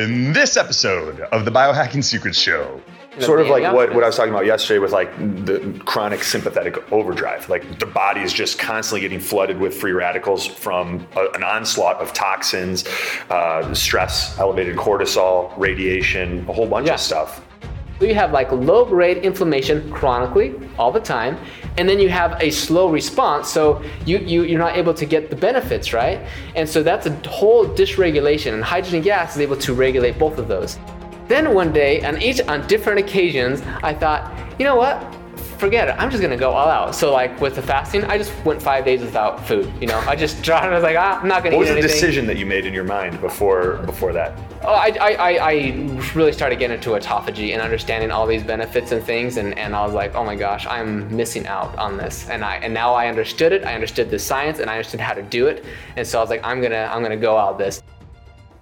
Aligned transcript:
In 0.00 0.32
this 0.32 0.56
episode 0.56 1.20
of 1.20 1.44
the 1.44 1.50
Biohacking 1.50 2.02
Secrets 2.02 2.38
Show, 2.38 2.80
sort 3.18 3.38
of 3.42 3.48
like 3.48 3.70
what, 3.74 3.92
what 3.94 4.02
I 4.02 4.06
was 4.06 4.16
talking 4.16 4.32
about 4.32 4.46
yesterday 4.46 4.78
with 4.78 4.92
like 4.92 5.14
the 5.44 5.78
chronic 5.84 6.22
sympathetic 6.24 6.90
overdrive. 6.90 7.50
Like 7.50 7.78
the 7.78 7.84
body 7.84 8.22
is 8.22 8.32
just 8.32 8.58
constantly 8.58 9.02
getting 9.02 9.20
flooded 9.20 9.58
with 9.60 9.74
free 9.78 9.92
radicals 9.92 10.46
from 10.46 11.06
a, 11.16 11.26
an 11.34 11.44
onslaught 11.44 11.96
of 12.00 12.14
toxins, 12.14 12.88
uh, 13.28 13.74
stress, 13.74 14.38
elevated 14.38 14.74
cortisol, 14.76 15.52
radiation, 15.58 16.48
a 16.48 16.52
whole 16.54 16.66
bunch 16.66 16.86
Yeah. 16.86 16.94
of 16.94 17.00
stuff. 17.00 17.44
So 17.98 18.06
you 18.06 18.14
have 18.14 18.32
like 18.32 18.50
low 18.50 18.86
grade 18.86 19.18
inflammation 19.18 19.92
chronically 19.92 20.54
all 20.78 20.90
the 20.90 21.00
time, 21.00 21.36
and 21.76 21.88
then 21.88 21.98
you 21.98 22.08
have 22.08 22.36
a 22.40 22.50
slow 22.50 22.90
response. 22.90 23.48
So 23.48 23.82
you, 24.06 24.18
you 24.18 24.42
you're 24.42 24.58
not 24.58 24.76
able 24.76 24.94
to 24.94 25.06
get 25.06 25.30
the 25.30 25.36
benefits, 25.36 25.92
right? 25.92 26.20
And 26.56 26.68
so 26.68 26.82
that's 26.82 27.06
a 27.06 27.12
whole 27.28 27.66
dysregulation, 27.66 28.54
and 28.54 28.64
hydrogen 28.64 29.02
gas 29.02 29.34
is 29.34 29.40
able 29.40 29.56
to 29.56 29.74
regulate 29.74 30.18
both 30.18 30.38
of 30.38 30.48
those. 30.48 30.78
Then 31.28 31.54
one 31.54 31.72
day, 31.72 32.02
on 32.02 32.20
each 32.20 32.40
on 32.42 32.66
different 32.66 32.98
occasions, 32.98 33.62
I 33.82 33.94
thought, 33.94 34.32
you 34.58 34.64
know 34.64 34.76
what? 34.76 35.19
Forget 35.60 35.88
it. 35.88 35.96
I'm 35.98 36.08
just 36.10 36.22
gonna 36.22 36.38
go 36.38 36.52
all 36.52 36.68
out. 36.68 36.94
So 36.94 37.12
like 37.12 37.38
with 37.38 37.54
the 37.54 37.60
fasting, 37.60 38.02
I 38.04 38.16
just 38.16 38.32
went 38.46 38.62
five 38.62 38.82
days 38.82 39.02
without 39.02 39.46
food. 39.46 39.70
You 39.78 39.88
know, 39.88 39.98
I 40.08 40.16
just 40.16 40.42
dropped. 40.46 40.64
I 40.64 40.70
was 40.74 40.82
like, 40.82 40.96
ah, 40.96 41.20
I'm 41.20 41.28
not 41.28 41.44
gonna 41.44 41.54
What 41.54 41.60
was 41.60 41.68
the 41.68 41.72
anything. 41.74 41.90
decision 41.90 42.26
that 42.28 42.38
you 42.38 42.46
made 42.46 42.64
in 42.64 42.72
your 42.72 42.84
mind 42.84 43.20
before 43.20 43.74
before 43.84 44.14
that? 44.14 44.38
Oh, 44.62 44.72
I, 44.72 44.96
I, 44.98 45.12
I, 45.12 45.50
I 45.52 45.52
really 46.14 46.32
started 46.32 46.58
getting 46.58 46.76
into 46.76 46.90
autophagy 46.90 47.52
and 47.52 47.60
understanding 47.60 48.10
all 48.10 48.26
these 48.26 48.42
benefits 48.42 48.92
and 48.92 49.02
things, 49.04 49.36
and, 49.36 49.58
and 49.58 49.74
I 49.76 49.84
was 49.84 49.92
like, 49.92 50.14
oh 50.14 50.24
my 50.24 50.34
gosh, 50.34 50.66
I'm 50.66 51.14
missing 51.14 51.46
out 51.46 51.76
on 51.78 51.98
this. 51.98 52.28
And 52.30 52.42
I 52.42 52.56
and 52.56 52.72
now 52.72 52.94
I 52.94 53.08
understood 53.08 53.52
it. 53.52 53.62
I 53.66 53.74
understood 53.74 54.10
the 54.10 54.18
science, 54.18 54.60
and 54.60 54.70
I 54.70 54.76
understood 54.76 55.00
how 55.00 55.12
to 55.12 55.22
do 55.22 55.46
it. 55.46 55.66
And 55.96 56.06
so 56.06 56.18
I 56.18 56.22
was 56.22 56.30
like, 56.30 56.42
I'm 56.42 56.62
gonna 56.62 56.88
I'm 56.90 57.02
gonna 57.02 57.18
go 57.18 57.36
out 57.36 57.58
this. 57.58 57.82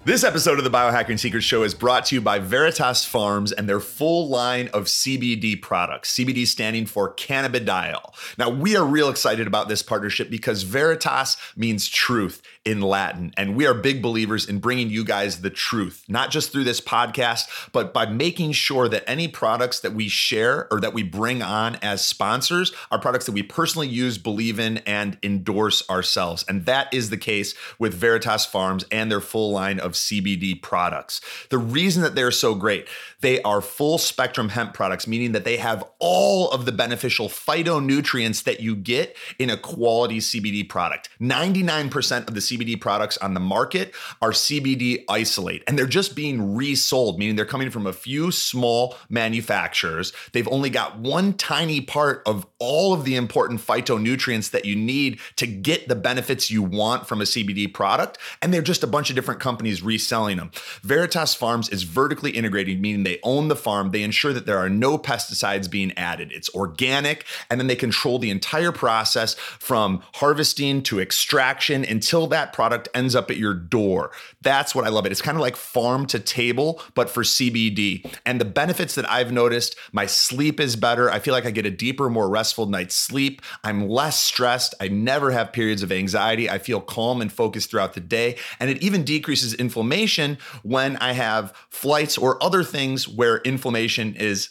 This 0.04 0.22
episode 0.22 0.58
of 0.58 0.64
the 0.64 0.70
Biohacking 0.70 1.18
Secrets 1.18 1.44
Show 1.44 1.64
is 1.64 1.74
brought 1.74 2.06
to 2.06 2.14
you 2.14 2.20
by 2.20 2.38
Veritas 2.38 3.04
Farms 3.04 3.50
and 3.50 3.68
their 3.68 3.80
full 3.80 4.28
line 4.28 4.68
of 4.68 4.84
CBD 4.84 5.60
products. 5.60 6.14
CBD 6.14 6.46
standing 6.46 6.86
for 6.86 7.12
cannabidiol. 7.14 8.14
Now, 8.38 8.48
we 8.48 8.76
are 8.76 8.84
real 8.84 9.10
excited 9.10 9.48
about 9.48 9.68
this 9.68 9.82
partnership 9.82 10.30
because 10.30 10.62
Veritas 10.62 11.36
means 11.56 11.88
truth 11.88 12.40
in 12.68 12.82
Latin, 12.82 13.32
and 13.38 13.56
we 13.56 13.66
are 13.66 13.72
big 13.72 14.02
believers 14.02 14.46
in 14.46 14.58
bringing 14.58 14.90
you 14.90 15.02
guys 15.02 15.40
the 15.40 15.48
truth, 15.48 16.04
not 16.06 16.30
just 16.30 16.52
through 16.52 16.64
this 16.64 16.82
podcast, 16.82 17.48
but 17.72 17.94
by 17.94 18.04
making 18.04 18.52
sure 18.52 18.90
that 18.90 19.08
any 19.08 19.26
products 19.26 19.80
that 19.80 19.94
we 19.94 20.06
share 20.06 20.70
or 20.70 20.78
that 20.78 20.92
we 20.92 21.02
bring 21.02 21.40
on 21.40 21.76
as 21.76 22.04
sponsors 22.04 22.70
are 22.90 22.98
products 22.98 23.24
that 23.24 23.32
we 23.32 23.42
personally 23.42 23.88
use, 23.88 24.18
believe 24.18 24.60
in, 24.60 24.76
and 24.78 25.16
endorse 25.22 25.82
ourselves. 25.88 26.44
And 26.46 26.66
that 26.66 26.92
is 26.92 27.08
the 27.08 27.16
case 27.16 27.54
with 27.78 27.94
Veritas 27.94 28.44
Farms 28.44 28.84
and 28.92 29.10
their 29.10 29.22
full 29.22 29.50
line 29.50 29.80
of 29.80 29.92
CBD 29.92 30.60
products. 30.60 31.22
The 31.48 31.56
reason 31.56 32.02
that 32.02 32.14
they're 32.14 32.30
so 32.30 32.54
great, 32.54 32.86
they 33.20 33.42
are 33.42 33.60
full 33.60 33.98
spectrum 33.98 34.50
hemp 34.50 34.74
products, 34.74 35.06
meaning 35.06 35.32
that 35.32 35.44
they 35.44 35.56
have 35.56 35.84
all 35.98 36.50
of 36.50 36.66
the 36.66 36.72
beneficial 36.72 37.28
phytonutrients 37.28 38.44
that 38.44 38.60
you 38.60 38.76
get 38.76 39.16
in 39.38 39.50
a 39.50 39.56
quality 39.56 40.18
CBD 40.18 40.68
product. 40.68 41.08
99% 41.20 42.28
of 42.28 42.34
the 42.34 42.40
CBD 42.40 42.80
products 42.80 43.16
on 43.18 43.34
the 43.34 43.40
market 43.40 43.94
are 44.22 44.30
CBD 44.30 45.04
isolate, 45.08 45.64
and 45.66 45.78
they're 45.78 45.86
just 45.86 46.14
being 46.14 46.54
resold, 46.54 47.18
meaning 47.18 47.34
they're 47.34 47.44
coming 47.44 47.70
from 47.70 47.86
a 47.86 47.92
few 47.92 48.30
small 48.30 48.96
manufacturers. 49.08 50.12
They've 50.32 50.48
only 50.48 50.70
got 50.70 50.98
one 50.98 51.32
tiny 51.32 51.80
part 51.80 52.22
of 52.26 52.46
all 52.58 52.94
of 52.94 53.04
the 53.04 53.16
important 53.16 53.60
phytonutrients 53.60 54.50
that 54.50 54.64
you 54.64 54.76
need 54.76 55.18
to 55.36 55.46
get 55.46 55.88
the 55.88 55.96
benefits 55.96 56.50
you 56.50 56.62
want 56.62 57.08
from 57.08 57.20
a 57.20 57.24
CBD 57.24 57.72
product, 57.72 58.18
and 58.42 58.54
they're 58.54 58.62
just 58.62 58.84
a 58.84 58.86
bunch 58.86 59.10
of 59.10 59.16
different 59.16 59.40
companies 59.40 59.82
reselling 59.82 60.36
them. 60.36 60.50
Veritas 60.82 61.34
Farms 61.34 61.68
is 61.68 61.82
vertically 61.82 62.30
integrated, 62.30 62.80
meaning 62.80 63.07
they 63.08 63.18
own 63.22 63.48
the 63.48 63.56
farm, 63.56 63.90
they 63.90 64.02
ensure 64.02 64.34
that 64.34 64.44
there 64.44 64.58
are 64.58 64.68
no 64.68 64.98
pesticides 64.98 65.70
being 65.70 65.92
added. 65.96 66.30
It's 66.30 66.50
organic, 66.54 67.24
and 67.50 67.58
then 67.58 67.66
they 67.66 67.76
control 67.76 68.18
the 68.18 68.30
entire 68.30 68.70
process 68.70 69.34
from 69.34 70.02
harvesting 70.16 70.82
to 70.84 71.00
extraction 71.00 71.84
until 71.84 72.26
that 72.26 72.52
product 72.52 72.88
ends 72.92 73.14
up 73.14 73.30
at 73.30 73.38
your 73.38 73.54
door. 73.54 74.10
That's 74.42 74.74
what 74.74 74.84
I 74.84 74.88
love 74.88 75.04
it. 75.04 75.12
It's 75.12 75.22
kind 75.22 75.36
of 75.36 75.40
like 75.40 75.56
farm 75.56 76.06
to 76.06 76.18
table, 76.20 76.80
but 76.94 77.10
for 77.10 77.22
CBD. 77.22 78.08
And 78.24 78.40
the 78.40 78.44
benefits 78.44 78.94
that 78.94 79.10
I've 79.10 79.32
noticed 79.32 79.76
my 79.92 80.06
sleep 80.06 80.60
is 80.60 80.76
better. 80.76 81.10
I 81.10 81.18
feel 81.18 81.34
like 81.34 81.46
I 81.46 81.50
get 81.50 81.66
a 81.66 81.70
deeper, 81.70 82.08
more 82.08 82.28
restful 82.28 82.66
night's 82.66 82.94
sleep. 82.94 83.42
I'm 83.64 83.88
less 83.88 84.22
stressed. 84.22 84.74
I 84.80 84.88
never 84.88 85.32
have 85.32 85.52
periods 85.52 85.82
of 85.82 85.90
anxiety. 85.90 86.48
I 86.48 86.58
feel 86.58 86.80
calm 86.80 87.20
and 87.20 87.32
focused 87.32 87.70
throughout 87.70 87.94
the 87.94 88.00
day. 88.00 88.36
And 88.60 88.70
it 88.70 88.80
even 88.82 89.02
decreases 89.02 89.54
inflammation 89.54 90.38
when 90.62 90.96
I 90.98 91.12
have 91.12 91.52
flights 91.68 92.16
or 92.16 92.42
other 92.42 92.62
things 92.62 93.08
where 93.08 93.38
inflammation 93.38 94.14
is 94.14 94.50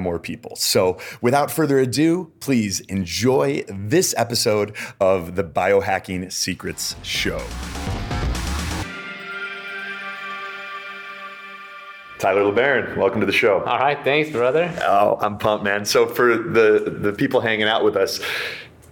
more 0.00 0.18
people. 0.18 0.56
So, 0.56 0.98
without 1.20 1.50
further 1.50 1.78
ado, 1.78 2.32
please 2.40 2.80
enjoy 2.80 3.64
this 3.68 4.14
episode 4.16 4.74
of 5.00 5.36
the 5.36 5.44
Biohacking 5.44 6.32
Secrets 6.32 6.96
Show. 7.02 7.40
Tyler 12.20 12.42
LeBaron, 12.42 12.98
welcome 12.98 13.20
to 13.20 13.26
the 13.26 13.32
show. 13.32 13.62
All 13.64 13.78
right, 13.78 13.98
thanks, 14.04 14.28
brother. 14.28 14.70
Oh, 14.82 15.16
I'm 15.22 15.38
pumped, 15.38 15.64
man. 15.64 15.86
So 15.86 16.06
for 16.06 16.36
the 16.36 16.98
the 17.00 17.14
people 17.14 17.40
hanging 17.40 17.66
out 17.66 17.82
with 17.82 17.96
us, 17.96 18.20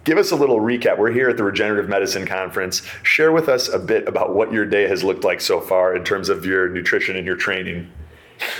give 0.03 0.17
us 0.17 0.31
a 0.31 0.35
little 0.35 0.59
recap. 0.59 0.97
We're 0.97 1.11
here 1.11 1.29
at 1.29 1.37
the 1.37 1.43
Regenerative 1.43 1.87
Medicine 1.87 2.25
Conference. 2.25 2.81
Share 3.03 3.31
with 3.31 3.47
us 3.47 3.69
a 3.69 3.77
bit 3.77 4.07
about 4.07 4.33
what 4.33 4.51
your 4.51 4.65
day 4.65 4.87
has 4.87 5.03
looked 5.03 5.23
like 5.23 5.41
so 5.41 5.61
far 5.61 5.95
in 5.95 6.03
terms 6.03 6.29
of 6.29 6.43
your 6.43 6.69
nutrition 6.69 7.15
and 7.15 7.25
your 7.27 7.35
training. 7.35 7.91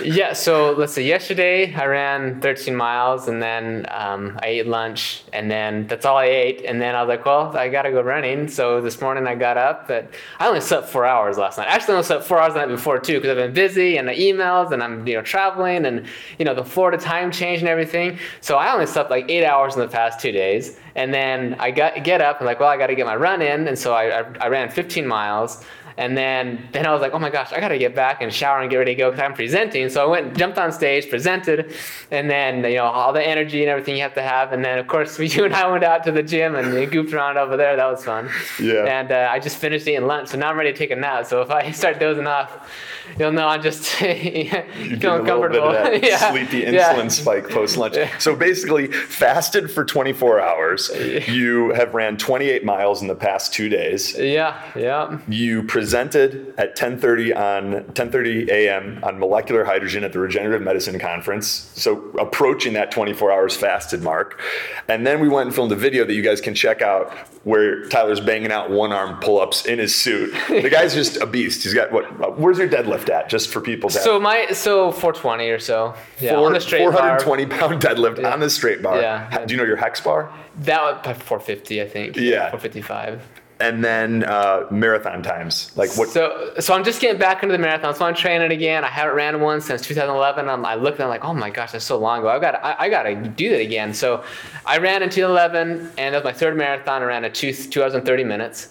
Yeah, 0.02 0.32
so 0.34 0.72
let's 0.72 0.92
see. 0.92 1.06
Yesterday 1.06 1.74
I 1.74 1.86
ran 1.86 2.40
13 2.40 2.74
miles 2.74 3.28
and 3.28 3.42
then 3.42 3.86
um, 3.90 4.38
I 4.42 4.48
ate 4.48 4.66
lunch 4.66 5.22
and 5.32 5.50
then 5.50 5.86
that's 5.86 6.04
all 6.04 6.18
I 6.18 6.26
ate. 6.26 6.64
And 6.64 6.80
then 6.80 6.94
I 6.94 7.02
was 7.02 7.08
like, 7.08 7.24
well, 7.24 7.56
I 7.56 7.68
gotta 7.68 7.90
go 7.90 8.02
running. 8.02 8.48
So 8.48 8.80
this 8.80 9.00
morning 9.00 9.26
I 9.26 9.34
got 9.34 9.56
up, 9.56 9.88
but 9.88 10.12
I 10.38 10.48
only 10.48 10.60
slept 10.60 10.88
four 10.88 11.06
hours 11.06 11.38
last 11.38 11.58
night. 11.58 11.68
Actually, 11.68 11.94
I 11.94 11.96
only 11.96 12.06
slept 12.06 12.24
four 12.24 12.38
hours 12.38 12.54
the 12.54 12.60
night 12.60 12.68
before 12.68 12.98
too 12.98 13.14
because 13.14 13.30
I've 13.30 13.36
been 13.36 13.54
busy 13.54 13.96
and 13.96 14.06
the 14.08 14.12
emails 14.12 14.72
and 14.72 14.82
I'm 14.82 15.06
you 15.06 15.14
know 15.14 15.22
traveling 15.22 15.86
and 15.86 16.06
you 16.38 16.44
know 16.44 16.54
the 16.54 16.64
Florida 16.64 16.98
time 16.98 17.30
change 17.30 17.60
and 17.60 17.68
everything. 17.68 18.18
So 18.40 18.56
I 18.56 18.72
only 18.72 18.86
slept 18.86 19.10
like 19.10 19.30
eight 19.30 19.44
hours 19.44 19.74
in 19.74 19.80
the 19.80 19.88
past 19.88 20.20
two 20.20 20.32
days. 20.32 20.78
And 20.94 21.14
then 21.14 21.56
I 21.58 21.70
got 21.70 22.02
get 22.04 22.20
up 22.20 22.38
and 22.38 22.46
like, 22.46 22.60
well, 22.60 22.68
I 22.68 22.76
got 22.76 22.88
to 22.88 22.94
get 22.94 23.06
my 23.06 23.16
run 23.16 23.42
in, 23.42 23.68
and 23.68 23.78
so 23.78 23.94
I, 23.94 24.20
I, 24.20 24.24
I 24.40 24.48
ran 24.48 24.68
15 24.70 25.06
miles. 25.06 25.64
And 26.00 26.16
then, 26.16 26.66
then 26.72 26.86
I 26.86 26.92
was 26.92 27.02
like, 27.02 27.12
oh 27.12 27.18
my 27.18 27.28
gosh, 27.28 27.52
I 27.52 27.60
gotta 27.60 27.76
get 27.76 27.94
back 27.94 28.22
and 28.22 28.32
shower 28.32 28.58
and 28.60 28.70
get 28.70 28.78
ready 28.78 28.94
to 28.94 28.98
go 28.98 29.10
because 29.10 29.22
I'm 29.22 29.34
presenting. 29.34 29.90
So 29.90 30.02
I 30.02 30.06
went, 30.08 30.34
jumped 30.34 30.56
on 30.56 30.72
stage, 30.72 31.10
presented, 31.10 31.74
and 32.10 32.30
then 32.30 32.64
you 32.64 32.76
know 32.76 32.86
all 32.86 33.12
the 33.12 33.22
energy 33.22 33.60
and 33.60 33.68
everything 33.68 33.96
you 33.96 34.02
have 34.02 34.14
to 34.14 34.22
have. 34.22 34.54
And 34.54 34.64
then 34.64 34.78
of 34.78 34.86
course 34.86 35.18
you 35.36 35.44
and 35.44 35.54
I 35.54 35.70
went 35.70 35.84
out 35.84 36.02
to 36.04 36.12
the 36.12 36.22
gym 36.22 36.54
and 36.54 36.72
we 36.72 36.86
goofed 36.86 37.12
around 37.12 37.36
over 37.36 37.54
there. 37.58 37.76
That 37.76 37.90
was 37.90 38.02
fun. 38.02 38.30
Yeah. 38.58 38.84
And 38.84 39.12
uh, 39.12 39.28
I 39.30 39.40
just 39.40 39.58
finished 39.58 39.86
eating 39.86 40.06
lunch, 40.06 40.28
so 40.30 40.38
now 40.38 40.48
I'm 40.48 40.56
ready 40.56 40.72
to 40.72 40.78
take 40.78 40.90
a 40.90 40.96
nap. 40.96 41.26
So 41.26 41.42
if 41.42 41.50
I 41.50 41.70
start 41.82 42.00
dozing 42.00 42.26
off, 42.26 42.72
you'll 43.18 43.32
know 43.32 43.46
I'm 43.46 43.60
just 43.60 43.84
feeling 43.86 44.46
You're 44.78 44.96
getting 44.96 45.04
a 45.04 45.22
little 45.22 45.48
bit 45.50 45.62
of 45.62 45.72
that 45.74 46.02
yeah. 46.02 46.30
sleepy 46.30 46.62
insulin 46.62 46.72
Yeah. 46.72 47.08
spike 47.08 47.50
post 47.50 47.76
lunch. 47.76 47.98
So 48.18 48.34
basically, 48.34 48.86
fasted 48.90 49.70
for 49.70 49.84
24 49.84 50.40
hours. 50.40 50.90
You 51.28 51.74
have 51.74 51.92
ran 51.92 52.16
28 52.16 52.64
miles 52.64 53.02
in 53.02 53.08
the 53.08 53.14
past 53.14 53.52
two 53.52 53.68
days. 53.68 54.16
Yeah, 54.16 54.58
yeah. 54.74 55.18
You 55.28 55.62
presented 55.62 55.89
at 55.94 56.76
10:30 56.76 57.36
on 57.36 57.84
10:30 57.94 58.48
a.m. 58.48 59.00
on 59.02 59.18
molecular 59.18 59.64
hydrogen 59.64 60.04
at 60.04 60.12
the 60.12 60.18
Regenerative 60.18 60.62
Medicine 60.62 60.98
Conference. 60.98 61.70
So 61.74 62.10
approaching 62.18 62.72
that 62.74 62.90
24 62.90 63.32
hours 63.32 63.56
fasted 63.56 64.02
mark, 64.02 64.40
and 64.88 65.06
then 65.06 65.20
we 65.20 65.28
went 65.28 65.46
and 65.48 65.54
filmed 65.54 65.72
a 65.72 65.76
video 65.76 66.04
that 66.04 66.14
you 66.14 66.22
guys 66.22 66.40
can 66.40 66.54
check 66.54 66.82
out 66.82 67.12
where 67.44 67.86
Tyler's 67.88 68.20
banging 68.20 68.52
out 68.52 68.70
one 68.70 68.92
arm 68.92 69.18
pull-ups 69.20 69.64
in 69.64 69.78
his 69.78 69.94
suit. 69.94 70.34
The 70.48 70.68
guy's 70.68 70.94
just 70.94 71.16
a 71.16 71.26
beast. 71.26 71.62
He's 71.64 71.74
got 71.74 71.90
what? 71.90 72.38
Where's 72.38 72.58
your 72.58 72.68
deadlift 72.68 73.08
at? 73.08 73.28
Just 73.28 73.48
for 73.48 73.60
people 73.60 73.88
to 73.90 73.98
So 73.98 74.20
my 74.20 74.48
so 74.52 74.92
420 74.92 75.48
or 75.50 75.58
so. 75.58 75.94
Yeah, 76.20 76.36
on 76.36 76.52
the 76.52 76.60
straight 76.60 76.84
bar. 76.84 77.18
420 77.20 77.46
pound 77.46 77.82
deadlift 77.82 78.30
on 78.30 78.40
the 78.40 78.50
straight 78.50 78.82
bar. 78.82 79.00
Yeah. 79.00 79.30
Ha- 79.30 79.44
Do 79.44 79.54
you 79.54 79.58
know 79.58 79.66
your 79.66 79.76
hex 79.76 80.00
bar? 80.00 80.32
That 80.60 80.80
uh, 80.80 81.14
was 81.14 81.16
450, 81.22 81.80
I 81.80 81.88
think. 81.88 82.16
Yeah. 82.16 82.50
455. 82.50 83.39
And 83.60 83.84
then 83.84 84.24
uh, 84.24 84.66
marathon 84.70 85.22
times. 85.22 85.70
Like 85.76 85.90
what? 85.96 86.08
So, 86.08 86.54
so 86.60 86.72
I'm 86.74 86.82
just 86.82 87.00
getting 87.00 87.18
back 87.20 87.42
into 87.42 87.52
the 87.52 87.58
marathon. 87.58 87.94
So 87.94 88.06
I'm 88.06 88.14
training 88.14 88.50
again. 88.52 88.84
I 88.84 88.88
haven't 88.88 89.14
ran 89.14 89.40
one 89.40 89.60
since 89.60 89.82
2011. 89.82 90.48
I'm, 90.48 90.64
I 90.64 90.76
looked 90.76 90.96
and 90.98 91.04
I'm 91.04 91.10
like, 91.10 91.24
oh 91.24 91.34
my 91.34 91.50
gosh, 91.50 91.72
that's 91.72 91.84
so 91.84 91.98
long 91.98 92.20
ago. 92.20 92.28
I 92.28 92.38
got, 92.38 92.54
I, 92.64 92.76
I 92.78 92.88
got 92.88 93.02
to 93.02 93.14
do 93.14 93.50
that 93.50 93.60
again. 93.60 93.92
So, 93.92 94.24
I 94.64 94.78
ran 94.78 95.02
in 95.02 95.10
2011, 95.10 95.92
and 95.98 96.14
that 96.14 96.18
was 96.18 96.24
my 96.24 96.32
third 96.32 96.56
marathon. 96.56 97.02
I 97.02 97.04
ran 97.04 97.24
at 97.24 97.34
two, 97.34 97.52
two 97.52 97.82
hours 97.82 97.92
and 97.94 98.04
30 98.04 98.24
minutes. 98.24 98.68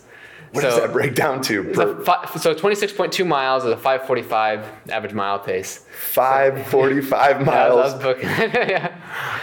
what 0.53 0.62
so, 0.63 0.69
does 0.71 0.80
that 0.80 0.91
break 0.91 1.13
down 1.13 1.41
to? 1.44 1.65
Per 1.65 2.03
fi- 2.03 2.25
so 2.38 2.56
26.2 2.56 3.27
miles 3.27 3.65
is 3.65 3.71
a 3.71 3.75
5:45 3.77 4.65
average 4.89 5.13
mile 5.13 5.38
pace. 5.38 5.86
545 6.13 7.38
Yeah, 7.39 7.45
miles. 7.45 7.80
I 7.80 7.83
was 7.83 7.94
booking. 8.01 8.30
yeah. 8.30 8.95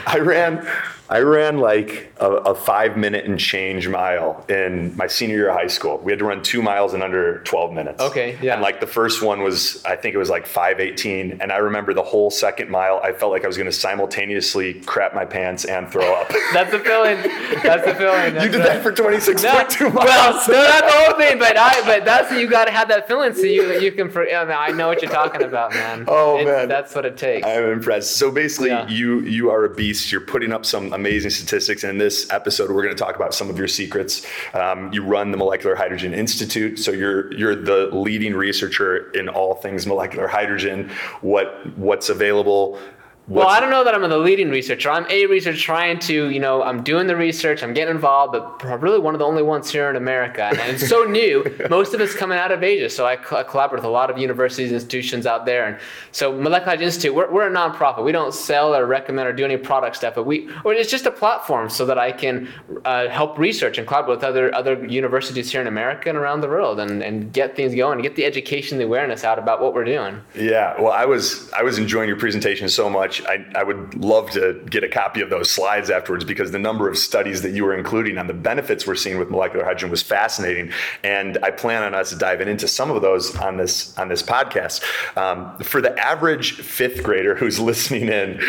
I 0.06 0.18
ran, 0.18 0.66
I 1.08 1.20
ran 1.20 1.58
like 1.58 2.12
a, 2.18 2.28
a 2.30 2.54
five 2.54 2.96
minute 2.96 3.24
and 3.26 3.38
change 3.38 3.88
mile 3.88 4.44
in 4.48 4.96
my 4.96 5.06
senior 5.06 5.36
year 5.36 5.48
of 5.50 5.54
high 5.56 5.66
school. 5.68 5.98
We 5.98 6.10
had 6.12 6.18
to 6.18 6.24
run 6.24 6.42
two 6.42 6.62
miles 6.62 6.94
in 6.94 7.02
under 7.02 7.40
12 7.44 7.72
minutes. 7.72 8.02
Okay, 8.02 8.36
yeah. 8.42 8.54
And 8.54 8.62
like 8.62 8.80
the 8.80 8.86
first 8.86 9.22
one 9.22 9.42
was, 9.42 9.84
I 9.84 9.96
think 9.96 10.14
it 10.14 10.18
was 10.18 10.30
like 10.30 10.46
518. 10.46 11.40
And 11.40 11.52
I 11.52 11.58
remember 11.58 11.94
the 11.94 12.02
whole 12.02 12.30
second 12.30 12.70
mile, 12.70 13.00
I 13.04 13.12
felt 13.12 13.30
like 13.32 13.44
I 13.44 13.46
was 13.46 13.56
going 13.56 13.66
to 13.70 13.72
simultaneously 13.72 14.74
crap 14.80 15.14
my 15.14 15.24
pants 15.24 15.64
and 15.64 15.88
throw 15.90 16.12
up. 16.14 16.28
That's 16.52 16.70
the 16.72 16.80
feeling. 16.80 17.16
That's 17.62 17.84
the 17.84 17.94
feeling. 17.94 18.34
you 18.42 18.50
did 18.50 18.60
right. 18.60 18.82
that 18.82 18.82
for 18.82 18.92
26.2 18.92 19.80
No, 19.80 19.90
miles. 19.90 20.48
well, 20.48 20.48
no, 20.48 20.68
not 20.68 20.84
the 20.84 20.98
whole 20.98 21.18
thing, 21.18 21.38
but 21.38 21.56
I, 21.56 21.82
but 21.84 22.04
that's 22.04 22.32
you 22.32 22.48
got 22.48 22.64
to 22.66 22.70
have 22.70 22.88
that 22.88 23.06
feeling 23.08 23.34
so 23.34 23.42
you 23.42 23.78
you 23.80 23.92
can. 23.92 24.10
For, 24.10 24.26
I, 24.28 24.70
know 24.72 24.88
what 24.88 25.02
you're 25.02 25.10
talking 25.10 25.42
about, 25.42 25.72
man. 25.72 26.04
Oh, 26.08 26.38
It's- 26.38 26.46
man. 26.46 26.68
that's 26.68 26.94
what 26.94 27.04
it 27.04 27.16
takes. 27.16 27.46
I'm 27.46 27.64
impressed. 27.70 28.16
So 28.16 28.30
basically, 28.30 28.70
Yeah. 28.70 28.88
you 28.88 29.20
you 29.20 29.50
are 29.50 29.64
a 29.64 29.70
beast. 29.70 30.10
You're 30.12 30.20
putting 30.20 30.52
up 30.52 30.64
some 30.64 30.92
amazing 30.96 31.30
statistics. 31.30 31.84
And 31.84 31.92
in 31.92 31.98
this 31.98 32.28
episode, 32.30 32.70
we're 32.70 32.82
going 32.82 32.96
to 32.96 33.02
talk 33.02 33.14
about 33.14 33.34
some 33.34 33.48
of 33.48 33.56
your 33.56 33.68
secrets. 33.68 34.26
Um, 34.54 34.92
you 34.92 35.04
run 35.04 35.30
the 35.30 35.36
Molecular 35.36 35.76
Hydrogen 35.76 36.12
Institute, 36.12 36.78
so 36.78 36.90
you're 36.90 37.32
you're 37.34 37.54
the 37.54 37.86
leading 37.92 38.34
researcher 38.34 39.10
in 39.12 39.28
all 39.28 39.54
things 39.54 39.86
molecular 39.86 40.26
hydrogen. 40.26 40.90
What 41.20 41.76
what's 41.76 42.08
available? 42.08 42.80
Well, 43.28 43.48
I 43.48 43.58
don't 43.58 43.70
know 43.70 43.82
that 43.82 43.94
I'm 43.94 44.08
the 44.08 44.18
leading 44.18 44.50
researcher. 44.50 44.90
I'm 44.90 45.06
a 45.10 45.26
researcher 45.26 45.58
trying 45.58 45.98
to, 46.00 46.30
you 46.30 46.38
know, 46.38 46.62
I'm 46.62 46.84
doing 46.84 47.08
the 47.08 47.16
research, 47.16 47.62
I'm 47.62 47.74
getting 47.74 47.94
involved, 47.94 48.32
but 48.32 48.64
I'm 48.64 48.80
really 48.80 49.00
one 49.00 49.14
of 49.14 49.18
the 49.18 49.24
only 49.24 49.42
ones 49.42 49.68
here 49.68 49.90
in 49.90 49.96
America. 49.96 50.44
And 50.44 50.60
it's 50.60 50.88
so 50.88 51.02
new. 51.08 51.44
Most 51.68 51.92
of 51.92 52.00
it's 52.00 52.14
coming 52.14 52.38
out 52.38 52.52
of 52.52 52.62
Asia. 52.62 52.88
So 52.88 53.04
I 53.04 53.16
co- 53.16 53.42
collaborate 53.42 53.82
with 53.82 53.86
a 53.86 53.90
lot 53.90 54.10
of 54.10 54.18
universities, 54.18 54.70
institutions 54.70 55.26
out 55.26 55.44
there. 55.44 55.66
And 55.66 55.78
so 56.12 56.32
Molecular 56.32 56.80
Institute, 56.80 57.14
we're, 57.14 57.30
we're 57.30 57.48
a 57.48 57.50
nonprofit. 57.50 58.04
We 58.04 58.12
don't 58.12 58.32
sell 58.32 58.74
or 58.74 58.86
recommend 58.86 59.28
or 59.28 59.32
do 59.32 59.44
any 59.44 59.56
product 59.56 59.96
stuff, 59.96 60.14
but 60.14 60.24
we, 60.24 60.48
or 60.64 60.72
it's 60.72 60.90
just 60.90 61.06
a 61.06 61.10
platform 61.10 61.68
so 61.68 61.84
that 61.86 61.98
I 61.98 62.12
can 62.12 62.48
uh, 62.84 63.08
help 63.08 63.38
research 63.38 63.78
and 63.78 63.86
collaborate 63.88 64.18
with 64.18 64.24
other, 64.24 64.54
other 64.54 64.86
universities 64.86 65.50
here 65.50 65.60
in 65.60 65.66
America 65.66 66.08
and 66.08 66.16
around 66.16 66.42
the 66.42 66.48
world 66.48 66.78
and, 66.78 67.02
and 67.02 67.32
get 67.32 67.56
things 67.56 67.74
going 67.74 67.94
and 67.94 68.02
get 68.04 68.14
the 68.14 68.24
education, 68.24 68.78
the 68.78 68.84
awareness 68.84 69.24
out 69.24 69.38
about 69.38 69.60
what 69.60 69.74
we're 69.74 69.84
doing. 69.84 70.20
Yeah, 70.36 70.80
well, 70.80 70.92
I 70.92 71.04
was 71.06 71.50
I 71.52 71.62
was 71.62 71.78
enjoying 71.78 72.08
your 72.08 72.18
presentation 72.18 72.68
so 72.68 72.88
much. 72.88 73.15
I, 73.26 73.44
I 73.54 73.62
would 73.62 73.94
love 73.94 74.30
to 74.32 74.62
get 74.70 74.84
a 74.84 74.88
copy 74.88 75.20
of 75.20 75.30
those 75.30 75.50
slides 75.50 75.90
afterwards 75.90 76.24
because 76.24 76.50
the 76.50 76.58
number 76.58 76.88
of 76.88 76.98
studies 76.98 77.42
that 77.42 77.50
you 77.50 77.64
were 77.64 77.74
including 77.74 78.18
on 78.18 78.26
the 78.26 78.34
benefits 78.34 78.86
we're 78.86 78.94
seeing 78.94 79.18
with 79.18 79.30
molecular 79.30 79.64
hydrogen 79.64 79.90
was 79.90 80.02
fascinating, 80.02 80.72
and 81.02 81.38
I 81.42 81.50
plan 81.50 81.82
on 81.82 81.94
us 81.94 82.12
diving 82.12 82.48
into 82.48 82.68
some 82.68 82.90
of 82.90 83.02
those 83.02 83.36
on 83.36 83.56
this 83.56 83.96
on 83.98 84.08
this 84.08 84.22
podcast. 84.22 84.82
Um, 85.16 85.58
for 85.58 85.80
the 85.80 85.98
average 85.98 86.60
fifth 86.60 87.02
grader 87.02 87.34
who's 87.34 87.58
listening 87.66 88.08
in, 88.08 88.40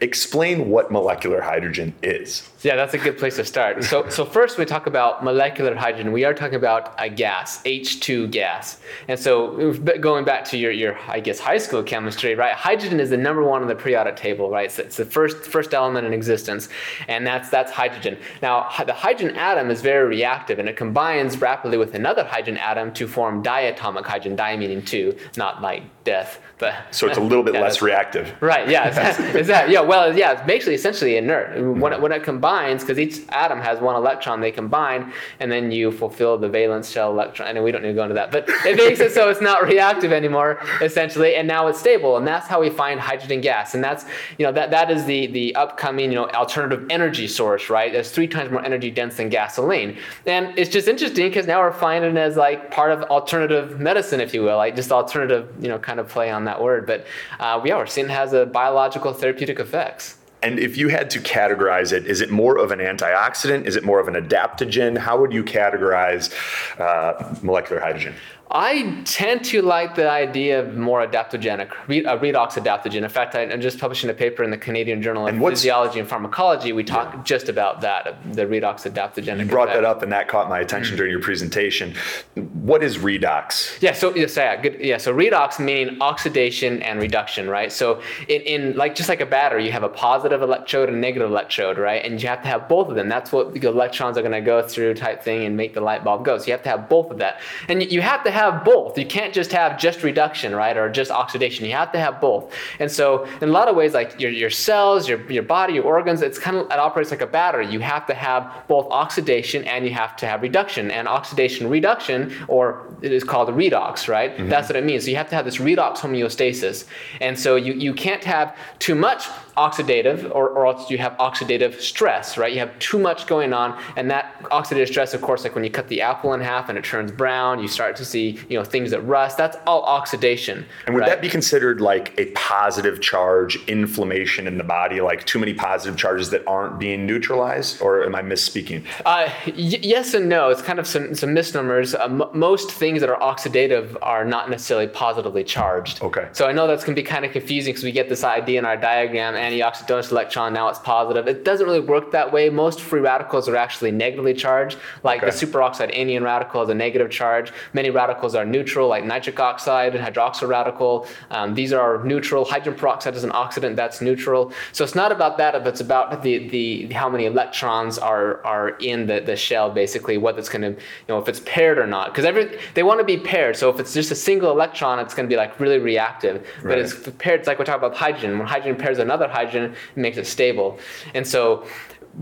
explain 0.00 0.70
what 0.70 0.90
molecular 0.90 1.40
hydrogen 1.40 1.94
is. 2.02 2.48
Yeah, 2.66 2.74
that's 2.74 2.94
a 2.94 2.98
good 2.98 3.16
place 3.16 3.36
to 3.36 3.44
start. 3.44 3.84
So, 3.84 4.08
so 4.08 4.24
first 4.24 4.58
we 4.58 4.64
talk 4.64 4.88
about 4.88 5.22
molecular 5.22 5.72
hydrogen. 5.76 6.10
We 6.10 6.24
are 6.24 6.34
talking 6.34 6.56
about 6.56 6.96
a 6.98 7.08
gas, 7.08 7.62
H2 7.62 8.28
gas. 8.32 8.80
And 9.06 9.20
so 9.20 9.72
going 10.00 10.24
back 10.24 10.44
to 10.46 10.58
your, 10.58 10.72
your 10.72 10.98
I 11.06 11.20
guess, 11.20 11.38
high 11.38 11.58
school 11.58 11.84
chemistry, 11.84 12.34
right? 12.34 12.54
Hydrogen 12.54 12.98
is 12.98 13.10
the 13.10 13.16
number 13.16 13.44
one 13.44 13.62
on 13.62 13.68
the 13.68 13.76
periodic 13.76 14.16
table, 14.16 14.50
right? 14.50 14.72
So 14.72 14.82
it's 14.82 14.96
the 14.96 15.04
first 15.04 15.36
first 15.36 15.74
element 15.74 16.08
in 16.08 16.12
existence, 16.12 16.68
and 17.06 17.24
that's 17.24 17.50
that's 17.50 17.70
hydrogen. 17.70 18.18
Now, 18.42 18.68
the 18.84 18.92
hydrogen 18.92 19.36
atom 19.36 19.70
is 19.70 19.80
very 19.80 20.08
reactive, 20.08 20.58
and 20.58 20.68
it 20.68 20.76
combines 20.76 21.40
rapidly 21.40 21.78
with 21.78 21.94
another 21.94 22.24
hydrogen 22.24 22.56
atom 22.56 22.92
to 22.94 23.06
form 23.06 23.44
diatomic 23.44 24.06
hydrogen. 24.06 24.34
Di 24.34 24.56
meaning 24.56 24.84
two, 24.84 25.16
not 25.36 25.62
like 25.62 25.84
death, 26.02 26.40
but 26.58 26.74
So 26.90 27.06
it's 27.06 27.18
a 27.18 27.20
little 27.20 27.42
bit 27.42 27.54
Yeah, 27.56 27.60
less 27.60 27.80
reactive. 27.82 28.34
Right. 28.40 28.68
Yeah. 28.68 28.88
Is 28.88 28.96
that, 28.96 29.36
is 29.36 29.46
that 29.46 29.70
yeah? 29.70 29.80
Well, 29.80 30.16
yeah. 30.16 30.32
It's 30.32 30.46
basically 30.46 30.74
essentially 30.74 31.16
inert. 31.16 31.60
When 31.78 31.92
it, 31.92 32.00
when 32.00 32.12
it 32.12 32.22
combines, 32.22 32.82
because 32.82 32.98
each 32.98 33.20
atom 33.30 33.60
has 33.60 33.80
one 33.80 33.96
electron, 33.96 34.40
they 34.40 34.50
combine, 34.50 35.12
and 35.40 35.50
then 35.50 35.70
you 35.70 35.90
fulfill 35.90 36.38
the 36.38 36.48
valence 36.48 36.90
shell 36.90 37.10
electron. 37.10 37.48
And 37.48 37.64
we 37.64 37.72
don't 37.72 37.82
need 37.82 37.88
to 37.88 37.94
go 37.94 38.02
into 38.02 38.14
that, 38.14 38.30
but 38.30 38.48
it 38.48 38.76
makes 38.76 39.00
it 39.00 39.12
so 39.12 39.28
it's 39.28 39.40
not 39.40 39.62
reactive 39.62 40.12
anymore, 40.12 40.60
essentially, 40.80 41.36
and 41.36 41.46
now 41.46 41.66
it's 41.68 41.78
stable, 41.78 42.16
and 42.16 42.26
that's 42.26 42.46
how 42.46 42.60
we 42.60 42.70
find 42.70 43.00
hydrogen 43.00 43.40
gas. 43.40 43.74
And 43.74 43.82
that's 43.82 44.04
you 44.38 44.44
know, 44.44 44.52
that, 44.52 44.70
that 44.70 44.90
is 44.90 45.04
the, 45.04 45.26
the 45.28 45.54
upcoming, 45.54 46.10
you 46.10 46.16
know, 46.16 46.28
alternative 46.30 46.86
energy 46.90 47.28
source, 47.28 47.70
right? 47.70 47.92
That's 47.92 48.10
three 48.10 48.28
times 48.28 48.50
more 48.50 48.64
energy 48.64 48.90
dense 48.90 49.16
than 49.16 49.28
gasoline. 49.28 49.98
And 50.26 50.58
it's 50.58 50.70
just 50.70 50.88
interesting 50.88 51.28
because 51.28 51.46
now 51.46 51.60
we're 51.60 51.72
finding 51.72 52.16
it 52.16 52.18
as 52.18 52.36
like 52.36 52.70
part 52.70 52.92
of 52.92 53.02
alternative 53.04 53.80
medicine, 53.80 54.20
if 54.20 54.34
you 54.34 54.42
will, 54.42 54.56
like 54.56 54.76
just 54.76 54.92
alternative, 54.92 55.52
you 55.60 55.68
know, 55.68 55.78
kind 55.78 56.00
of 56.00 56.08
play 56.08 56.30
on 56.30 56.44
that 56.46 56.62
word. 56.62 56.86
But 56.86 57.06
uh, 57.38 57.60
we 57.62 57.70
are 57.70 57.86
seeing 57.86 58.08
has 58.08 58.32
a 58.32 58.46
biological 58.46 59.12
therapeutic 59.12 59.60
effects. 59.60 60.16
And 60.42 60.58
if 60.58 60.76
you 60.76 60.88
had 60.88 61.10
to 61.10 61.18
categorize 61.18 61.92
it, 61.92 62.06
is 62.06 62.20
it 62.20 62.30
more 62.30 62.58
of 62.58 62.70
an 62.70 62.78
antioxidant? 62.78 63.64
Is 63.64 63.74
it 63.74 63.84
more 63.84 63.98
of 63.98 64.06
an 64.06 64.14
adaptogen? 64.14 64.96
How 64.98 65.18
would 65.18 65.32
you 65.32 65.42
categorize 65.42 66.32
uh, 66.78 67.34
molecular 67.42 67.80
hydrogen? 67.80 68.14
I 68.48 69.02
tend 69.04 69.44
to 69.46 69.60
like 69.60 69.96
the 69.96 70.08
idea 70.08 70.60
of 70.60 70.76
more 70.76 71.04
adaptogenic, 71.04 71.72
re- 71.88 72.04
uh, 72.04 72.16
redox 72.18 72.52
adaptogen. 72.52 73.02
In 73.02 73.08
fact, 73.08 73.34
I, 73.34 73.40
am 73.42 73.60
just 73.60 73.78
publishing 73.80 74.08
a 74.08 74.14
paper 74.14 74.44
in 74.44 74.50
the 74.50 74.56
Canadian 74.56 75.02
Journal 75.02 75.26
of 75.26 75.34
And 75.34 75.44
Physiology 75.44 75.98
and 75.98 76.08
Pharmacology. 76.08 76.72
We 76.72 76.84
talk 76.84 77.24
just 77.24 77.48
about 77.48 77.80
that, 77.80 78.06
uh, 78.06 78.12
the 78.32 78.42
redox 78.46 78.88
adaptogenic. 78.90 79.40
You 79.40 79.44
brought 79.46 79.68
effect. 79.68 79.82
that 79.82 79.84
up, 79.84 80.02
and 80.02 80.12
that 80.12 80.28
caught 80.28 80.48
my 80.48 80.60
attention 80.60 80.94
Mm. 80.94 80.98
during 80.98 81.10
your 81.10 81.20
presentation. 81.20 81.94
What 82.34 82.84
is 82.84 82.98
redox? 82.98 83.82
Yeah, 83.82 83.92
so 83.92 84.14
yes, 84.14 84.36
yeah, 84.36 84.54
good. 84.60 84.76
Yeah, 84.78 84.98
so 84.98 85.12
redox 85.12 85.58
meaning 85.58 85.96
oxidation 86.00 86.82
and 86.82 87.00
reduction, 87.00 87.50
right? 87.50 87.72
So 87.72 88.00
in, 88.28 88.42
in 88.42 88.76
like 88.76 88.94
just 88.94 89.08
like 89.08 89.20
a 89.20 89.26
battery, 89.26 89.64
you 89.66 89.72
have 89.72 89.82
a 89.82 89.88
positive 89.88 90.40
electrode 90.42 90.88
and 90.88 90.98
a 90.98 91.00
negative 91.00 91.28
electrode, 91.28 91.78
right? 91.78 92.04
And 92.04 92.22
you 92.22 92.28
have 92.28 92.42
to 92.42 92.48
have 92.48 92.68
both 92.68 92.88
of 92.90 92.94
them. 92.94 93.08
That's 93.08 93.32
what 93.32 93.54
the 93.54 93.68
electrons 93.68 94.16
are 94.16 94.22
going 94.22 94.30
to 94.32 94.40
go 94.40 94.62
through, 94.62 94.94
type 94.94 95.22
thing, 95.24 95.44
and 95.44 95.56
make 95.56 95.74
the 95.74 95.80
light 95.80 96.04
bulb 96.04 96.24
go. 96.24 96.38
So 96.38 96.46
you 96.46 96.52
have 96.52 96.62
to 96.62 96.68
have 96.68 96.88
both 96.88 97.10
of 97.10 97.18
that, 97.18 97.40
and 97.66 97.82
you- 97.82 97.88
you 97.88 98.00
have 98.02 98.22
to 98.22 98.30
have 98.36 98.64
both. 98.64 98.98
You 98.98 99.06
can't 99.06 99.34
just 99.34 99.50
have 99.52 99.78
just 99.78 100.02
reduction, 100.02 100.54
right, 100.54 100.76
or 100.76 100.88
just 100.90 101.10
oxidation. 101.10 101.64
You 101.64 101.72
have 101.72 101.90
to 101.92 101.98
have 101.98 102.20
both. 102.20 102.52
And 102.78 102.90
so 102.90 103.24
in 103.40 103.48
a 103.48 103.52
lot 103.52 103.68
of 103.68 103.74
ways, 103.74 103.94
like 103.94 104.20
your 104.20 104.30
your 104.30 104.50
cells, 104.50 105.08
your 105.08 105.20
your 105.30 105.42
body, 105.42 105.74
your 105.74 105.84
organs, 105.84 106.22
it's 106.22 106.38
kind 106.38 106.56
of 106.56 106.66
it 106.66 106.78
operates 106.78 107.10
like 107.10 107.22
a 107.22 107.26
battery. 107.26 107.66
You 107.66 107.80
have 107.80 108.06
to 108.06 108.14
have 108.14 108.64
both 108.68 108.86
oxidation 108.90 109.64
and 109.64 109.84
you 109.84 109.92
have 109.92 110.16
to 110.16 110.26
have 110.26 110.42
reduction. 110.42 110.90
And 110.90 111.08
oxidation 111.08 111.68
reduction, 111.68 112.32
or 112.48 112.86
it 113.02 113.12
is 113.12 113.24
called 113.24 113.48
redox, 113.48 114.08
right? 114.08 114.32
Mm-hmm. 114.32 114.48
That's 114.48 114.68
what 114.68 114.76
it 114.76 114.84
means. 114.84 115.04
So 115.04 115.10
you 115.10 115.16
have 115.16 115.30
to 115.30 115.34
have 115.34 115.44
this 115.44 115.58
redox 115.58 115.98
homeostasis. 115.98 116.86
And 117.20 117.38
so 117.38 117.56
you, 117.56 117.72
you 117.72 117.94
can't 117.94 118.24
have 118.24 118.56
too 118.78 118.94
much 118.94 119.28
oxidative 119.56 120.30
or, 120.34 120.48
or 120.50 120.66
else 120.66 120.90
you 120.90 120.98
have 120.98 121.12
oxidative 121.18 121.80
stress, 121.80 122.36
right? 122.36 122.52
You 122.52 122.58
have 122.58 122.78
too 122.78 122.98
much 122.98 123.26
going 123.26 123.52
on. 123.52 123.80
And 123.96 124.10
that 124.10 124.42
oxidative 124.44 124.88
stress, 124.88 125.14
of 125.14 125.22
course, 125.22 125.44
like 125.44 125.54
when 125.54 125.64
you 125.64 125.70
cut 125.70 125.88
the 125.88 126.02
apple 126.02 126.34
in 126.34 126.40
half 126.40 126.68
and 126.68 126.76
it 126.76 126.84
turns 126.84 127.10
brown, 127.10 127.60
you 127.60 127.68
start 127.68 127.96
to 127.96 128.04
see, 128.04 128.38
you 128.48 128.58
know, 128.58 128.64
things 128.64 128.90
that 128.90 129.00
rust. 129.00 129.36
That's 129.36 129.56
all 129.66 129.82
oxidation. 129.84 130.66
And 130.86 130.94
would 130.94 131.02
right? 131.02 131.08
that 131.08 131.22
be 131.22 131.28
considered 131.28 131.80
like 131.80 132.18
a 132.18 132.26
positive 132.32 133.00
charge 133.00 133.56
inflammation 133.66 134.46
in 134.46 134.58
the 134.58 134.64
body, 134.64 135.00
like 135.00 135.24
too 135.24 135.38
many 135.38 135.54
positive 135.54 135.96
charges 135.96 136.30
that 136.30 136.46
aren't 136.46 136.78
being 136.78 137.06
neutralized? 137.06 137.80
Or 137.80 138.04
am 138.04 138.14
I 138.14 138.22
misspeaking? 138.22 138.84
Uh, 139.04 139.30
y- 139.46 139.52
yes 139.82 140.12
and 140.14 140.28
no. 140.28 140.50
It's 140.50 140.62
kind 140.62 140.78
of 140.78 140.86
some, 140.86 141.14
some 141.14 141.32
misnomers. 141.32 141.94
Uh, 141.94 142.04
m- 142.04 142.22
most 142.34 142.70
things 142.70 143.00
that 143.00 143.08
are 143.08 143.18
oxidative 143.20 143.96
are 144.02 144.24
not 144.24 144.50
necessarily 144.50 144.86
positively 144.86 145.44
charged. 145.44 146.02
Okay. 146.02 146.28
So 146.32 146.46
I 146.46 146.52
know 146.52 146.66
that's 146.66 146.84
going 146.84 146.94
to 146.94 147.02
be 147.02 147.06
kind 147.06 147.24
of 147.24 147.32
confusing 147.32 147.72
because 147.72 147.84
we 147.84 147.92
get 147.92 148.08
this 148.08 148.22
idea 148.22 148.58
in 148.58 148.64
our 148.64 148.76
diagram, 148.76 149.34
antioxidant 149.46 150.10
electron, 150.10 150.52
now 150.52 150.68
it's 150.68 150.78
positive. 150.78 151.26
It 151.28 151.44
doesn't 151.44 151.66
really 151.66 151.80
work 151.80 152.10
that 152.12 152.32
way. 152.32 152.48
Most 152.50 152.80
free 152.80 153.00
radicals 153.00 153.48
are 153.48 153.56
actually 153.56 153.90
negatively 153.92 154.34
charged, 154.34 154.78
like 155.02 155.22
Okay. 155.22 155.30
the 155.30 155.46
superoxide 155.46 155.96
anion 155.96 156.22
radical 156.24 156.62
is 156.62 156.68
a 156.68 156.74
negative 156.74 157.10
charge. 157.10 157.52
Many 157.72 157.90
radicals 157.90 158.34
are 158.34 158.44
neutral, 158.44 158.88
like 158.88 159.04
nitric 159.04 159.38
oxide, 159.40 159.94
and 159.94 160.04
hydroxyl 160.04 160.48
radical. 160.48 161.06
Um, 161.30 161.54
these 161.54 161.72
are 161.72 162.02
neutral. 162.04 162.44
Hydrogen 162.44 162.78
peroxide 162.78 163.14
is 163.14 163.24
an 163.24 163.30
oxidant 163.30 163.76
that's 163.76 164.00
neutral. 164.00 164.52
So 164.72 164.84
it's 164.84 164.94
not 164.94 165.12
about 165.12 165.38
that, 165.38 165.52
but 165.52 165.66
it's 165.68 165.80
about 165.80 166.22
the, 166.22 166.48
the 166.48 166.92
how 166.94 167.08
many 167.08 167.26
electrons 167.26 167.98
are 167.98 168.44
are 168.44 168.70
in 168.80 169.06
the, 169.06 169.20
the 169.20 169.36
shell, 169.36 169.70
basically, 169.70 170.18
what 170.18 170.38
it's 170.38 170.48
going 170.48 170.62
to, 170.62 170.70
you 170.70 170.76
know, 171.08 171.18
if 171.18 171.28
it's 171.28 171.40
paired 171.46 171.78
or 171.78 171.86
not. 171.86 172.08
Because 172.12 172.24
every 172.24 172.58
they 172.74 172.82
want 172.82 172.98
to 173.00 173.04
be 173.04 173.16
paired. 173.18 173.56
So 173.56 173.70
if 173.70 173.80
it's 173.80 173.94
just 173.94 174.10
a 174.10 174.14
single 174.14 174.50
electron, 174.50 174.98
it's 174.98 175.14
going 175.14 175.28
to 175.28 175.32
be 175.32 175.36
like 175.36 175.58
really 175.60 175.78
reactive. 175.78 176.46
But 176.62 176.68
Right. 176.70 176.78
it's 176.78 176.94
paired. 177.18 177.40
It's 177.40 177.46
like 177.48 177.58
we're 177.58 177.64
talking 177.64 177.84
about 177.84 177.96
hydrogen. 177.96 178.38
When 178.38 178.46
hydrogen 178.46 178.76
pairs 178.76 178.98
another 178.98 179.28
hydrogen, 179.36 179.64
it 179.96 180.00
makes 180.06 180.18
it 180.22 180.26
stable. 180.36 180.68
And 181.16 181.24
so 181.34 181.42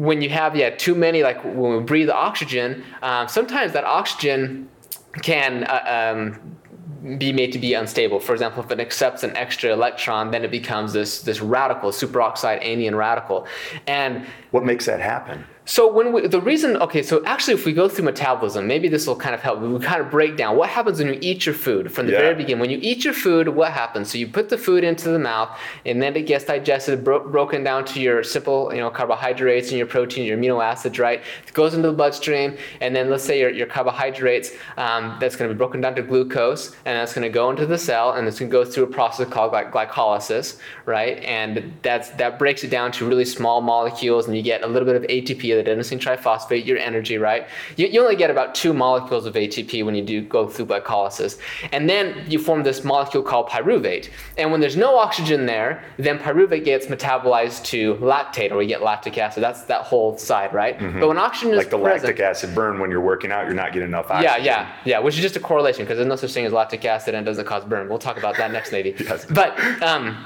when 0.09 0.19
you 0.25 0.31
have 0.41 0.53
yeah 0.63 0.71
too 0.87 0.97
many, 1.07 1.23
like 1.31 1.41
when 1.61 1.71
we 1.77 1.81
breathe 1.93 2.11
oxygen, 2.29 2.69
um, 3.03 3.25
sometimes 3.29 3.71
that 3.77 3.85
oxygen 4.01 4.69
can 5.23 5.51
uh, 5.65 5.95
um, 5.99 6.21
be 7.19 7.33
made 7.33 7.53
to 7.53 7.59
be 7.67 7.75
unstable. 7.75 8.19
For 8.19 8.33
example, 8.33 8.61
if 8.65 8.71
it 8.71 8.81
accepts 8.81 9.23
an 9.23 9.33
extra 9.45 9.69
electron, 9.79 10.31
then 10.33 10.43
it 10.45 10.51
becomes 10.51 10.93
this 10.93 11.23
this 11.29 11.41
radical, 11.41 11.91
superoxide 11.91 12.61
anion 12.73 12.95
radical. 12.97 13.47
And 13.87 14.27
What 14.51 14.65
makes 14.65 14.87
that 14.87 15.01
happen? 15.01 15.45
So 15.67 15.91
when 15.91 16.13
we, 16.13 16.27
the 16.27 16.41
reason, 16.43 16.77
okay, 16.77 17.03
so 17.03 17.25
actually, 17.25 17.55
if 17.55 17.65
we 17.65 17.73
go 17.73 17.89
through 17.89 18.05
metabolism, 18.05 18.67
maybe 18.67 18.87
this 18.89 19.07
will 19.07 19.17
kind 19.17 19.35
of 19.35 19.41
help. 19.41 19.61
We 19.61 19.79
kind 19.79 20.01
of 20.03 20.11
break 20.11 20.37
down 20.37 20.57
what 20.57 20.69
happens 20.69 20.99
when 20.99 21.09
you 21.15 21.19
eat 21.23 21.47
your 21.47 21.55
food 21.55 21.91
from 21.91 22.05
the 22.07 22.13
Yeah. 22.13 22.19
very 22.19 22.35
beginning. 22.35 22.61
When 22.61 22.69
you 22.71 22.79
eat 22.83 23.03
your 23.05 23.15
food, 23.15 23.49
what 23.49 23.73
happens? 23.73 24.11
So 24.11 24.19
you 24.19 24.29
put 24.29 24.51
the 24.51 24.59
food 24.59 24.85
into 24.85 25.09
the 25.09 25.19
mouth, 25.19 25.57
and 25.87 26.03
then 26.03 26.15
it 26.17 26.23
gets 26.27 26.45
digested, 26.45 27.03
bro- 27.03 27.27
broken 27.27 27.65
down 27.65 27.87
to 27.87 28.01
your 28.01 28.23
simple, 28.23 28.71
you 28.75 28.81
know, 28.81 28.91
carbohydrates 28.91 29.69
and 29.71 29.79
your 29.79 29.87
protein, 29.87 30.27
your 30.27 30.37
amino 30.37 30.63
acids, 30.63 30.99
right? 30.99 31.23
It 31.47 31.53
goes 31.55 31.73
into 31.73 31.89
the 31.89 31.95
bloodstream, 31.95 32.59
and 32.83 32.95
then 32.95 33.09
let's 33.09 33.25
say 33.25 33.41
your, 33.41 33.49
your 33.51 33.67
carbohydrates, 33.67 34.51
um, 34.77 35.17
that's 35.19 35.35
going 35.35 35.49
to 35.49 35.55
be 35.55 35.59
broken 35.59 35.81
down 35.81 35.95
to 35.95 36.03
glucose, 36.03 36.73
and 36.85 36.99
that's 36.99 37.15
going 37.15 37.23
to 37.23 37.33
go 37.33 37.49
into 37.49 37.65
the 37.65 37.79
cell, 37.79 38.13
and 38.13 38.29
it's 38.29 38.39
going 38.39 38.51
to 38.51 38.53
go 38.53 38.67
through 38.67 38.85
a 38.85 38.89
process 38.89 39.29
called 39.31 39.53
gly- 39.53 39.71
glycolysis, 39.71 40.59
right? 40.85 41.19
And 41.25 41.73
that's 41.81 42.11
that 42.11 42.39
breaks 42.39 42.65
it 42.65 42.69
down 42.71 42.93
to 42.93 43.07
really 43.09 43.25
small 43.25 43.63
molecules, 43.63 44.27
and 44.27 44.37
you 44.37 44.43
get 44.43 44.63
a 44.63 44.67
little 44.67 44.85
bit 44.87 44.97
of 44.97 45.03
ATP, 45.05 45.54
the 45.63 45.71
adenosine 45.71 45.99
triphosphate, 45.99 46.65
your 46.67 46.79
energy, 46.79 47.19
right? 47.19 47.47
You, 47.77 47.87
you 47.89 48.01
only 48.03 48.17
get 48.17 48.31
about 48.31 48.55
two 48.55 48.73
molecules 48.73 49.27
of 49.27 49.35
ATP 49.35 49.85
when 49.85 49.95
you 49.95 50.05
do 50.05 50.23
go 50.23 50.49
through 50.49 50.67
glycolysis, 50.67 51.39
and 51.73 51.89
then 51.89 52.25
you 52.29 52.39
form 52.39 52.63
this 52.63 52.85
molecule 52.85 53.23
called 53.23 53.49
pyruvate. 53.49 54.11
And 54.39 54.51
when 54.51 54.61
there's 54.61 54.77
no 54.77 54.97
oxygen 54.99 55.47
there, 55.47 55.85
then 55.99 56.19
pyruvate 56.19 56.65
gets 56.65 56.87
metabolized 56.87 57.65
to 57.67 57.95
lactate, 57.97 58.51
or 58.51 58.57
we 58.57 58.67
get 58.67 58.83
lactic 58.83 59.19
acid. 59.19 59.43
That's 59.43 59.63
that 59.65 59.83
whole 59.83 60.17
side, 60.19 60.53
right? 60.55 60.79
But 60.79 61.09
when 61.09 61.19
oxygen 61.19 61.53
is 61.53 61.59
Like 61.59 61.71
the 61.71 61.79
present, 61.79 62.05
lactic 62.05 62.21
acid 62.21 62.55
burn 62.55 62.79
when 62.79 62.91
you're 62.91 63.01
working 63.01 63.31
out, 63.33 63.47
you're 63.47 63.55
not 63.55 63.73
getting 63.73 63.89
enough 63.89 64.11
oxygen. 64.11 64.45
yeah, 64.45 64.65
yeah. 64.65 64.73
Yeah. 64.85 64.99
Which 65.01 65.15
is 65.17 65.23
just 65.23 65.37
a 65.37 65.41
correlation 65.41 65.85
because 65.85 65.97
there's 65.99 66.09
no 66.09 66.17
such 66.17 66.33
thing 66.33 66.45
as 66.47 66.53
lactic 66.53 66.85
acid 66.85 67.15
and 67.15 67.27
it 67.27 67.31
doesn't 67.31 67.47
cause 67.47 67.65
burn. 67.65 67.89
We'll 67.89 67.99
talk 67.99 68.17
about 68.17 68.37
that 68.37 68.51
next, 68.53 68.73
maybe. 68.73 68.95
Yes. 69.05 69.27
But 69.27 69.59
um, 69.83 70.25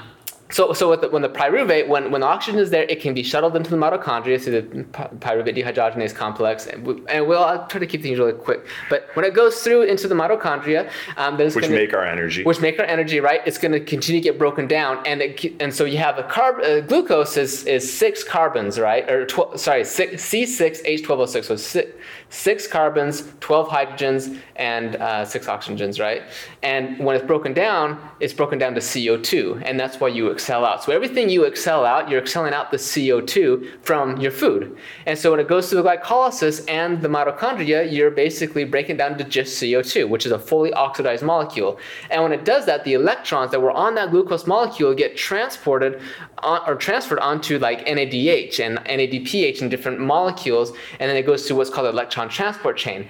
so 0.51 0.73
so 0.73 0.89
with 0.89 1.01
the, 1.01 1.09
when 1.09 1.21
the 1.21 1.29
pyruvate, 1.29 1.87
when 1.87 2.09
when 2.11 2.21
the 2.21 2.27
oxygen 2.27 2.59
is 2.59 2.71
there, 2.71 2.83
it 2.83 2.99
can 3.01 3.13
be 3.13 3.21
shuttled 3.21 3.55
into 3.55 3.69
the 3.69 3.77
mitochondria 3.77 4.41
through 4.41 4.61
the 4.61 4.83
pyruvate 5.19 5.55
dehydrogenase 5.55 6.15
complex, 6.15 6.65
and, 6.65 6.85
we, 6.85 7.01
and 7.07 7.27
we'll 7.27 7.43
I'll 7.43 7.67
try 7.67 7.79
to 7.79 7.85
keep 7.85 8.01
things 8.01 8.17
really 8.17 8.33
quick. 8.33 8.65
But 8.89 9.09
when 9.13 9.25
it 9.25 9.35
goes 9.35 9.61
through 9.61 9.83
into 9.83 10.07
the 10.07 10.15
mitochondria, 10.15 10.89
um, 11.17 11.37
then 11.37 11.47
it's 11.47 11.55
Which 11.55 11.65
gonna, 11.65 11.75
make 11.75 11.93
our 11.93 12.03
energy. 12.03 12.43
which 12.43 12.59
make 12.61 12.79
our 12.79 12.85
energy 12.85 13.19
right. 13.19 13.41
It's 13.45 13.59
going 13.59 13.73
to 13.73 13.79
continue 13.79 14.21
to 14.21 14.23
get 14.23 14.39
broken 14.39 14.67
down, 14.67 15.05
and 15.05 15.21
it, 15.21 15.61
and 15.61 15.71
so 15.73 15.85
you 15.85 15.99
have 15.99 16.17
a 16.17 16.23
carb. 16.23 16.63
Uh, 16.63 16.81
glucose 16.81 17.37
is 17.37 17.65
is 17.65 17.91
six 17.91 18.23
carbons, 18.23 18.79
right? 18.79 19.07
Or 19.09 19.27
sorry, 19.55 19.85
six, 19.85 20.23
C6H12O6. 20.29 21.45
So 21.45 21.55
six, 21.57 21.91
six 22.29 22.67
carbons, 22.67 23.23
twelve 23.39 23.67
hydrogens, 23.67 24.39
and 24.55 24.95
uh, 24.97 25.25
six 25.25 25.47
oxygens, 25.47 25.99
right? 25.99 26.23
And 26.63 27.03
when 27.03 27.15
it's 27.15 27.25
broken 27.25 27.53
down, 27.53 27.99
it's 28.19 28.33
broken 28.33 28.59
down 28.59 28.73
to 28.75 28.79
CO2, 28.79 29.63
and 29.65 29.79
that's 29.79 29.99
why 29.99 30.09
you 30.09 30.27
excel 30.27 30.65
out. 30.65 30.83
So 30.83 30.91
everything 30.91 31.29
you 31.29 31.43
excel 31.43 31.85
out, 31.85 32.09
you're 32.09 32.21
excelling 32.21 32.53
out 32.53 32.71
the 32.71 32.77
CO2 32.77 33.83
from 33.83 34.17
your 34.17 34.31
food. 34.31 34.77
And 35.05 35.17
so 35.17 35.31
when 35.31 35.39
it 35.39 35.47
goes 35.47 35.69
through 35.69 35.81
the 35.81 35.89
glycolysis 35.89 36.69
and 36.69 37.01
the 37.01 37.07
mitochondria, 37.07 37.91
you're 37.91 38.11
basically 38.11 38.63
breaking 38.63 38.97
down 38.97 39.17
to 39.17 39.23
just 39.23 39.61
CO2, 39.61 40.07
which 40.07 40.25
is 40.25 40.31
a 40.31 40.39
fully 40.39 40.73
oxidized 40.73 41.23
molecule. 41.23 41.79
And 42.09 42.21
when 42.23 42.31
it 42.31 42.45
does 42.45 42.65
that, 42.65 42.83
the 42.83 42.93
electrons 42.93 43.51
that 43.51 43.61
were 43.61 43.71
on 43.71 43.95
that 43.95 44.11
glucose 44.11 44.45
molecule 44.47 44.93
get 44.93 45.17
transported 45.17 46.01
on, 46.39 46.61
or 46.67 46.75
transferred 46.75 47.19
onto 47.19 47.57
like 47.59 47.85
NADH 47.85 48.59
and 48.59 48.77
NADPH 48.79 49.61
and 49.61 49.71
different 49.71 49.99
molecules, 49.99 50.71
and 50.99 51.09
then 51.09 51.17
it 51.17 51.25
goes 51.25 51.47
through 51.47 51.57
what's 51.57 51.69
called 51.69 51.87
the 51.87 51.93
electron 52.19 52.29
transport 52.29 52.77
chain. 52.77 53.07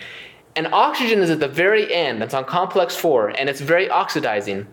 And 0.55 0.67
oxygen 0.73 1.19
is 1.19 1.29
at 1.29 1.39
the 1.39 1.47
very 1.47 1.93
end, 1.93 2.21
it's 2.21 2.33
on 2.33 2.45
complex 2.45 2.95
4, 2.95 3.29
and 3.29 3.49
it's 3.49 3.61
very 3.61 3.89
oxidizing. 3.89 4.67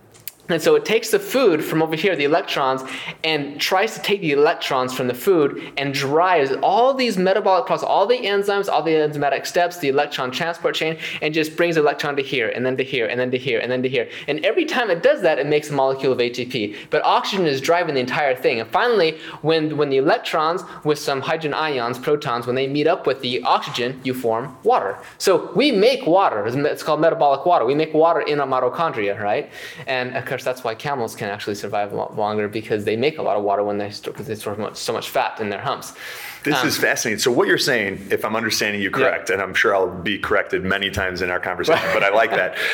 And 0.48 0.62
so 0.62 0.76
it 0.76 0.84
takes 0.84 1.10
the 1.10 1.18
food 1.18 1.64
from 1.64 1.82
over 1.82 1.96
here, 1.96 2.14
the 2.14 2.24
electrons, 2.24 2.82
and 3.24 3.60
tries 3.60 3.94
to 3.94 4.02
take 4.02 4.20
the 4.20 4.32
electrons 4.32 4.94
from 4.94 5.08
the 5.08 5.14
food 5.14 5.72
and 5.76 5.92
drives 5.92 6.52
all 6.62 6.94
these 6.94 7.18
metabolic 7.18 7.66
processes, 7.66 7.88
all 7.88 8.06
the 8.06 8.18
enzymes, 8.18 8.68
all 8.68 8.82
the 8.82 8.92
enzymatic 8.92 9.46
steps, 9.46 9.78
the 9.78 9.88
electron 9.88 10.30
transport 10.30 10.74
chain, 10.74 10.96
and 11.20 11.34
just 11.34 11.56
brings 11.56 11.74
the 11.74 11.80
electron 11.80 12.14
to 12.16 12.22
here, 12.22 12.48
and 12.50 12.64
then 12.64 12.76
to 12.76 12.84
here, 12.84 13.06
and 13.06 13.18
then 13.18 13.30
to 13.30 13.38
here, 13.38 13.58
and 13.58 13.70
then 13.70 13.82
to 13.82 13.88
here. 13.88 14.08
And 14.28 14.44
every 14.44 14.64
time 14.64 14.90
it 14.90 15.02
does 15.02 15.20
that, 15.22 15.38
it 15.38 15.46
makes 15.46 15.70
a 15.70 15.72
molecule 15.72 16.12
of 16.12 16.18
ATP. 16.18 16.76
But 16.90 17.04
oxygen 17.04 17.46
is 17.46 17.60
driving 17.60 17.94
the 17.94 18.00
entire 18.00 18.34
thing. 18.36 18.60
And 18.60 18.70
finally, 18.70 19.18
when, 19.42 19.76
when 19.76 19.90
the 19.90 19.96
electrons 19.96 20.62
with 20.84 20.98
some 20.98 21.20
hydrogen 21.20 21.54
ions, 21.54 21.98
protons, 21.98 22.46
when 22.46 22.54
they 22.54 22.68
meet 22.68 22.86
up 22.86 23.06
with 23.06 23.20
the 23.20 23.42
oxygen, 23.42 24.00
you 24.04 24.14
form 24.14 24.56
water. 24.62 24.98
So 25.18 25.52
we 25.54 25.72
make 25.72 26.06
water. 26.06 26.46
It's 26.46 26.82
called 26.82 27.00
metabolic 27.00 27.44
water. 27.44 27.64
We 27.64 27.74
make 27.74 27.92
water 27.92 28.20
in 28.20 28.40
our 28.40 28.46
mitochondria, 28.46 29.20
right? 29.20 29.50
And 29.86 30.14
uh, 30.14 30.22
of 30.36 30.44
course, 30.44 30.44
course, 30.44 30.54
that's 30.54 30.64
why 30.64 30.74
camels 30.74 31.14
can 31.14 31.28
actually 31.30 31.54
survive 31.54 31.92
a 31.92 31.96
lot 31.96 32.16
longer 32.16 32.48
because 32.48 32.84
they 32.84 32.96
make 32.96 33.18
a 33.18 33.22
lot 33.22 33.36
of 33.36 33.42
water 33.42 33.62
when 33.64 33.78
they 33.78 33.90
store 33.90 34.12
because 34.12 34.26
they 34.26 34.34
store 34.34 34.56
much, 34.56 34.76
so 34.76 34.92
much 34.92 35.08
fat 35.08 35.40
in 35.40 35.48
their 35.48 35.60
humps. 35.60 35.94
This 36.44 36.60
Um, 36.60 36.68
is 36.68 36.76
fascinating. 36.76 37.18
So 37.18 37.30
what 37.32 37.48
you're 37.48 37.58
saying, 37.58 38.08
if 38.10 38.24
I'm 38.24 38.36
understanding 38.36 38.80
you 38.82 38.90
correct, 38.90 39.30
and 39.30 39.40
I'm 39.42 39.54
sure 39.54 39.74
I'll 39.74 39.88
be 39.88 40.18
corrected 40.18 40.62
many 40.64 40.90
times 40.90 41.22
in 41.22 41.30
our 41.30 41.40
conversation, 41.40 41.88
but 41.92 42.02
I 42.02 42.10
like 42.10 42.30
that. 42.30 42.56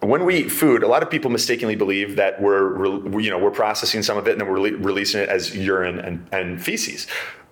When 0.00 0.24
we 0.26 0.36
eat 0.36 0.50
food, 0.52 0.82
a 0.82 0.88
lot 0.88 1.02
of 1.02 1.08
people 1.10 1.30
mistakenly 1.30 1.76
believe 1.76 2.16
that 2.16 2.42
we're, 2.42 2.64
re- 2.64 3.24
you 3.24 3.30
know, 3.30 3.38
we're 3.38 3.50
processing 3.52 4.02
some 4.02 4.18
of 4.18 4.26
it 4.26 4.32
and 4.32 4.40
then 4.40 4.48
we're 4.48 4.58
rele- 4.58 4.84
releasing 4.84 5.22
it 5.22 5.28
as 5.30 5.56
urine 5.56 5.98
and, 5.98 6.26
and 6.32 6.62
feces. 6.62 7.06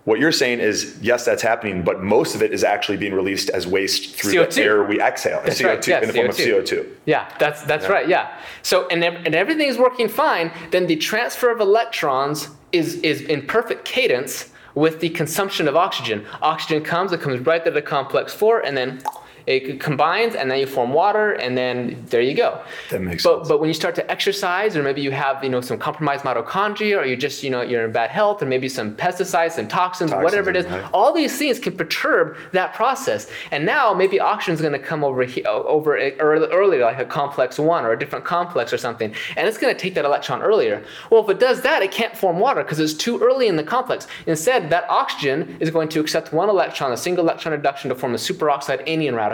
What 0.05 0.19
you're 0.19 0.31
saying 0.31 0.61
is, 0.61 0.97
yes, 1.01 1.25
that's 1.25 1.43
happening, 1.43 1.83
but 1.83 2.01
most 2.01 2.33
of 2.33 2.41
it 2.41 2.51
is 2.51 2.63
actually 2.63 2.97
being 2.97 3.13
released 3.13 3.51
as 3.51 3.67
waste 3.67 4.15
through 4.15 4.33
CO2. 4.33 4.53
the 4.55 4.63
air 4.63 4.83
we 4.83 4.99
exhale, 4.99 5.41
That's 5.43 5.61
CO2 5.61 5.65
right, 5.65 5.87
yeah, 5.87 6.01
in 6.01 6.07
the 6.07 6.13
form 6.13 6.29
of 6.29 6.35
CO2. 6.35 6.63
CO2. 6.63 6.87
Yeah, 7.05 7.31
that's 7.39 7.61
that's 7.63 7.87
right. 7.87 8.07
Yeah. 8.07 8.35
So 8.63 8.87
and 8.87 9.03
and 9.03 9.35
everything 9.35 9.67
is 9.67 9.77
working 9.77 10.09
fine. 10.09 10.51
Then 10.71 10.87
the 10.87 10.95
transfer 10.95 11.51
of 11.51 11.59
electrons 11.59 12.49
is 12.71 12.95
is 12.95 13.21
in 13.21 13.45
perfect 13.45 13.85
cadence 13.85 14.49
with 14.73 15.01
the 15.01 15.09
consumption 15.09 15.67
of 15.67 15.75
oxygen. 15.75 16.25
Oxygen 16.41 16.83
comes, 16.83 17.11
it 17.11 17.21
comes 17.21 17.39
right 17.45 17.63
to 17.63 17.71
the 17.71 17.81
complex 17.81 18.33
four, 18.33 18.61
and 18.61 18.75
then 18.75 19.01
it 19.47 19.79
combines, 19.79 20.35
and 20.35 20.49
then 20.49 20.59
you 20.59 20.67
form 20.67 20.93
water, 20.93 21.33
and 21.33 21.57
then 21.57 22.03
there 22.09 22.21
you 22.21 22.33
go. 22.33 22.61
That 22.89 23.01
makes 23.01 23.23
but, 23.23 23.39
sense. 23.39 23.49
But 23.49 23.59
when 23.59 23.67
you 23.67 23.73
start 23.73 23.95
to 23.95 24.11
exercise, 24.11 24.75
or 24.75 24.83
maybe 24.83 25.01
you 25.01 25.11
have 25.11 25.43
you 25.43 25.49
know 25.49 25.61
some 25.61 25.77
compromised 25.77 26.23
mitochondria, 26.23 27.01
or 27.01 27.05
you 27.05 27.15
just 27.15 27.43
you 27.43 27.49
know 27.49 27.61
you're 27.61 27.85
in 27.85 27.91
bad 27.91 28.09
health, 28.09 28.41
or 28.41 28.45
maybe 28.45 28.69
some 28.69 28.95
pesticides, 28.95 29.53
some 29.53 29.67
toxins, 29.67 30.11
Toxins, 30.11 30.23
whatever 30.23 30.49
it 30.49 30.55
is, 30.55 30.65
right. 30.65 30.89
all 30.93 31.13
these 31.13 31.37
things 31.37 31.59
can 31.59 31.75
perturb 31.75 32.37
that 32.51 32.73
process. 32.73 33.29
And 33.51 33.65
now 33.65 33.93
maybe 33.93 34.19
oxygen 34.19 34.53
is 34.55 34.61
going 34.61 34.73
to 34.73 34.79
come 34.79 35.03
over 35.03 35.23
here, 35.23 35.47
over 35.47 35.97
earlier, 35.97 36.85
like 36.85 36.99
a 36.99 37.05
complex 37.05 37.57
one 37.59 37.83
or 37.85 37.91
a 37.91 37.99
different 37.99 38.25
complex 38.25 38.71
or 38.71 38.77
something, 38.77 39.13
and 39.35 39.47
it's 39.47 39.57
going 39.57 39.73
to 39.73 39.79
take 39.79 39.95
that 39.95 40.05
electron 40.05 40.41
earlier. 40.41 40.83
Well, 41.09 41.23
if 41.23 41.29
it 41.29 41.39
does 41.39 41.61
that, 41.61 41.81
it 41.81 41.91
can't 41.91 42.15
form 42.15 42.39
water 42.39 42.63
because 42.63 42.79
it's 42.79 42.93
too 42.93 43.19
early 43.19 43.47
in 43.47 43.55
the 43.55 43.63
complex. 43.63 44.07
Instead, 44.27 44.69
that 44.69 44.85
oxygen 44.89 45.57
is 45.59 45.69
going 45.69 45.89
to 45.89 45.99
accept 45.99 46.31
one 46.31 46.49
electron, 46.49 46.91
a 46.91 46.97
single 46.97 47.23
electron 47.23 47.53
reduction, 47.53 47.89
to 47.89 47.95
form 47.95 48.13
a 48.13 48.17
superoxide 48.17 48.87
anion 48.87 49.15
radical. 49.15 49.30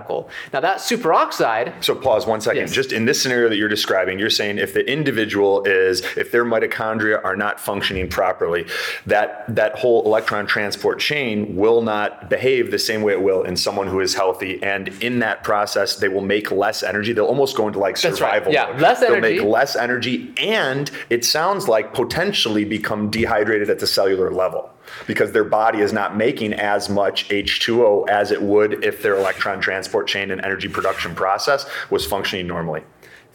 Now 0.53 0.59
that 0.61 0.77
superoxide 0.79 1.83
So 1.83 1.95
pause 1.95 2.25
one 2.25 2.41
second. 2.41 2.61
Yes. 2.61 2.73
Just 2.73 2.91
in 2.91 3.05
this 3.05 3.21
scenario 3.21 3.49
that 3.49 3.57
you're 3.57 3.69
describing, 3.69 4.19
you're 4.19 4.29
saying 4.29 4.57
if 4.57 4.73
the 4.73 4.89
individual 4.89 5.63
is, 5.65 6.01
if 6.17 6.31
their 6.31 6.45
mitochondria 6.45 7.23
are 7.23 7.35
not 7.35 7.59
functioning 7.59 8.09
properly, 8.09 8.65
that 9.05 9.43
that 9.55 9.77
whole 9.79 10.05
electron 10.05 10.45
transport 10.47 10.99
chain 10.99 11.55
will 11.55 11.81
not 11.81 12.29
behave 12.29 12.71
the 12.71 12.79
same 12.79 13.01
way 13.01 13.13
it 13.13 13.21
will 13.21 13.43
in 13.43 13.55
someone 13.55 13.87
who 13.87 13.99
is 13.99 14.13
healthy. 14.15 14.61
And 14.63 14.89
in 15.01 15.19
that 15.19 15.43
process, 15.43 15.95
they 15.97 16.07
will 16.09 16.21
make 16.21 16.51
less 16.51 16.83
energy. 16.83 17.13
They'll 17.13 17.25
almost 17.25 17.55
go 17.57 17.67
into 17.67 17.79
like 17.79 17.95
That's 17.99 18.19
right. 18.21 18.33
survival 18.35 18.53
Yeah, 18.53 18.71
mode. 18.71 18.81
less 18.81 18.99
They'll 18.99 19.15
energy. 19.15 19.39
make 19.39 19.43
less 19.47 19.75
energy, 19.75 20.33
and 20.37 20.89
it 21.09 21.25
sounds 21.25 21.67
like 21.67 21.93
potentially 21.93 22.65
become 22.65 23.09
dehydrated 23.09 23.69
at 23.69 23.79
the 23.79 23.87
cellular 23.87 24.31
level. 24.31 24.69
Because 25.05 25.31
their 25.31 25.43
body 25.43 25.79
is 25.79 25.93
not 25.93 26.15
making 26.15 26.53
as 26.53 26.89
much 26.89 27.27
H2O 27.29 28.09
as 28.09 28.31
it 28.31 28.41
would 28.41 28.83
if 28.83 29.01
their 29.01 29.15
electron 29.15 29.59
transport 29.59 30.07
chain 30.07 30.31
and 30.31 30.43
energy 30.43 30.67
production 30.67 31.15
process 31.15 31.65
was 31.89 32.05
functioning 32.05 32.47
normally. 32.47 32.83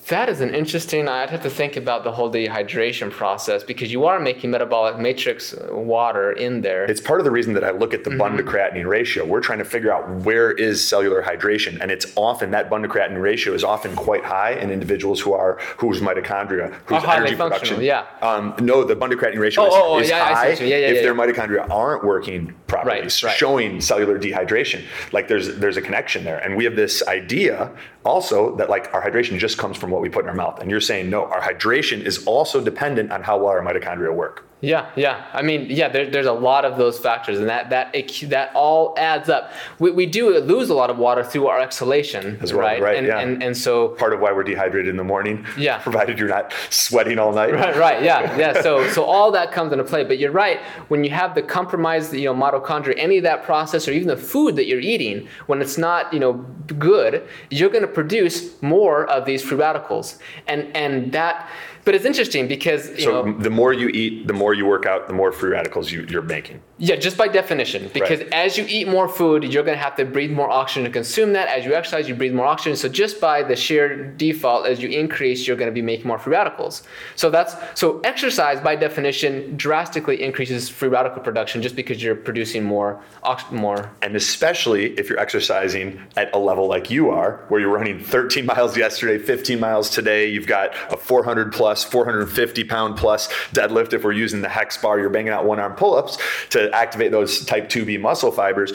That 0.09 0.28
is 0.28 0.40
an 0.40 0.52
interesting. 0.54 1.06
I'd 1.09 1.30
have 1.30 1.42
to 1.42 1.50
think 1.50 1.76
about 1.76 2.02
the 2.02 2.11
whole 2.11 2.30
dehydration 2.30 3.11
process 3.11 3.62
because 3.62 3.92
you 3.92 4.04
are 4.04 4.18
making 4.18 4.50
metabolic 4.50 4.99
matrix 4.99 5.54
water 5.71 6.32
in 6.32 6.61
there. 6.61 6.85
It's 6.87 7.00
part 7.00 7.21
of 7.21 7.25
the 7.25 7.30
reason 7.30 7.52
that 7.54 7.62
I 7.62 7.71
look 7.71 7.94
at 7.94 8.02
the 8.04 8.11
Mm-hmm. 8.11 8.18
bun 8.18 8.37
to 8.37 8.42
creatinine 8.42 8.87
ratio. 8.87 9.25
We're 9.25 9.40
trying 9.40 9.61
to 9.61 9.64
figure 9.64 9.92
out 9.92 10.09
where 10.25 10.50
is 10.50 10.87
cellular 10.87 11.23
hydration, 11.23 11.78
and 11.80 11.90
it's 11.90 12.12
often 12.16 12.50
that 12.50 12.68
bun 12.68 12.82
to 12.82 12.88
creatinine 12.88 13.23
ratio 13.23 13.54
is 13.54 13.64
often 13.64 13.94
quite 13.97 14.25
high 14.25 14.50
in 14.52 14.71
individuals 14.71 15.21
who 15.21 15.32
are 15.32 15.59
whose 15.78 16.00
mitochondria, 16.00 16.75
whose 16.87 17.02
energy 17.04 17.37
production. 17.37 17.80
yeah. 17.80 18.04
Um, 18.21 18.54
no, 18.61 18.85
the 18.85 18.97
bun 18.97 19.09
to 19.11 19.16
creatinine 19.16 19.38
ratio 19.38 19.62
Oh, 19.62 19.66
is, 19.68 19.73
oh, 19.75 19.82
oh, 19.94 19.99
is 20.00 20.09
yeah, 20.11 20.35
high 20.35 20.49
yeah, 20.50 20.64
yeah, 20.64 20.76
if 20.88 21.02
their 21.02 21.14
mitochondria 21.14 21.71
aren't 21.71 22.04
working 22.04 22.52
properly, 22.66 23.00
Right, 23.02 23.23
right. 23.23 23.37
showing 23.37 23.80
cellular 23.80 24.18
dehydration. 24.18 24.82
Like 25.12 25.28
there's 25.28 25.56
there's 25.59 25.76
a 25.76 25.82
connection 25.82 26.25
there, 26.25 26.38
and 26.38 26.56
we 26.56 26.64
have 26.64 26.75
this 26.76 27.02
idea 27.06 27.71
also 28.04 28.56
that 28.56 28.68
like 28.68 28.92
our 28.94 29.02
hydration 29.02 29.38
just 29.38 29.59
comes 29.59 29.76
from 29.76 29.90
what 29.90 30.00
we 30.00 30.09
put 30.09 30.25
in 30.25 30.28
our 30.28 30.35
mouth, 30.35 30.61
and 30.61 30.71
you're 30.71 30.80
saying 30.80 31.11
no, 31.11 31.25
our 31.26 31.40
hydration 31.40 32.02
is 32.02 32.25
also 32.26 32.61
dependent 32.61 33.12
on 33.12 33.23
how 33.23 33.38
well 33.38 33.49
our 33.49 33.62
mitochondria 33.62 34.14
work. 34.14 34.47
Yeah, 34.62 34.90
yeah. 34.95 35.26
I 35.33 35.42
mean, 35.42 35.66
yeah. 35.69 35.88
There, 35.88 36.09
there's 36.09 36.26
a 36.26 36.33
lot 36.33 36.64
of 36.64 36.76
those 36.78 36.97
factors, 36.97 37.40
and 37.40 37.49
that 37.49 37.71
that 37.71 37.92
it, 37.95 38.31
that 38.31 38.55
all 38.55 38.94
adds 38.96 39.29
up. 39.29 39.51
We, 39.81 39.90
we 39.90 40.07
do 40.07 40.38
lose 40.38 40.70
a 40.70 40.75
lot 40.75 40.88
of 40.88 40.98
water 40.98 41.25
through 41.25 41.48
our 41.48 41.61
exhalation, 41.61 42.38
As 42.40 42.53
well, 42.53 42.62
right? 42.62 42.81
right, 42.81 42.96
And, 42.96 43.09
yeah. 43.09 43.18
and 43.18 43.42
and 43.42 43.57
so 43.57 43.88
part 43.88 44.12
of 44.12 44.20
why 44.20 44.31
we're 44.31 44.44
dehydrated 44.44 44.88
in 44.88 44.96
the 44.96 45.03
morning. 45.05 45.44
Yeah. 45.59 45.79
Provided 45.83 46.16
you're 46.16 46.29
not 46.29 46.55
sweating 46.70 47.18
all 47.18 47.33
night. 47.33 47.53
Right, 47.53 47.77
right, 47.77 48.03
yeah, 48.05 48.38
yeah. 48.38 48.62
So, 48.62 48.88
so 48.90 49.03
all 49.03 49.33
that 49.33 49.51
comes 49.51 49.72
into 49.72 49.83
play. 49.83 50.05
But 50.05 50.20
you're 50.20 50.31
right. 50.31 50.61
When 50.87 51.03
you 51.03 51.11
have 51.11 51.35
the 51.35 51.42
compromised, 51.42 52.12
you 52.14 52.27
know, 52.27 52.35
mitochondria, 52.35 52.94
any 52.96 53.16
of 53.16 53.25
that 53.25 53.42
process, 53.42 53.88
or 53.88 53.90
even 53.90 54.07
the 54.07 54.16
food 54.16 54.55
that 54.57 54.66
you're 54.66 54.79
eating, 54.81 55.27
when 55.48 55.61
it's 55.61 55.77
not, 55.77 56.12
you 56.14 56.20
know, 56.20 56.35
good, 56.79 57.27
you're 57.51 57.70
going 57.70 57.83
to 57.83 57.88
produce 57.88 58.62
more 58.62 59.07
of 59.11 59.25
these 59.25 59.42
free 59.42 59.59
radicals, 59.59 60.20
and 60.46 60.75
and 60.77 61.11
that. 61.11 61.51
But 61.85 61.95
it's 61.97 62.05
interesting 62.05 62.47
because 62.47 62.90
you 62.90 63.01
So 63.01 63.23
know, 63.25 63.38
the 63.38 63.51
more 63.51 63.73
you 63.73 63.88
eat, 63.88 64.29
the 64.29 64.33
more 64.33 64.55
you 64.55 64.66
work 64.66 64.87
out, 64.87 65.09
the 65.09 65.14
more 65.14 65.33
free 65.33 65.51
radicals 65.51 65.90
you, 65.90 66.07
you're 66.09 66.23
making. 66.23 66.61
Yeah, 66.79 66.97
just 66.97 67.16
by 67.16 67.27
definition. 67.29 67.90
Because 67.92 68.21
Right. 68.21 68.33
as 68.33 68.57
you 68.57 68.64
eat 68.68 68.87
more 68.88 69.09
food, 69.09 69.45
you're 69.53 69.64
going 69.64 69.77
to 69.77 69.83
have 69.83 69.97
to 69.97 70.05
breathe 70.05 70.31
more 70.31 70.49
oxygen 70.51 70.85
to 70.85 70.90
consume 70.90 71.33
that. 71.33 71.49
As 71.49 71.64
you 71.64 71.75
exercise, 71.75 72.09
you 72.09 72.14
breathe 72.14 72.35
more 72.35 72.47
oxygen. 72.47 72.77
So 72.77 72.88
just 72.88 73.21
by 73.21 73.42
the 73.42 73.57
sheer 73.57 74.12
default, 74.16 74.66
as 74.66 74.81
you 74.83 74.88
increase, 74.90 75.47
you're 75.47 75.57
going 75.57 75.71
to 75.71 75.75
be 75.75 75.83
making 75.83 76.07
more 76.07 76.18
free 76.18 76.33
radicals. 76.33 76.83
So 77.16 77.31
that's 77.31 77.57
so 77.75 78.01
exercise 78.05 78.61
by 78.61 78.77
definition 78.77 79.57
drastically 79.57 80.23
increases 80.23 80.68
free 80.68 80.88
radical 80.88 81.21
production 81.23 81.62
just 81.62 81.75
because 81.75 82.03
you're 82.03 82.14
producing 82.29 82.62
more 82.64 83.01
ox- 83.25 83.51
more. 83.51 83.90
And 84.03 84.14
especially 84.14 84.92
if 85.01 85.09
you're 85.09 85.18
exercising 85.21 86.01
at 86.16 86.33
a 86.35 86.38
level 86.38 86.66
like 86.68 86.90
you 86.90 87.11
are, 87.11 87.45
where 87.49 87.61
you're 87.61 87.71
running 87.81 87.99
13 87.99 88.47
miles 88.55 88.77
yesterday, 88.77 89.18
15 89.18 89.59
miles 89.59 89.90
today, 89.90 90.29
you've 90.29 90.47
got 90.47 90.75
a 90.92 90.97
400 90.97 91.53
plus, 91.53 91.71
450 91.80 92.64
pound 92.64 92.96
plus 92.96 93.28
deadlift. 93.52 93.92
If 93.92 94.04
we're 94.04 94.12
using 94.12 94.42
the 94.42 94.48
hex 94.48 94.76
bar, 94.76 94.98
you're 94.98 95.11
banging 95.11 95.32
out 95.32 95.44
one 95.44 95.61
arm 95.61 95.74
pull 95.74 95.94
ups 95.94 96.18
to 96.50 96.70
activate 96.74 97.12
those 97.12 97.44
type 97.44 97.68
2B 97.68 98.00
muscle 98.00 98.32
fibers. 98.32 98.72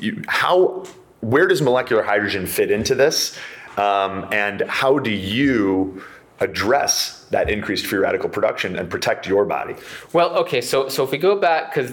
You, 0.00 0.22
how, 0.26 0.84
where 1.20 1.46
does 1.46 1.62
molecular 1.62 2.02
hydrogen 2.02 2.46
fit 2.46 2.70
into 2.70 2.94
this? 2.94 3.38
Um, 3.76 4.28
and 4.32 4.62
how 4.62 4.98
do 4.98 5.10
you 5.10 6.02
address 6.40 7.23
that 7.34 7.50
increased 7.50 7.86
free 7.86 7.98
radical 7.98 8.28
production 8.28 8.76
and 8.78 8.88
protect 8.88 9.26
your 9.26 9.44
body? 9.44 9.74
Well, 10.12 10.30
okay, 10.36 10.60
so 10.60 10.88
so 10.88 11.02
if 11.02 11.10
we 11.10 11.18
go 11.18 11.34
back, 11.36 11.74
because 11.74 11.92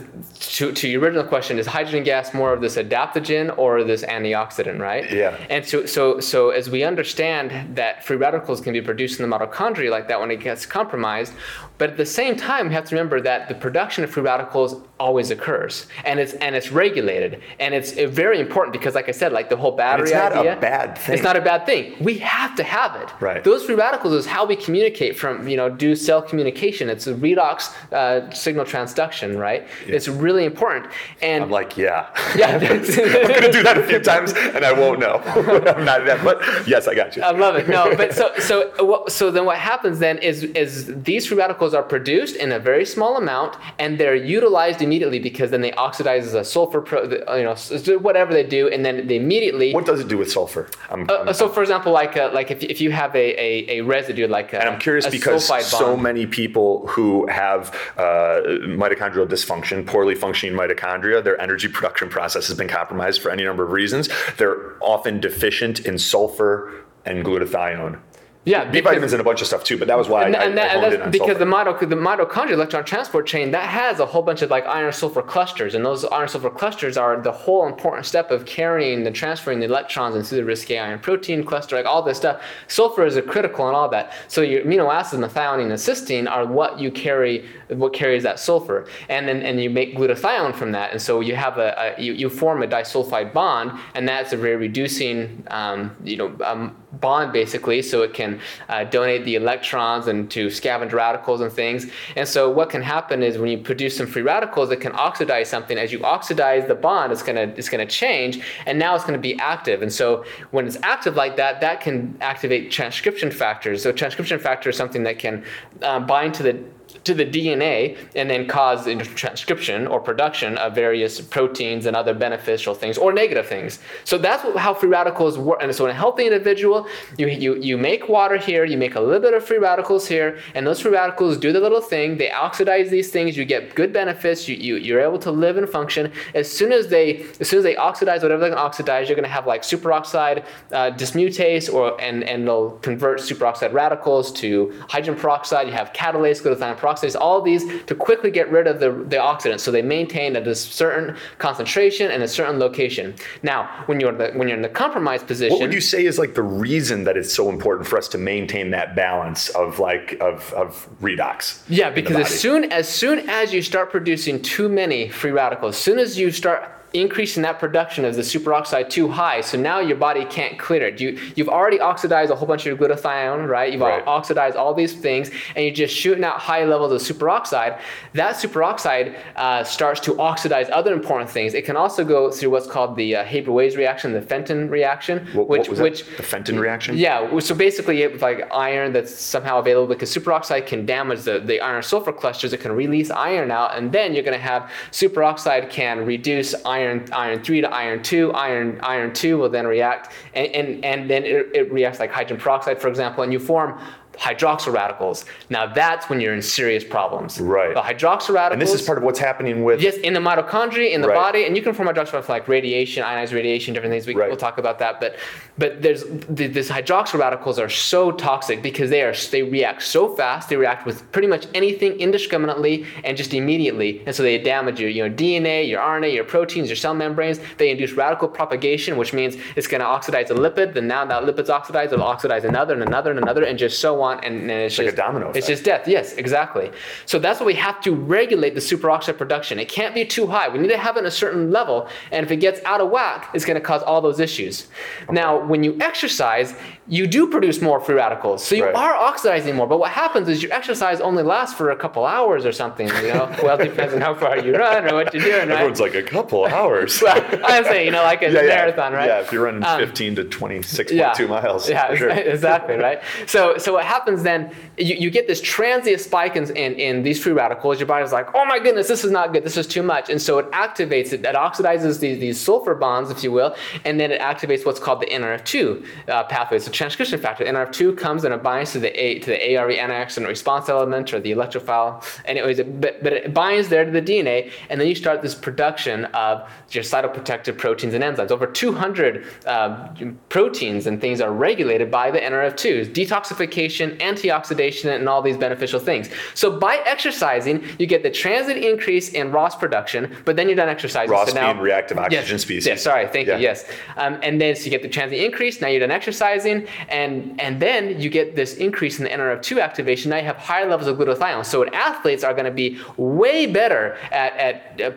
to, 0.58 0.72
to 0.72 0.88
your 0.88 1.02
original 1.02 1.24
question, 1.24 1.58
is 1.58 1.66
hydrogen 1.66 2.04
gas 2.04 2.34
more 2.34 2.54
of 2.54 2.62
this 2.62 2.76
adaptogen 2.78 3.58
or 3.58 3.84
this 3.84 4.04
antioxidant, 4.04 4.80
right? 4.80 5.12
Yeah. 5.12 5.36
And 5.50 5.66
so 5.66 5.86
so 5.88 6.20
so 6.20 6.52
as 6.52 6.70
we 6.70 6.84
understand 6.84 7.76
that 7.76 8.06
free 8.06 8.18
radicals 8.18 8.62
can 8.62 8.74
be 8.74 8.82
produced 8.82 9.20
in 9.20 9.28
the 9.28 9.36
mitochondria 9.36 9.90
like 9.90 10.08
that 10.10 10.20
when 10.22 10.30
it 10.30 10.42
gets 10.42 10.64
compromised, 10.80 11.34
but 11.80 11.90
at 11.90 11.98
the 11.98 12.06
same 12.06 12.36
time 12.36 12.68
we 12.70 12.74
have 12.76 12.86
to 12.90 12.96
remember 12.96 13.20
that 13.22 13.50
the 13.50 13.56
production 13.56 14.04
of 14.04 14.12
free 14.12 14.24
radicals 14.24 14.72
always 15.00 15.32
occurs, 15.32 15.88
and 16.06 16.20
it's 16.20 16.34
and 16.46 16.56
it's 16.56 16.72
regulated, 16.72 17.42
and 17.60 17.74
it's 17.74 17.92
very 18.22 18.40
important 18.40 18.72
because, 18.78 18.94
like 19.00 19.10
I 19.10 19.16
said, 19.22 19.30
like 19.40 19.50
the 19.50 19.58
whole 19.64 19.76
battery 19.86 20.10
it's 20.12 20.14
not 20.14 20.34
a 20.46 20.56
bad 20.60 20.98
thing. 20.98 21.14
It's 21.16 21.24
not 21.30 21.36
a 21.36 21.46
bad 21.52 21.66
thing. 21.66 21.82
We 22.00 22.20
have 22.20 22.54
to 22.62 22.64
have 22.64 22.94
it. 23.02 23.10
Right. 23.20 23.44
Those 23.44 23.62
free 23.66 23.80
radicals 23.86 24.14
is 24.14 24.26
how 24.36 24.44
we 24.46 24.56
communicate 24.56 25.14
from, 25.18 25.31
you 25.48 25.58
know, 25.58 25.70
do 25.70 25.96
cell 25.96 26.22
communication. 26.22 26.90
It's 26.90 27.08
a 27.08 27.14
redox 27.14 27.74
uh, 27.92 28.32
signal 28.32 28.66
transduction, 28.66 29.38
right? 29.38 29.68
It's 29.86 30.08
really 30.08 30.46
important. 30.46 30.92
And 31.22 31.44
I'm 31.46 31.50
like, 31.52 31.78
yeah. 31.78 32.10
yeah, 32.36 32.48
I'm 32.56 32.60
going 32.60 32.84
to 32.84 33.52
do 33.52 33.64
that 33.64 33.78
a 33.78 33.84
few 33.84 34.00
times 34.00 34.34
and 34.34 34.64
I 34.66 34.74
won't 34.74 35.00
know. 35.00 35.16
I'm 35.26 35.86
not 35.86 36.06
that, 36.06 36.24
but 36.24 36.42
yes, 36.68 36.88
I 36.88 36.96
got 36.96 37.16
you. 37.16 37.24
I 37.24 37.32
love 37.32 37.56
it. 37.56 37.68
No, 37.68 37.96
but 37.96 38.14
so 38.14 38.32
so 38.40 39.06
so 39.08 39.32
then 39.32 39.46
what 39.46 39.58
happens 39.58 40.00
then 40.00 40.18
is 40.18 40.44
is 40.44 40.72
these 41.04 41.26
free 41.28 41.38
radicals 41.38 41.74
are 41.74 41.84
produced 41.84 42.36
in 42.36 42.52
a 42.52 42.60
very 42.60 42.86
small 42.86 43.18
amount 43.18 43.56
and 43.80 43.98
they're 44.00 44.16
utilized 44.16 44.82
immediately 44.82 45.20
because 45.20 45.52
then 45.52 45.62
they 45.62 45.74
oxidize 45.74 46.26
as 46.28 46.34
a 46.34 46.44
sulfur, 46.44 46.82
pro, 46.82 47.04
you 47.04 47.44
know, 47.44 47.56
whatever 48.00 48.34
they 48.34 48.44
do, 48.44 48.68
and 48.68 48.86
then 48.86 49.08
they 49.08 49.16
immediately. 49.16 49.74
What 49.74 49.86
does 49.86 50.00
it 50.00 50.08
do 50.08 50.18
with 50.18 50.32
sulfur? 50.32 50.68
I'm, 50.90 51.10
I'm- 51.10 51.30
uh, 51.30 51.34
so, 51.34 51.48
for 51.50 51.62
example, 51.62 51.92
like 51.92 52.18
uh, 52.18 52.30
like 52.34 52.52
if, 52.52 52.64
if 52.64 52.82
you 52.82 52.92
have 52.92 53.16
a, 53.16 53.28
a, 53.40 53.80
a 53.80 53.82
residue 53.82 54.28
like 54.28 54.54
a, 54.54 54.60
and 54.60 54.70
I'm 54.70 54.80
curious 54.80 55.06
because 55.12 55.46
so 55.66 55.96
many 55.98 56.26
people 56.26 56.88
who 56.88 57.28
have 57.28 57.74
uh, 57.98 58.42
mitochondrial 58.64 59.28
dysfunction, 59.28 59.86
poorly 59.86 60.16
functioning 60.16 60.58
mitochondria, 60.58 61.24
their 61.24 61.40
energy 61.42 61.68
production 61.68 62.10
process 62.10 62.48
has 62.48 62.58
been 62.58 62.68
compromised 62.68 63.22
for 63.22 63.32
any 63.32 63.44
number 63.44 63.64
of 63.64 63.72
reasons. 63.72 64.10
They're 64.38 64.74
often 64.82 65.20
deficient 65.20 65.82
in 65.82 65.98
sulfur 65.98 66.72
and 67.06 67.26
glutathione. 67.26 68.00
Yeah, 68.44 68.66
B 68.72 68.82
vitamins 68.82 69.14
and 69.14 69.22
a 69.22 69.24
bunch 69.24 69.42
of 69.42 69.48
stuff 69.48 69.64
too. 69.64 69.78
But 69.78 69.88
that 69.88 69.98
was 70.00 70.10
why 70.10 70.26
and, 70.26 70.36
I, 70.36 70.46
and 70.46 70.58
that, 70.58 70.72
I 70.72 70.74
and 70.74 70.94
that's 71.02 71.12
because 71.12 71.38
the, 71.38 71.46
sulfur. 71.46 71.86
mito- 71.86 71.90
the 71.90 71.96
mitochondria 71.96 72.54
electron 72.54 72.84
transport 72.84 73.28
chain 73.28 73.52
that 73.52 73.70
has 73.70 74.00
a 74.00 74.06
whole 74.06 74.24
bunch 74.24 74.42
of 74.42 74.50
like 74.50 74.66
iron 74.66 74.92
sulfur 74.92 75.22
clusters 75.22 75.76
and 75.76 75.86
those 75.86 76.06
iron 76.06 76.28
sulfur 76.28 76.50
clusters 76.50 76.98
are 76.98 77.22
the 77.22 77.32
whole 77.32 77.68
important 77.68 78.08
step 78.08 78.32
of 78.32 78.46
carrying 78.48 79.06
and 79.06 79.16
transferring 79.16 79.60
the 79.60 79.66
electrons 79.66 80.16
into 80.16 80.34
the 80.34 80.42
Rieske 80.42 80.82
iron 80.82 80.98
protein 80.98 81.44
cluster 81.44 81.76
like 81.76 81.86
all 81.86 82.02
this 82.02 82.18
stuff 82.18 82.42
sulfur 82.68 83.06
is 83.06 83.16
a 83.16 83.22
critical 83.22 83.70
in 83.70 83.76
all 83.76 83.88
that 83.90 84.12
so 84.28 84.42
your 84.42 84.64
amino 84.64 84.92
acids 84.92 85.22
methionine 85.22 85.66
and 85.66 85.74
cysteine 85.74 86.28
are 86.28 86.48
what 86.48 86.80
you 86.80 86.90
carry 86.90 87.46
what 87.70 87.94
carries 87.94 88.24
that 88.24 88.40
sulfur 88.40 88.88
and 89.08 89.28
then 89.28 89.44
and 89.44 89.62
you 89.62 89.70
make 89.70 89.96
glutathione 89.96 90.56
from 90.56 90.72
that 90.72 90.92
and 90.92 91.00
so 91.00 91.20
you 91.20 91.36
have 91.36 91.60
a, 91.60 91.96
a 91.98 92.02
you, 92.02 92.14
you 92.14 92.28
form 92.28 92.64
a 92.64 92.68
disulfide 92.68 93.32
bond 93.34 93.72
and 93.94 94.08
that's 94.08 94.34
a 94.34 94.38
very 94.38 94.56
reducing 94.56 95.44
um, 95.52 95.96
you 96.04 96.18
know 96.18 96.36
um, 96.44 96.76
bond 96.94 97.32
basically 97.32 97.82
so 97.82 98.02
it 98.02 98.14
can 98.14 98.40
uh, 98.70 98.84
donate 98.84 99.24
the 99.26 99.36
electrons 99.36 100.08
and 100.08 100.30
to 100.32 100.48
scavenge 100.48 100.92
radicals 100.92 101.42
and 101.42 101.52
things. 101.52 101.88
And 102.16 102.28
so 102.28 102.50
what 102.50 102.70
can 102.70 102.82
happen 102.82 103.24
is 103.24 103.38
when 103.38 103.50
you 103.50 103.58
produce 103.58 103.98
some 103.98 104.08
free 104.08 104.22
radicals 104.22 104.72
it 104.72 104.82
can 104.82 104.94
oxidize 104.94 105.50
something. 105.50 105.78
As 105.78 105.92
you 105.92 106.04
oxidize 106.04 106.68
the 106.68 106.76
bond 106.76 107.12
it's 107.12 107.24
going 107.24 107.36
to 107.36 107.56
it's 107.58 107.70
going 107.70 107.86
to 107.86 107.92
change 107.92 108.44
and 108.66 108.78
now 108.78 108.96
it's 108.96 109.04
going 109.04 109.14
to 109.14 109.20
be 109.20 109.40
active. 109.40 109.82
And 109.82 109.92
so 109.92 110.26
when 110.52 110.68
it's 110.68 110.78
active 110.84 111.16
like 111.16 111.36
that 111.38 111.62
that 111.62 111.82
can 111.82 112.18
activate 112.22 112.72
transcription 112.72 113.32
factors. 113.32 113.82
So 113.84 113.92
transcription 113.92 114.40
factor 114.40 114.70
is 114.70 114.76
something 114.76 115.04
that 115.04 115.20
can 115.20 115.44
uh, 115.82 116.00
bind 116.00 116.34
to 116.36 116.44
the 116.44 116.64
to 117.04 117.14
the 117.14 117.26
DNA 117.26 117.98
and 118.16 118.30
then 118.30 118.48
cause 118.48 118.86
the 118.86 118.96
transcription 118.96 119.88
or 119.88 120.00
production 120.00 120.58
of 120.58 120.76
various 120.76 121.20
proteins 121.20 121.86
and 121.86 121.96
other 121.96 122.14
beneficial 122.14 122.76
things 122.76 122.98
or 122.98 123.12
negative 123.12 123.48
things. 123.48 123.80
So 124.04 124.18
that's 124.18 124.44
how 124.58 124.74
free 124.74 124.90
radicals 124.90 125.38
work. 125.38 125.60
And 125.62 125.74
so 125.74 125.86
in 125.86 125.92
a 125.92 125.94
healthy 125.94 126.26
individual, 126.26 126.88
you, 127.18 127.28
you, 127.28 127.56
you 127.56 127.78
make 127.78 128.08
water 128.08 128.38
here, 128.38 128.66
you 128.66 128.78
make 128.78 128.96
a 128.96 129.02
little 129.02 129.20
bit 129.20 129.34
of 129.34 129.44
free 129.44 129.58
radicals 129.58 130.08
here, 130.08 130.38
and 130.54 130.66
those 130.66 130.80
free 130.80 130.92
radicals 130.92 131.38
do 131.38 131.52
the 131.52 131.60
little 131.60 131.82
thing. 131.82 132.18
They 132.18 132.32
oxidize 132.32 132.90
these 132.90 133.10
things. 133.10 133.36
You 133.36 133.46
get 133.46 133.76
good 133.76 133.92
benefits. 133.94 134.48
You, 134.48 134.56
you, 134.56 134.76
you're 134.76 135.02
able 135.02 135.20
to 135.20 135.32
live 135.32 135.58
and 135.58 135.68
function. 135.68 136.12
As 136.36 136.52
soon 136.52 136.72
as 136.72 136.88
they 136.88 137.26
as 137.40 137.50
soon 137.50 137.60
as 137.60 137.64
they 137.64 137.76
oxidize 137.76 138.22
whatever 138.22 138.42
they 138.42 138.50
can 138.50 138.58
oxidize, 138.58 139.10
you're 139.10 139.16
going 139.16 139.24
to 139.24 139.30
have 139.30 139.48
like 139.48 139.64
superoxide 139.64 140.46
uh, 140.72 140.92
dismutase, 140.92 141.72
or 141.74 142.00
and 142.02 142.24
and 142.24 142.48
they'll 142.48 142.72
convert 142.80 143.20
superoxide 143.20 143.74
radicals 143.74 144.32
to 144.34 144.74
hydrogen 144.90 145.16
peroxide. 145.16 145.68
You 145.68 145.74
have 145.74 145.94
catalase, 145.94 146.42
glutathione 146.42 146.78
peroxidase, 146.92 147.20
all 147.20 147.42
these 147.42 147.64
to 147.86 147.96
quickly 147.96 148.32
get 148.32 148.50
rid 148.52 148.68
of 148.68 148.80
the, 148.80 148.92
the 148.92 149.18
oxidants. 149.18 149.62
So 149.62 149.72
they 149.72 149.82
maintain 149.82 150.36
at 150.36 150.48
a 150.48 150.56
certain 150.56 151.16
concentration 151.38 152.12
and 152.12 152.24
a 152.24 152.28
certain 152.28 152.60
location. 152.60 153.16
Now, 153.44 153.84
when 153.86 154.00
you're 154.00 154.12
the, 154.12 154.32
when 154.32 154.48
you're 154.48 154.58
in 154.58 154.62
the 154.62 154.70
compromised 154.70 155.28
position, 155.28 155.58
What 155.58 155.62
would 155.62 155.74
you 155.74 155.82
say 155.82 156.06
is 156.06 156.18
like 156.18 156.36
the 156.36 156.44
reason 156.44 157.04
that 157.06 157.18
it's 157.18 157.34
so 157.34 157.50
important 157.50 157.88
for 157.88 157.98
us 157.98 158.08
to 158.10 158.18
maintain 158.18 158.72
that 158.72 158.96
balance 158.96 159.50
of 159.50 159.80
like 159.80 160.18
of 160.22 160.54
of 160.54 160.88
redox? 161.02 161.62
Yeah, 161.68 161.90
because 161.90 162.18
as 162.18 162.40
soon 162.40 162.72
as 162.72 162.88
soon 162.88 163.30
as 163.30 163.54
you 163.54 163.62
start 163.62 163.92
producing 163.92 164.42
too 164.42 164.70
many 164.70 165.10
free 165.10 165.32
radicals, 165.32 165.76
as 165.76 165.82
soon 165.82 166.00
as 166.00 166.18
you 166.18 166.32
start 166.32 166.70
increasing 166.94 167.44
that 167.44 167.60
production 167.60 168.04
of 168.06 168.16
the 168.16 168.22
superoxide 168.22 168.90
too 168.90 169.08
high, 169.08 169.42
so 169.42 169.58
now 169.58 169.80
your 169.80 169.98
body 169.98 170.26
can't 170.26 170.60
clear 170.60 170.84
it. 170.88 171.00
You 171.00 171.18
you've 171.36 171.50
already 171.50 171.80
oxidized 171.80 172.32
a 172.32 172.36
whole 172.36 172.48
bunch 172.48 172.66
of 172.66 172.68
your 172.68 172.78
glutathione, 172.78 173.48
right? 173.48 173.72
You've 173.72 173.82
Right. 173.82 174.04
oxidized 174.06 174.56
all 174.58 174.74
these 174.74 174.94
things, 174.94 175.32
and 175.56 175.66
you're 175.66 175.74
just 175.74 175.96
shooting 175.96 176.24
out 176.24 176.38
high 176.40 176.66
levels 176.66 176.92
of 176.92 177.02
superoxide. 177.18 177.80
That 178.14 178.36
superoxide 178.36 179.16
uh, 179.36 179.64
starts 179.64 180.00
to 180.02 180.20
oxidize 180.20 180.70
other 180.72 180.94
important 180.94 181.30
things. 181.30 181.54
It 181.54 181.66
can 181.66 181.76
also 181.76 182.04
go 182.04 182.30
through 182.32 182.50
what's 182.52 182.68
called 182.68 182.96
the 182.96 183.16
uh, 183.16 183.24
Haber-Weiss 183.24 183.76
reaction, 183.76 184.14
the 184.14 184.22
Fenton 184.22 184.70
reaction, 184.70 185.28
What, 185.34 185.48
which 185.48 185.60
what 185.62 185.70
was 185.70 185.78
that? 185.80 185.84
which 185.84 186.06
the 186.18 186.24
Fenton 186.24 186.60
reaction? 186.60 186.98
yeah, 186.98 187.40
so 187.40 187.56
basically, 187.56 188.02
it, 188.04 188.22
like 188.22 188.48
iron 188.54 188.92
that's 188.94 189.14
somehow 189.16 189.60
available 189.60 189.88
because 189.88 190.14
superoxide 190.14 190.68
can 190.68 190.86
damage 190.86 191.22
the, 191.24 191.40
the 191.40 191.60
iron 191.62 191.82
sulfur 191.84 192.12
clusters. 192.12 192.54
It 192.54 192.60
can 192.60 192.74
release 192.74 193.10
iron 193.10 193.50
out, 193.52 193.76
and 193.78 193.92
then 193.92 194.14
you're 194.14 194.24
going 194.24 194.38
to 194.38 194.44
have 194.44 194.70
superoxide 194.92 195.70
can 195.70 196.06
reduce 196.06 196.54
iron 196.66 196.81
iron 197.12 197.44
three 197.44 197.62
to 197.62 197.70
iron 197.70 198.02
two. 198.04 198.32
Iron 198.34 198.80
iron 198.82 199.14
two 199.14 199.38
will 199.38 199.50
then 199.50 199.66
react, 199.68 200.14
and 200.34 200.48
and, 200.48 200.86
and 200.86 201.10
then 201.10 201.24
it, 201.24 201.50
it 201.54 201.72
reacts 201.72 202.00
like 202.00 202.12
hydrogen 202.12 202.38
peroxide, 202.38 202.82
for 202.82 202.88
example, 202.88 203.24
and 203.24 203.32
you 203.34 203.40
form 203.40 203.80
hydroxyl 204.14 204.74
radicals. 204.74 205.26
Now 205.50 205.66
that's 205.68 206.10
when 206.10 206.20
you're 206.20 206.34
in 206.34 206.42
serious 206.42 206.84
problems. 206.84 207.40
Right. 207.40 207.74
The 207.74 207.82
hydroxyl 207.82 208.34
radicals. 208.36 208.54
And 208.54 208.62
this 208.62 208.74
is 208.74 208.82
part 208.86 208.98
of 208.98 209.04
what's 209.04 209.20
happening 209.20 209.64
with 209.64 209.82
Yes, 209.82 209.96
in 209.98 210.14
the 210.14 210.20
mitochondria, 210.20 210.92
in 210.92 211.02
the 211.02 211.08
Right. 211.08 211.16
body, 211.16 211.46
and 211.46 211.56
you 211.56 211.64
can 211.64 211.74
form 211.74 211.88
hydroxyl 211.88 212.14
radicals 212.14 212.30
like 212.30 212.48
radiation, 212.48 213.04
ionized 213.04 213.34
radiation, 213.34 213.74
different 213.74 213.92
things. 213.94 214.06
We, 214.08 214.14
Right. 214.16 214.28
We'll 214.28 214.38
talk 214.38 214.58
about 214.58 214.80
that. 214.80 215.00
But 215.00 215.16
but 215.58 215.82
there's 215.82 216.04
th- 216.04 216.52
this 216.54 216.70
hydroxyl 216.70 217.20
radicals 217.20 217.60
are 217.60 217.70
so 217.70 218.12
toxic 218.12 218.62
because 218.62 218.90
they 218.90 219.02
are 219.02 219.14
they 219.32 219.44
react 219.44 219.84
so 219.84 220.10
fast. 220.16 220.50
They 220.50 220.56
react 220.58 220.86
with 220.86 221.10
pretty 221.12 221.28
much 221.28 221.48
anything 221.54 222.00
indiscriminately 222.00 222.86
and 223.04 223.16
just 223.18 223.34
immediately, 223.34 224.02
and 224.06 224.16
so 224.16 224.24
they 224.24 224.38
damage 224.38 224.80
your 224.80 224.90
your 224.90 225.10
DNA, 225.10 225.68
your 225.68 225.80
RNA, 225.82 226.14
your 226.14 226.24
proteins, 226.24 226.70
your 226.70 226.76
cell 226.76 226.94
membranes. 226.94 227.40
They 227.58 227.70
induce 227.70 227.94
radical 227.94 228.28
propagation, 228.28 228.98
which 228.98 229.14
means 229.14 229.38
it's 229.56 229.68
going 229.68 229.82
to 229.82 229.88
oxidize 229.88 230.30
a 230.32 230.34
lipid. 230.34 230.74
Then 230.74 230.88
now 230.88 231.06
that 231.06 231.24
lipid's 231.24 231.50
oxidized, 231.50 231.94
it'll 231.94 232.06
oxidize 232.06 232.44
another 232.44 232.74
and 232.74 232.84
another 232.84 233.12
and 233.12 233.20
another, 233.20 233.44
and 233.44 233.58
just 233.58 233.80
so 233.80 234.02
on. 234.02 234.11
And, 234.20 234.42
and 234.42 234.52
it's 234.52 234.78
like 234.78 234.88
a 234.88 234.92
just 234.92 234.98
domino 234.98 235.32
It's 235.34 235.48
just 235.48 235.64
death. 235.64 235.88
Yes, 235.88 236.14
exactly. 236.14 236.72
So 237.06 237.18
that's 237.20 237.40
why 237.40 237.46
we 237.46 237.54
have 237.56 237.82
to 237.82 237.96
regulate 237.96 238.54
the 238.56 238.62
superoxide 238.62 239.18
production. 239.18 239.60
It 239.60 239.70
can't 239.70 239.96
be 239.96 240.06
too 240.06 240.28
high. 240.28 240.50
We 240.50 240.60
need 240.60 240.70
to 240.70 240.78
have 240.78 240.98
it 240.98 241.02
at 241.02 241.06
a 241.06 241.12
certain 241.12 241.52
level, 241.52 241.88
and 242.12 242.26
if 242.26 242.32
it 242.32 242.38
gets 242.38 242.60
out 242.66 242.82
of 242.82 242.90
whack, 242.90 243.30
it's 243.34 243.46
going 243.46 243.56
to 243.56 243.62
cause 243.62 243.82
all 243.84 244.02
those 244.02 244.20
issues. 244.20 244.68
Now, 245.10 245.40
when 245.44 245.64
you 245.64 245.78
exercise, 245.82 246.54
you 246.88 247.08
do 247.08 247.28
produce 247.28 247.62
more 247.62 247.80
free 247.80 247.96
radicals, 247.96 248.44
so 248.46 248.56
you 248.56 248.66
Right. 248.66 248.76
are 248.76 248.96
oxidizing 248.96 249.56
more. 249.56 249.68
But 249.68 249.80
what 249.80 249.92
happens 249.92 250.28
is 250.30 250.44
your 250.44 250.52
exercise 250.54 251.00
only 251.02 251.24
lasts 251.24 251.56
for 251.56 251.72
a 251.72 251.76
couple 251.76 252.06
hours 252.06 252.46
or 252.46 252.52
something. 252.52 252.88
You 252.88 253.14
know, 253.14 253.36
well, 253.44 253.60
it 253.60 253.64
depends 253.70 253.94
on 253.94 254.02
how 254.02 254.14
far 254.14 254.38
you 254.38 254.56
run 254.56 254.86
or 254.90 254.96
what 254.96 255.14
you're 255.14 255.24
doing, 255.24 255.48
right? 255.48 255.52
everyone's 255.52 255.80
like 255.80 255.96
a 255.96 256.04
couple 256.04 256.46
hours. 256.58 257.02
well, 257.02 257.24
I'm 257.44 257.64
saying, 257.64 257.86
you 257.86 257.92
know, 257.92 258.04
like 258.04 258.22
a 258.22 258.32
yeah, 258.32 258.42
yeah. 258.42 258.48
marathon, 258.48 258.94
right? 258.94 259.08
Yeah, 259.08 259.22
if 259.22 259.32
you're 259.32 259.44
running 259.44 259.64
Um, 259.64 259.80
15 259.80 260.16
to 260.18 260.24
26.2 260.26 261.28
miles. 261.30 261.70
Yeah, 261.70 261.94
sure. 261.96 262.10
exactly, 262.36 262.76
right? 262.76 263.02
So, 263.26 263.58
so 263.58 263.74
what 263.74 263.86
happens 263.92 264.24
then? 264.24 264.52
You, 264.78 264.96
you 265.04 265.10
get 265.12 265.28
this 265.28 265.42
transient 265.42 266.02
spike 266.02 266.36
in, 266.36 266.46
in, 266.56 266.74
in 266.76 267.04
these 267.04 267.22
free 267.22 267.34
radicals. 267.34 267.80
Your 267.80 267.88
body's 267.88 268.14
like, 268.14 268.28
oh 268.34 268.46
my 268.46 268.58
goodness, 268.58 268.88
this 268.88 269.04
is 269.04 269.12
not 269.12 269.34
good. 269.34 269.44
This 269.44 269.58
is 269.58 269.68
too 269.68 269.84
much, 269.84 270.10
and 270.10 270.22
so 270.22 270.40
it 270.40 270.50
activates 270.52 271.12
it. 271.14 271.22
That 271.24 271.36
oxidizes 271.36 272.00
these, 272.00 272.20
these 272.20 272.40
sulfur 272.40 272.76
bonds, 272.76 273.10
if 273.12 273.24
you 273.24 273.32
will, 273.32 273.56
and 273.86 274.00
then 274.00 274.10
it 274.12 274.22
activates 274.22 274.66
what's 274.66 274.80
called 274.80 275.02
the 275.02 275.08
NRF2 275.08 275.86
uh, 276.08 276.24
pathway. 276.26 276.58
It's 276.58 276.68
a 276.68 276.72
transcription 276.72 277.20
factor. 277.20 277.44
NRF2 277.44 277.98
comes 277.98 278.24
and 278.24 278.34
it 278.34 278.42
binds 278.42 278.72
to 278.74 278.80
the 278.80 278.92
A 279.04 279.20
to 279.20 279.28
the 279.34 279.40
ARE 279.56 279.70
antioxidant 279.70 280.28
response 280.28 280.70
element 280.70 281.14
or 281.14 281.20
the 281.20 281.32
electrophile. 281.32 281.92
Anyways, 282.26 282.60
it, 282.60 282.68
but, 282.80 283.04
but 283.04 283.14
it 283.14 283.34
binds 283.34 283.68
there 283.70 283.84
to 283.84 283.92
the 283.92 284.02
DNA, 284.02 284.52
and 284.70 284.80
then 284.80 284.88
you 284.88 284.96
start 284.96 285.22
this 285.22 285.36
production 285.36 286.06
of 286.06 286.50
your 286.72 286.84
cytoprotective 286.84 287.58
proteins 287.58 287.94
and 287.94 288.04
enzymes. 288.04 288.32
Over 288.32 288.48
200 288.48 289.26
uh, 289.46 289.88
proteins 290.30 290.88
and 290.88 291.02
things 291.02 291.20
are 291.20 291.34
regulated 291.34 291.90
by 291.92 292.10
the 292.12 292.20
NRF2s, 292.20 292.94
detoxification, 292.94 293.81
antioxidation, 293.90 294.96
and 294.96 295.10
all 295.10 295.22
these 295.22 295.38
beneficial 295.38 295.80
things. 295.80 296.10
So 296.36 296.60
by 296.60 296.78
exercising, 296.86 297.64
you 297.80 297.88
get 297.88 298.04
the 298.04 298.12
transient 298.12 298.64
increase 298.64 299.10
in 299.10 299.32
ROS 299.32 299.56
production, 299.56 300.16
but 300.26 300.36
then 300.36 300.48
you're 300.48 300.56
done 300.56 300.70
exercising. 300.70 301.12
ROS 301.12 301.30
so 301.30 301.36
now, 301.36 301.52
being 301.54 301.64
reactive 301.64 301.98
oxygen 301.98 302.26
yes, 302.36 302.42
species. 302.42 302.66
Yes, 302.66 302.82
sorry, 302.82 303.08
thank 303.08 303.28
Yeah. 303.28 303.38
you. 303.38 303.44
Yes, 303.44 303.66
um, 303.98 304.20
and 304.22 304.40
then 304.40 304.56
so 304.56 304.66
you 304.66 304.72
get 304.72 304.84
the 304.84 304.90
transient 304.90 305.24
increase. 305.24 305.62
Now 305.62 305.68
you're 305.68 305.80
done 305.80 305.92
exercising, 305.92 306.68
and 306.90 307.40
and 307.40 307.60
then 307.60 308.00
you 308.00 308.10
get 308.10 308.36
this 308.36 308.56
increase 308.56 309.00
in 309.00 309.06
the 309.06 309.10
NRF2 309.12 309.62
activation. 309.62 310.10
Now 310.12 310.18
you 310.18 310.26
have 310.26 310.38
higher 310.38 310.70
levels 310.70 310.88
of 310.88 310.98
glutathione. 310.98 311.46
So 311.46 311.66
athletes 311.66 312.24
are 312.24 312.34
going 312.34 312.46
to 312.46 312.52
be 312.52 312.80
way 312.98 313.46
better 313.46 313.98
at 314.12 314.36
at 314.38 314.82
uh, 314.82 314.92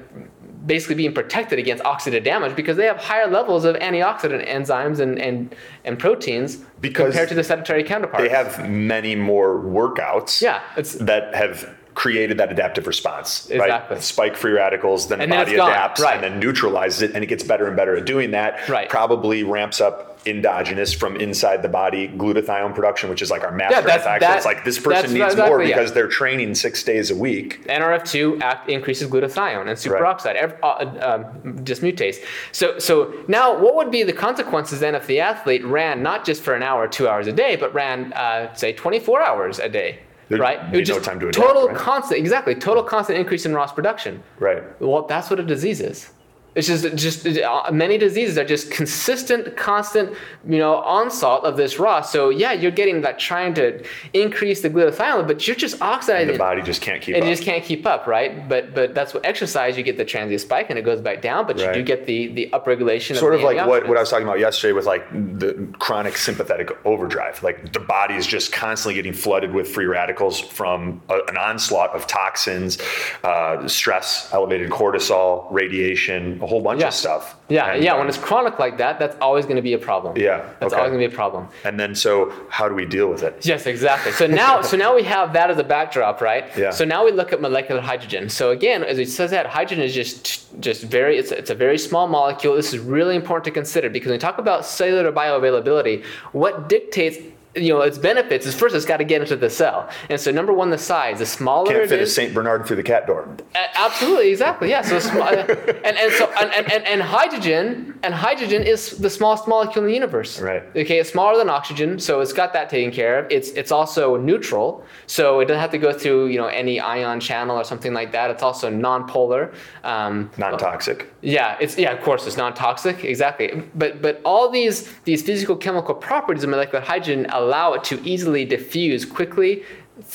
basically 0.67 0.95
being 0.95 1.13
protected 1.13 1.59
against 1.59 1.83
oxidative 1.85 2.25
damage 2.25 2.57
because 2.57 2.77
they 2.77 2.87
have 2.87 2.97
higher 2.97 3.27
levels 3.27 3.65
of 3.65 3.77
antioxidant 3.77 4.49
enzymes 4.49 4.99
and 5.01 5.19
and, 5.19 5.55
and 5.85 5.99
proteins 5.99 6.57
Because 6.81 7.07
compared 7.07 7.29
to 7.29 7.35
the 7.35 7.45
sedentary 7.45 7.85
counterparts. 7.85 8.23
They 8.23 8.31
have 8.31 8.69
many 8.69 9.15
more 9.15 9.59
workouts 9.61 10.41
Yeah, 10.41 10.61
it's- 10.77 10.95
that 10.95 11.35
have 11.35 11.69
created 11.95 12.39
that 12.39 12.51
adaptive 12.51 12.87
response. 12.87 13.49
Exactly. 13.51 13.95
Right? 13.97 14.03
Spike 14.03 14.37
free 14.37 14.53
radicals, 14.53 15.09
then 15.09 15.21
And 15.21 15.31
the 15.31 15.37
body 15.37 15.55
adapts 15.55 16.01
right. 16.01 16.15
and 16.17 16.25
then 16.25 16.41
neutralizes 16.41 17.03
it, 17.03 17.13
and 17.15 17.23
it 17.23 17.29
gets 17.29 17.45
better 17.45 17.67
and 17.67 17.77
better 17.77 17.97
at 17.97 18.05
doing 18.05 18.33
that. 18.33 18.69
Right. 18.69 18.89
Probably 18.89 19.45
ramps 19.45 19.81
up 19.81 20.11
endogenous 20.27 20.93
from 20.95 21.17
inside 21.17 21.61
the 21.63 21.69
body 21.69 22.09
glutathione 22.09 22.75
production, 22.75 23.11
which 23.11 23.21
is 23.21 23.31
like 23.31 23.45
our 23.45 23.53
master 23.53 23.83
that's- 23.83 24.07
antioxidant. 24.07 24.21
that- 24.21 24.37
it's 24.39 24.47
like 24.47 24.65
this 24.65 24.79
person 24.79 25.13
needs 25.13 25.37
more 25.37 25.61
exactly, 25.63 25.69
yeah. 25.69 25.77
because 25.77 25.93
they're 25.93 26.09
training 26.09 26.55
six 26.55 26.83
days 26.83 27.11
a 27.11 27.15
week. 27.15 27.63
NRF2 27.69 28.41
act, 28.41 28.69
increases 28.71 29.09
glutathione 29.11 29.69
and 29.69 29.71
superoxide, 29.79 30.35
ev- 30.37 30.57
uh, 30.63 30.77
um, 31.01 31.59
dismutase. 31.63 32.25
So, 32.53 32.79
so 32.79 33.13
now 33.29 33.57
what 33.59 33.75
would 33.77 33.91
be 33.91 34.03
the 34.03 34.15
consequences 34.15 34.81
then 34.81 34.95
if 34.95 35.07
the 35.07 35.21
athlete 35.21 35.65
ran 35.65 36.03
not 36.03 36.25
just 36.25 36.43
for 36.43 36.55
an 36.55 36.63
hour 36.63 36.89
two 36.89 37.07
hours 37.07 37.27
a 37.27 37.33
day, 37.33 37.57
but 37.57 37.73
ran, 37.75 38.13
uh, 38.15 38.53
say, 38.55 38.73
24 38.73 39.21
hours 39.23 39.59
a 39.59 39.69
day? 39.69 39.99
Right? 40.41 40.73
be 40.73 40.83
no 40.85 40.99
time 40.99 41.21
to 41.21 41.29
adapt, 41.29 41.47
total 41.47 41.69
right? 41.69 41.77
constant, 41.77 42.21
exactly, 42.21 42.55
total 42.55 42.83
constant 42.83 43.19
increase 43.19 43.47
in 43.47 43.55
ROS 43.55 43.73
production. 43.73 44.23
Right. 44.39 44.63
Well, 44.81 45.03
that's 45.03 45.31
what 45.31 45.41
a 45.41 45.45
disease 45.45 45.81
is. 45.81 46.11
It's 46.55 46.69
just 46.69 46.95
just 46.95 47.27
uh, 47.27 47.71
many 47.73 47.99
diseases 47.99 48.39
are 48.39 48.45
just 48.45 48.71
consistent, 48.71 49.57
constant, 49.57 50.15
you 50.47 50.59
know, 50.59 50.77
onslaught 50.77 51.45
of 51.45 51.57
this 51.57 51.79
raw. 51.79 52.01
So 52.01 52.29
yeah, 52.29 52.53
you're 52.53 52.71
getting 52.71 53.01
that 53.01 53.19
trying 53.19 53.55
to 53.55 53.85
increase 54.13 54.63
the 54.63 54.71
glutathione, 54.71 55.27
but 55.27 55.47
you're 55.47 55.57
just 55.57 55.83
oxidizing. 55.83 56.33
The 56.33 56.39
body 56.39 56.63
just 56.63 56.81
can't 56.81 57.03
keep 57.03 57.17
and 57.17 57.25
up. 57.25 57.31
just 57.31 57.43
can't 57.43 57.65
keep 57.65 57.87
up, 57.87 58.07
right? 58.07 58.49
But 58.49 58.75
but 58.75 58.95
that's 58.95 59.13
what 59.13 59.27
exercise 59.27 59.77
you 59.77 59.83
get 59.83 59.97
the 59.97 60.05
transient 60.05 60.43
spike 60.43 60.71
and 60.71 60.79
it 60.79 60.83
goes 60.83 61.01
back 61.01 61.21
down, 61.21 61.47
but 61.47 61.59
you 61.59 61.73
do 61.73 61.83
get 61.83 62.07
the 62.07 62.29
the 62.29 62.51
upregulation. 62.53 63.17
sort 63.17 63.35
of, 63.35 63.41
of 63.41 63.45
like 63.45 63.67
what, 63.67 63.89
what 63.89 63.97
I 63.97 64.01
was 64.01 64.11
talking 64.11 64.27
about 64.27 64.39
yesterday 64.39 64.73
with 64.73 64.87
like 64.87 65.11
the 65.11 65.69
chronic 65.79 66.17
sympathetic 66.17 66.71
overdrive. 66.87 67.43
Like 67.43 67.73
the 67.73 67.81
body 67.81 68.15
is 68.15 68.27
just 68.27 68.53
constantly 68.53 68.95
getting 68.95 69.13
flooded 69.13 69.53
with 69.53 69.69
free 69.69 69.87
radicals 69.87 70.39
from 70.39 71.03
a, 71.09 71.19
an 71.29 71.37
onslaught 71.37 71.91
of 71.97 72.07
toxins, 72.07 72.79
uh, 73.25 73.67
stress, 73.67 74.33
elevated 74.33 74.71
cortisol, 74.71 75.47
radiation, 75.51 76.39
a 76.45 76.47
whole 76.47 76.61
bunch 76.61 76.81
Yeah. 76.81 76.89
of 76.89 76.95
stuff. 76.95 77.25
Yeah, 77.49 77.73
And, 77.73 77.83
yeah. 77.85 77.93
um, 77.93 77.99
When 78.01 78.09
it's 78.09 78.19
chronic 78.29 78.59
like 78.59 78.77
that, 78.79 78.99
that's 78.99 79.17
always 79.27 79.45
going 79.49 79.57
to 79.57 79.67
be 79.71 79.75
a 79.81 79.83
problem. 79.91 80.13
Yeah, 80.17 80.43
that's 80.61 80.73
okay. 80.73 80.79
always 80.81 80.91
going 80.93 81.03
to 81.03 81.09
be 81.09 81.13
a 81.15 81.17
problem. 81.23 81.43
and 81.69 81.75
then 81.81 81.95
so 81.95 82.13
how 82.57 82.67
do 82.71 82.75
we 82.75 82.87
deal 82.97 83.09
with 83.15 83.23
it? 83.29 83.33
Yes, 83.53 83.67
exactly. 83.67 84.13
So 84.13 84.27
now, 84.27 84.53
so 84.71 84.77
now 84.77 84.95
we 84.95 85.03
have 85.17 85.33
that 85.33 85.49
as 85.51 85.59
a 85.59 85.65
backdrop, 85.65 86.21
right? 86.21 86.45
Yeah. 86.57 86.71
So 86.79 86.85
now 86.85 87.01
we 87.07 87.11
look 87.13 87.33
at 87.35 87.41
molecular 87.41 87.81
hydrogen. 87.81 88.29
So 88.29 88.45
again, 88.59 88.81
as 88.93 88.99
it 88.99 89.09
says 89.09 89.31
that 89.37 89.47
hydrogen 89.47 89.85
is 89.89 89.95
just 89.95 90.21
just 90.61 90.81
very 90.99 91.15
it's, 91.21 91.33
it's 91.33 91.51
a 91.57 91.59
very 91.67 91.79
small 91.89 92.07
molecule. 92.19 92.53
This 92.63 92.73
is 92.75 92.79
really 92.97 93.17
important 93.23 93.45
to 93.51 93.51
consider 93.61 93.89
because 93.97 94.09
when 94.09 94.19
we 94.19 94.25
talk 94.29 94.39
about 94.39 94.65
cellular 94.67 95.11
bioavailability, 95.21 95.97
what 96.33 96.69
dictates 96.69 97.17
you 97.57 97.69
know 97.69 97.81
its 97.81 97.99
benefits 97.99 98.47
is 98.47 98.55
first 98.55 98.75
it's 98.75 98.85
got 98.85 98.99
to 98.99 99.05
get 99.05 99.21
into 99.21 99.37
the 99.37 99.51
cell. 99.51 99.89
And 100.11 100.21
so 100.21 100.31
number 100.31 100.53
one, 100.53 100.71
the 100.71 100.79
size. 100.79 101.19
The 101.19 101.27
smaller 101.27 101.67
Can't 101.67 101.83
it 101.85 101.89
fit 101.89 102.01
a 102.01 102.03
is, 102.03 102.15
Saint 102.15 102.35
Bernard 102.35 102.67
through 102.67 102.77
the 102.77 102.83
cat 102.83 103.07
door. 103.07 103.29
Absolutely, 103.55 104.31
exactly. 104.31 104.71
Yeah. 104.71 104.83
So 104.83 104.99
sm- 104.99 105.19
and 105.19 105.97
and 105.97 106.13
so 106.13 106.31
and, 106.41 106.53
and, 106.53 106.73
and, 106.73 106.87
and 106.87 107.03
hydrogen 107.03 107.99
and 108.03 108.15
hydrogen 108.15 108.63
is 108.63 108.99
the 108.99 109.11
smallest 109.11 109.47
molecule 109.49 109.85
in 109.85 109.89
the 109.89 109.95
universe. 109.95 110.41
Right. 110.41 110.63
Okay, 110.77 110.99
it's 110.99 111.11
smaller 111.11 111.39
than 111.39 111.49
oxygen, 111.49 111.99
so 111.99 112.21
it's 112.21 112.33
got 112.33 112.53
that 112.53 112.69
taken 112.69 112.91
care 112.91 113.21
of. 113.21 113.31
It's 113.31 113.51
it's 113.51 113.73
also 113.73 114.17
neutral, 114.17 114.85
so 115.07 115.41
it 115.41 115.47
doesn't 115.47 115.61
have 115.61 115.71
to 115.71 115.79
go 115.79 115.93
through 115.93 116.27
you 116.27 116.39
know 116.39 116.47
any 116.47 116.81
ion 116.81 117.21
channel 117.21 117.57
or 117.57 117.65
something 117.65 117.93
like 117.93 118.13
that. 118.13 118.31
It's 118.31 118.43
also 118.43 118.71
non-polar. 118.71 119.53
Um, 119.85 120.31
Non-toxic. 120.39 121.13
Yeah, 121.25 121.57
it's 121.59 121.79
yeah, 121.79 121.91
of 121.91 122.03
course, 122.03 122.27
it's 122.27 122.37
non-toxic, 122.37 123.03
exactly. 123.03 123.63
But 123.75 124.03
but 124.03 124.21
all 124.27 124.51
these 124.51 124.93
these 125.05 125.23
physical 125.23 125.57
chemical 125.57 125.95
properties 125.95 126.45
of 126.45 126.51
molecular 126.51 126.85
hydrogen 126.85 127.27
allow 127.31 127.73
it 127.73 127.83
to 127.85 128.01
easily 128.07 128.45
diffuse 128.45 129.07
quickly 129.07 129.63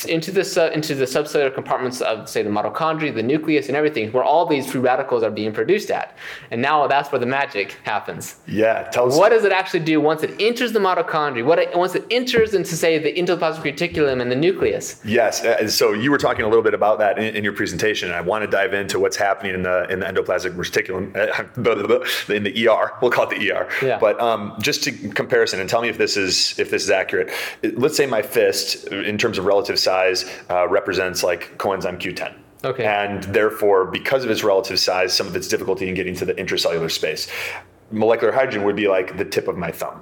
into 0.07 0.31
the 0.31 0.43
su- 0.43 0.67
into 0.67 0.93
the 0.93 1.05
subcellular 1.05 1.53
compartments 1.53 2.01
of 2.01 2.27
say 2.27 2.43
the 2.43 2.49
mitochondria, 2.49 3.13
the 3.15 3.23
nucleus, 3.23 3.67
and 3.67 3.77
everything, 3.77 4.11
where 4.11 4.23
all 4.23 4.45
these 4.45 4.69
free 4.69 4.81
radicals 4.81 5.23
are 5.23 5.31
being 5.31 5.53
produced 5.53 5.89
at. 5.89 6.17
And 6.51 6.61
now 6.61 6.85
that's 6.87 7.11
where 7.11 7.19
the 7.19 7.25
magic 7.25 7.77
happens. 7.83 8.35
Yeah. 8.45 8.83
Tell 8.91 9.07
us. 9.07 9.17
What 9.17 9.29
does 9.29 9.45
it 9.45 9.51
actually 9.53 9.79
do 9.81 10.01
once 10.01 10.21
it 10.23 10.35
enters 10.39 10.73
the 10.73 10.79
mitochondria? 10.79 11.45
What 11.45 11.59
it, 11.59 11.75
once 11.77 11.95
it 11.95 12.05
enters 12.11 12.53
into 12.53 12.75
say 12.75 12.97
the 12.97 13.13
endoplasmic 13.13 13.61
reticulum 13.63 14.21
and 14.21 14.29
the 14.29 14.35
nucleus? 14.35 15.01
Yes. 15.05 15.43
uh, 15.45 15.67
So 15.69 15.93
you 15.93 16.11
were 16.11 16.17
talking 16.17 16.43
a 16.43 16.47
little 16.47 16.63
bit 16.63 16.73
about 16.73 16.99
that 16.99 17.17
in, 17.17 17.35
in 17.35 17.43
your 17.43 17.53
presentation, 17.53 18.09
and 18.09 18.17
I 18.17 18.21
want 18.21 18.43
to 18.43 18.51
dive 18.51 18.73
into 18.73 18.99
what's 18.99 19.17
happening 19.17 19.53
in 19.55 19.63
the 19.63 19.87
in 19.89 20.01
the 20.01 20.05
endoplasmic 20.05 20.55
reticulum, 20.55 21.15
uh, 21.15 22.33
in 22.33 22.43
the 22.43 22.67
ER. 22.67 22.91
We'll 23.01 23.11
call 23.11 23.29
it 23.29 23.39
the 23.39 23.51
ER. 23.51 23.69
Yeah. 23.81 23.97
But 23.97 24.19
um, 24.19 24.55
just 24.61 24.83
to 24.83 24.91
comparison, 24.91 25.61
and 25.61 25.69
tell 25.69 25.81
me 25.81 25.87
if 25.89 25.97
this 25.97 26.17
is 26.17 26.57
if 26.59 26.69
this 26.69 26.83
is 26.83 26.89
accurate. 26.89 27.31
Let's 27.75 27.95
say 27.95 28.05
my 28.05 28.21
fist, 28.21 28.87
in 28.87 29.17
terms 29.17 29.37
of 29.37 29.45
relative 29.45 29.78
size, 29.79 30.25
uh, 30.49 30.67
represents 30.67 31.23
like 31.23 31.57
coenzyme 31.57 31.99
Q10. 31.99 32.33
Okay. 32.63 32.85
And 32.85 33.23
therefore, 33.23 33.85
because 33.85 34.25
of 34.25 34.29
its 34.29 34.43
relative 34.43 34.79
size, 34.79 35.13
some 35.13 35.27
of 35.27 35.35
its 35.35 35.47
difficulty 35.47 35.87
in 35.87 35.95
getting 35.95 36.15
to 36.15 36.25
the 36.25 36.33
intracellular 36.33 36.91
space, 36.91 37.27
molecular 37.91 38.33
hydrogen 38.33 38.63
would 38.63 38.75
be 38.75 38.87
like 38.87 39.17
the 39.17 39.25
tip 39.25 39.47
of 39.47 39.57
my 39.57 39.71
thumb. 39.71 40.01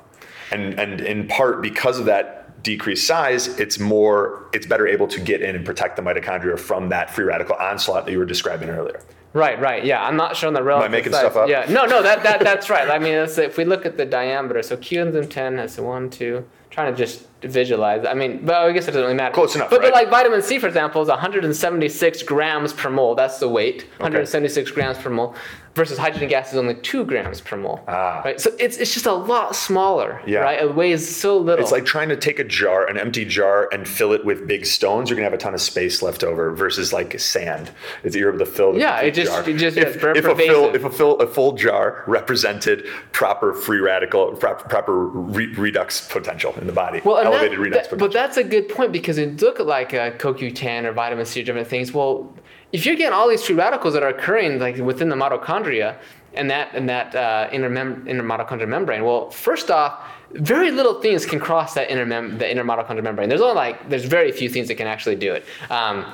And 0.51 0.79
and 0.79 1.01
in 1.01 1.27
part 1.27 1.61
because 1.61 1.99
of 1.99 2.05
that 2.05 2.63
decreased 2.63 3.05
size, 3.05 3.47
it's 3.59 3.79
more 3.79 4.49
it's 4.53 4.65
better 4.65 4.87
able 4.87 5.07
to 5.09 5.19
get 5.19 5.41
in 5.41 5.55
and 5.55 5.65
protect 5.65 5.97
the 5.97 6.01
mitochondria 6.01 6.57
from 6.57 6.89
that 6.89 7.11
free 7.11 7.25
radical 7.25 7.55
onslaught 7.55 8.05
that 8.05 8.11
you 8.11 8.17
were 8.17 8.25
describing 8.25 8.69
earlier. 8.69 9.01
Right, 9.33 9.59
right. 9.59 9.85
Yeah, 9.85 10.03
I'm 10.03 10.15
not 10.15 10.35
showing 10.35 10.53
the 10.53 10.63
relative. 10.63 10.87
Am 10.87 10.93
I 10.93 10.97
making 10.97 11.11
size. 11.11 11.21
stuff 11.21 11.35
up? 11.35 11.49
Yeah, 11.49 11.65
no, 11.69 11.85
no, 11.85 12.01
that, 12.01 12.23
that 12.23 12.39
that's 12.39 12.69
right. 12.69 12.89
I 12.89 12.97
mean, 12.97 13.13
let's, 13.13 13.37
if 13.37 13.57
we 13.57 13.65
look 13.65 13.85
at 13.85 13.97
the 13.97 14.05
diameter, 14.05 14.63
so 14.63 14.77
coenzyme 14.77 15.29
10 15.29 15.57
has 15.57 15.79
one, 15.79 16.09
two. 16.09 16.47
Trying 16.71 16.91
to 16.91 16.97
just 16.97 17.26
visualize. 17.47 18.05
I 18.05 18.13
mean, 18.13 18.45
but 18.45 18.55
I 18.55 18.71
guess 18.71 18.83
it 18.83 18.91
doesn't 18.91 19.01
really 19.03 19.13
matter. 19.15 19.33
Close 19.33 19.55
enough, 19.55 19.69
But, 19.69 19.81
but 19.81 19.93
like 19.93 20.09
vitamin 20.09 20.41
C, 20.41 20.59
for 20.59 20.67
example, 20.67 21.01
is 21.01 21.07
176 21.09 22.23
grams 22.23 22.73
per 22.73 22.89
mole. 22.89 23.15
That's 23.15 23.39
the 23.39 23.49
weight. 23.49 23.83
176 23.97 24.71
grams 24.71 24.97
per 24.97 25.09
mole. 25.09 25.35
Versus 25.75 25.99
hydrogen 25.99 26.27
gas 26.27 26.51
is 26.53 26.57
only 26.57 26.73
two 26.73 27.05
grams 27.05 27.39
per 27.39 27.55
mole. 27.55 27.79
Ah. 27.87 28.23
Right. 28.25 28.41
So 28.41 28.49
it's 28.57 28.77
it's 28.77 28.95
just 28.95 29.05
a 29.05 29.13
lot 29.13 29.55
smaller. 29.55 30.19
Yeah. 30.25 30.39
Right. 30.39 30.59
It 30.59 30.73
weighs 30.73 31.07
so 31.07 31.37
little. 31.37 31.61
It's 31.63 31.71
like 31.71 31.85
trying 31.85 32.09
to 32.09 32.15
take 32.17 32.39
a 32.39 32.43
jar, 32.43 32.87
an 32.87 32.97
empty 32.97 33.25
jar, 33.25 33.69
and 33.71 33.87
fill 33.87 34.11
it 34.13 34.25
with 34.25 34.47
big 34.47 34.65
stones. 34.65 35.07
You're 35.07 35.17
gonna 35.17 35.25
have 35.29 35.35
a 35.35 35.37
ton 35.37 35.53
of 35.53 35.61
space 35.61 36.01
left 36.01 36.23
over 36.23 36.49
versus 36.49 36.93
like 36.93 37.19
sand. 37.19 37.69
It's 38.03 38.15
you're 38.15 38.29
able 38.33 38.43
to 38.43 38.51
fill. 38.51 38.73
The 38.73 38.79
Yeah, 38.79 39.01
it 39.01 39.11
just- 39.13 39.31
jar. 39.31 39.47
it 39.47 39.53
just- 39.57 39.77
if, 39.77 39.97
if 40.03 40.25
a 40.25 40.35
fill, 40.35 40.73
if 40.73 40.83
a 40.83 40.89
fill, 40.89 41.19
a 41.19 41.27
full 41.27 41.51
jar 41.53 42.03
represented 42.07 42.87
proper 43.11 43.53
free 43.53 43.77
radical, 43.79 44.31
proper, 44.31 44.67
proper 44.67 44.97
re- 44.97 45.53
redox 45.53 46.09
potential 46.09 46.55
in 46.59 46.65
the 46.65 46.73
body, 46.73 47.01
Well, 47.05 47.17
and 47.17 47.29
elevated 47.37 47.59
that, 47.59 47.63
redox 47.65 47.73
that- 47.73 47.83
potential. 47.89 47.97
but 48.07 48.13
that's 48.13 48.37
a 48.37 48.43
good 48.43 48.69
point 48.69 48.91
because 48.91 49.17
it 49.17 49.41
look 49.41 49.59
like 49.59 49.93
a 49.93 50.11
CoQ10 50.17 50.85
or 50.85 50.91
vitamin 50.91 51.25
C 51.25 51.41
or 51.41 51.43
different 51.43 51.67
things, 51.67 51.93
well, 51.93 52.33
if 52.71 52.85
you're 52.85 52.95
getting 52.95 53.13
all 53.13 53.29
these 53.29 53.43
free 53.43 53.55
radicals 53.55 53.93
that 53.93 54.03
are 54.03 54.09
occurring 54.09 54.59
like 54.59 54.77
within 54.77 55.09
the 55.09 55.15
mitochondria 55.15 55.97
and 56.33 56.49
that 56.51 56.69
and 56.73 56.89
that 56.89 57.15
uh, 57.15 57.49
inner, 57.51 57.69
mem- 57.69 58.05
inner 58.07 58.23
mitochondrial 58.23 58.67
membrane, 58.67 59.03
well, 59.03 59.29
first 59.31 59.71
off, 59.71 60.03
very 60.31 60.71
little 60.71 61.01
things 61.01 61.25
can 61.25 61.39
cross 61.39 61.73
that 61.75 61.89
inner 61.89 62.05
mem- 62.05 62.37
the 62.37 62.49
inner 62.51 62.63
mitochondrial 62.65 63.03
membrane. 63.03 63.29
There's 63.29 63.41
only 63.41 63.55
like 63.55 63.89
there's 63.89 64.03
very 64.05 64.31
few 64.31 64.49
things 64.49 64.67
that 64.67 64.75
can 64.75 64.87
actually 64.87 65.15
do 65.15 65.33
it. 65.33 65.45
Um, 65.69 66.05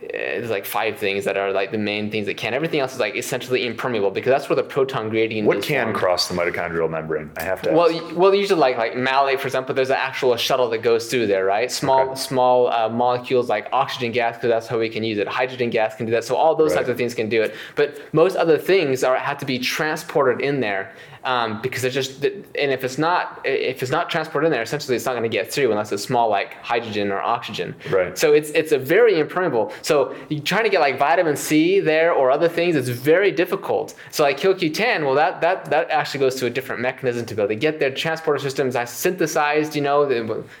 there's 0.00 0.48
like 0.48 0.64
five 0.64 0.96
things 0.96 1.24
that 1.24 1.36
are 1.36 1.50
like 1.50 1.72
the 1.72 1.78
main 1.78 2.08
things 2.10 2.26
that 2.26 2.36
can. 2.36 2.54
Everything 2.54 2.78
else 2.78 2.92
is 2.94 3.00
like 3.00 3.16
essentially 3.16 3.66
impermeable 3.66 4.10
because 4.12 4.30
that's 4.30 4.48
where 4.48 4.54
the 4.54 4.62
proton 4.62 5.08
gradient 5.10 5.46
what 5.48 5.60
can 5.62 5.86
formed. 5.86 5.96
cross 5.98 6.28
the 6.28 6.34
mitochondrial 6.34 6.88
membrane? 6.88 7.30
I 7.36 7.42
have 7.42 7.62
to. 7.62 7.72
Well, 7.72 7.90
ask. 7.90 8.16
well, 8.16 8.32
usually 8.32 8.60
like 8.60 8.78
like 8.78 8.94
malate, 8.96 9.40
for 9.40 9.48
example, 9.48 9.74
there's 9.74 9.90
an 9.90 9.96
actual 9.98 10.36
shuttle 10.36 10.70
that 10.70 10.78
goes 10.82 11.10
through 11.10 11.26
there, 11.26 11.44
right? 11.44 11.70
Small 11.70 12.10
Okay. 12.10 12.14
small 12.14 12.68
uh, 12.68 12.88
molecules 12.88 13.48
like 13.48 13.68
oxygen 13.72 14.12
gas, 14.12 14.36
because 14.36 14.50
that's 14.50 14.68
how 14.68 14.78
we 14.78 14.88
can 14.88 15.02
use 15.02 15.18
it. 15.18 15.26
Hydrogen 15.26 15.68
gas 15.70 15.96
can 15.96 16.06
do 16.06 16.12
that. 16.12 16.22
So 16.24 16.36
all 16.36 16.54
those 16.54 16.70
Right. 16.72 16.78
types 16.78 16.88
of 16.90 16.96
things 16.96 17.14
can 17.14 17.28
do 17.28 17.42
it. 17.42 17.54
But 17.74 17.98
most 18.14 18.36
other 18.36 18.56
things 18.56 19.02
are 19.02 19.16
have 19.16 19.38
to 19.38 19.46
be 19.46 19.58
transported 19.58 20.40
in 20.40 20.60
there 20.60 20.92
um, 21.24 21.60
because 21.62 21.84
it's 21.84 21.94
just 21.94 22.24
and 22.24 22.44
if 22.72 22.84
it's 22.84 22.98
not 22.98 23.40
if 23.44 23.82
it's 23.82 23.90
not 23.90 24.10
transported 24.10 24.46
in 24.46 24.52
there, 24.52 24.62
essentially 24.62 24.96
it's 24.96 25.04
not 25.06 25.12
going 25.12 25.22
to 25.22 25.28
get 25.28 25.52
through 25.52 25.70
unless 25.70 25.92
it's 25.92 26.02
small 26.02 26.28
like 26.28 26.54
hydrogen 26.54 27.10
or 27.10 27.20
oxygen. 27.20 27.74
Right. 27.90 28.16
So 28.16 28.32
it's 28.32 28.50
it's 28.50 28.72
a 28.72 28.78
very 28.78 29.18
impermeable. 29.20 29.72
So 29.82 30.14
you're 30.28 30.42
trying 30.42 30.64
to 30.64 30.70
get 30.70 30.80
like 30.80 30.98
vitamin 30.98 31.36
C 31.36 31.80
there 31.80 32.12
or 32.12 32.30
other 32.30 32.48
things, 32.48 32.76
it's 32.76 32.88
very 32.88 33.30
difficult. 33.32 33.94
So 34.10 34.22
like 34.22 34.38
CoQ10, 34.38 35.04
well 35.04 35.14
that 35.14 35.40
that 35.40 35.66
that 35.66 35.90
actually 35.90 36.20
goes 36.20 36.34
to 36.36 36.46
a 36.46 36.50
different 36.50 36.80
mechanism 36.80 37.26
to 37.26 37.34
be 37.34 37.42
able 37.42 37.48
to 37.48 37.54
get 37.56 37.80
their 37.80 37.92
transporter 37.94 38.38
systems 38.38 38.76
are 38.76 38.86
synthesized. 38.86 39.74
You 39.76 39.82
know, 39.82 40.06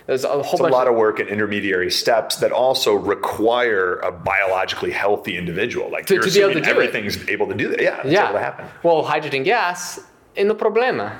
there's 0.06 0.24
a 0.24 0.28
whole 0.28 0.42
It's 0.42 0.60
a 0.60 0.64
lot 0.64 0.88
of 0.88 0.94
work 0.96 1.18
and 1.20 1.28
intermediary 1.28 1.90
steps 1.90 2.36
that 2.36 2.52
also 2.52 2.94
require 2.94 3.96
a 4.00 4.10
biologically 4.12 4.90
healthy 4.90 5.36
individual. 5.36 5.90
Like 5.90 6.06
To- 6.06 6.18
to 6.20 6.30
be 6.30 6.40
able 6.40 6.54
to 6.54 6.60
do 6.60 6.66
it. 6.68 6.72
everything's 6.72 7.28
able 7.28 7.46
to 7.46 7.54
do 7.54 7.68
that. 7.68 7.80
Yeah, 7.80 8.00
yeah. 8.04 8.24
able 8.24 8.34
to 8.34 8.44
happen. 8.44 8.66
Well, 8.82 9.02
hydrogen 9.02 9.42
gas. 9.42 10.00
No 10.36 10.54
problema. 10.54 11.18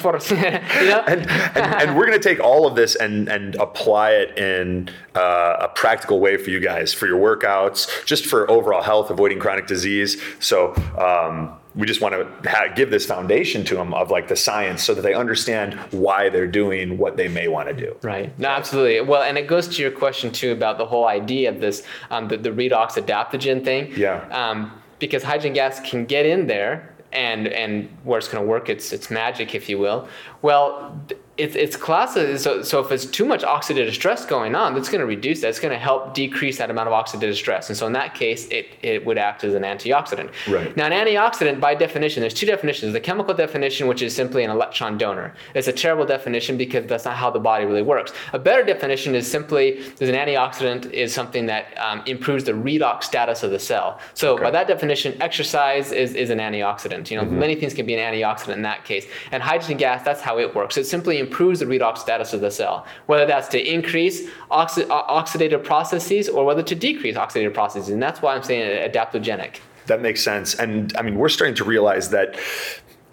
Por, 0.00 0.18
you 0.30 0.88
know? 0.88 1.02
and, 1.06 1.28
and 1.56 1.96
we're 1.96 2.06
going 2.06 2.20
to 2.20 2.28
take 2.28 2.40
all 2.40 2.66
of 2.66 2.76
this 2.76 2.94
and 2.94 3.28
and 3.28 3.56
apply 3.56 4.10
it 4.12 4.38
in 4.38 4.90
uh, 5.14 5.56
a 5.60 5.68
practical 5.68 6.20
way 6.20 6.36
for 6.36 6.50
you 6.50 6.60
guys 6.60 6.92
for 6.92 7.06
your 7.06 7.18
workouts, 7.18 8.04
just 8.04 8.26
for 8.26 8.48
overall 8.50 8.82
health, 8.82 9.10
avoiding 9.10 9.38
chronic 9.38 9.66
disease. 9.66 10.20
So. 10.40 10.74
Um, 10.98 11.58
we 11.76 11.88
just 11.88 12.00
want 12.00 12.14
to 12.14 12.48
ha- 12.48 12.68
give 12.72 12.92
this 12.92 13.04
foundation 13.04 13.64
to 13.64 13.74
them 13.74 13.94
of 13.94 14.08
like 14.08 14.28
the 14.28 14.36
science 14.36 14.84
so 14.84 14.94
that 14.94 15.02
they 15.02 15.12
understand 15.12 15.74
why 15.90 16.28
they're 16.28 16.46
doing 16.46 16.98
what 16.98 17.16
they 17.16 17.26
may 17.26 17.48
want 17.48 17.68
to 17.68 17.74
do. 17.74 17.96
Right. 18.02 18.38
No, 18.38 18.48
absolutely. 18.48 19.00
Well, 19.00 19.22
and 19.22 19.36
it 19.36 19.48
goes 19.48 19.66
to 19.66 19.82
your 19.82 19.90
question 19.90 20.30
too 20.30 20.52
about 20.52 20.78
the 20.78 20.86
whole 20.86 21.08
idea 21.08 21.48
of 21.48 21.60
this, 21.60 21.82
um, 22.10 22.28
the, 22.28 22.36
the 22.36 22.50
redox 22.50 22.90
adaptogen 22.92 23.64
thing. 23.64 23.92
Yeah. 23.96 24.24
Um, 24.30 24.80
because 25.00 25.24
hydrogen 25.24 25.52
gas 25.52 25.80
can 25.80 26.04
get 26.04 26.24
in 26.24 26.46
there, 26.46 26.93
and 27.14 27.48
and 27.48 27.88
where 28.04 28.18
it's 28.18 28.28
going 28.28 28.42
to 28.42 28.48
work 28.48 28.68
its 28.68 28.92
its 28.92 29.10
magic, 29.10 29.54
if 29.54 29.68
you 29.68 29.78
will. 29.78 30.08
Well. 30.42 31.00
It's 31.36 31.56
it's 31.56 31.76
class 31.76 32.14
so 32.14 32.62
so 32.62 32.80
if 32.80 32.92
it's 32.92 33.06
too 33.06 33.24
much 33.24 33.42
oxidative 33.42 33.92
stress 33.92 34.24
going 34.24 34.54
on, 34.54 34.74
that's 34.74 34.88
going 34.88 35.00
to 35.00 35.06
reduce 35.06 35.40
that. 35.40 35.48
It's 35.48 35.58
going 35.58 35.72
to 35.72 35.78
help 35.78 36.14
decrease 36.14 36.58
that 36.58 36.70
amount 36.70 36.88
of 36.88 36.94
oxidative 36.94 37.34
stress, 37.34 37.68
and 37.68 37.76
so 37.76 37.86
in 37.86 37.92
that 37.94 38.14
case, 38.14 38.46
it 38.48 38.68
it 38.82 39.04
would 39.04 39.18
act 39.18 39.42
as 39.42 39.54
an 39.54 39.62
antioxidant. 39.62 40.30
Right. 40.48 40.76
Now, 40.76 40.86
an 40.86 40.92
antioxidant, 40.92 41.60
by 41.60 41.74
definition, 41.74 42.20
there's 42.20 42.34
two 42.34 42.46
definitions. 42.46 42.92
The 42.92 43.00
chemical 43.00 43.34
definition, 43.34 43.88
which 43.88 44.00
is 44.02 44.14
simply 44.14 44.44
an 44.44 44.50
electron 44.50 44.96
donor. 44.96 45.34
It's 45.54 45.66
a 45.66 45.72
terrible 45.72 46.06
definition 46.06 46.56
because 46.56 46.86
that's 46.86 47.04
not 47.04 47.16
how 47.16 47.30
the 47.30 47.40
body 47.40 47.64
really 47.64 47.82
works. 47.82 48.12
A 48.32 48.38
better 48.38 48.62
definition 48.62 49.16
is 49.16 49.28
simply 49.28 49.82
that 49.96 50.08
an 50.08 50.14
antioxidant 50.14 50.90
is 50.92 51.12
something 51.12 51.46
that 51.46 51.76
um, 51.78 52.02
improves 52.06 52.44
the 52.44 52.52
redox 52.52 53.04
status 53.04 53.42
of 53.42 53.50
the 53.50 53.58
cell. 53.58 53.98
So 54.14 54.38
by 54.38 54.52
that 54.52 54.68
definition, 54.68 55.20
exercise 55.20 55.90
is, 55.90 56.14
is 56.14 56.30
an 56.30 56.38
antioxidant. 56.38 57.10
You 57.10 57.16
know, 57.16 57.24
many 57.24 57.56
things 57.56 57.74
can 57.74 57.86
be 57.86 57.94
an 57.94 58.14
antioxidant 58.14 58.54
in 58.54 58.62
that 58.62 58.84
case. 58.84 59.06
And 59.32 59.42
hydrogen 59.42 59.78
gas, 59.78 60.04
that's 60.04 60.20
how 60.20 60.38
it 60.38 60.54
works. 60.54 60.76
It 60.76 60.84
simply 60.84 61.23
improves 61.24 61.60
the 61.60 61.66
redox 61.66 61.98
status 61.98 62.32
of 62.32 62.40
the 62.40 62.50
cell, 62.50 62.86
whether 63.06 63.26
that's 63.26 63.48
to 63.48 63.60
increase 63.76 64.28
oxi- 64.50 64.88
o- 64.90 65.06
oxidative 65.20 65.62
processes 65.64 66.28
or 66.28 66.44
whether 66.44 66.62
to 66.62 66.74
decrease 66.74 67.16
oxidative 67.16 67.54
processes. 67.54 67.90
And 67.90 68.02
that's 68.02 68.20
why 68.22 68.34
I'm 68.34 68.42
saying 68.42 68.90
adaptogenic. 68.90 69.56
That 69.86 70.00
makes 70.00 70.22
sense. 70.22 70.54
And 70.54 70.96
I 70.96 71.02
mean, 71.02 71.16
we're 71.16 71.28
starting 71.28 71.56
to 71.56 71.64
realize 71.64 72.10
that 72.10 72.36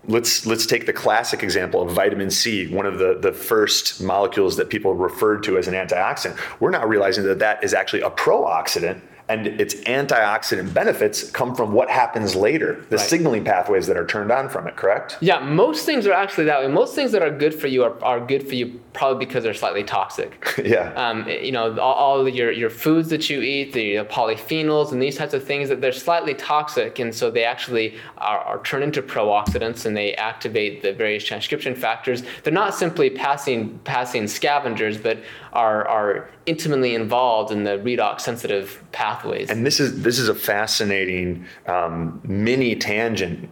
let's 0.07 0.45
let's 0.45 0.65
take 0.65 0.85
the 0.85 0.93
classic 0.93 1.43
example 1.43 1.81
of 1.81 1.91
vitamin 1.91 2.29
C, 2.29 2.67
one 2.73 2.85
of 2.85 2.97
the 2.97 3.17
the 3.19 3.31
first 3.31 4.01
molecules 4.01 4.57
that 4.57 4.69
people 4.69 4.93
referred 4.93 5.43
to 5.43 5.57
as 5.57 5.67
an 5.67 5.73
antioxidant. 5.73 6.37
We're 6.59 6.71
now 6.71 6.85
realizing 6.85 7.23
that 7.25 7.39
that 7.39 7.63
is 7.63 7.73
actually 7.73 8.01
a 8.01 8.09
pro-oxidant 8.09 9.01
and 9.31 9.47
its 9.47 9.75
antioxidant 9.75 10.73
benefits 10.73 11.31
come 11.31 11.55
from 11.55 11.71
what 11.71 11.89
happens 11.89 12.35
later, 12.35 12.85
the 12.89 12.97
Right. 12.97 13.05
signaling 13.05 13.43
pathways 13.45 13.87
that 13.87 13.95
are 13.95 14.05
turned 14.05 14.31
on 14.31 14.49
from 14.49 14.67
it, 14.67 14.75
correct? 14.75 15.17
Yeah, 15.21 15.39
most 15.39 15.85
things 15.85 16.05
are 16.05 16.11
actually 16.11 16.45
that 16.45 16.59
way. 16.61 16.67
Most 16.67 16.95
things 16.95 17.11
that 17.13 17.21
are 17.21 17.31
good 17.31 17.55
for 17.55 17.67
you 17.67 17.83
are, 17.85 17.95
are 18.03 18.19
good 18.19 18.47
for 18.47 18.55
you 18.55 18.79
probably 18.93 19.25
because 19.25 19.43
they're 19.45 19.53
slightly 19.53 19.83
toxic. 19.85 20.31
yeah. 20.65 20.91
um, 20.95 21.27
you 21.29 21.53
know, 21.53 21.79
all, 21.79 21.93
all 21.93 22.27
your, 22.29 22.51
your 22.51 22.69
foods 22.69 23.09
that 23.09 23.29
you 23.29 23.41
eat, 23.41 23.71
the 23.71 23.97
polyphenols 24.05 24.91
and 24.91 25.01
these 25.01 25.17
types 25.17 25.33
of 25.33 25.43
things 25.43 25.69
that 25.69 25.79
they're 25.79 25.93
slightly 25.93 26.33
toxic, 26.33 26.99
and 26.99 27.15
so 27.15 27.31
they 27.31 27.45
actually 27.45 27.95
are, 28.17 28.39
are 28.39 28.61
turned 28.63 28.83
into 28.83 29.01
pro-oxidants 29.01 29.85
and 29.85 29.95
they 29.95 30.13
activate 30.15 30.81
the 30.81 30.91
various 30.91 31.23
transcription 31.23 31.73
factors. 31.73 32.23
They're 32.43 32.51
not 32.51 32.75
simply 32.75 33.09
passing 33.09 33.79
passing 33.85 34.27
scavengers, 34.27 34.97
but 34.97 35.17
are 35.53 35.87
are 35.87 36.29
intimately 36.45 36.95
involved 36.95 37.51
in 37.51 37.63
the 37.63 37.77
redox 37.79 38.21
sensitive 38.21 38.83
pathways. 38.91 39.49
And 39.49 39.65
this 39.65 39.79
is 39.79 40.01
this 40.01 40.19
is 40.19 40.29
a 40.29 40.35
fascinating 40.35 41.45
um, 41.67 42.21
mini 42.23 42.75
tangent. 42.75 43.49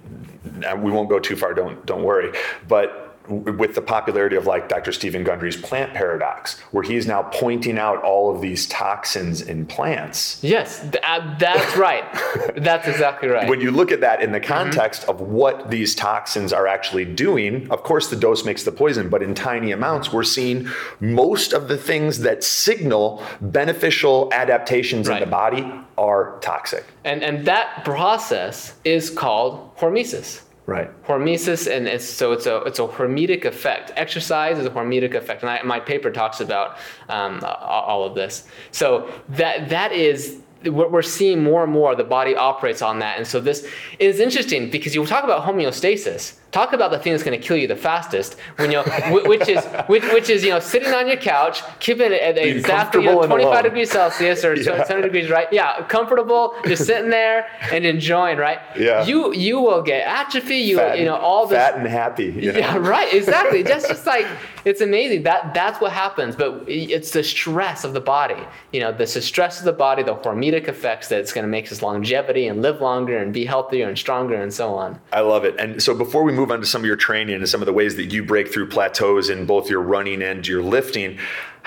Uh, 0.65 0.75
We 0.75 0.91
won't 0.91 1.09
go 1.09 1.19
too 1.19 1.35
far. 1.35 1.53
Don't 1.53 1.85
don't 1.85 2.03
worry. 2.03 2.31
But 2.67 3.08
with 3.29 3.75
the 3.75 3.81
popularity 3.81 4.35
of 4.35 4.45
like 4.47 4.67
Dr. 4.69 4.91
Stephen 4.91 5.23
Gundry's 5.23 5.55
plant 5.55 5.93
paradox, 5.93 6.59
where 6.71 6.83
he's 6.83 7.05
now 7.07 7.23
pointing 7.23 7.77
out 7.77 8.03
all 8.03 8.33
of 8.33 8.41
these 8.41 8.67
toxins 8.67 9.41
in 9.41 9.65
plants. 9.65 10.39
yes, 10.43 10.81
th- 10.81 10.95
uh, 11.05 11.37
that's 11.37 11.77
right. 11.77 12.03
that's 12.57 12.87
exactly 12.87 13.29
right. 13.29 13.47
When 13.47 13.61
you 13.61 13.71
look 13.71 13.91
at 13.91 14.01
that 14.01 14.21
in 14.21 14.31
the 14.31 14.39
Mm-hmm. 14.39 14.47
context 14.71 15.03
of 15.09 15.21
what 15.21 15.69
these 15.69 15.93
toxins 15.93 16.51
are 16.53 16.65
actually 16.65 17.05
doing, 17.05 17.69
of 17.69 17.83
course, 17.83 18.09
the 18.09 18.15
dose 18.15 18.45
makes 18.45 18.63
the 18.63 18.71
poison, 18.71 19.09
but 19.09 19.21
in 19.21 19.35
tiny 19.35 19.71
amounts, 19.73 20.11
we're 20.13 20.23
seeing 20.23 20.67
most 21.01 21.53
of 21.53 21.67
the 21.67 21.77
things 21.77 22.19
that 22.19 22.43
signal 22.43 23.21
beneficial 23.41 24.29
adaptations 24.33 25.07
in 25.09 25.19
the 25.19 25.25
body 25.25 25.69
are 25.97 26.39
toxic. 26.41 26.85
and 27.03 27.21
and 27.21 27.45
that 27.45 27.83
process 27.83 28.73
is 28.85 29.09
called 29.09 29.75
hormesis. 29.77 30.41
Right. 30.69 31.03
hormesis 31.03 31.71
and 31.71 31.87
it's 31.87 32.05
so 32.05 32.31
it's 32.31 32.45
a 32.45 32.57
it's 32.63 32.79
a 32.79 32.87
hormetic 32.87 33.45
effect. 33.45 33.91
Exercise 33.95 34.59
is 34.59 34.65
a 34.65 34.69
hormetic 34.69 35.15
effect 35.15 35.41
and 35.41 35.49
I, 35.49 35.63
my 35.63 35.79
paper 35.79 36.11
talks 36.11 36.41
about 36.41 36.77
um, 37.09 37.43
all 37.43 38.03
of 38.05 38.13
this. 38.13 38.47
So 38.71 39.11
that 39.29 39.69
that 39.69 39.91
is 39.91 40.41
we're 40.65 40.89
we're 40.89 41.01
seeing 41.01 41.43
more 41.43 41.63
and 41.63 41.71
more 41.71 41.95
the 41.95 42.03
body 42.03 42.35
operates 42.35 42.81
on 42.81 42.99
that. 42.99 43.17
And 43.17 43.25
so 43.25 43.39
this 43.39 43.67
is 43.97 44.19
interesting 44.19 44.69
because 44.69 44.93
you 44.93 45.05
talk 45.05 45.23
about 45.23 45.43
homeostasis 45.43 46.35
talk 46.51 46.73
about 46.73 46.91
the 46.91 46.99
thing 46.99 47.13
that's 47.13 47.23
going 47.23 47.39
to 47.39 47.45
kill 47.47 47.57
you 47.57 47.67
the 47.67 47.75
fastest 47.75 48.35
when 48.57 48.71
you 48.71 48.77
know, 48.77 48.83
which 49.25 49.47
is 49.47 49.63
which, 49.87 50.03
which 50.13 50.29
is 50.29 50.43
you 50.43 50.49
know 50.49 50.59
sitting 50.59 50.93
on 50.93 51.07
your 51.07 51.17
couch 51.17 51.61
keeping 51.79 52.11
it 52.11 52.21
at 52.21 52.35
Being 52.35 52.57
exactly 52.57 53.03
you 53.03 53.07
know, 53.11 53.25
25 53.25 53.51
alone. 53.51 53.63
degrees 53.63 53.91
celsius 53.91 54.43
or 54.43 54.55
Yeah. 54.59 54.83
70 54.83 55.07
degrees 55.07 55.29
right 55.29 55.47
yeah 55.51 55.83
comfortable 55.87 56.55
just 56.65 56.85
sitting 56.85 57.09
there 57.09 57.47
and 57.71 57.85
enjoying 57.85 58.37
right 58.37 58.59
Yeah. 58.77 59.05
you 59.05 59.33
you 59.33 59.59
will 59.59 59.81
get 59.81 60.07
atrophy 60.07 60.57
you 60.57 60.77
Fat, 60.77 60.99
you 60.99 61.05
know 61.05 61.15
all 61.15 61.47
this 61.47 61.57
fat 61.57 61.75
and 61.75 61.87
happy. 61.87 62.25
You 62.25 62.51
know? 62.53 62.59
yeah 62.59 62.77
right 62.77 63.13
exactly 63.13 63.61
that's 63.63 63.87
just 63.87 64.05
like 64.05 64.25
it's 64.65 64.81
amazing 64.81 65.23
that 65.23 65.53
that's 65.53 65.79
what 65.79 65.91
happens 65.91 66.35
but 66.35 66.63
it's 66.67 67.11
the 67.11 67.23
stress 67.23 67.83
of 67.83 67.93
the 67.93 68.01
body 68.01 68.41
you 68.71 68.79
know 68.79 68.91
is 68.91 69.25
stress 69.25 69.59
of 69.59 69.65
the 69.65 69.73
body 69.73 70.03
the 70.03 70.15
hormetic 70.15 70.67
effects 70.67 71.07
that's 71.07 71.31
going 71.33 71.43
to 71.43 71.49
make 71.49 71.71
us 71.71 71.81
longevity 71.81 72.47
and 72.47 72.61
live 72.61 72.81
longer 72.81 73.17
and 73.17 73.33
be 73.33 73.45
healthier 73.45 73.87
and 73.87 73.97
stronger 73.97 74.35
and 74.35 74.53
so 74.53 74.73
on 74.73 74.99
I 75.11 75.21
love 75.21 75.43
it. 75.45 75.55
And 75.59 75.81
so 75.81 75.93
before 75.95 76.23
we 76.23 76.31
move 76.39 76.51
on 76.51 76.61
to 76.61 76.65
some 76.65 76.81
of 76.81 76.85
your 76.85 76.95
training 76.95 77.35
and 77.35 77.49
some 77.49 77.61
of 77.61 77.65
the 77.65 77.73
ways 77.73 77.97
that 77.97 78.05
you 78.05 78.23
break 78.23 78.51
through 78.51 78.67
plateaus 78.67 79.29
in 79.29 79.45
both 79.45 79.69
your 79.69 79.81
running 79.81 80.21
and 80.21 80.47
your 80.47 80.63
lifting, 80.63 81.19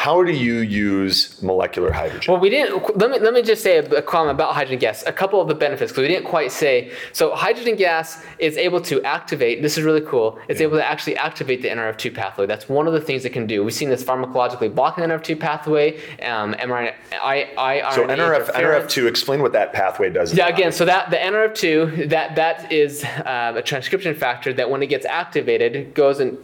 how 0.02 0.20
do 0.24 0.32
you 0.32 0.54
use 0.54 1.40
molecular 1.40 1.92
hydrogen? 1.92 2.32
Well, 2.32 2.40
we 2.40 2.50
didn't. 2.50 2.98
Let 2.98 3.08
me 3.08 3.20
let 3.20 3.32
me 3.32 3.40
just 3.40 3.62
say 3.62 3.76
a, 3.76 3.84
a 3.98 4.02
comment 4.02 4.32
about 4.32 4.52
hydrogen 4.52 4.80
gas. 4.80 5.04
A 5.06 5.12
couple 5.12 5.40
of 5.40 5.46
the 5.46 5.54
benefits 5.54 5.92
because 5.92 6.02
we 6.02 6.08
didn't 6.08 6.26
quite 6.26 6.50
say. 6.50 6.90
So 7.12 7.32
hydrogen 7.36 7.76
gas 7.76 8.24
is 8.40 8.56
able 8.56 8.80
to 8.80 9.00
activate. 9.04 9.62
This 9.62 9.78
is 9.78 9.84
really 9.84 10.00
cool. 10.00 10.40
It's 10.48 10.60
able 10.60 10.76
to 10.76 10.84
actually 10.84 11.16
activate 11.18 11.62
the 11.62 11.68
NRF2 11.68 12.12
pathway. 12.16 12.46
That's 12.46 12.68
one 12.68 12.88
of 12.88 12.94
the 12.94 13.00
things 13.00 13.24
it 13.24 13.30
can 13.30 13.46
do. 13.46 13.62
We've 13.62 13.72
seen 13.72 13.90
this 13.90 14.02
pharmacologically 14.02 14.74
blocking 14.74 15.06
the 15.06 15.14
NRF2 15.14 15.38
pathway. 15.38 15.98
Um, 16.20 16.54
mRNA, 16.54 16.94
I, 17.22 17.52
I, 17.56 17.94
So 17.94 18.04
NRF, 18.04 18.10
interference. 18.10 18.92
NRF2, 18.94 19.06
explain 19.06 19.40
what 19.40 19.52
that 19.52 19.72
pathway 19.72 20.10
does. 20.10 20.34
Yeah, 20.34 20.48
again, 20.48 20.72
so 20.72 20.84
that 20.84 21.10
the 21.10 21.16
NRF2 21.16 22.08
that 22.08 22.34
that 22.34 22.72
is 22.72 23.04
uh, 23.04 23.52
a 23.54 23.62
transcription 23.62 24.16
factor 24.16 24.52
that 24.52 24.68
when 24.68 24.82
it 24.82 24.88
gets 24.88 25.06
activated 25.06 25.94
goes 25.94 26.18
in, 26.18 26.38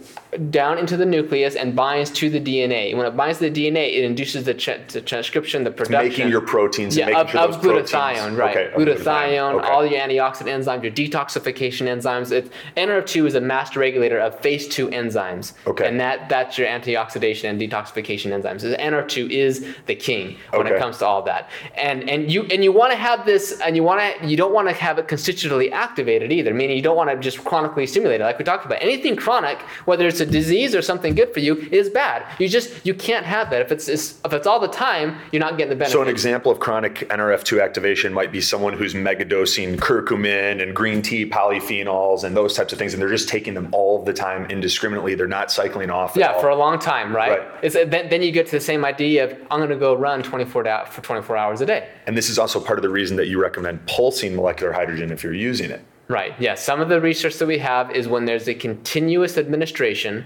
down 0.49 0.77
into 0.77 0.95
the 0.95 1.05
nucleus 1.05 1.55
and 1.55 1.75
binds 1.75 2.09
to 2.11 2.29
the 2.29 2.39
DNA. 2.39 2.95
When 2.95 3.05
it 3.05 3.17
binds 3.17 3.39
to 3.39 3.43
the 3.43 3.48
DNA, 3.51 3.93
it 3.97 4.03
induces 4.03 4.45
the, 4.45 4.53
tra- 4.53 4.79
the 4.87 5.01
transcription, 5.01 5.63
the 5.63 5.71
production 5.71 6.09
making 6.09 6.29
your 6.29 6.41
proteins 6.41 6.97
and 6.97 7.09
yeah, 7.09 7.17
making 7.23 7.39
of, 7.39 7.61
sure 7.61 7.79
of 7.79 7.85
glutathione, 7.85 8.37
right? 8.37 8.57
Okay, 8.57 8.73
glutathione, 8.75 9.55
Okay. 9.55 9.67
all 9.69 9.85
your 9.85 9.99
antioxidant 9.99 10.63
enzymes, 10.63 10.83
your 10.83 10.91
detoxification 10.91 11.87
enzymes. 11.87 12.31
It, 12.31 12.51
NRF2 12.77 13.27
is 13.27 13.35
a 13.35 13.41
master 13.41 13.79
regulator 13.79 14.19
of 14.19 14.39
phase 14.39 14.67
two 14.67 14.87
enzymes. 14.89 15.53
Okay. 15.67 15.87
And 15.87 15.99
that 15.99 16.29
that's 16.29 16.57
your 16.57 16.67
antioxidation 16.67 17.49
and 17.49 17.59
detoxification 17.59 18.31
enzymes. 18.31 18.61
So 18.61 18.73
NRF2 18.75 19.29
is 19.29 19.65
the 19.85 19.95
king 19.95 20.37
when 20.51 20.67
it 20.67 20.77
comes 20.79 20.97
to 20.99 21.05
all 21.05 21.21
that. 21.23 21.49
And 21.75 22.09
and 22.09 22.31
you 22.31 22.43
and 22.43 22.63
you 22.63 22.71
want 22.71 22.91
to 22.91 22.97
have 22.97 23.25
this, 23.25 23.59
and 23.61 23.75
you 23.75 23.83
want 23.83 23.99
to 24.21 24.27
you 24.27 24.37
don't 24.37 24.53
want 24.53 24.67
to 24.67 24.73
have 24.73 24.99
it 24.99 25.07
constitutively 25.07 25.71
activated 25.71 26.31
either. 26.31 26.53
Meaning 26.53 26.77
you 26.77 26.83
don't 26.83 26.97
want 26.97 27.09
to 27.09 27.17
just 27.17 27.43
chronically 27.43 27.85
stimulate 27.87 28.21
it, 28.21 28.23
like 28.23 28.37
we 28.39 28.45
talked 28.45 28.65
about. 28.65 28.81
Anything 28.81 29.15
chronic, 29.15 29.59
whether 29.85 30.07
it's 30.07 30.19
a 30.19 30.25
disease 30.25 30.75
or 30.75 30.81
something 30.81 31.15
good 31.15 31.33
for 31.33 31.39
you, 31.39 31.57
is 31.71 31.89
bad. 31.89 32.25
You 32.39 32.47
just 32.47 32.85
you 32.85 32.93
can't 32.93 33.25
have 33.29 33.49
that 33.51 33.61
if 33.61 33.71
it's, 33.71 33.87
it's 33.87 34.19
if 34.25 34.33
it's 34.33 34.47
all 34.47 34.59
the 34.59 34.67
time. 34.67 35.17
You're 35.31 35.39
not 35.39 35.57
getting 35.57 35.69
the 35.69 35.75
benefit. 35.75 35.93
So 35.93 36.01
an 36.01 36.07
example 36.07 36.51
of 36.51 36.59
chronic 36.59 37.07
NRF2 37.09 37.63
activation 37.63 38.13
might 38.13 38.31
be 38.31 38.41
someone 38.41 38.73
who's 38.73 38.93
megadosing 38.93 39.77
curcumin 39.77 40.61
and 40.61 40.75
green 40.75 41.01
tea 41.01 41.29
polyphenols 41.29 42.23
and 42.23 42.35
those 42.35 42.53
types 42.55 42.73
of 42.73 42.79
things, 42.79 42.93
and 42.93 43.01
they're 43.01 43.09
just 43.09 43.29
taking 43.29 43.53
them 43.53 43.69
all 43.71 44.03
the 44.03 44.13
time 44.13 44.45
indiscriminately. 44.49 45.15
They're 45.15 45.27
not 45.27 45.51
cycling 45.51 45.89
off. 45.89 46.15
Yeah, 46.15 46.33
all. 46.33 46.41
for 46.41 46.49
a 46.49 46.55
long 46.55 46.79
time, 46.79 47.15
right? 47.15 47.39
Right. 47.39 47.47
It's, 47.63 47.75
then, 47.75 48.09
then 48.09 48.21
you 48.21 48.31
get 48.31 48.47
to 48.47 48.51
the 48.51 48.59
same 48.59 48.83
idea 48.83 49.25
of 49.25 49.37
I'm 49.51 49.59
going 49.59 49.69
to 49.69 49.77
go 49.77 49.93
run 49.95 50.23
24 50.23 50.63
da- 50.63 50.85
for 50.85 51.01
24 51.01 51.37
hours 51.37 51.61
a 51.61 51.65
day. 51.65 51.89
And 52.07 52.17
this 52.17 52.29
is 52.29 52.39
also 52.39 52.59
part 52.59 52.79
of 52.79 52.83
the 52.83 52.89
reason 52.89 53.17
that 53.17 53.27
you 53.27 53.41
recommend 53.41 53.85
pulsing 53.87 54.35
molecular 54.35 54.73
hydrogen 54.73 55.11
if 55.11 55.23
you're 55.23 55.33
using 55.33 55.71
it. 55.71 55.81
Right. 56.07 56.33
Yeah. 56.39 56.55
Some 56.55 56.81
of 56.81 56.89
the 56.89 56.99
research 56.99 57.37
that 57.37 57.45
we 57.45 57.59
have 57.59 57.91
is 57.91 58.07
when 58.07 58.25
there's 58.25 58.47
a 58.47 58.55
continuous 58.55 59.37
administration, 59.37 60.25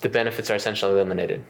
the 0.00 0.08
benefits 0.08 0.50
are 0.50 0.56
essentially 0.56 0.92
eliminated. 0.92 1.44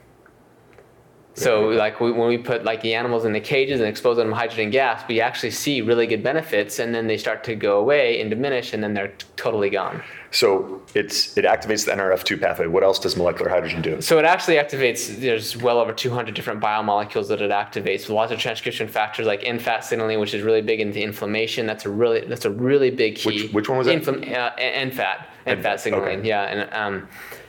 So, 1.37 1.69
like 1.69 2.01
we, 2.01 2.13
when 2.13 2.29
we 2.29 2.39
put 2.39 2.65
like 2.65 2.81
the 2.83 2.95
animals 2.95 3.25
in 3.25 3.33
the 3.33 3.41
cages 3.41 3.81
and 3.81 3.89
expose 3.89 4.17
them 4.19 4.29
to 4.29 4.35
hydrogen 4.35 4.71
gas, 4.71 5.03
we 5.09 5.21
actually 5.21 5.51
see 5.51 5.81
really 5.81 6.07
good 6.07 6.23
benefits, 6.23 6.79
and 6.79 6.95
then 6.95 7.09
they 7.09 7.17
start 7.19 7.43
to 7.45 7.57
go 7.57 7.79
away 7.81 8.21
and 8.21 8.31
diminish, 8.31 8.73
and 8.73 8.83
then 8.83 8.95
they're 8.95 9.09
t- 9.09 9.27
totally 9.37 9.69
gone. 9.69 10.01
So 10.31 10.81
it's 10.95 11.37
it 11.37 11.45
activates 11.45 11.87
the 11.87 11.93
NRF2 11.93 12.41
pathway. 12.41 12.67
What 12.69 12.85
else 12.85 12.99
does 13.01 13.17
molecular 13.17 13.51
hydrogen 13.51 13.83
do? 13.83 14.01
So 14.01 14.19
it 14.19 14.25
actually 14.25 14.57
activates. 14.57 15.19
There's 15.21 15.57
well 15.57 15.79
over 15.79 15.93
200 15.93 16.35
different 16.35 16.61
biomolecules 16.61 17.29
that 17.29 17.43
it 17.43 17.51
activates. 17.51 18.09
Lots 18.09 18.31
of 18.31 18.39
transcription 18.39 18.87
factors 18.87 19.27
like 19.27 19.43
NFAT 19.43 19.83
signaling, 19.83 20.21
which 20.21 20.35
is 20.35 20.43
really 20.43 20.63
big 20.63 20.81
into 20.81 21.01
inflammation. 21.03 21.67
That's 21.67 21.85
a 21.85 21.91
really 21.91 22.21
that's 22.27 22.45
a 22.45 22.51
really 22.51 22.91
big 22.91 23.17
key. 23.17 23.43
Which- 23.45 23.53
which 23.53 23.69
one 23.69 23.79
was 23.79 23.89
that? 23.89 24.03
Inflam- 24.03 24.33
uh, 24.37 24.51
NFAT. 24.57 25.27
NFAT 25.47 25.79
signaling. 25.81 26.21
okay. 26.21 26.29
Yeah, 26.29 26.43
and 26.45 26.73
um, 26.75 27.09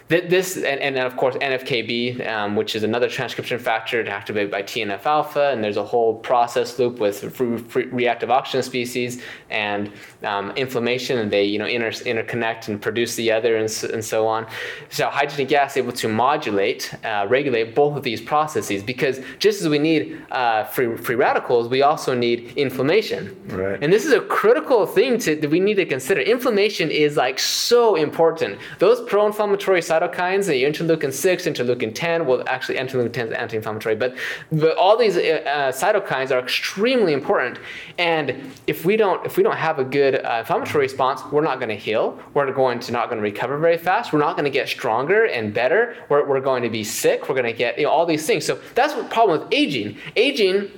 th- 0.09 0.29
this 0.29 0.55
and, 0.55 0.79
and 0.79 0.95
then 0.95 1.05
of 1.05 1.15
course 1.17 1.35
NFKB, 1.35 2.27
um, 2.27 2.55
which 2.55 2.75
is 2.75 2.83
another 2.83 3.09
transcription 3.09 3.59
factor 3.59 4.07
activated 4.07 4.51
by 4.51 4.63
TNF 4.63 5.05
alpha, 5.05 5.51
and 5.51 5.63
there's 5.63 5.77
a 5.77 5.83
whole 5.83 6.15
process 6.15 6.77
loop 6.79 6.99
with 6.99 7.33
free, 7.35 7.57
free 7.57 7.85
reactive 7.85 8.29
oxygen 8.29 8.63
species 8.63 9.21
and 9.49 9.91
um, 10.23 10.51
inflammation, 10.51 11.19
and 11.19 11.31
they 11.31 11.43
you 11.43 11.59
know 11.59 11.65
inter- 11.65 11.89
interconnect 11.89 12.67
and 12.67 12.81
produce 12.81 13.15
the 13.15 13.31
other, 13.31 13.57
and 13.57 13.69
so, 13.69 13.89
and 13.89 14.03
so 14.03 14.27
on. 14.27 14.47
So 14.89 15.07
hydrogen 15.09 15.47
gas 15.47 15.71
is 15.71 15.77
able 15.77 15.93
to 15.93 16.07
modulate, 16.07 16.93
uh, 17.03 17.25
regulate 17.29 17.75
both 17.75 17.97
of 17.97 18.03
these 18.03 18.21
processes 18.21 18.83
because 18.83 19.19
just 19.39 19.61
as 19.61 19.69
we 19.69 19.79
need 19.79 20.21
uh, 20.31 20.65
free 20.65 20.95
free 20.97 21.15
radicals, 21.15 21.67
we 21.69 21.81
also 21.81 22.13
need 22.13 22.53
inflammation. 22.57 23.35
Right. 23.47 23.81
And 23.81 23.91
this 23.91 24.05
is 24.05 24.13
a 24.13 24.21
critical 24.21 24.85
thing 24.85 25.17
to, 25.19 25.35
that 25.35 25.49
we 25.49 25.59
need 25.59 25.75
to 25.75 25.85
consider. 25.85 26.21
Inflammation 26.21 26.91
is 26.91 27.17
like 27.17 27.39
so 27.39 27.95
important. 27.95 28.59
Those 28.79 29.01
pro-inflammatory 29.01 29.81
cytokines, 29.81 29.94
the 29.99 30.63
interleukin 30.63 31.13
six, 31.13 31.45
interleukin 31.45 31.93
ten, 31.93 32.25
well, 32.25 32.43
actually 32.47 32.77
interleukin 32.77 33.13
ten 33.13 33.27
is 33.27 33.33
anti-inflammatory, 33.33 33.95
but, 33.95 34.15
but 34.51 34.77
all 34.77 34.97
these 34.97 35.17
uh, 35.17 35.19
uh, 35.19 35.71
cytokines 35.71 36.31
are 36.31 36.39
extremely 36.39 37.13
important. 37.13 37.59
And 37.97 38.51
if 38.67 38.85
we 38.85 38.95
don't 38.97 39.25
if 39.25 39.37
we 39.37 39.43
don't 39.43 39.57
have 39.57 39.79
a 39.79 39.83
good 39.83 40.15
uh, 40.15 40.37
inflammatory 40.39 40.83
response, 40.83 41.21
we're 41.31 41.41
not 41.41 41.59
going 41.59 41.69
to 41.69 41.75
heal. 41.75 42.19
We're 42.33 42.51
going 42.51 42.79
to 42.79 42.91
not 42.91 43.09
going 43.09 43.17
to 43.17 43.23
recover 43.23 43.57
very 43.57 43.77
fast. 43.77 44.13
We're 44.13 44.19
not 44.19 44.35
going 44.35 44.45
to 44.45 44.51
get 44.51 44.67
stronger 44.67 45.25
and 45.25 45.53
better. 45.53 45.95
We're, 46.09 46.27
we're 46.27 46.41
going 46.41 46.63
to 46.63 46.69
be 46.69 46.83
sick. 46.83 47.27
We're 47.27 47.35
going 47.35 47.45
to 47.45 47.53
get 47.53 47.77
you 47.77 47.85
know, 47.85 47.91
all 47.91 48.05
these 48.05 48.25
things. 48.25 48.45
So 48.45 48.59
that's 48.73 48.93
the 48.93 49.03
problem 49.05 49.39
with 49.39 49.53
aging. 49.53 49.97
Aging 50.15 50.71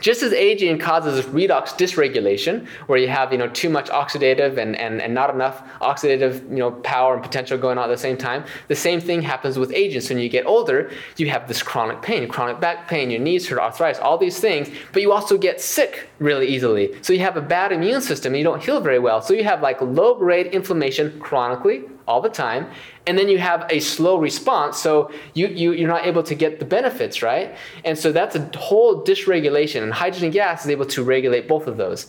just 0.00 0.22
as 0.22 0.32
aging 0.32 0.78
causes 0.78 1.24
redox 1.26 1.68
dysregulation, 1.70 2.66
where 2.86 2.98
you 2.98 3.08
have 3.08 3.32
you 3.32 3.38
know 3.38 3.48
too 3.48 3.68
much 3.68 3.88
oxidative 3.90 4.56
and, 4.56 4.76
and, 4.76 5.00
and 5.00 5.14
not 5.14 5.30
enough 5.30 5.62
oxidative 5.80 6.48
you 6.50 6.56
know 6.56 6.70
power 6.70 7.14
and 7.14 7.22
potential 7.22 7.58
going 7.58 7.78
on 7.78 7.84
at 7.84 7.92
the 7.92 7.96
same 7.96 8.16
time, 8.16 8.44
the 8.68 8.76
same 8.76 9.00
thing 9.00 9.22
happens 9.22 9.58
with 9.58 9.72
aging. 9.72 10.00
So 10.00 10.14
when 10.14 10.22
you 10.22 10.28
get 10.28 10.46
older, 10.46 10.90
you 11.16 11.28
have 11.30 11.48
this 11.48 11.62
chronic 11.62 12.02
pain, 12.02 12.28
chronic 12.28 12.60
back 12.60 12.88
pain, 12.88 13.10
your 13.10 13.20
knees 13.20 13.48
hurt, 13.48 13.58
arthritis, 13.58 14.00
all 14.00 14.18
these 14.18 14.38
things, 14.38 14.68
but 14.92 15.02
you 15.02 15.12
also 15.12 15.38
get 15.38 15.60
sick 15.60 16.08
really 16.18 16.46
easily. 16.46 16.94
So 17.02 17.12
you 17.12 17.20
have 17.20 17.36
a 17.36 17.40
bad 17.40 17.72
immune 17.72 18.00
system 18.00 18.32
and 18.32 18.38
you 18.38 18.44
don't 18.44 18.62
heal 18.62 18.80
very 18.80 18.98
well. 18.98 19.20
So 19.22 19.34
you 19.34 19.44
have 19.44 19.62
like 19.62 19.80
low 19.80 20.14
grade 20.14 20.48
inflammation 20.48 21.18
chronically 21.20 21.84
all 22.06 22.20
the 22.22 22.28
time 22.28 22.68
and 23.08 23.18
then 23.18 23.28
you 23.28 23.38
have 23.38 23.66
a 23.70 23.80
slow 23.80 24.18
response 24.18 24.78
so 24.78 25.10
you, 25.34 25.48
you 25.48 25.72
you're 25.72 25.88
not 25.88 26.06
able 26.06 26.22
to 26.22 26.34
get 26.34 26.58
the 26.58 26.64
benefits 26.64 27.22
right? 27.22 27.56
And 27.84 27.98
so 27.98 28.12
that's 28.12 28.36
a 28.36 28.50
whole 28.56 29.02
dysregulation 29.04 29.82
and 29.82 29.92
hydrogen 29.92 30.30
gas 30.30 30.64
is 30.64 30.70
able 30.70 30.86
to 30.86 31.02
regulate 31.02 31.48
both 31.48 31.66
of 31.66 31.76
those. 31.76 32.06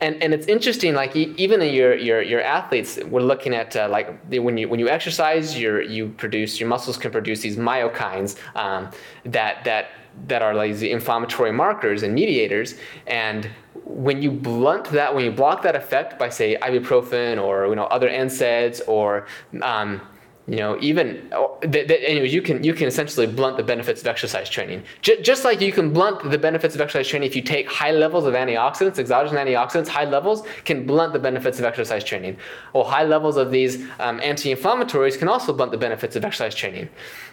And 0.00 0.22
and 0.22 0.34
it's 0.34 0.46
interesting 0.46 0.94
like 0.94 1.16
even 1.16 1.62
in 1.62 1.72
your 1.72 1.94
your 1.94 2.20
your 2.22 2.42
athletes 2.42 2.98
we're 3.12 3.28
looking 3.32 3.54
at 3.54 3.74
uh, 3.76 3.88
like 3.88 4.06
when 4.28 4.56
you 4.58 4.68
when 4.68 4.80
you 4.80 4.88
exercise 4.88 5.58
your 5.58 5.82
you 5.82 6.08
produce 6.08 6.60
your 6.60 6.68
muscles 6.68 6.96
can 6.96 7.10
produce 7.10 7.40
these 7.40 7.56
myokines 7.56 8.36
um, 8.54 8.90
that 9.24 9.64
that 9.64 9.88
that 10.26 10.42
are 10.42 10.54
like 10.54 10.76
the 10.76 10.90
inflammatory 10.90 11.52
markers 11.52 12.02
and 12.02 12.14
mediators. 12.14 12.74
And 13.06 13.48
when 13.84 14.22
you 14.22 14.30
blunt 14.30 14.86
that 14.86 15.14
when 15.14 15.24
you 15.24 15.30
block 15.30 15.62
that 15.62 15.76
effect 15.76 16.18
by 16.18 16.28
say 16.28 16.56
ibuprofen 16.62 17.42
or 17.42 17.66
you 17.66 17.74
know 17.74 17.84
other 17.84 18.08
NSAIDs 18.08 18.80
or 18.86 19.26
um, 19.62 20.00
you 20.46 20.56
know 20.56 20.76
even 20.80 21.26
oh, 21.32 21.56
th- 21.62 21.88
th- 21.88 22.02
anyways 22.04 22.34
you 22.34 22.42
can 22.42 22.62
you 22.62 22.74
can 22.74 22.86
essentially 22.86 23.26
blunt 23.26 23.56
the 23.56 23.62
benefits 23.62 24.02
of 24.02 24.06
exercise 24.06 24.50
training 24.50 24.82
J- 25.00 25.22
just 25.22 25.42
like 25.42 25.60
you 25.62 25.72
can 25.72 25.90
blunt 25.90 26.30
the 26.30 26.36
benefits 26.36 26.74
of 26.74 26.82
exercise 26.82 27.08
training 27.08 27.26
if 27.26 27.34
you 27.34 27.40
take 27.40 27.66
high 27.70 27.92
levels 27.92 28.26
of 28.26 28.34
antioxidants 28.34 28.98
exogenous 28.98 29.32
antioxidants 29.40 29.88
high 29.88 30.04
levels 30.04 30.42
can 30.64 30.86
blunt 30.86 31.14
the 31.14 31.18
benefits 31.18 31.58
of 31.58 31.64
exercise 31.64 32.04
training 32.04 32.36
or 32.74 32.84
high 32.84 33.04
levels 33.04 33.38
of 33.38 33.50
these 33.50 33.82
um, 34.00 34.20
anti-inflammatories 34.20 35.18
can 35.18 35.28
also 35.28 35.52
blunt 35.52 35.72
the 35.72 35.78
benefits 35.78 36.14
of 36.14 36.24
exercise 36.24 36.54
training 36.54 36.88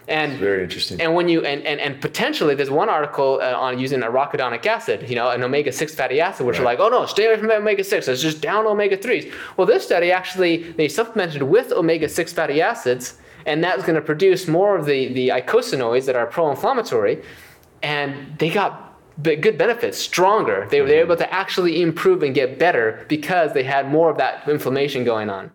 and 0.08 0.38
Very 0.38 0.64
interesting. 0.64 1.00
and 1.00 1.14
when 1.14 1.28
you 1.28 1.44
and, 1.44 1.62
and, 1.64 1.80
and 1.80 2.00
potentially 2.00 2.54
there's 2.54 2.70
one 2.70 2.88
article 2.88 3.38
uh, 3.42 3.54
on 3.54 3.78
using 3.78 4.00
arachidonic 4.00 4.66
acid, 4.66 5.08
you 5.08 5.14
know, 5.14 5.30
an 5.30 5.42
omega-6 5.44 5.92
fatty 5.92 6.20
acid, 6.20 6.44
which 6.44 6.58
are 6.58 6.64
like, 6.64 6.80
oh 6.80 6.88
no, 6.88 7.06
stay 7.06 7.26
away 7.26 7.38
from 7.38 7.50
omega-6. 7.50 8.08
Let's 8.08 8.20
just 8.20 8.40
down 8.40 8.66
omega-3s. 8.66 9.32
Well, 9.56 9.66
this 9.66 9.84
study 9.84 10.10
actually 10.10 10.72
they 10.72 10.88
supplemented 10.88 11.42
with 11.44 11.70
omega-6 11.70 12.32
fatty 12.32 12.60
acids, 12.60 13.01
and 13.46 13.62
that's 13.62 13.82
going 13.82 13.96
to 13.96 14.02
produce 14.02 14.48
more 14.48 14.76
of 14.76 14.86
the 14.86 15.12
the 15.12 15.28
eicosanoids 15.28 16.06
that 16.06 16.16
are 16.16 16.26
pro-inflammatory, 16.26 17.22
and 17.82 18.38
they 18.38 18.50
got 18.50 18.92
good 19.22 19.58
benefits, 19.58 19.98
stronger. 19.98 20.66
They, 20.70 20.78
they 20.78 20.80
were 20.80 20.88
mm-hmm. 20.88 20.98
able 21.00 21.16
to 21.16 21.32
actually 21.32 21.82
improve 21.82 22.22
and 22.22 22.34
get 22.34 22.58
better 22.58 23.04
because 23.08 23.52
they 23.52 23.62
had 23.62 23.88
more 23.88 24.10
of 24.10 24.16
that 24.18 24.48
inflammation 24.48 25.04
going 25.04 25.30
on. 25.30 25.50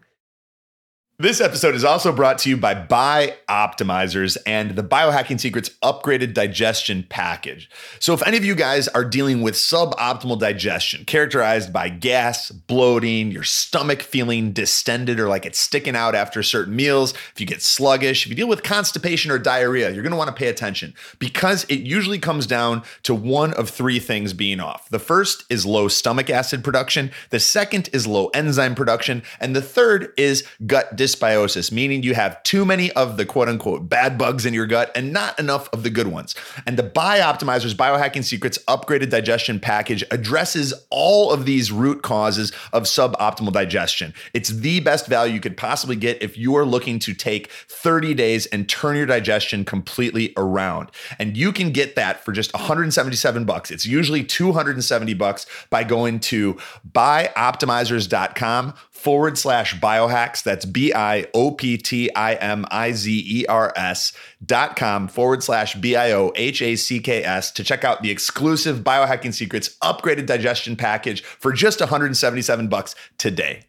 This 1.19 1.41
episode 1.41 1.73
is 1.73 1.83
also 1.83 2.11
brought 2.11 2.37
to 2.39 2.49
you 2.49 2.57
by 2.57 2.75
Buy 2.75 3.37
Optimizers 3.49 4.37
and 4.45 4.75
the 4.75 4.83
Biohacking 4.83 5.39
Secrets 5.39 5.71
upgraded 5.81 6.35
digestion 6.35 7.07
package. 7.09 7.71
So, 7.99 8.13
if 8.13 8.21
any 8.27 8.37
of 8.37 8.45
you 8.45 8.53
guys 8.53 8.87
are 8.89 9.03
dealing 9.03 9.41
with 9.41 9.55
suboptimal 9.55 10.37
digestion, 10.37 11.05
characterized 11.05 11.73
by 11.73 11.89
gas, 11.89 12.51
bloating, 12.51 13.31
your 13.31 13.41
stomach 13.41 14.03
feeling 14.03 14.51
distended 14.51 15.19
or 15.19 15.27
like 15.27 15.47
it's 15.47 15.57
sticking 15.57 15.95
out 15.95 16.13
after 16.13 16.43
certain 16.43 16.75
meals, 16.75 17.15
if 17.33 17.41
you 17.41 17.47
get 17.47 17.63
sluggish, 17.63 18.27
if 18.27 18.29
you 18.29 18.35
deal 18.35 18.47
with 18.47 18.61
constipation 18.61 19.31
or 19.31 19.39
diarrhea, 19.39 19.89
you're 19.89 20.03
gonna 20.03 20.17
wanna 20.17 20.31
pay 20.31 20.49
attention 20.49 20.93
because 21.17 21.63
it 21.63 21.79
usually 21.79 22.19
comes 22.19 22.45
down 22.45 22.83
to 23.01 23.15
one 23.15 23.55
of 23.55 23.71
three 23.71 23.97
things 23.97 24.33
being 24.33 24.59
off. 24.59 24.87
The 24.89 24.99
first 24.99 25.45
is 25.49 25.65
low 25.65 25.87
stomach 25.87 26.29
acid 26.29 26.63
production, 26.63 27.09
the 27.31 27.39
second 27.39 27.89
is 27.91 28.05
low 28.05 28.27
enzyme 28.35 28.75
production, 28.75 29.23
and 29.39 29.55
the 29.55 29.63
third 29.63 30.13
is 30.15 30.47
gut 30.67 30.95
dysbiosis, 31.07 31.71
meaning 31.71 32.03
you 32.03 32.13
have 32.13 32.41
too 32.43 32.65
many 32.65 32.91
of 32.91 33.17
the 33.17 33.25
quote 33.25 33.49
unquote 33.49 33.87
bad 33.89 34.17
bugs 34.17 34.45
in 34.45 34.53
your 34.53 34.65
gut 34.65 34.91
and 34.95 35.13
not 35.13 35.37
enough 35.39 35.69
of 35.73 35.83
the 35.83 35.89
good 35.89 36.07
ones. 36.07 36.35
And 36.65 36.77
the 36.77 36.83
Bioptimizers 36.83 37.73
Biohacking 37.73 38.23
Secrets 38.23 38.57
upgraded 38.67 39.09
digestion 39.09 39.59
package 39.59 40.03
addresses 40.11 40.73
all 40.89 41.31
of 41.31 41.45
these 41.45 41.71
root 41.71 42.01
causes 42.01 42.51
of 42.73 42.83
suboptimal 42.83 43.51
digestion. 43.51 44.13
It's 44.33 44.49
the 44.49 44.79
best 44.81 45.07
value 45.07 45.33
you 45.33 45.39
could 45.39 45.57
possibly 45.57 45.95
get 45.95 46.21
if 46.21 46.37
you 46.37 46.55
are 46.57 46.65
looking 46.65 46.99
to 46.99 47.13
take 47.13 47.51
30 47.51 48.13
days 48.13 48.45
and 48.47 48.67
turn 48.67 48.95
your 48.95 49.05
digestion 49.05 49.65
completely 49.65 50.33
around. 50.37 50.91
And 51.19 51.37
you 51.37 51.51
can 51.51 51.71
get 51.71 51.95
that 51.95 52.23
for 52.23 52.31
just 52.31 52.53
177 52.53 53.45
bucks. 53.45 53.71
It's 53.71 53.85
usually 53.85 54.23
270 54.23 55.13
bucks 55.13 55.45
by 55.69 55.83
going 55.83 56.19
to 56.19 56.57
bioptimizers.com 56.91 58.73
forward 58.97 59.37
slash 59.37 59.79
biohacks. 59.79 60.43
That's 60.43 60.65
B 60.65 60.93
I 60.93 61.27
O 61.33 61.51
P 61.51 61.77
T 61.77 62.13
I 62.15 62.33
M 62.35 62.65
I 62.71 62.91
Z 62.91 63.23
E 63.25 63.45
R 63.45 63.71
S 63.75 64.13
dot 64.45 64.75
com 64.75 65.07
forward 65.07 65.43
slash 65.43 65.75
B 65.75 65.95
I 65.95 66.11
O 66.11 66.31
H 66.35 66.61
A 66.61 66.75
C 66.75 66.99
K 66.99 67.23
S 67.23 67.51
to 67.51 67.63
check 67.63 67.83
out 67.83 68.01
the 68.01 68.11
exclusive 68.11 68.79
Biohacking 68.79 69.33
Secrets 69.33 69.77
upgraded 69.81 70.25
digestion 70.25 70.75
package 70.75 71.21
for 71.23 71.51
just 71.51 71.79
177 71.79 72.67
bucks 72.67 72.95
today. 73.17 73.63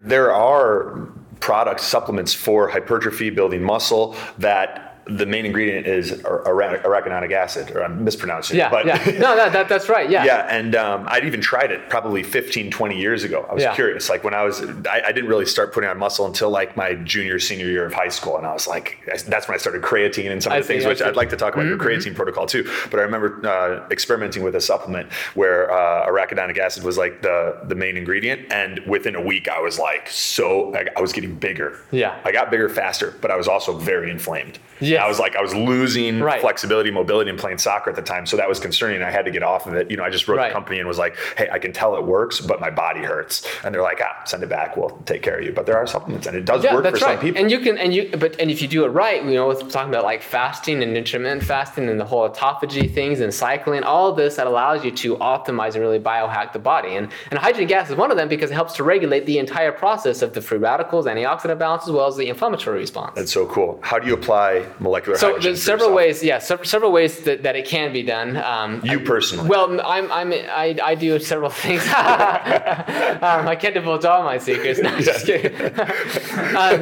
There 0.00 0.32
are 0.32 1.08
products, 1.40 1.84
supplements 1.84 2.34
for 2.34 2.68
hypertrophy, 2.68 3.30
building 3.30 3.62
muscle 3.62 4.16
that 4.38 4.93
the 5.06 5.26
main 5.26 5.44
ingredient 5.44 5.86
is 5.86 6.12
ara- 6.24 6.82
arachidonic 6.82 7.32
acid, 7.32 7.70
or 7.76 7.84
I'm 7.84 8.02
mispronouncing 8.04 8.56
Yeah, 8.56 8.68
it. 8.68 8.70
But 8.70 8.86
yeah. 8.86 9.18
No, 9.24 9.36
that, 9.36 9.52
that, 9.52 9.68
that's 9.68 9.88
right. 9.88 10.08
Yeah. 10.08 10.24
yeah, 10.24 10.46
and 10.50 10.74
um, 10.74 11.04
I'd 11.08 11.24
even 11.24 11.40
tried 11.40 11.70
it 11.70 11.88
probably 11.90 12.22
15, 12.22 12.70
20 12.70 12.98
years 12.98 13.22
ago. 13.24 13.46
I 13.50 13.54
was 13.54 13.62
Yeah. 13.62 13.74
curious. 13.74 14.08
Like 14.08 14.24
when 14.24 14.34
I 14.34 14.42
was, 14.42 14.62
I, 14.86 15.02
I 15.06 15.12
didn't 15.12 15.28
really 15.28 15.46
start 15.46 15.72
putting 15.74 15.90
on 15.90 15.98
muscle 15.98 16.26
until 16.26 16.50
like 16.50 16.76
my 16.76 16.94
junior, 16.94 17.38
senior 17.38 17.66
year 17.66 17.84
of 17.84 17.92
high 17.92 18.08
school. 18.08 18.36
And 18.38 18.46
I 18.46 18.52
was 18.52 18.66
like, 18.66 18.98
that's 19.26 19.46
when 19.48 19.54
I 19.54 19.58
started 19.58 19.82
creatine 19.82 20.30
and 20.30 20.42
some 20.42 20.52
of 20.52 20.56
I 20.56 20.60
the 20.60 20.66
things, 20.66 20.84
I 20.84 20.88
which 20.88 20.98
see. 20.98 21.04
Mm-hmm, 21.04 21.10
I'd 21.10 21.16
like 21.16 21.30
to 21.30 21.36
talk 21.36 21.54
about 21.54 21.66
your 21.66 21.76
creatine 21.78 22.14
protocol 22.14 22.46
too. 22.46 22.70
But 22.90 23.00
I 23.00 23.02
remember 23.02 23.46
uh, 23.46 23.86
experimenting 23.90 24.42
with 24.42 24.54
a 24.56 24.60
supplement 24.60 25.12
where 25.34 25.70
uh, 25.70 26.06
arachidonic 26.08 26.56
acid 26.58 26.82
was 26.82 26.96
like 26.98 27.22
the, 27.22 27.58
the 27.64 27.74
main 27.74 27.96
ingredient. 27.96 28.50
And 28.52 28.80
within 28.86 29.14
a 29.16 29.20
week, 29.22 29.48
I 29.48 29.60
was 29.60 29.78
like, 29.78 30.08
so, 30.08 30.68
like, 30.70 30.88
I 30.96 31.00
was 31.00 31.12
getting 31.12 31.34
bigger. 31.34 31.78
Yeah. 31.90 32.18
I 32.24 32.32
got 32.32 32.50
bigger 32.50 32.68
faster, 32.68 33.14
but 33.20 33.30
I 33.30 33.36
was 33.36 33.48
also 33.48 33.76
very 33.76 34.10
inflamed. 34.10 34.58
Yes. 34.94 35.04
I 35.04 35.08
was 35.08 35.18
like, 35.18 35.36
I 35.36 35.42
was 35.42 35.54
losing 35.54 36.20
Right. 36.20 36.40
flexibility, 36.40 36.90
mobility, 36.90 37.30
and 37.30 37.38
playing 37.38 37.58
soccer 37.58 37.90
at 37.90 37.96
the 37.96 38.02
time. 38.02 38.26
So 38.26 38.36
that 38.36 38.48
was 38.48 38.58
concerning. 38.60 39.02
I 39.02 39.10
had 39.10 39.24
to 39.26 39.30
get 39.30 39.42
off 39.42 39.66
of 39.66 39.74
it. 39.74 39.90
You 39.90 39.96
know, 39.96 40.04
I 40.04 40.10
just 40.10 40.26
wrote 40.28 40.38
Right. 40.38 40.48
the 40.48 40.54
company 40.54 40.78
and 40.78 40.88
was 40.88 40.98
like, 40.98 41.16
hey, 41.36 41.48
I 41.52 41.58
can 41.58 41.72
tell 41.72 41.96
it 41.96 42.04
works, 42.04 42.40
but 42.40 42.60
my 42.60 42.70
body 42.70 43.00
hurts. 43.02 43.46
And 43.64 43.74
they're 43.74 43.82
like, 43.82 44.00
ah, 44.02 44.22
send 44.24 44.42
it 44.42 44.48
back. 44.48 44.76
We'll 44.76 44.90
take 45.06 45.22
care 45.22 45.36
of 45.38 45.44
you. 45.44 45.52
But 45.52 45.66
there 45.66 45.76
are 45.76 45.86
supplements 45.86 46.26
and 46.26 46.36
it 46.36 46.44
does 46.44 46.64
Yeah, 46.64 46.74
work 46.74 46.84
for 46.84 46.90
right. 46.92 47.00
some 47.00 47.18
people. 47.18 47.40
And 47.40 47.50
you 47.50 47.60
can, 47.60 47.78
and 47.78 47.94
you, 47.94 48.10
but 48.18 48.36
and 48.40 48.50
if 48.50 48.62
you 48.62 48.68
do 48.68 48.84
it 48.84 48.88
right, 48.88 49.22
you 49.24 49.34
know, 49.34 49.48
with 49.48 49.70
talking 49.70 49.88
about 49.90 50.04
like 50.04 50.22
fasting 50.22 50.82
and 50.82 50.96
intermittent 50.96 51.42
fasting 51.42 51.88
and 51.88 52.00
the 52.00 52.04
whole 52.04 52.28
autophagy 52.28 52.92
things 52.92 53.20
and 53.20 53.32
cycling, 53.32 53.82
all 53.82 54.08
of 54.10 54.16
this 54.16 54.36
that 54.36 54.46
allows 54.46 54.84
you 54.84 54.90
to 54.90 55.16
optimize 55.16 55.74
and 55.74 55.82
really 55.82 56.00
biohack 56.00 56.52
the 56.52 56.58
body. 56.58 56.96
And 56.96 57.08
and 57.30 57.38
hydrogen 57.38 57.66
gas 57.68 57.90
is 57.90 57.96
one 57.96 58.10
of 58.10 58.16
them 58.16 58.28
because 58.28 58.50
it 58.50 58.54
helps 58.54 58.74
to 58.74 58.84
regulate 58.84 59.26
the 59.26 59.38
entire 59.38 59.72
process 59.72 60.22
of 60.22 60.32
the 60.34 60.40
free 60.40 60.58
radicals, 60.58 61.06
antioxidant 61.06 61.58
balance, 61.58 61.84
as 61.84 61.90
well 61.92 62.06
as 62.06 62.16
the 62.16 62.28
inflammatory 62.28 62.78
response. 62.78 63.12
That's 63.16 63.32
so 63.32 63.46
cool. 63.46 63.78
How 63.82 63.98
do 63.98 64.06
you 64.06 64.14
apply 64.14 64.64
molecular 64.84 65.18
So 65.18 65.38
there's 65.38 65.62
several 65.62 65.92
ways, 65.92 66.22
yeah, 66.22 66.38
sev- 66.38 66.64
several 66.64 66.92
ways 66.92 67.20
that, 67.26 67.42
that 67.42 67.56
it 67.56 67.66
can 67.66 67.92
be 67.92 68.02
done. 68.02 68.36
Um, 68.36 68.80
You 68.84 69.00
personally? 69.00 69.48
Well, 69.48 69.80
I'm, 69.80 70.06
I'm, 70.12 70.32
I, 70.32 70.76
I 70.90 70.94
do 70.94 71.18
several 71.18 71.50
things. 71.64 71.82
um, 71.88 73.48
I 73.52 73.56
can't 73.60 73.74
divulge 73.74 74.04
all 74.04 74.22
my 74.22 74.38
secrets. 74.38 74.78
No, 74.80 74.90
I'm 74.90 75.02
just 75.02 75.26
kidding. 75.26 75.54
um, 76.62 76.78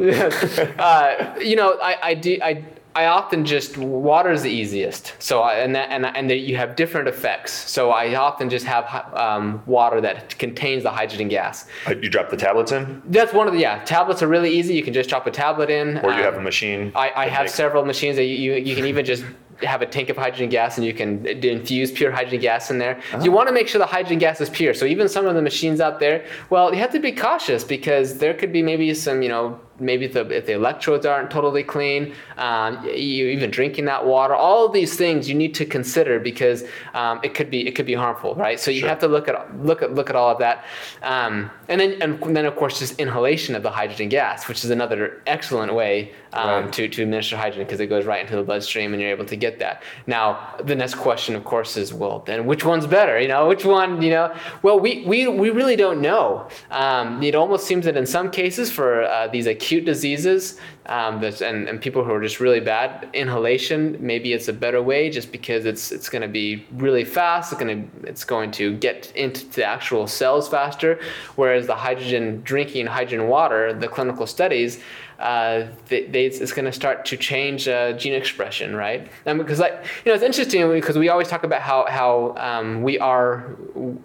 yes. 0.00 0.58
uh, 0.78 1.34
you 1.40 1.56
know, 1.56 1.78
I, 1.80 1.96
I 2.10 2.14
do, 2.14 2.38
I, 2.42 2.64
I 2.98 3.06
often 3.06 3.44
just 3.44 3.78
water 3.78 4.32
is 4.32 4.42
the 4.42 4.50
easiest. 4.50 5.14
So 5.20 5.42
I, 5.42 5.60
and 5.64 5.72
that, 5.76 5.88
and 5.90 6.04
and 6.04 6.28
that 6.30 6.38
you 6.38 6.56
have 6.56 6.74
different 6.74 7.06
effects. 7.06 7.52
So 7.52 7.90
I 7.92 8.16
often 8.16 8.50
just 8.50 8.66
have 8.66 8.84
um, 9.14 9.62
water 9.66 10.00
that 10.00 10.36
contains 10.36 10.82
the 10.82 10.90
hydrogen 10.90 11.28
gas. 11.28 11.66
Uh, 11.86 11.94
you 12.02 12.10
drop 12.10 12.28
the 12.28 12.36
tablets 12.36 12.72
in, 12.72 13.00
That's 13.06 13.32
one 13.32 13.46
of 13.46 13.52
the 13.54 13.60
yeah. 13.60 13.84
Tablets 13.84 14.20
are 14.20 14.26
really 14.26 14.50
easy. 14.50 14.74
You 14.74 14.82
can 14.82 14.92
just 14.92 15.08
drop 15.08 15.28
a 15.28 15.30
tablet 15.30 15.70
in. 15.70 15.98
or 15.98 16.10
you 16.10 16.16
um, 16.16 16.22
have 16.24 16.34
a 16.34 16.40
machine. 16.40 16.90
I, 16.96 17.12
I 17.14 17.28
have 17.28 17.44
makes- 17.44 17.54
several 17.54 17.84
machines 17.84 18.16
that 18.16 18.24
you, 18.24 18.36
you, 18.36 18.52
you 18.54 18.74
can 18.74 18.86
even 18.86 19.04
just 19.04 19.24
have 19.62 19.80
a 19.80 19.86
tank 19.86 20.08
of 20.08 20.16
hydrogen 20.16 20.48
gas 20.48 20.76
and 20.76 20.84
you 20.84 20.94
can 20.94 21.24
infuse 21.26 21.92
pure 21.92 22.10
hydrogen 22.10 22.40
gas 22.40 22.70
in 22.72 22.78
there. 22.78 23.00
Oh. 23.12 23.22
You 23.24 23.30
want 23.30 23.46
to 23.48 23.54
make 23.54 23.68
sure 23.68 23.78
the 23.78 23.86
hydrogen 23.86 24.18
gas 24.18 24.40
is 24.40 24.50
pure. 24.50 24.74
So 24.74 24.86
even 24.86 25.08
some 25.08 25.26
of 25.26 25.36
the 25.36 25.42
machines 25.42 25.80
out 25.80 26.00
there, 26.00 26.24
well, 26.50 26.72
you 26.74 26.80
have 26.80 26.92
to 26.92 27.00
be 27.00 27.12
cautious 27.12 27.62
because 27.62 28.18
there 28.18 28.34
could 28.34 28.52
be 28.52 28.62
maybe 28.62 28.92
some, 28.94 29.22
you 29.22 29.28
know, 29.28 29.60
maybe 29.80 30.04
if 30.06 30.12
the, 30.12 30.28
if 30.30 30.46
the 30.46 30.52
electrodes 30.52 31.06
aren't 31.06 31.30
totally 31.30 31.62
clean, 31.62 32.14
um, 32.36 32.84
you 32.84 33.26
even 33.28 33.50
drinking 33.50 33.84
that 33.86 34.04
water, 34.04 34.34
all 34.34 34.66
of 34.66 34.72
these 34.72 34.96
things 34.96 35.28
you 35.28 35.34
need 35.34 35.54
to 35.54 35.64
consider 35.64 36.18
because 36.20 36.64
um, 36.94 37.20
it 37.22 37.34
could 37.34 37.50
be 37.50 37.66
it 37.66 37.72
could 37.76 37.86
be 37.86 37.94
harmful, 37.94 38.34
right? 38.34 38.58
So 38.58 38.70
you 38.70 38.80
Sure. 38.80 38.88
have 38.88 38.98
to 39.00 39.08
look 39.08 39.28
at 39.28 39.64
look 39.64 39.82
at 39.82 39.94
look 39.94 40.10
at 40.10 40.16
all 40.16 40.30
of 40.30 40.38
that, 40.38 40.64
um, 41.02 41.50
and 41.68 41.80
then 41.80 42.00
and 42.02 42.36
then 42.36 42.44
of 42.46 42.56
course 42.56 42.78
just 42.78 42.98
inhalation 42.98 43.54
of 43.54 43.62
the 43.62 43.70
hydrogen 43.70 44.08
gas, 44.08 44.48
which 44.48 44.64
is 44.64 44.70
another 44.70 45.22
excellent 45.26 45.72
way 45.74 46.12
um, 46.32 46.64
Right. 46.64 46.72
to 46.72 46.88
to 46.88 47.02
administer 47.02 47.36
hydrogen 47.36 47.64
because 47.66 47.80
it 47.80 47.86
goes 47.86 48.04
right 48.04 48.20
into 48.20 48.36
the 48.36 48.42
bloodstream 48.42 48.92
and 48.92 49.00
you're 49.00 49.10
able 49.10 49.24
to 49.26 49.36
get 49.36 49.58
that. 49.60 49.82
Now 50.06 50.54
the 50.64 50.74
next 50.74 50.94
question, 50.96 51.34
of 51.36 51.44
course, 51.44 51.76
is 51.76 51.92
well 51.94 52.20
then 52.26 52.46
which 52.46 52.64
one's 52.64 52.86
better? 52.86 53.18
You 53.20 53.28
know 53.28 53.48
which 53.48 53.64
one? 53.64 54.02
You 54.02 54.10
know 54.10 54.34
well 54.62 54.78
we 54.80 55.04
we, 55.06 55.28
we 55.28 55.50
really 55.50 55.76
don't 55.76 56.00
know. 56.00 56.48
Um, 56.70 57.22
it 57.22 57.34
almost 57.34 57.66
seems 57.66 57.84
that 57.84 57.96
in 57.96 58.06
some 58.06 58.30
cases 58.30 58.70
for 58.72 59.02
uh, 59.04 59.28
these 59.28 59.46
acute 59.46 59.67
diseases 59.80 60.58
um, 60.86 61.22
and, 61.22 61.68
and 61.68 61.80
people 61.80 62.02
who 62.02 62.12
are 62.12 62.20
just 62.20 62.40
really 62.40 62.60
bad 62.60 63.08
inhalation 63.12 63.96
maybe 64.00 64.32
it's 64.32 64.48
a 64.48 64.52
better 64.52 64.82
way 64.82 65.10
just 65.10 65.30
because 65.30 65.64
it's 65.64 65.92
it's 65.92 66.08
going 66.08 66.22
to 66.22 66.28
be 66.28 66.66
really 66.72 67.04
fast 67.04 67.52
it's 67.52 67.60
going 67.60 67.90
to 67.90 68.08
it's 68.08 68.24
going 68.24 68.50
to 68.50 68.76
get 68.78 69.12
into 69.14 69.46
the 69.50 69.64
actual 69.64 70.06
cells 70.06 70.48
faster 70.48 70.98
whereas 71.36 71.66
the 71.66 71.74
hydrogen 71.74 72.40
drinking 72.42 72.86
hydrogen 72.86 73.28
water 73.28 73.72
the 73.72 73.88
clinical 73.88 74.26
studies 74.26 74.80
uh, 75.18 75.66
they, 75.88 76.06
they, 76.06 76.26
it's 76.26 76.52
going 76.52 76.64
to 76.64 76.72
start 76.72 77.04
to 77.04 77.16
change 77.16 77.66
uh, 77.66 77.92
gene 77.94 78.14
expression, 78.14 78.76
right? 78.76 79.10
And 79.26 79.38
because 79.38 79.58
like 79.58 79.84
you 80.04 80.10
know, 80.10 80.14
it's 80.14 80.22
interesting 80.22 80.70
because 80.70 80.96
we 80.96 81.08
always 81.08 81.26
talk 81.26 81.42
about 81.42 81.60
how 81.60 81.86
how 81.88 82.36
um, 82.36 82.82
we 82.82 83.00
are, 83.00 83.56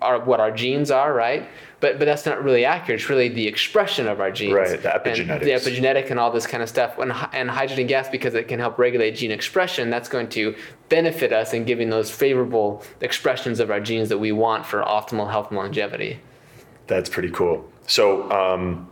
are 0.01 0.20
what 0.22 0.39
our 0.39 0.51
genes 0.51 0.89
are, 0.89 1.14
right? 1.14 1.47
But 1.84 1.99
but 1.99 2.05
that's 2.05 2.25
not 2.25 2.41
really 2.41 2.63
accurate. 2.63 3.01
It's 3.01 3.09
really 3.09 3.27
the 3.27 3.45
expression 3.45 4.07
of 4.07 4.21
our 4.21 4.31
genes, 4.31 4.53
Right, 4.53 4.81
the 4.81 4.95
And 4.95 5.03
epigenetics. 5.03 5.43
the 5.43 5.49
epigenetic 5.49 6.11
and 6.11 6.17
all 6.17 6.31
this 6.31 6.47
kind 6.47 6.63
of 6.63 6.69
stuff. 6.69 6.97
And, 6.97 7.11
and 7.34 7.49
hydrogen 7.51 7.88
gas, 7.88 8.07
because 8.07 8.36
it 8.36 8.47
can 8.47 8.57
help 8.57 8.79
regulate 8.79 9.15
gene 9.15 9.31
expression, 9.31 9.89
that's 9.89 10.07
going 10.07 10.29
to 10.29 10.55
benefit 10.88 11.34
us 11.34 11.51
in 11.51 11.65
giving 11.65 11.89
those 11.89 12.09
favorable 12.09 12.81
expressions 13.01 13.59
of 13.59 13.69
our 13.69 13.81
genes 13.81 14.07
that 14.07 14.17
we 14.17 14.31
want 14.31 14.65
for 14.65 14.81
optimal 14.81 15.29
health 15.29 15.49
and 15.49 15.57
longevity. 15.57 16.21
That's 16.88 17.09
pretty 17.09 17.31
cool. 17.31 17.69
So, 17.86 18.31
um, 18.31 18.88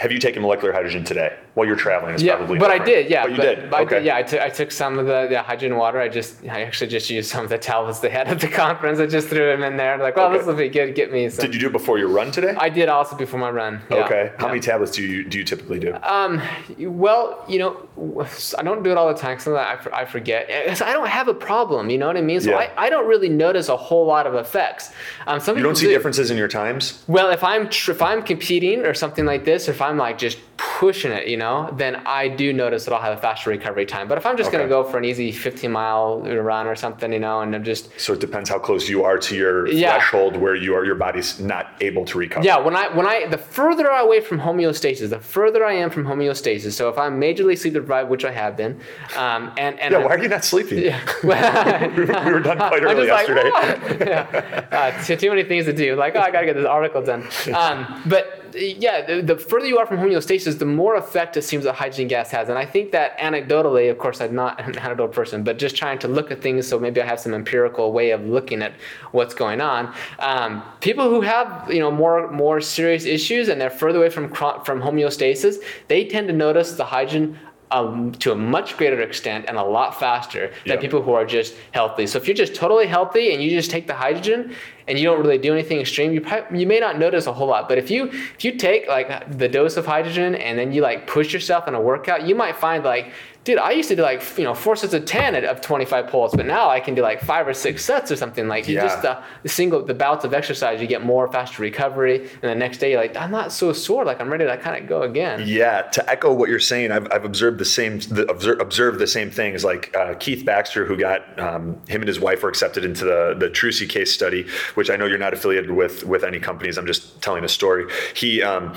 have 0.00 0.10
you 0.10 0.18
taken 0.18 0.42
molecular 0.42 0.72
hydrogen 0.72 1.04
today? 1.04 1.38
While 1.54 1.66
you're 1.66 1.76
traveling, 1.76 2.14
it's 2.14 2.22
Yeah, 2.22 2.36
probably. 2.36 2.58
but 2.58 2.70
I 2.70 2.78
different. 2.78 2.86
did. 3.08 3.10
Yeah, 3.10 3.22
but 3.24 3.30
you 3.32 3.36
but, 3.36 3.42
did. 3.42 3.70
but 3.70 3.76
I 3.76 3.82
okay. 3.82 3.94
did. 3.96 4.04
Yeah, 4.06 4.16
I 4.16 4.22
took 4.22 4.40
I 4.40 4.48
took 4.48 4.70
some 4.72 4.98
of 4.98 5.04
the, 5.04 5.26
the 5.28 5.42
hydrogen 5.42 5.76
water. 5.76 6.00
I 6.00 6.08
just 6.08 6.42
I 6.44 6.62
actually 6.62 6.86
just 6.88 7.10
used 7.10 7.30
some 7.30 7.44
of 7.44 7.50
the 7.50 7.58
tablets 7.58 7.98
they 8.00 8.08
had 8.08 8.26
at 8.28 8.40
the 8.40 8.48
conference. 8.64 8.98
I 9.00 9.06
just 9.06 9.28
threw 9.28 9.46
them 9.50 9.62
in 9.62 9.76
there. 9.76 9.98
Like, 9.98 10.16
well, 10.16 10.28
Okay. 10.28 10.38
this 10.38 10.46
will 10.46 10.54
be 10.54 10.70
good. 10.70 10.94
Get 10.94 11.12
me 11.12 11.28
some. 11.28 11.44
Did 11.44 11.54
you 11.54 11.60
do 11.60 11.66
it 11.66 11.72
before 11.72 11.98
your 11.98 12.08
run 12.08 12.30
today? 12.30 12.54
I 12.58 12.70
did 12.70 12.88
also 12.88 13.16
before 13.16 13.38
my 13.38 13.50
run. 13.50 13.82
yeah, 13.90 14.04
okay. 14.04 14.32
How 14.38 14.46
yeah. 14.46 14.52
many 14.52 14.60
tablets 14.60 14.92
do 14.92 15.02
you 15.02 15.24
do 15.28 15.36
you 15.36 15.44
typically 15.44 15.78
do? 15.78 15.94
Um, 16.02 16.40
well, 16.78 17.44
you 17.46 17.58
know, 17.58 18.24
I 18.58 18.62
don't 18.62 18.82
do 18.82 18.90
it 18.90 18.96
all 18.96 19.08
the 19.12 19.20
time 19.20 19.36
because 19.36 19.48
I, 19.54 19.78
I 19.92 20.04
forget. 20.06 20.50
I 20.80 20.92
don't 20.94 21.06
have 21.08 21.28
a 21.28 21.34
problem, 21.34 21.90
you 21.90 21.98
know 21.98 22.06
what 22.06 22.16
I 22.16 22.22
mean? 22.22 22.40
So 22.40 22.50
Yeah. 22.50 22.56
I, 22.78 22.86
I 22.86 22.88
don't 22.90 23.06
really 23.06 23.28
notice 23.28 23.68
a 23.68 23.76
whole 23.76 24.06
lot 24.06 24.26
of 24.26 24.34
effects. 24.34 24.92
Um, 25.26 25.38
some 25.38 25.56
you 25.58 25.62
don't 25.62 25.76
see 25.76 25.86
do. 25.86 25.92
differences 25.92 26.30
in 26.30 26.38
your 26.38 26.48
times. 26.48 27.04
Well, 27.08 27.28
if 27.30 27.44
I'm 27.44 27.68
tr- 27.68 27.90
if 27.90 28.00
I'm 28.00 28.22
competing 28.22 28.86
or 28.86 28.94
something 28.94 29.26
like 29.26 29.44
this, 29.44 29.68
if 29.68 29.82
I'm 29.82 29.98
like 29.98 30.16
just 30.16 30.38
pushing 30.56 31.12
it, 31.12 31.26
you 31.26 31.36
know, 31.36 31.41
then 31.76 31.96
I 32.06 32.28
do 32.28 32.52
notice 32.52 32.84
that 32.84 32.92
I'll 32.94 33.00
have 33.00 33.16
a 33.18 33.20
faster 33.20 33.50
recovery 33.50 33.86
time. 33.86 34.08
But 34.08 34.18
if 34.18 34.24
I'm 34.26 34.36
just 34.36 34.48
Okay. 34.48 34.58
gonna 34.58 34.68
go 34.68 34.84
for 34.84 34.98
an 34.98 35.04
easy 35.04 35.32
15 35.32 35.70
mile 35.70 36.20
run 36.22 36.66
or 36.66 36.74
something, 36.76 37.12
you 37.12 37.18
know, 37.18 37.40
and 37.40 37.54
I'm 37.54 37.64
just 37.64 37.98
So 38.00 38.12
it 38.12 38.20
depends 38.20 38.48
how 38.50 38.58
close 38.58 38.88
you 38.88 39.04
are 39.04 39.18
to 39.18 39.36
your 39.36 39.68
Yeah. 39.68 39.92
threshold 39.98 40.36
where 40.36 40.54
you 40.54 40.74
are 40.74 40.84
your 40.84 40.94
body's 40.94 41.40
not 41.40 41.64
able 41.80 42.04
to 42.06 42.18
recover. 42.18 42.44
Yeah, 42.44 42.58
when 42.58 42.76
I 42.76 42.88
when 42.88 43.06
I 43.06 43.26
the 43.26 43.38
further 43.38 43.86
away 43.88 44.20
from 44.20 44.40
homeostasis, 44.40 45.08
the 45.10 45.18
further 45.20 45.64
I 45.64 45.74
am 45.74 45.90
from 45.90 46.04
homeostasis. 46.06 46.72
So 46.72 46.88
if 46.88 46.98
I'm 46.98 47.20
majorly 47.20 47.56
sleep 47.58 47.74
deprived, 47.74 48.08
which 48.10 48.24
I 48.24 48.32
have 48.32 48.56
been, 48.56 48.78
um, 49.16 49.50
and 49.56 49.78
and 49.80 49.92
Yeah, 49.92 49.98
I'm- 49.98 50.04
why 50.08 50.14
are 50.14 50.18
you 50.22 50.28
not 50.28 50.44
sleeping? 50.44 50.78
Yeah. 50.78 50.98
we 51.22 52.32
were 52.32 52.40
done 52.40 52.58
quite 52.70 52.82
early 52.82 53.06
like, 53.08 53.26
yesterday. 53.28 53.50
"Ah." 53.54 53.76
yeah. 54.00 54.64
Uh, 54.72 55.02
too, 55.04 55.16
too 55.16 55.30
many 55.30 55.44
things 55.44 55.64
to 55.66 55.72
do. 55.72 55.96
Like, 55.96 56.14
oh, 56.16 56.20
I 56.20 56.30
gotta 56.30 56.46
get 56.46 56.56
this 56.56 56.66
article 56.66 57.02
done. 57.02 57.26
Um, 57.54 58.02
but 58.06 58.41
yeah, 58.54 59.04
the, 59.04 59.22
the 59.22 59.36
further 59.36 59.66
you 59.66 59.78
are 59.78 59.86
from 59.86 59.98
homeostasis, 59.98 60.58
the 60.58 60.66
more 60.66 60.96
effect 60.96 61.36
it 61.36 61.42
seems 61.42 61.64
that 61.64 61.74
hydrogen 61.74 62.08
gas 62.08 62.30
has. 62.30 62.48
And 62.48 62.58
I 62.58 62.64
think 62.64 62.92
that 62.92 63.18
anecdotally, 63.18 63.90
of 63.90 63.98
course, 63.98 64.20
I'm 64.20 64.34
not 64.34 64.60
an 64.66 64.78
anecdotal 64.78 65.08
person, 65.08 65.42
but 65.42 65.58
just 65.58 65.76
trying 65.76 65.98
to 66.00 66.08
look 66.08 66.30
at 66.30 66.40
things, 66.42 66.66
so 66.66 66.78
maybe 66.78 67.00
I 67.00 67.06
have 67.06 67.20
some 67.20 67.34
empirical 67.34 67.92
way 67.92 68.10
of 68.10 68.26
looking 68.26 68.62
at 68.62 68.72
what's 69.12 69.34
going 69.34 69.60
on. 69.60 69.94
Um, 70.18 70.62
people 70.80 71.08
who 71.08 71.20
have 71.20 71.68
you 71.70 71.80
know 71.80 71.90
more 71.90 72.30
more 72.30 72.60
serious 72.60 73.04
issues 73.04 73.48
and 73.48 73.60
they're 73.60 73.70
further 73.70 73.98
away 73.98 74.10
from 74.10 74.32
from 74.32 74.80
homeostasis, 74.80 75.56
they 75.88 76.04
tend 76.04 76.28
to 76.28 76.34
notice 76.34 76.72
the 76.72 76.84
hydrogen 76.84 77.38
um, 77.72 78.12
to 78.22 78.32
a 78.32 78.34
much 78.34 78.76
greater 78.76 79.00
extent 79.00 79.46
and 79.48 79.56
a 79.56 79.62
lot 79.62 79.98
faster 79.98 80.48
than 80.66 80.76
Yeah. 80.76 80.80
people 80.86 81.00
who 81.02 81.12
are 81.14 81.24
just 81.24 81.54
healthy. 81.72 82.06
So 82.06 82.18
if 82.18 82.26
you're 82.28 82.34
just 82.44 82.54
totally 82.54 82.86
healthy 82.86 83.32
and 83.32 83.42
you 83.42 83.50
just 83.50 83.70
take 83.70 83.86
the 83.86 83.94
hydrogen 83.94 84.54
and 84.86 84.98
you 84.98 85.04
don't 85.08 85.20
really 85.24 85.38
do 85.38 85.52
anything 85.52 85.80
extreme, 85.80 86.12
you 86.12 86.20
probably, 86.20 86.60
you 86.60 86.66
may 86.66 86.80
not 86.80 86.98
notice 86.98 87.26
a 87.26 87.32
whole 87.32 87.48
lot. 87.48 87.68
But 87.70 87.78
if 87.78 87.90
you 87.90 88.00
if 88.36 88.44
you 88.44 88.52
take 88.68 88.86
like 88.88 89.08
the 89.38 89.48
dose 89.48 89.76
of 89.76 89.86
hydrogen 89.86 90.34
and 90.34 90.58
then 90.58 90.72
you 90.72 90.82
like 90.82 91.06
push 91.06 91.32
yourself 91.32 91.66
in 91.68 91.74
a 91.74 91.80
workout, 91.80 92.26
you 92.28 92.34
might 92.34 92.56
find 92.56 92.84
like, 92.84 93.06
dude, 93.44 93.58
I 93.58 93.72
used 93.72 93.88
to 93.88 93.96
do 93.96 94.02
like 94.02 94.22
you 94.38 94.44
know 94.44 94.54
four 94.54 94.76
sets 94.76 94.94
of 94.94 95.04
ten 95.04 95.34
at- 95.34 95.44
of 95.44 95.60
25 95.60 96.06
pulls, 96.08 96.34
but 96.34 96.46
now 96.46 96.68
I 96.68 96.80
can 96.80 96.94
do 96.94 97.02
like 97.02 97.20
five 97.22 97.46
or 97.48 97.54
six 97.54 97.84
sets 97.84 98.10
or 98.12 98.16
something. 98.16 98.48
Like 98.48 98.68
Yeah. 98.68 98.82
just 98.82 99.02
the, 99.02 99.18
the 99.42 99.48
single 99.48 99.82
the 99.84 99.94
bouts 99.94 100.24
of 100.24 100.32
exercise, 100.34 100.80
you 100.80 100.86
get 100.86 101.02
more 101.04 101.26
faster 101.30 101.62
recovery, 101.62 102.20
and 102.20 102.42
the 102.50 102.54
next 102.54 102.78
day 102.78 102.92
you're 102.92 103.00
like, 103.00 103.16
I'm 103.16 103.30
not 103.30 103.52
so 103.52 103.72
sore, 103.72 104.04
like 104.04 104.20
I'm 104.20 104.30
ready 104.30 104.44
to 104.44 104.56
kind 104.58 104.82
of 104.82 104.88
go 104.88 105.02
again. 105.02 105.42
Yeah, 105.46 105.82
to 105.82 106.08
echo 106.10 106.32
what 106.32 106.48
you're 106.48 106.60
saying, 106.60 106.92
I've, 106.92 107.10
I've 107.12 107.24
observed 107.24 107.58
the 107.58 107.64
same 107.64 107.98
the, 108.00 108.26
observe, 108.30 108.60
observed 108.60 108.98
the 108.98 109.06
same 109.06 109.30
things. 109.30 109.64
Like 109.64 109.94
uh, 109.96 110.14
Keith 110.14 110.44
Baxter, 110.44 110.84
who 110.84 110.96
got 110.96 111.38
um, 111.38 111.74
him 111.88 112.00
and 112.02 112.08
his 112.08 112.20
wife 112.20 112.42
were 112.42 112.48
accepted 112.48 112.84
into 112.84 113.04
the 113.04 113.34
the 113.38 113.48
Trucy 113.50 113.88
case 113.88 114.12
study, 114.12 114.46
which 114.74 114.88
I 114.90 114.96
know 114.96 115.06
you're 115.06 115.18
not 115.18 115.32
affiliated 115.32 115.70
with 115.72 116.04
with 116.04 116.22
any 116.24 116.38
companies. 116.38 116.78
I'm 116.78 116.86
just 116.86 117.20
telling 117.22 117.44
a 117.44 117.48
story. 117.48 117.86
He. 118.14 118.42
Um, 118.42 118.74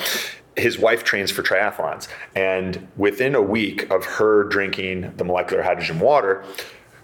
his 0.57 0.79
wife 0.79 1.03
trains 1.03 1.31
for 1.31 1.43
triathlons, 1.43 2.07
and 2.33 2.87
within 2.95 3.35
a 3.35 3.41
week 3.41 3.89
of 3.91 4.05
her 4.05 4.43
drinking 4.45 5.13
the 5.17 5.23
molecular 5.23 5.63
hydrogen 5.63 5.99
water, 5.99 6.43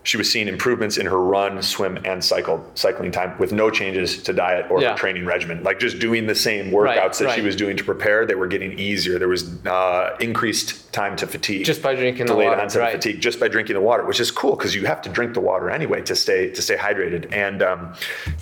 she 0.04 0.18
was 0.18 0.30
seeing 0.32 0.48
improvements 0.48 0.98
in 0.98 1.06
her 1.06 1.20
run, 1.20 1.62
swim, 1.62 2.00
and 2.06 2.24
cycle 2.24 2.66
cycling 2.76 3.12
time 3.12 3.38
with 3.38 3.52
no 3.52 3.70
changes 3.70 4.22
to 4.24 4.34
diet 4.34 4.66
or 4.72 4.82
Yeah. 4.82 4.96
training 4.96 5.26
regimen. 5.26 5.64
Like 5.64 5.80
just 5.80 6.00
doing 6.00 6.26
the 6.28 6.36
same 6.36 6.72
workouts 6.72 6.86
Right, 6.86 7.14
that 7.20 7.36
she 7.36 7.42
was 7.42 7.56
doing 7.56 7.78
to 7.78 7.84
prepare, 7.84 8.26
they 8.26 8.36
were 8.36 8.48
getting 8.48 8.78
easier. 8.80 9.20
There 9.20 9.28
was 9.28 9.64
uh, 9.66 10.16
increased 10.20 10.92
time 10.92 11.16
to 11.18 11.28
fatigue, 11.28 11.64
Just 11.66 11.82
by 11.82 11.96
drinking 11.96 12.26
the 12.26 12.36
water, 12.36 12.60
onset 12.60 12.82
of 12.82 12.86
right. 12.88 12.92
fatigue, 12.94 13.22
just 13.22 13.40
by 13.40 13.48
drinking 13.48 13.76
the 13.76 13.82
water, 13.82 14.04
which 14.06 14.20
is 14.20 14.30
cool 14.32 14.56
because 14.56 14.76
you 14.76 14.86
have 14.86 15.02
to 15.04 15.10
drink 15.10 15.34
the 15.34 15.40
water 15.40 15.70
anyway 15.70 16.02
to 16.02 16.16
stay 16.16 16.50
to 16.50 16.62
stay 16.62 16.76
hydrated. 16.76 17.32
And 17.32 17.62
um, 17.64 17.94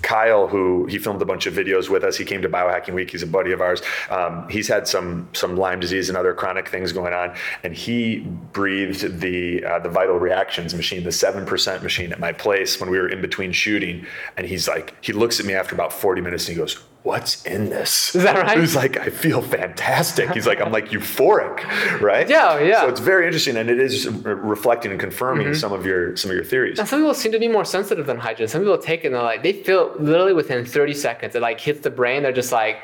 Kyle, 0.02 0.48
who 0.48 0.86
he 0.86 0.98
filmed 0.98 1.22
a 1.22 1.24
bunch 1.24 1.46
of 1.46 1.54
videos 1.54 1.88
with 1.88 2.02
us, 2.04 2.16
he 2.16 2.24
came 2.24 2.42
to 2.42 2.48
Biohacking 2.48 2.94
Week. 2.94 3.10
He's 3.10 3.22
a 3.22 3.26
buddy 3.26 3.52
of 3.52 3.60
ours. 3.60 3.82
Um, 4.10 4.48
he's 4.48 4.66
had 4.66 4.88
some 4.88 5.28
some 5.32 5.56
Lyme 5.56 5.80
disease 5.80 6.08
and 6.08 6.16
other 6.18 6.32
chronic 6.34 6.68
things 6.68 6.92
going 6.92 7.12
on, 7.12 7.34
and 7.62 7.74
he 7.74 8.20
breathed 8.52 9.20
the 9.20 9.64
uh, 9.64 9.78
the 9.78 9.88
vital 9.88 10.18
reactions 10.18 10.74
machine, 10.74 11.04
the 11.04 11.12
seven 11.12 11.44
machine, 11.58 12.12
at 12.12 12.20
my 12.20 12.32
place 12.32 12.80
when 12.80 12.90
we 12.90 12.98
were 12.98 13.08
in 13.08 13.20
between 13.20 13.52
shooting. 13.52 14.06
And 14.36 14.46
he's 14.46 14.68
like, 14.68 14.94
he 15.00 15.12
looks 15.12 15.40
at 15.40 15.46
me 15.46 15.54
after 15.54 15.74
about 15.74 15.92
forty 15.92 16.20
minutes 16.20 16.48
and 16.48 16.56
he 16.56 16.60
goes. 16.60 16.78
What's 17.02 17.46
in 17.46 17.70
this? 17.70 18.14
Is 18.14 18.24
that 18.24 18.36
right? 18.36 18.58
He's 18.58 18.76
like, 18.76 18.98
I 18.98 19.08
feel 19.08 19.40
fantastic. 19.40 20.32
He's 20.32 20.46
like, 20.46 20.60
I'm 20.60 20.70
like 20.70 20.90
euphoric, 20.90 21.64
right? 21.98 22.28
Yeah, 22.28 22.58
oh, 22.60 22.62
yeah. 22.62 22.82
So 22.82 22.90
it's 22.90 23.00
very 23.00 23.24
interesting, 23.24 23.56
and 23.56 23.70
it 23.70 23.80
is 23.80 24.06
reflecting 24.06 24.90
and 24.90 25.00
confirming 25.00 25.46
mm-hmm. 25.46 25.54
some 25.54 25.72
of 25.72 25.86
your 25.86 26.14
some 26.16 26.30
of 26.30 26.34
your 26.34 26.44
theories. 26.44 26.76
Now, 26.76 26.84
some 26.84 27.00
people 27.00 27.14
seem 27.14 27.32
to 27.32 27.38
be 27.38 27.48
more 27.48 27.64
sensitive 27.64 28.04
than 28.04 28.18
hydrogen. 28.18 28.48
Some 28.48 28.60
people 28.60 28.76
take 28.76 29.04
it 29.04 29.06
and 29.06 29.14
they're 29.14 29.22
like, 29.22 29.42
they 29.42 29.54
feel 29.54 29.94
literally 29.98 30.34
within 30.34 30.66
30 30.66 30.92
seconds, 30.92 31.34
it 31.34 31.40
like 31.40 31.58
hits 31.58 31.80
the 31.80 31.90
brain. 31.90 32.22
They're 32.22 32.32
just 32.32 32.52
like, 32.52 32.82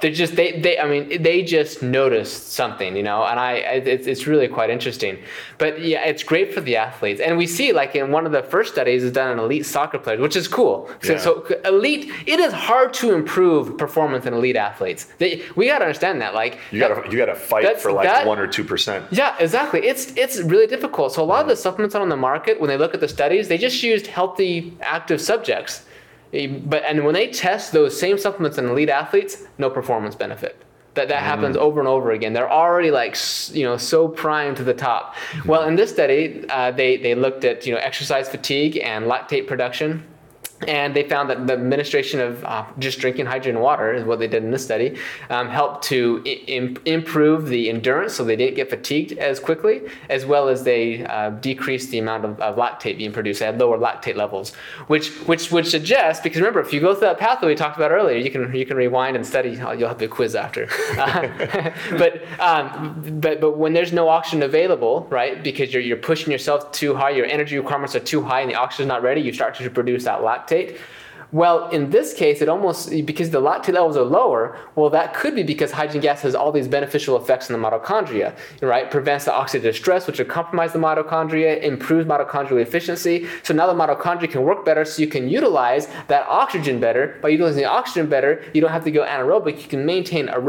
they're 0.00 0.12
just 0.12 0.36
they, 0.36 0.60
they 0.60 0.78
i 0.78 0.86
mean 0.86 1.22
they 1.22 1.42
just 1.42 1.82
noticed 1.82 2.52
something 2.52 2.94
you 2.96 3.02
know 3.02 3.24
and 3.24 3.40
i 3.40 3.52
it's, 3.54 4.06
it's 4.06 4.26
really 4.26 4.46
quite 4.46 4.68
interesting 4.68 5.16
but 5.56 5.80
yeah 5.80 6.04
it's 6.04 6.22
great 6.22 6.52
for 6.52 6.60
the 6.60 6.76
athletes 6.76 7.18
and 7.20 7.38
we 7.38 7.46
see 7.46 7.72
like 7.72 7.94
in 7.96 8.10
one 8.10 8.26
of 8.26 8.32
the 8.32 8.42
first 8.42 8.72
studies 8.74 9.02
is 9.02 9.10
done 9.12 9.30
on 9.30 9.38
elite 9.38 9.64
soccer 9.64 9.98
players 9.98 10.20
which 10.20 10.36
is 10.36 10.46
cool 10.48 10.90
so, 11.02 11.12
Yeah. 11.14 11.18
so 11.18 11.46
elite 11.64 12.12
it 12.26 12.38
is 12.40 12.52
hard 12.52 12.92
to 12.94 13.14
improve 13.14 13.78
performance 13.78 14.26
in 14.26 14.34
elite 14.34 14.56
athletes 14.56 15.06
they, 15.18 15.42
we 15.56 15.66
got 15.66 15.78
to 15.78 15.84
understand 15.86 16.20
that 16.20 16.34
like 16.34 16.58
You 16.72 16.78
gotta 16.80 17.10
you 17.10 17.16
gotta 17.16 17.34
fight 17.34 17.80
for 17.80 17.90
like 17.92 18.06
that- 18.06 18.26
one 18.26 18.38
or 18.38 18.46
two 18.46 18.64
percent. 18.64 19.06
yeah, 19.10 19.34
exactly. 19.38 19.80
It's 19.86 20.12
it's 20.16 20.40
really 20.42 20.66
difficult. 20.66 21.12
So 21.14 21.22
a 21.22 21.28
lot 21.34 21.42
of 21.42 21.48
the 21.48 21.56
supplements 21.56 21.94
on 21.94 22.08
the 22.08 22.16
market, 22.16 22.60
when 22.60 22.68
they 22.68 22.76
look 22.76 22.92
at 22.94 23.00
the 23.00 23.08
studies, 23.08 23.48
they 23.48 23.56
just 23.58 23.82
used 23.82 24.06
healthy, 24.08 24.76
active 24.80 25.20
subjects. 25.20 25.84
But 26.32 26.84
and 26.84 27.04
when 27.04 27.14
they 27.14 27.28
test 27.28 27.72
those 27.72 27.98
same 27.98 28.18
supplements 28.18 28.58
in 28.58 28.66
elite 28.66 28.90
athletes, 28.90 29.44
no 29.58 29.70
performance 29.70 30.14
benefit. 30.14 30.62
That 30.94 31.08
that 31.08 31.22
happens 31.22 31.58
over 31.58 31.78
and 31.78 31.86
over 31.86 32.12
again. 32.12 32.32
They're 32.32 32.50
already 32.50 32.90
like 32.90 33.16
you 33.52 33.64
know 33.64 33.76
so 33.76 34.08
primed 34.08 34.56
to 34.56 34.64
the 34.64 34.72
top. 34.72 35.14
Well, 35.44 35.68
in 35.68 35.76
this 35.76 35.90
study, 35.90 36.44
uh, 36.48 36.70
they 36.70 36.96
they 36.96 37.14
looked 37.14 37.44
at 37.44 37.66
you 37.66 37.74
know 37.74 37.78
exercise 37.80 38.28
fatigue 38.30 38.78
and 38.78 39.04
lactate 39.04 39.46
production. 39.46 40.06
And 40.66 40.96
they 40.96 41.02
found 41.02 41.28
that 41.30 41.46
the 41.46 41.52
administration 41.52 42.20
of 42.20 42.42
uh, 42.44 42.64
just 42.78 42.98
drinking 42.98 43.26
hydrogen 43.26 43.60
water 43.60 43.92
is 43.92 44.04
what 44.04 44.18
they 44.18 44.26
did 44.26 44.42
in 44.42 44.50
this 44.50 44.64
study, 44.64 44.96
um, 45.28 45.48
helped 45.48 45.84
to 45.84 46.22
improve 46.86 47.48
the 47.48 47.68
endurance, 47.68 48.14
so 48.14 48.24
they 48.24 48.36
didn't 48.36 48.56
get 48.56 48.70
fatigued 48.70 49.12
as 49.18 49.38
quickly, 49.38 49.82
as 50.08 50.24
well 50.24 50.48
as 50.48 50.64
they 50.64 51.04
uh, 51.04 51.30
decreased 51.30 51.90
the 51.90 51.98
amount 51.98 52.24
of, 52.24 52.40
of 52.40 52.56
lactate 52.56 52.96
being 52.96 53.12
produced. 53.12 53.40
They 53.40 53.46
had 53.46 53.58
lower 53.58 53.78
lactate 53.78 54.16
levels, 54.16 54.54
which 54.86 55.10
which 55.26 55.52
would 55.52 55.66
suggest 55.66 56.22
because 56.22 56.40
remember, 56.40 56.60
if 56.60 56.72
you 56.72 56.80
go 56.80 56.94
through 56.94 57.08
that 57.08 57.18
pathway 57.18 57.48
we 57.48 57.54
talked 57.54 57.76
about 57.76 57.90
earlier, 57.90 58.16
you 58.16 58.30
can 58.30 58.54
you 58.54 58.64
can 58.64 58.76
rewind 58.76 59.16
and 59.16 59.26
study. 59.26 59.58
oh, 59.60 59.72
You'll 59.72 59.88
have 59.88 60.00
a 60.00 60.08
quiz 60.08 60.34
after. 60.34 60.68
Uh, 60.96 61.28
but 61.98 62.22
um, 62.40 63.18
but 63.20 63.38
but 63.40 63.58
when 63.58 63.74
there's 63.74 63.92
no 63.92 64.08
oxygen 64.08 64.42
available, 64.42 65.06
right? 65.10 65.42
Because 65.42 65.72
you're 65.72 65.82
you're 65.82 65.96
pushing 65.96 66.32
yourself 66.32 66.72
too 66.72 66.94
high, 66.94 67.10
your 67.10 67.26
energy 67.26 67.58
requirements 67.58 67.94
are 67.94 68.00
too 68.00 68.22
high, 68.22 68.40
and 68.40 68.50
the 68.50 68.54
oxygen's 68.54 68.88
not 68.88 69.02
ready. 69.02 69.20
You 69.20 69.32
start 69.32 69.54
to 69.56 69.68
produce 69.68 70.04
that 70.04 70.20
lactate 70.20 70.45
lactate. 70.46 70.78
Well, 71.32 71.68
in 71.70 71.90
this 71.90 72.14
case, 72.14 72.40
it 72.40 72.48
almost 72.48 72.90
because 73.04 73.30
the 73.30 73.40
lactate 73.40 73.74
levels 73.74 73.96
are 73.96 74.04
lower. 74.04 74.58
Well, 74.74 74.90
that 74.90 75.14
could 75.14 75.34
be 75.34 75.42
because 75.42 75.72
hydrogen 75.72 76.00
gas 76.00 76.22
has 76.22 76.34
all 76.34 76.52
these 76.52 76.68
beneficial 76.68 77.16
effects 77.16 77.50
on 77.50 77.60
the 77.60 77.68
mitochondria, 77.68 78.36
right? 78.62 78.90
Prevents 78.90 79.24
the 79.24 79.32
oxidative 79.32 79.74
stress, 79.74 80.06
which 80.06 80.18
would 80.18 80.28
compromise 80.28 80.72
the 80.72 80.78
mitochondria, 80.78 81.60
improves 81.62 82.06
mitochondrial 82.08 82.60
efficiency. 82.60 83.26
So 83.42 83.54
now 83.54 83.66
the 83.66 83.74
mitochondria 83.74 84.30
can 84.30 84.42
work 84.42 84.64
better, 84.64 84.84
so 84.84 85.02
you 85.02 85.08
can 85.08 85.28
utilize 85.28 85.88
that 86.08 86.26
oxygen 86.28 86.80
better. 86.80 87.18
By 87.22 87.30
utilizing 87.30 87.62
the 87.62 87.68
oxygen 87.68 88.08
better, 88.08 88.44
you 88.54 88.60
don't 88.60 88.72
have 88.72 88.84
to 88.84 88.90
go 88.90 89.04
anaerobic. 89.04 89.62
You 89.62 89.68
can 89.68 89.84
maintain 89.84 90.28
a, 90.28 90.40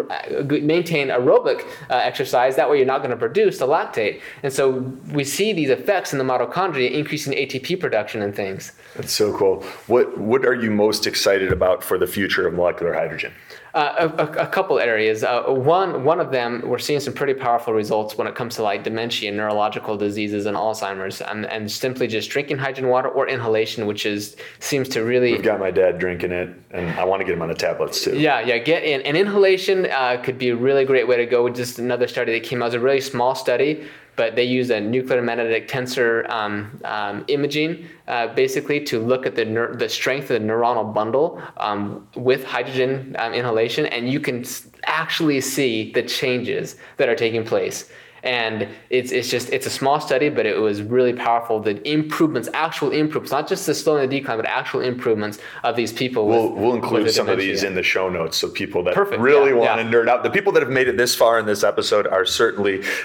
maintain 0.61 1.07
aerobic 1.07 1.61
uh, 1.89 1.95
exercise. 1.95 2.55
That 2.55 2.69
way, 2.69 2.77
you're 2.77 2.85
not 2.85 2.99
going 2.99 3.11
to 3.11 3.17
produce 3.17 3.57
the 3.57 3.67
lactate. 3.67 4.21
And 4.43 4.53
so 4.53 4.93
we 5.11 5.23
see 5.23 5.53
these 5.53 5.69
effects 5.69 6.13
in 6.13 6.19
the 6.19 6.25
mitochondria, 6.25 6.91
increasing 6.91 7.33
ATP 7.33 7.79
production 7.79 8.21
and 8.21 8.35
things. 8.35 8.73
That's 8.95 9.11
so 9.11 9.35
cool. 9.35 9.63
What 9.87 10.17
what 10.17 10.45
are 10.45 10.55
you 10.55 10.66
most 10.71 11.07
excited 11.07 11.51
about 11.51 11.83
for 11.83 11.97
the 11.97 12.07
future 12.07 12.47
of 12.47 12.53
molecular 12.53 12.93
hydrogen? 12.93 13.33
Uh, 13.73 14.09
a, 14.17 14.23
a, 14.43 14.47
couple 14.47 14.79
areas. 14.79 15.23
Uh, 15.23 15.43
one 15.43 16.03
one 16.03 16.19
of 16.19 16.31
them, 16.31 16.63
we're 16.65 16.79
seeing 16.79 16.99
some 16.99 17.13
pretty 17.13 17.35
powerful 17.35 17.73
results 17.73 18.17
when 18.17 18.25
it 18.25 18.33
comes 18.33 18.55
to 18.55 18.63
like 18.63 18.83
dementia, 18.83 19.27
and 19.27 19.37
neurological 19.37 19.95
diseases, 19.95 20.47
and 20.47 20.57
Alzheimer's, 20.57 21.21
and, 21.21 21.45
and 21.45 21.69
simply 21.69 22.07
just 22.07 22.31
drinking 22.31 22.57
hydrogen 22.57 22.89
water 22.89 23.09
or 23.09 23.27
inhalation, 23.27 23.85
which 23.85 24.07
is 24.07 24.35
seems 24.59 24.89
to 24.89 25.03
really 25.03 25.35
I've 25.35 25.43
got 25.43 25.59
my 25.59 25.69
dad 25.69 25.99
drinking 25.99 26.31
it, 26.31 26.49
and 26.71 26.89
I 26.99 27.03
want 27.03 27.19
to 27.19 27.25
get 27.25 27.35
him 27.35 27.41
on 27.43 27.49
the 27.49 27.53
tablets 27.53 28.03
too. 28.03 28.17
Yeah, 28.17 28.39
yeah, 28.39 28.57
get 28.57 28.83
in. 28.83 29.01
And 29.01 29.15
inhalation 29.15 29.85
uh, 29.91 30.21
could 30.23 30.39
be 30.39 30.49
a 30.49 30.55
really 30.55 30.83
great 30.83 31.07
way 31.07 31.17
to 31.17 31.27
go. 31.27 31.47
Just 31.47 31.77
another 31.77 32.07
study 32.07 32.31
that 32.31 32.47
came 32.47 32.63
out. 32.63 32.65
It 32.65 32.69
was 32.69 32.73
a 32.75 32.79
really 32.79 33.01
small 33.01 33.35
study, 33.35 33.85
but 34.17 34.35
they 34.35 34.43
use 34.43 34.69
a 34.69 34.81
nuclear 34.81 35.21
magnetic 35.21 35.69
tensor 35.69 36.29
um, 36.29 36.81
um, 36.83 37.23
imaging 37.29 37.87
uh, 38.07 38.27
basically 38.33 38.83
to 38.83 38.99
look 38.99 39.25
at 39.25 39.35
the, 39.35 39.45
neur- 39.45 39.79
the 39.79 39.87
strength 39.87 40.29
of 40.29 40.41
the 40.41 40.45
neuronal 40.45 40.93
bundle 40.93 41.41
um, 41.57 42.05
with 42.15 42.43
hydrogen 42.43 43.15
um, 43.19 43.33
inhalation, 43.33 43.85
and 43.85 44.11
you 44.11 44.19
can 44.19 44.43
actually 44.83 45.39
see 45.39 45.93
the 45.93 46.03
changes 46.03 46.75
that 46.97 47.07
are 47.07 47.15
taking 47.15 47.45
place. 47.45 47.89
And 48.27 48.67
it's, 48.89 49.11
it's 49.11 49.29
just 49.29 49.49
it's 49.51 49.65
a 49.65 49.69
small 49.69 49.99
study, 50.01 50.29
but 50.29 50.45
it 50.45 50.57
was 50.59 50.81
really 50.81 51.13
powerful. 51.13 51.59
The 51.61 51.75
improvements, 51.89 52.49
actual 52.53 52.91
improvements, 52.91 53.31
not 53.31 53.47
just 53.47 53.65
the 53.65 53.73
slowing 53.73 54.07
the 54.07 54.19
decline, 54.19 54.37
but 54.37 54.45
actual 54.45 54.81
improvements 54.81 55.39
of 55.63 55.75
these 55.75 55.93
people. 55.93 56.27
We'll, 56.27 56.51
with, 56.51 56.61
we'll 56.61 56.75
include 56.75 57.09
some 57.11 57.29
of 57.29 57.37
these 57.39 57.63
in 57.63 57.73
the 57.73 57.83
show 57.83 58.09
notes 58.09 58.35
so 58.37 58.49
people 58.49 58.83
that 58.83 58.93
Perfect, 58.95 59.21
really 59.21 59.51
yeah, 59.51 59.55
want 59.55 59.79
yeah. 59.81 59.89
to 59.89 59.97
nerd 59.97 60.09
out. 60.09 60.23
The 60.23 60.29
people 60.29 60.51
that 60.53 60.61
have 60.61 60.71
made 60.71 60.87
it 60.87 60.97
this 60.97 61.15
far 61.15 61.39
in 61.39 61.45
this 61.45 61.63
episode 61.63 62.05
are 62.07 62.25
certainly 62.25 62.81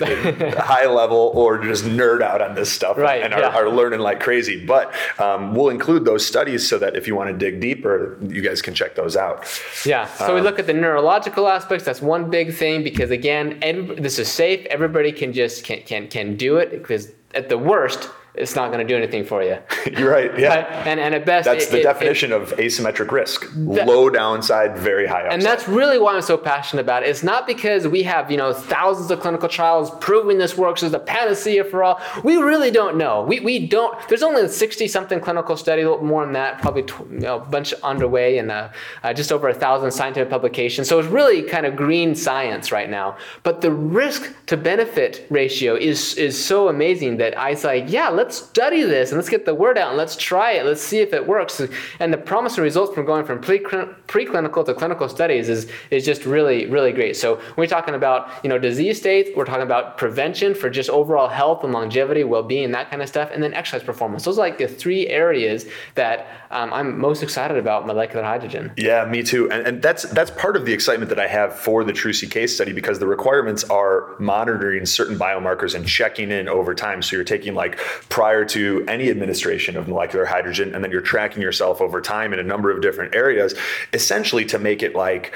high 0.58 0.86
level 0.86 1.32
or 1.34 1.58
just 1.58 1.84
nerd 1.84 2.22
out 2.22 2.42
on 2.42 2.54
this 2.54 2.72
stuff 2.72 2.96
Right, 2.98 3.22
and 3.22 3.32
are, 3.32 3.40
yeah. 3.40 3.56
are 3.56 3.68
learning 3.68 4.00
like 4.00 4.20
crazy. 4.20 4.64
But 4.64 4.92
um, 5.18 5.54
we'll 5.54 5.68
include 5.70 6.04
those 6.04 6.26
studies 6.26 6.68
so 6.68 6.78
that 6.78 6.96
if 6.96 7.06
you 7.06 7.14
want 7.14 7.30
to 7.30 7.36
dig 7.36 7.60
deeper, 7.60 8.18
you 8.22 8.42
guys 8.42 8.60
can 8.60 8.74
check 8.74 8.94
those 8.94 9.16
out. 9.16 9.46
Yeah. 9.86 10.06
So 10.06 10.34
we 10.34 10.40
Um, 10.40 10.44
look 10.44 10.58
at 10.58 10.66
the 10.66 10.72
neurological 10.72 11.46
aspects. 11.48 11.84
That's 11.84 12.02
one 12.02 12.30
big 12.30 12.54
thing 12.54 12.82
because 12.82 13.10
again, 13.10 13.58
every, 13.62 13.96
this 13.96 14.18
is 14.18 14.28
safe. 14.28 14.66
Everybody 14.66 15.11
can 15.12 15.32
just 15.32 15.64
can 15.64 15.82
can 15.82 16.08
can 16.08 16.36
do 16.36 16.56
it 16.56 16.70
because 16.70 17.12
at 17.34 17.48
the 17.48 17.58
worst, 17.58 18.10
it's 18.34 18.56
not 18.56 18.72
going 18.72 18.86
to 18.86 18.90
do 18.92 18.96
anything 18.96 19.24
for 19.24 19.42
you. 19.42 19.58
You're 19.98 20.10
right. 20.10 20.38
Yeah. 20.38 20.48
Right? 20.62 20.86
And 20.86 20.98
and 21.00 21.14
at 21.14 21.26
best, 21.26 21.44
That's 21.44 21.66
it- 21.66 21.70
the 21.70 21.76
it- 21.78 21.80
it- 21.80 21.84
definition 21.84 22.32
of 22.32 22.50
asymmetric 22.56 23.10
risk. 23.10 23.46
Low 23.56 24.08
downside, 24.10 24.76
very 24.78 25.06
high 25.06 25.20
upside. 25.22 25.32
and 25.34 25.42
that's 25.42 25.68
really 25.68 25.98
why 25.98 26.14
I'm 26.14 26.22
so 26.22 26.36
passionate 26.38 26.82
about 26.82 27.02
it. 27.02 27.08
It's 27.10 27.22
not 27.22 27.46
because 27.46 27.86
we 27.86 28.02
have, 28.04 28.30
you 28.30 28.36
know, 28.36 28.52
thousands 28.52 29.10
of 29.10 29.20
clinical 29.20 29.48
trials 29.48 29.90
proving 30.00 30.38
this 30.38 30.56
works 30.56 30.82
as 30.82 30.92
a 30.94 30.98
panacea 30.98 31.64
for 31.64 31.82
all. 31.84 32.00
We 32.24 32.36
really 32.36 32.70
don't 32.70 32.96
know. 32.96 33.22
We, 33.22 33.40
we 33.40 33.66
don't, 33.66 33.96
there's 34.08 34.22
only 34.22 34.48
60 34.48 34.88
something 34.88 35.20
clinical 35.20 35.54
little 35.54 36.02
more 36.04 36.24
than 36.24 36.32
that, 36.34 36.60
probably 36.62 36.82
tw- 36.84 37.00
you 37.10 37.20
know, 37.20 37.36
a 37.36 37.40
bunch 37.40 37.72
underway 37.82 38.38
and 38.38 38.50
uh, 38.50 38.68
uh, 39.02 39.12
just 39.12 39.30
over 39.32 39.48
a 39.48 39.54
thousand 39.54 39.90
scientific 39.92 40.30
publications. 40.30 40.88
So 40.88 40.98
it's 40.98 41.08
really 41.08 41.42
kind 41.42 41.66
of 41.66 41.76
green 41.76 42.14
science 42.14 42.72
right 42.72 42.88
now. 42.88 43.16
But 43.42 43.60
the 43.60 43.70
risk 43.70 44.32
to 44.46 44.56
benefit 44.56 45.26
ratio 45.30 45.74
is, 45.76 46.14
is 46.14 46.42
so 46.42 46.68
amazing 46.68 47.18
that 47.18 47.38
I 47.38 47.52
like, 47.64 47.84
yeah, 47.88 48.08
let's 48.22 48.38
study 48.38 48.82
this 48.84 49.10
and 49.10 49.18
let's 49.18 49.28
get 49.28 49.44
the 49.44 49.54
word 49.54 49.76
out 49.76 49.88
and 49.88 49.98
let's 49.98 50.16
try 50.16 50.52
it. 50.52 50.64
Let's 50.64 50.80
see 50.80 51.00
if 51.00 51.12
it 51.12 51.26
works. 51.26 51.60
And 51.98 52.12
the 52.12 52.18
promising 52.18 52.62
results 52.62 52.94
from 52.94 53.04
going 53.04 53.24
from 53.24 53.40
preclinical 53.40 54.64
to 54.64 54.74
clinical 54.74 55.08
studies 55.08 55.48
is, 55.48 55.68
is 55.90 56.04
just 56.04 56.24
really, 56.24 56.66
really 56.66 56.92
great. 56.92 57.16
So 57.16 57.40
we're 57.56 57.66
talking 57.66 57.94
about, 57.94 58.28
you 58.44 58.48
know, 58.48 58.58
disease 58.58 58.98
states, 58.98 59.30
we're 59.34 59.44
talking 59.44 59.62
about 59.62 59.98
prevention 59.98 60.54
for 60.54 60.70
just 60.70 60.88
overall 60.88 61.28
health 61.28 61.64
and 61.64 61.72
longevity, 61.72 62.22
well-being, 62.22 62.70
that 62.70 62.90
kind 62.90 63.02
of 63.02 63.08
stuff, 63.08 63.30
and 63.32 63.42
then 63.42 63.54
exercise 63.54 63.82
performance. 63.82 64.24
Those 64.24 64.38
are 64.38 64.42
like 64.42 64.58
the 64.58 64.68
three 64.68 65.08
areas 65.08 65.66
that 65.96 66.28
um, 66.52 66.72
I'm 66.72 67.00
most 67.00 67.24
excited 67.24 67.56
about 67.56 67.86
molecular 67.86 68.24
hydrogen. 68.24 68.70
Yeah, 68.76 69.04
me 69.04 69.24
too. 69.24 69.50
And, 69.50 69.66
and 69.66 69.82
that's 69.82 70.04
that's 70.10 70.30
part 70.30 70.54
of 70.54 70.64
the 70.64 70.72
excitement 70.72 71.08
that 71.08 71.18
I 71.18 71.26
have 71.26 71.58
for 71.58 71.82
the 71.82 71.92
Trucy 71.92 72.30
case 72.30 72.54
study 72.54 72.72
because 72.72 72.98
the 72.98 73.06
requirements 73.06 73.64
are 73.64 74.14
monitoring 74.20 74.86
certain 74.86 75.18
biomarkers 75.18 75.74
and 75.74 75.86
checking 75.86 76.30
in 76.30 76.48
over 76.48 76.74
time. 76.74 77.02
So 77.02 77.16
you're 77.16 77.24
taking 77.24 77.54
like 77.54 77.78
prior 78.12 78.44
to 78.44 78.84
any 78.88 79.08
administration 79.08 79.74
of 79.74 79.88
molecular 79.88 80.26
hydrogen, 80.26 80.74
and 80.74 80.84
then 80.84 80.90
you're 80.90 81.00
tracking 81.00 81.40
yourself 81.40 81.80
over 81.80 81.98
time 81.98 82.34
in 82.34 82.38
a 82.38 82.42
number 82.42 82.70
of 82.70 82.82
different 82.82 83.14
areas, 83.14 83.54
essentially 83.94 84.44
to 84.44 84.58
make 84.58 84.82
it 84.82 84.94
like 84.94 85.32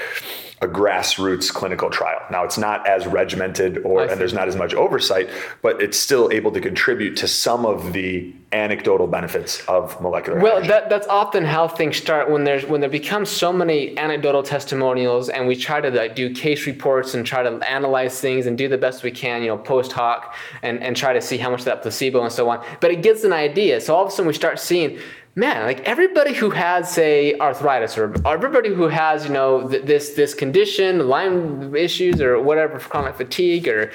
a 0.62 0.66
grassroots 0.66 1.52
clinical 1.52 1.90
trial. 1.90 2.20
Now 2.30 2.42
it's 2.42 2.56
not 2.56 2.86
as 2.86 3.06
regimented 3.06 3.78
or 3.84 4.04
and 4.04 4.18
there's 4.18 4.32
not 4.32 4.48
as 4.48 4.56
much 4.56 4.72
oversight, 4.72 5.28
but 5.60 5.82
it's 5.82 5.98
still 5.98 6.30
able 6.32 6.50
to 6.52 6.60
contribute 6.60 7.14
to 7.18 7.28
some 7.28 7.66
of 7.66 7.92
the 7.92 8.34
anecdotal 8.52 9.06
benefits 9.06 9.62
of 9.66 10.00
molecular 10.00 10.40
Well, 10.40 10.62
that, 10.62 10.88
that's 10.88 11.06
often 11.08 11.44
how 11.44 11.68
things 11.68 11.98
start 11.98 12.30
when 12.30 12.44
there's 12.44 12.64
when 12.64 12.80
there 12.80 12.88
becomes 12.88 13.28
so 13.28 13.52
many 13.52 13.98
anecdotal 13.98 14.42
testimonials, 14.42 15.28
and 15.28 15.46
we 15.46 15.56
try 15.56 15.80
to 15.82 15.90
like, 15.90 16.14
do 16.14 16.32
case 16.32 16.66
reports 16.66 17.12
and 17.12 17.26
try 17.26 17.42
to 17.42 17.50
analyze 17.70 18.18
things 18.18 18.46
and 18.46 18.56
do 18.56 18.66
the 18.66 18.78
best 18.78 19.02
we 19.02 19.10
can, 19.10 19.42
you 19.42 19.48
know, 19.48 19.58
post 19.58 19.92
hoc, 19.92 20.34
and 20.62 20.82
and 20.82 20.96
try 20.96 21.12
to 21.12 21.20
see 21.20 21.36
how 21.36 21.50
much 21.50 21.60
of 21.60 21.66
that 21.66 21.82
placebo 21.82 22.22
and 22.22 22.32
so 22.32 22.48
on. 22.48 22.64
But 22.80 22.92
it 22.92 23.02
gives 23.02 23.24
an 23.24 23.32
idea. 23.34 23.78
So 23.80 23.94
all 23.94 24.04
of 24.04 24.08
a 24.08 24.10
sudden 24.10 24.26
we 24.26 24.34
start 24.34 24.58
seeing. 24.58 24.98
Man, 25.38 25.66
like 25.66 25.80
everybody 25.80 26.32
who 26.32 26.48
has, 26.48 26.90
say, 26.90 27.38
arthritis, 27.38 27.98
or 27.98 28.14
everybody 28.26 28.70
who 28.72 28.88
has, 28.88 29.26
you 29.26 29.32
know, 29.32 29.68
th- 29.68 29.84
this 29.84 30.14
this 30.14 30.32
condition, 30.32 31.08
Lyme 31.08 31.76
issues, 31.76 32.22
or 32.22 32.40
whatever, 32.40 32.78
chronic 32.78 33.16
fatigue, 33.16 33.68
or 33.68 33.92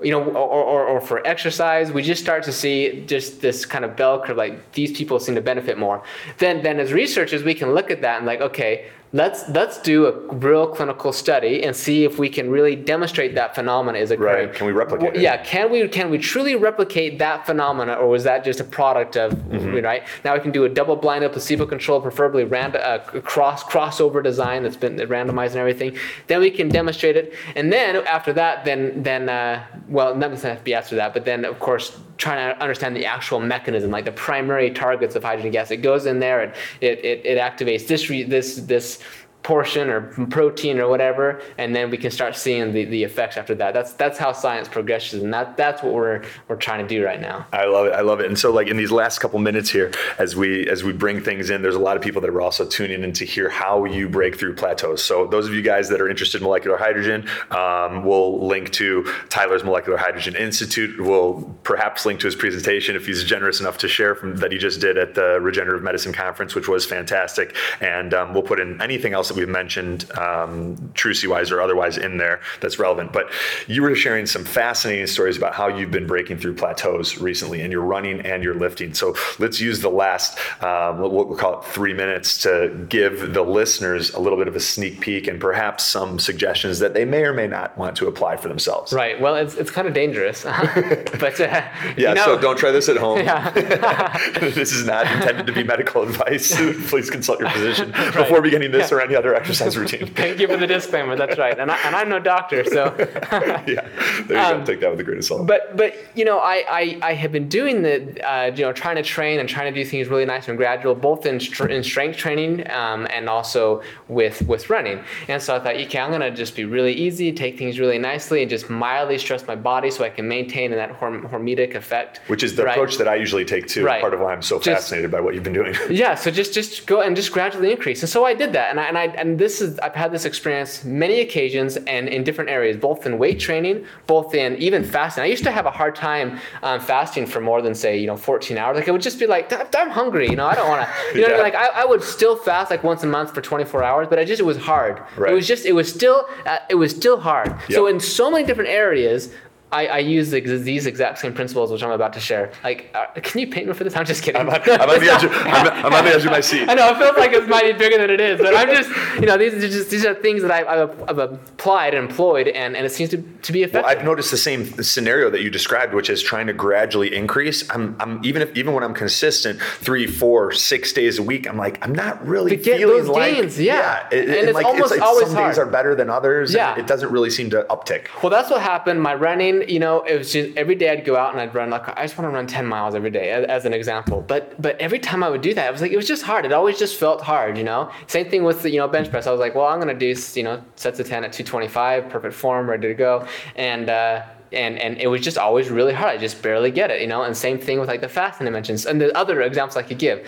you 0.00 0.12
know, 0.12 0.22
or, 0.22 0.62
or, 0.62 0.86
or 0.86 1.00
for 1.00 1.26
exercise, 1.26 1.90
we 1.90 2.00
just 2.00 2.22
start 2.22 2.44
to 2.44 2.52
see 2.52 3.04
just 3.06 3.40
this 3.40 3.66
kind 3.66 3.84
of 3.84 3.96
bell 3.96 4.22
curve, 4.22 4.36
like 4.36 4.72
these 4.72 4.96
people 4.96 5.18
seem 5.18 5.34
to 5.34 5.40
benefit 5.40 5.78
more. 5.78 6.04
Then, 6.38 6.62
then 6.62 6.78
as 6.78 6.92
researchers, 6.92 7.42
we 7.42 7.54
can 7.54 7.74
look 7.74 7.90
at 7.90 8.02
that 8.02 8.18
and 8.18 8.26
like, 8.26 8.40
okay, 8.40 8.90
let's 9.14 9.48
let's 9.50 9.78
do 9.78 10.06
a 10.06 10.12
real 10.34 10.66
clinical 10.66 11.12
study 11.12 11.62
and 11.62 11.74
see 11.74 12.04
if 12.04 12.18
we 12.18 12.28
can 12.28 12.50
really 12.50 12.74
demonstrate 12.74 13.36
that 13.36 13.54
phenomena 13.54 13.96
is 13.96 14.10
occurring. 14.10 14.48
Right. 14.48 14.54
Can 14.54 14.66
we 14.66 14.72
replicate 14.72 15.12
Well, 15.12 15.16
it? 15.16 15.22
Yeah, 15.22 15.36
can 15.44 15.70
we 15.70 15.86
can 15.86 16.10
we 16.10 16.18
truly 16.18 16.56
replicate 16.56 17.20
that 17.20 17.46
phenomena, 17.46 17.94
or 17.94 18.08
was 18.08 18.24
that 18.24 18.44
just 18.44 18.60
a 18.60 18.64
product 18.64 19.16
of 19.16 19.32
Mm-hmm. 19.54 19.84
right? 19.84 20.02
Now 20.24 20.34
we 20.34 20.40
can 20.40 20.50
do 20.50 20.64
a 20.64 20.68
double-blinded, 20.68 21.30
placebo-controlled, 21.30 22.02
preferably 22.02 22.44
random 22.44 22.82
uh, 22.84 22.98
cross 22.98 23.62
crossover 23.62 24.20
design 24.22 24.64
that's 24.64 24.76
been 24.76 24.96
randomized 24.96 25.50
and 25.50 25.58
everything. 25.58 25.96
Then 26.26 26.40
we 26.40 26.50
can 26.50 26.68
demonstrate 26.68 27.16
it, 27.16 27.34
and 27.54 27.72
then 27.72 27.96
after 28.06 28.32
that, 28.32 28.64
then 28.64 29.02
then 29.04 29.28
uh, 29.28 29.64
well, 29.88 30.16
not 30.16 30.30
necessarily 30.30 30.54
have 30.56 30.58
to 30.58 30.64
be 30.64 30.74
after 30.74 30.96
that, 30.96 31.14
but 31.14 31.24
then 31.24 31.44
of 31.44 31.60
course 31.60 31.96
trying 32.16 32.54
to 32.54 32.62
understand 32.62 32.96
the 32.96 33.04
actual 33.06 33.40
mechanism, 33.40 33.90
like 33.90 34.04
the 34.04 34.12
primary 34.12 34.70
targets 34.70 35.14
of 35.16 35.22
hydrogen 35.22 35.50
gas. 35.52 35.70
It 35.70 35.78
goes 35.78 36.06
in 36.06 36.18
there 36.18 36.40
and 36.42 36.52
it 36.80 37.04
it, 37.04 37.24
it 37.24 37.38
activates 37.38 37.86
this 37.86 38.10
re- 38.10 38.24
this 38.24 38.56
this 38.56 39.03
portion 39.44 39.90
or 39.90 40.00
protein 40.30 40.80
or 40.80 40.88
whatever, 40.88 41.40
and 41.58 41.76
then 41.76 41.90
we 41.90 41.98
can 41.98 42.10
start 42.10 42.34
seeing 42.34 42.72
the, 42.72 42.86
the 42.86 43.04
effects 43.04 43.36
after 43.36 43.54
that. 43.54 43.74
That's 43.74 43.92
that's 43.92 44.18
how 44.18 44.32
science 44.32 44.66
progresses, 44.66 45.22
and 45.22 45.32
that 45.32 45.56
that's 45.56 45.82
what 45.82 45.92
we're 45.92 46.24
we're 46.48 46.56
trying 46.56 46.86
to 46.86 46.88
do 46.88 47.04
right 47.04 47.20
now. 47.20 47.46
I 47.52 47.66
love 47.66 47.86
it. 47.86 47.92
I 47.92 48.00
love 48.00 48.20
it. 48.20 48.26
And 48.26 48.38
so, 48.38 48.50
like 48.50 48.68
in 48.68 48.76
these 48.76 48.90
last 48.90 49.18
couple 49.20 49.38
minutes 49.38 49.70
here, 49.70 49.92
as 50.18 50.34
we 50.34 50.68
as 50.68 50.82
we 50.82 50.92
bring 50.92 51.22
things 51.22 51.50
in, 51.50 51.62
there's 51.62 51.76
a 51.76 51.80
lot 51.80 51.96
of 51.96 52.02
people 52.02 52.22
that 52.22 52.30
are 52.30 52.40
also 52.40 52.66
tuning 52.66 53.04
in 53.04 53.12
to 53.12 53.26
hear 53.26 53.48
how 53.50 53.84
you 53.84 54.08
break 54.08 54.38
through 54.38 54.54
plateaus. 54.54 55.04
So, 55.04 55.26
those 55.26 55.46
of 55.46 55.52
you 55.52 55.62
guys 55.62 55.90
that 55.90 56.00
are 56.00 56.08
interested 56.08 56.38
in 56.38 56.44
molecular 56.44 56.78
hydrogen, 56.78 57.28
um, 57.50 58.04
we'll 58.04 58.46
link 58.46 58.72
to 58.72 59.04
Tyler's 59.28 59.62
Molecular 59.62 59.98
Hydrogen 59.98 60.36
Institute. 60.36 60.98
We'll 60.98 61.54
perhaps 61.64 62.06
link 62.06 62.20
to 62.20 62.26
his 62.26 62.34
presentation 62.34 62.96
if 62.96 63.04
he's 63.06 63.22
generous 63.24 63.60
enough 63.60 63.76
to 63.78 63.88
share 63.88 64.14
from 64.14 64.36
that 64.36 64.52
he 64.52 64.58
just 64.58 64.80
did 64.80 64.96
at 64.96 65.14
the 65.14 65.38
Regenerative 65.40 65.82
Medicine 65.82 66.14
Conference, 66.14 66.54
which 66.54 66.66
was 66.66 66.86
fantastic. 66.86 67.54
And 67.82 68.14
um, 68.14 68.32
we'll 68.32 68.42
put 68.42 68.58
in 68.58 68.80
anything 68.80 69.12
else 69.12 69.33
that 69.34 69.40
we've 69.40 69.48
mentioned, 69.48 70.10
um, 70.18 70.76
Trucy 70.94 71.28
wise 71.28 71.50
or 71.50 71.60
otherwise, 71.60 71.98
in 71.98 72.18
there 72.18 72.40
that's 72.60 72.78
relevant. 72.78 73.12
But 73.12 73.30
you 73.66 73.82
were 73.82 73.94
sharing 73.94 74.26
some 74.26 74.44
fascinating 74.44 75.06
stories 75.06 75.36
about 75.36 75.54
how 75.54 75.68
you've 75.68 75.90
been 75.90 76.06
breaking 76.06 76.38
through 76.38 76.54
plateaus 76.54 77.18
recently, 77.18 77.60
and 77.60 77.72
you're 77.72 77.82
running 77.82 78.20
and 78.20 78.42
you're 78.42 78.54
lifting. 78.54 78.94
So 78.94 79.16
let's 79.38 79.60
use 79.60 79.80
the 79.80 79.90
last, 79.90 80.38
um, 80.62 80.98
what 80.98 81.28
we'll 81.28 81.36
call 81.36 81.60
it, 81.60 81.66
three 81.66 81.94
minutes 81.94 82.38
to 82.42 82.86
give 82.88 83.34
the 83.34 83.42
listeners 83.42 84.12
a 84.14 84.20
little 84.20 84.38
bit 84.38 84.48
of 84.48 84.56
a 84.56 84.60
sneak 84.60 85.00
peek 85.00 85.26
and 85.26 85.40
perhaps 85.40 85.84
some 85.84 86.18
suggestions 86.18 86.78
that 86.78 86.94
they 86.94 87.04
may 87.04 87.24
or 87.24 87.32
may 87.32 87.46
not 87.46 87.76
want 87.76 87.96
to 87.96 88.06
apply 88.06 88.36
for 88.36 88.48
themselves. 88.48 88.92
Right. 88.92 89.20
Well, 89.20 89.36
it's, 89.36 89.54
it's 89.54 89.70
kind 89.70 89.88
of 89.88 89.94
dangerous, 89.94 90.42
but 90.44 91.40
uh, 91.40 91.44
Yeah, 91.96 92.10
you 92.10 92.14
know, 92.14 92.24
so 92.24 92.38
don't 92.38 92.56
try 92.56 92.70
this 92.70 92.88
at 92.88 92.96
home. 92.96 93.18
Yeah. 93.18 93.50
this 94.40 94.72
is 94.72 94.84
not 94.84 95.06
intended 95.06 95.46
to 95.46 95.52
be 95.52 95.62
medical 95.62 96.02
advice. 96.02 96.54
Please 96.88 97.10
consult 97.10 97.40
your 97.40 97.50
physician 97.50 97.90
before 97.90 98.40
beginning 98.40 98.72
this 98.72 98.92
or 98.92 99.00
any 99.00 99.14
other 99.14 99.23
exercise 99.32 99.76
routine. 99.78 100.12
Give 100.14 100.50
it 100.50 100.60
the 100.60 100.66
disclaimer. 100.66 101.16
That's 101.16 101.38
right. 101.38 101.58
And, 101.58 101.70
I, 101.70 101.76
and 101.86 101.94
I'm 101.96 102.08
no 102.08 102.18
doctor, 102.18 102.64
so. 102.64 102.94
yeah, 102.98 103.88
there 104.26 104.52
you 104.52 104.58
go. 104.58 104.64
Take 104.64 104.80
that 104.80 104.90
with 104.90 105.00
a 105.00 105.04
grain 105.04 105.18
of 105.18 105.24
salt. 105.24 105.46
But 105.46 105.76
but 105.76 105.94
you 106.14 106.24
know 106.24 106.38
I, 106.38 106.64
I, 106.68 106.98
I 107.02 107.14
have 107.14 107.32
been 107.32 107.48
doing 107.48 107.82
the 107.82 108.28
uh, 108.28 108.46
you 108.54 108.62
know 108.64 108.72
trying 108.72 108.96
to 108.96 109.02
train 109.02 109.38
and 109.40 109.48
trying 109.48 109.72
to 109.72 109.82
do 109.82 109.88
things 109.88 110.08
really 110.08 110.24
nice 110.24 110.48
and 110.48 110.56
gradual 110.56 110.94
both 110.94 111.26
in, 111.26 111.38
str- 111.38 111.68
in 111.68 111.82
strength 111.84 112.16
training 112.16 112.68
um, 112.70 113.06
and 113.10 113.28
also 113.28 113.82
with 114.08 114.42
with 114.42 114.68
running 114.70 115.02
and 115.28 115.40
so 115.42 115.54
I 115.56 115.60
thought 115.60 115.74
okay 115.76 115.98
I'm 115.98 116.10
gonna 116.10 116.30
just 116.30 116.56
be 116.56 116.64
really 116.64 116.92
easy 116.92 117.32
take 117.32 117.58
things 117.58 117.78
really 117.78 117.98
nicely 117.98 118.42
and 118.42 118.50
just 118.50 118.68
mildly 118.70 119.18
stress 119.18 119.46
my 119.46 119.54
body 119.56 119.90
so 119.90 120.04
I 120.04 120.10
can 120.10 120.26
maintain 120.26 120.70
that 120.72 120.98
horm- 120.98 121.30
hormetic 121.30 121.74
effect 121.74 122.20
Which 122.28 122.42
is 122.42 122.56
the 122.56 122.64
right? 122.64 122.72
approach 122.72 122.96
that 122.98 123.08
I 123.08 123.14
usually 123.16 123.44
take 123.44 123.66
too. 123.68 123.84
Right. 123.84 124.00
Part 124.00 124.14
of 124.14 124.20
why 124.20 124.32
I'm 124.32 124.42
so 124.42 124.58
Just- 124.58 124.82
fascinated 124.82 125.10
by 125.10 125.20
what 125.20 125.34
you've 125.34 125.44
been 125.44 125.52
doing. 125.52 125.74
yeah 125.90 126.14
so 126.14 126.30
just 126.30 126.52
just 126.54 126.86
go 126.86 127.00
and 127.02 127.14
just 127.14 127.32
gradually 127.32 127.70
increase 127.72 128.02
and 128.02 128.08
so 128.08 128.24
i 128.24 128.34
did 128.34 128.52
that 128.52 128.70
and 128.70 128.80
i 128.80 128.84
and, 128.84 128.98
I, 128.98 129.04
and 129.16 129.38
this 129.38 129.60
is 129.60 129.78
i've 129.80 129.94
had 129.94 130.12
this 130.12 130.24
experience 130.24 130.84
many 130.84 131.20
occasions 131.20 131.76
and 131.76 132.08
in 132.08 132.24
different 132.24 132.50
areas 132.50 132.76
both 132.76 133.06
in 133.06 133.18
weight 133.18 133.38
training 133.38 133.84
both 134.06 134.34
in 134.34 134.56
even 134.56 134.82
fasting. 134.84 135.22
I 135.24 135.26
used 135.26 135.44
to 135.44 135.50
have 135.50 135.66
a 135.66 135.70
hard 135.70 135.94
time 135.94 136.38
um, 136.62 136.80
fasting 136.80 137.26
for 137.26 137.40
more 137.40 137.62
than 137.62 137.74
say 137.74 137.96
you 137.98 138.06
know 138.06 138.16
14 138.16 138.58
hours. 138.58 138.76
Like 138.76 138.88
it 138.88 138.92
would 138.92 139.02
just 139.02 139.18
be 139.18 139.26
like 139.26 139.52
"I'm- 139.52 139.90
hungry 139.90 140.28
you 140.28 140.36
know 140.36 140.46
i 140.46 140.54
don't 140.54 140.68
want 140.68 140.88
to 140.88 141.18
you 141.18 141.20
know 141.20 141.28
what 141.28 141.40
I 141.40 141.44
mean? 141.44 141.52
Like 141.52 141.54
I, 141.54 141.82
I 141.82 141.84
would 141.84 142.02
still 142.02 142.36
fast 142.36 142.70
like 142.70 142.82
once 142.82 143.02
a 143.02 143.06
month 143.06 143.32
for 143.34 143.40
24 143.40 143.82
hours 143.82 144.08
but 144.08 144.18
i 144.18 144.24
just 144.24 144.40
it 144.40 144.44
was 144.44 144.56
hard. 144.56 145.02
Right. 145.16 145.32
it 145.32 145.34
was 145.34 145.46
just 145.46 145.64
it 145.66 145.72
was 145.72 145.92
still 145.92 146.26
uh, 146.46 146.58
it 146.68 146.74
was 146.74 146.90
still 146.90 147.20
hard. 147.20 147.54
So 147.70 147.86
in 147.86 148.00
so 148.00 148.30
many 148.30 148.44
different 148.46 148.70
areas 148.70 149.30
I, 149.74 149.86
I 149.86 149.98
use 149.98 150.30
the, 150.30 150.40
these 150.40 150.86
exact 150.86 151.18
same 151.18 151.32
principles, 151.34 151.70
which 151.72 151.82
I'm 151.82 151.90
about 151.90 152.12
to 152.12 152.20
share. 152.20 152.52
Like, 152.62 152.90
uh, 152.94 153.06
can 153.20 153.40
you 153.40 153.48
paint 153.48 153.66
me 153.66 153.72
for 153.74 153.82
this? 153.84 153.96
I'm 153.96 154.04
just 154.04 154.22
kidding. 154.22 154.40
I'm 154.40 154.48
on, 154.48 154.60
I'm 154.70 154.88
on 154.88 155.00
the 155.00 155.10
edge. 155.12 155.24
Of, 155.24 155.32
I'm, 155.32 155.86
I'm 155.86 155.92
on 155.92 156.04
the 156.04 156.14
edge 156.14 156.24
of 156.24 156.30
my 156.30 156.40
seat. 156.50 156.68
I 156.68 156.74
know 156.74 156.90
it 156.90 156.98
feels 156.98 157.16
like 157.16 157.32
it 157.32 157.48
might 157.48 157.64
be 157.64 157.72
bigger 157.72 157.98
than 157.98 158.10
it 158.10 158.20
is, 158.20 158.40
but 158.40 158.54
I'm 158.54 158.68
just, 158.68 158.88
you 159.20 159.26
know, 159.26 159.36
these 159.36 159.52
are 159.54 159.60
just 159.68 159.90
these 159.90 160.04
are 160.06 160.14
things 160.14 160.42
that 160.42 160.50
I've, 160.52 160.90
I've, 161.08 161.18
applied 161.18 161.94
and 161.94 162.08
employed, 162.08 162.46
and, 162.48 162.76
and 162.76 162.86
it 162.86 162.90
seems 162.90 163.10
to, 163.10 163.16
to 163.42 163.52
be 163.52 163.60
Well, 163.60 163.68
effective. 163.70 163.98
I've 163.98 164.04
noticed 164.04 164.30
the 164.30 164.36
same 164.36 164.64
scenario 164.82 165.28
that 165.30 165.42
you 165.42 165.50
described, 165.50 165.92
which 165.94 166.08
is 166.08 166.22
trying 166.22 166.46
to 166.46 166.52
gradually 166.52 167.14
increase. 167.14 167.68
I'm, 167.70 167.96
I'm 167.98 168.24
even 168.24 168.42
if 168.42 168.56
even 168.56 168.74
when 168.74 168.84
I'm 168.84 168.94
consistent, 168.94 169.60
three, 169.60 170.06
four, 170.06 170.52
six 170.52 170.92
days 170.92 171.18
a 171.18 171.22
week, 171.22 171.48
I'm 171.48 171.56
like, 171.56 171.84
I'm 171.84 171.94
not 171.94 172.24
really 172.26 172.50
To 172.50 172.56
get 172.62 172.78
feeling 172.78 172.98
those 172.98 173.08
like, 173.08 173.34
gains, 173.34 173.60
yeah. 173.60 174.06
it- 174.12 174.28
And 174.28 174.34
and 174.34 174.48
it's 174.50 174.54
like, 174.54 174.66
almost 174.66 174.90
like 174.92 175.00
always 175.00 175.26
some 175.28 175.36
days 175.36 175.58
are 175.58 175.66
better 175.66 175.94
than 175.96 176.10
others. 176.10 176.50
and 176.50 176.56
Yeah. 176.58 176.78
it 176.78 176.86
doesn't 176.86 177.10
really 177.10 177.30
seem 177.30 177.50
to 177.50 177.66
uptick. 177.70 178.06
well, 178.22 178.30
that's 178.30 178.50
what 178.50 178.62
happened. 178.62 179.00
My 179.02 179.14
running, 179.14 179.63
you 179.68 179.78
know, 179.78 180.02
it 180.02 180.16
was 180.16 180.32
just 180.32 180.56
every 180.56 180.74
day 180.74 180.90
I'd 180.90 181.04
go 181.04 181.16
out 181.16 181.32
and 181.32 181.40
I'd 181.40 181.54
run 181.54 181.70
like 181.70 181.88
I 181.98 182.02
just 182.02 182.16
want 182.18 182.30
to 182.30 182.34
run 182.34 182.46
10 182.46 182.66
miles 182.66 182.94
every 182.94 183.10
day, 183.10 183.30
as, 183.30 183.44
as 183.46 183.64
an 183.64 183.72
example. 183.72 184.22
But 184.26 184.60
but 184.60 184.80
every 184.80 184.98
time 184.98 185.22
I 185.22 185.28
would 185.28 185.40
do 185.40 185.54
that, 185.54 185.68
it 185.68 185.72
was 185.72 185.80
like 185.80 185.92
it 185.92 185.96
was 185.96 186.08
just 186.08 186.22
hard. 186.22 186.44
It 186.44 186.52
always 186.52 186.78
just 186.78 186.96
felt 186.96 187.20
hard, 187.22 187.58
you 187.58 187.64
know. 187.64 187.90
Same 188.06 188.28
thing 188.28 188.44
with 188.44 188.62
the 188.62 188.70
you 188.70 188.78
know 188.78 188.88
bench 188.88 189.10
press. 189.10 189.26
I 189.26 189.30
was 189.30 189.40
like, 189.40 189.54
well, 189.54 189.66
I'm 189.66 189.78
gonna 189.78 189.94
do 189.94 190.14
you 190.34 190.42
know 190.42 190.62
sets 190.76 191.00
of 191.00 191.06
10 191.06 191.24
at 191.24 191.32
225, 191.32 192.08
perfect 192.08 192.34
form, 192.34 192.68
ready 192.68 192.88
to 192.88 192.94
go, 192.94 193.26
and. 193.56 193.90
uh 193.90 194.22
and 194.52 194.78
and 194.78 194.98
it 194.98 195.08
was 195.08 195.20
just 195.20 195.36
always 195.36 195.68
really 195.68 195.92
hard. 195.92 196.14
I 196.14 196.16
just 196.16 196.40
barely 196.40 196.70
get 196.70 196.90
it, 196.90 197.00
you 197.00 197.08
know. 197.08 197.22
And 197.24 197.36
same 197.36 197.58
thing 197.58 197.80
with 197.80 197.88
like 197.88 198.00
the 198.00 198.08
fasting 198.08 198.44
dimensions 198.44 198.86
and 198.86 199.00
the 199.00 199.16
other 199.16 199.42
examples 199.42 199.76
I 199.76 199.82
could 199.82 199.98
give. 199.98 200.24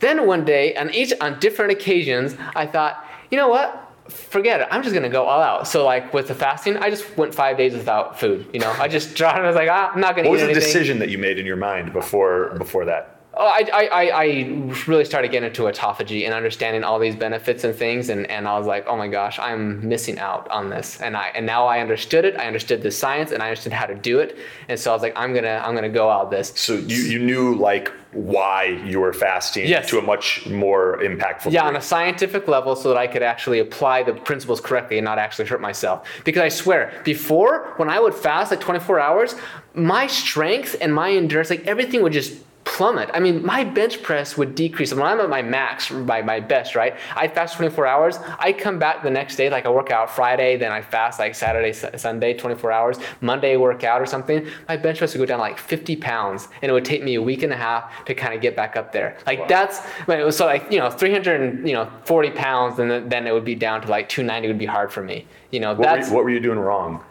Then 0.00 0.26
one 0.26 0.44
day, 0.46 0.74
on 0.76 0.94
each 0.94 1.12
on 1.20 1.38
different 1.40 1.72
occasions, 1.72 2.36
I 2.54 2.66
thought, 2.66 3.04
you 3.30 3.36
know 3.36 3.48
what? 3.48 3.85
Forget 4.08 4.60
it. 4.60 4.68
I'm 4.70 4.82
just 4.82 4.94
gonna 4.94 5.08
go 5.08 5.24
all 5.24 5.40
out. 5.40 5.66
So 5.68 5.84
like 5.84 6.12
with 6.14 6.28
the 6.28 6.34
fasting, 6.34 6.76
I 6.76 6.90
just 6.90 7.16
went 7.16 7.34
five 7.34 7.56
days 7.56 7.72
without 7.74 8.18
food. 8.18 8.46
You 8.52 8.60
know, 8.60 8.70
I 8.78 8.88
just 8.88 9.14
dropped. 9.16 9.38
I 9.38 9.46
was 9.46 9.56
like, 9.56 9.68
ah, 9.70 9.90
I'm 9.94 10.00
not 10.00 10.16
gonna 10.16 10.28
eat 10.28 10.30
anything. 10.30 10.30
What 10.30 10.32
was 10.32 10.40
the 10.42 10.46
anything. 10.50 10.62
decision 10.62 10.98
that 11.00 11.08
you 11.08 11.18
made 11.18 11.38
in 11.38 11.46
your 11.46 11.56
mind 11.56 11.92
before 11.92 12.54
before 12.58 12.84
that? 12.86 13.15
Oh, 13.38 13.46
I, 13.46 13.68
I, 13.70 13.86
I, 13.86 14.24
I 14.24 14.72
really 14.86 15.04
started 15.04 15.30
getting 15.30 15.48
into 15.48 15.62
autophagy 15.64 16.24
and 16.24 16.32
understanding 16.32 16.84
all 16.84 16.98
these 16.98 17.14
benefits 17.14 17.64
and 17.64 17.74
things, 17.74 18.08
and, 18.08 18.26
and 18.30 18.48
I 18.48 18.56
was 18.58 18.66
like, 18.66 18.86
oh 18.86 18.96
my 18.96 19.08
gosh, 19.08 19.38
I'm 19.38 19.86
missing 19.86 20.18
out 20.18 20.48
on 20.50 20.70
this. 20.70 21.02
And 21.02 21.14
I 21.14 21.26
and 21.34 21.44
now 21.44 21.66
I 21.66 21.80
understood 21.80 22.24
it. 22.24 22.34
I 22.38 22.46
understood 22.46 22.80
the 22.82 22.90
science, 22.90 23.32
and 23.32 23.42
I 23.42 23.48
understood 23.48 23.74
how 23.74 23.84
to 23.84 23.94
do 23.94 24.20
it. 24.20 24.38
And 24.68 24.80
so 24.80 24.90
I 24.90 24.94
was 24.94 25.02
like, 25.02 25.12
I'm 25.16 25.34
gonna 25.34 25.62
I'm 25.62 25.74
gonna 25.74 25.90
go 25.90 26.08
out 26.08 26.30
this. 26.30 26.54
So 26.56 26.76
you, 26.76 26.96
you 26.96 27.18
knew 27.18 27.54
like 27.56 27.92
why 28.12 28.64
you 28.86 29.00
were 29.00 29.12
fasting 29.12 29.66
Yes. 29.68 29.90
to 29.90 29.98
a 29.98 30.02
much 30.02 30.46
more 30.46 30.96
impactful 31.02 31.52
Yeah, 31.52 31.60
degree. 31.60 31.68
on 31.68 31.76
a 31.76 31.82
scientific 31.82 32.48
level, 32.48 32.74
so 32.74 32.88
that 32.88 32.96
I 32.96 33.06
could 33.06 33.22
actually 33.22 33.58
apply 33.58 34.02
the 34.02 34.14
principles 34.14 34.62
correctly 34.62 34.96
and 34.96 35.04
not 35.04 35.18
actually 35.18 35.44
hurt 35.44 35.60
myself. 35.60 36.08
Because 36.24 36.40
I 36.40 36.48
swear, 36.48 37.02
before 37.04 37.74
when 37.76 37.90
I 37.90 38.00
would 38.00 38.14
fast 38.14 38.50
like 38.50 38.60
24 38.60 38.98
hours, 38.98 39.34
my 39.74 40.06
strength 40.06 40.74
and 40.80 40.94
my 40.94 41.10
endurance, 41.12 41.50
like 41.50 41.66
everything 41.66 42.02
would 42.02 42.14
just 42.14 42.32
plummet. 42.66 43.08
I 43.14 43.20
mean, 43.20 43.46
my 43.46 43.64
bench 43.64 44.02
press 44.02 44.36
would 44.36 44.54
decrease. 44.54 44.92
When 44.92 45.02
I'm 45.02 45.20
at 45.20 45.30
my 45.30 45.40
max, 45.40 45.90
my, 45.90 46.20
my 46.20 46.40
best, 46.40 46.74
right? 46.74 46.94
I 47.14 47.28
fast 47.28 47.56
24 47.56 47.86
hours. 47.86 48.18
I 48.38 48.52
come 48.52 48.78
back 48.78 49.02
the 49.02 49.10
next 49.10 49.36
day, 49.36 49.48
like 49.48 49.64
I 49.64 49.70
work 49.70 49.90
out 49.90 50.10
Friday, 50.10 50.56
then 50.56 50.72
I 50.72 50.82
fast 50.82 51.18
like 51.18 51.34
Saturday, 51.34 51.72
Su- 51.72 51.96
Sunday, 51.96 52.34
24 52.34 52.72
hours. 52.72 52.98
Monday, 53.22 53.56
work 53.56 53.84
out 53.84 54.02
or 54.02 54.06
something. 54.06 54.46
My 54.68 54.76
bench 54.76 54.98
press 54.98 55.14
would 55.14 55.20
go 55.20 55.24
down 55.24 55.38
like 55.38 55.58
50 55.58 55.96
pounds, 55.96 56.48
and 56.60 56.68
it 56.68 56.72
would 56.72 56.84
take 56.84 57.02
me 57.02 57.14
a 57.14 57.22
week 57.22 57.42
and 57.42 57.52
a 57.52 57.56
half 57.56 58.04
to 58.04 58.14
kind 58.14 58.34
of 58.34 58.42
get 58.42 58.56
back 58.56 58.76
up 58.76 58.92
there. 58.92 59.16
Like 59.26 59.48
that's, 59.48 59.80
it 60.08 60.24
was 60.24 60.36
so 60.36 60.44
like 60.44 60.70
you 60.70 60.78
know 60.78 60.90
340 60.90 61.68
you 61.68 61.74
know 61.74 62.40
pounds, 62.40 62.78
and 62.78 62.90
then, 62.90 63.08
then 63.08 63.26
it 63.26 63.32
would 63.32 63.44
be 63.44 63.54
down 63.54 63.80
to 63.82 63.88
like 63.88 64.08
290 64.08 64.48
would 64.48 64.58
be 64.58 64.66
hard 64.66 64.92
for 64.92 65.02
me. 65.02 65.26
You 65.50 65.60
know, 65.60 65.70
what, 65.70 65.78
were 65.78 65.84
that's 65.84 66.08
you, 66.08 66.14
what 66.14 66.24
were 66.24 66.30
you 66.30 66.40
doing 66.40 66.58
wrong? 66.58 67.02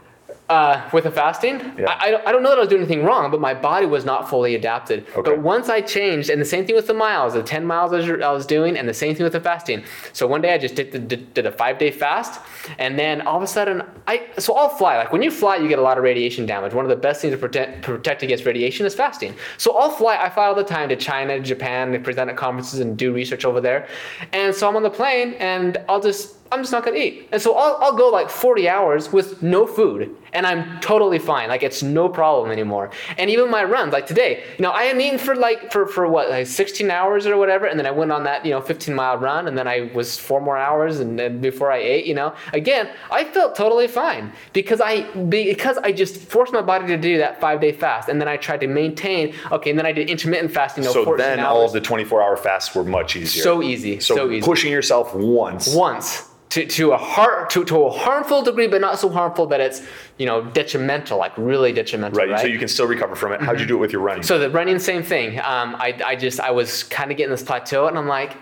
Uh, 0.49 0.87
with 0.93 1.05
the 1.05 1.11
fasting, 1.11 1.59
Yeah. 1.77 1.89
I, 1.89 2.21
I, 2.27 2.31
don't, 2.31 2.43
know 2.43 2.49
that 2.49 2.57
I 2.57 2.61
was 2.61 2.69
doing 2.69 2.81
anything 2.83 3.03
wrong, 3.03 3.31
but 3.31 3.41
my 3.41 3.55
body 3.55 3.87
was 3.87 4.05
not 4.05 4.29
fully 4.29 4.53
adapted. 4.53 5.05
Okay. 5.15 5.21
But 5.31 5.39
once 5.39 5.69
I 5.69 5.81
changed, 5.81 6.29
and 6.29 6.39
the 6.39 6.45
same 6.45 6.67
thing 6.67 6.75
with 6.75 6.85
the 6.85 6.93
miles, 6.93 7.33
the 7.33 7.41
10 7.41 7.65
miles 7.65 7.91
I 7.93 8.31
was, 8.31 8.45
doing, 8.45 8.77
and 8.77 8.87
the 8.87 8.93
same 8.93 9.15
thing 9.15 9.23
with 9.23 9.33
the 9.33 9.39
fasting. 9.39 9.83
So 10.13 10.27
one 10.27 10.41
day 10.41 10.53
I 10.53 10.59
just 10.59 10.75
did, 10.75 10.91
the, 10.91 10.99
did, 10.99 11.33
did 11.33 11.47
a 11.47 11.51
five 11.51 11.79
day 11.79 11.89
fast, 11.89 12.41
and 12.77 12.99
then 12.99 13.21
all 13.21 13.37
of 13.37 13.41
a 13.41 13.47
sudden, 13.47 13.81
I 14.05 14.27
so 14.37 14.53
I'll 14.53 14.69
fly. 14.69 14.97
Like 14.97 15.11
when 15.11 15.23
you 15.23 15.31
fly, 15.31 15.55
you 15.55 15.67
get 15.67 15.79
a 15.79 15.81
lot 15.81 15.97
of 15.97 16.03
radiation 16.03 16.45
damage. 16.45 16.73
One 16.73 16.85
of 16.85 16.89
the 16.89 16.95
best 16.95 17.21
things 17.21 17.33
to 17.33 17.37
protect, 17.37 17.81
protect 17.81 18.21
against 18.21 18.45
radiation 18.45 18.85
is 18.85 18.93
fasting. 18.93 19.33
So 19.57 19.75
I'll 19.77 19.89
fly. 19.89 20.17
I 20.17 20.29
fly 20.29 20.45
all 20.45 20.55
the 20.55 20.63
time 20.63 20.89
to 20.89 20.95
China, 20.95 21.39
Japan, 21.39 21.91
to 21.93 21.99
present 21.99 22.29
at 22.29 22.37
conferences 22.37 22.81
and 22.81 22.95
do 22.95 23.11
research 23.13 23.45
over 23.45 23.61
there. 23.61 23.87
And 24.33 24.53
so 24.53 24.67
I'm 24.67 24.75
on 24.75 24.83
the 24.83 24.91
plane, 24.91 25.33
and 25.35 25.77
I'll 25.89 26.01
just 26.01 26.35
I'm 26.55 26.61
just 26.63 26.71
not 26.71 26.85
gonna 26.85 26.97
eat. 26.97 27.27
And 27.33 27.41
so 27.41 27.55
I'll, 27.57 27.77
I'll 27.81 27.95
go 27.97 28.07
like 28.09 28.29
40 28.29 28.69
hours 28.69 29.11
with 29.11 29.43
no 29.43 29.67
food, 29.67 30.15
and 30.31 30.47
I'm 30.47 30.79
totally 30.79 31.19
fine. 31.19 31.49
Like 31.49 31.63
it's 31.63 31.83
no 31.83 32.07
problem 32.07 32.49
anymore. 32.49 32.91
And 33.17 33.29
even 33.29 33.49
my 33.51 33.63
runs, 33.65 33.91
like 33.91 34.07
today, 34.07 34.43
you 34.57 34.63
know, 34.63 34.71
I 34.71 34.85
hadn't 34.85 35.01
eaten 35.01 35.19
for 35.19 35.35
like 35.35 35.71
for 35.73 35.85
for 35.85 36.07
what 36.07 36.29
like 36.29 36.47
16 36.47 36.89
hours 36.89 37.27
or 37.27 37.35
whatever, 37.35 37.65
and 37.65 37.77
then 37.77 37.85
I 37.85 37.91
went 37.91 38.11
on 38.13 38.23
that 38.23 38.45
you 38.45 38.51
know 38.51 38.61
15 38.61 38.95
mile 38.95 39.17
run, 39.17 39.47
and 39.49 39.57
then 39.57 39.67
I 39.67 39.91
was 39.93 40.17
four 40.17 40.39
more 40.39 40.57
hours, 40.57 40.99
and 41.01 41.19
then 41.19 41.41
before 41.41 41.71
I 41.71 41.77
ate, 41.79 42.05
you 42.05 42.13
know, 42.13 42.33
again, 42.53 42.89
I 43.11 43.25
felt 43.25 43.55
totally 43.55 43.87
fine 43.87 44.31
because 44.53 44.79
I 44.79 45.01
because 45.25 45.77
I 45.79 45.91
just 45.91 46.15
forced 46.21 46.53
my 46.53 46.61
body 46.61 46.87
to 46.87 46.97
do 46.97 47.17
that 47.17 47.41
five 47.41 47.59
day 47.59 47.73
fast, 47.73 48.07
and 48.07 48.21
then 48.21 48.29
I 48.29 48.37
tried 48.37 48.61
to 48.61 48.67
maintain. 48.67 49.33
Okay, 49.51 49.71
and 49.71 49.77
then 49.79 49.85
I 49.85 49.91
did 49.91 50.09
intermittent 50.09 50.51
fasting. 50.51 50.83
You 50.83 50.89
know, 50.89 50.93
So 50.93 51.03
14 51.03 51.17
then 51.25 51.39
hours. 51.39 51.47
all 51.47 51.65
of 51.65 51.73
the 51.73 51.81
24 51.81 52.23
hour 52.23 52.37
fasts 52.37 52.73
were 52.73 52.83
much 52.85 53.15
easier. 53.17 53.43
So 53.43 53.61
easy, 53.61 53.99
So, 53.99 54.15
so 54.15 54.31
easy. 54.31 54.45
pushing 54.45 54.71
yourself 54.71 55.13
once. 55.13 55.73
once 55.75 56.29
to, 56.49 56.65
to 56.65 56.91
a 56.91 56.97
har- 56.97 57.47
to, 57.47 57.65
to 57.65 57.83
a 57.85 57.89
harmful 57.91 58.41
degree, 58.43 58.67
but 58.67 58.79
not 58.81 58.99
so 58.99 59.09
harmful 59.09 59.45
that 59.47 59.59
it's 59.59 59.81
you 60.17 60.25
know 60.25 60.43
detrimental, 60.43 61.17
like 61.17 61.33
really 61.37 61.73
detrimental. 61.73 62.17
Right, 62.17 62.29
Right. 62.29 62.39
so 62.41 62.47
you 62.47 62.59
can 62.59 62.67
still 62.67 62.87
recover 62.87 63.15
from 63.15 63.33
it. 63.33 63.41
How'd 63.41 63.59
you 63.59 63.65
do 63.65 63.75
it 63.75 63.79
with 63.79 63.91
your 63.91 64.01
running? 64.01 64.23
So 64.23 64.37
the 64.39 64.49
running, 64.49 64.79
same 64.79 65.03
thing. 65.03 65.39
Um, 65.39 65.75
I, 65.75 65.99
I 66.05 66.15
just 66.15 66.39
I 66.39 66.51
was 66.51 66.83
kind 66.83 67.11
of 67.11 67.17
getting 67.17 67.31
this 67.31 67.43
plateau, 67.43 67.87
and 67.87 67.97
I'm 67.97 68.07
like, 68.07 68.37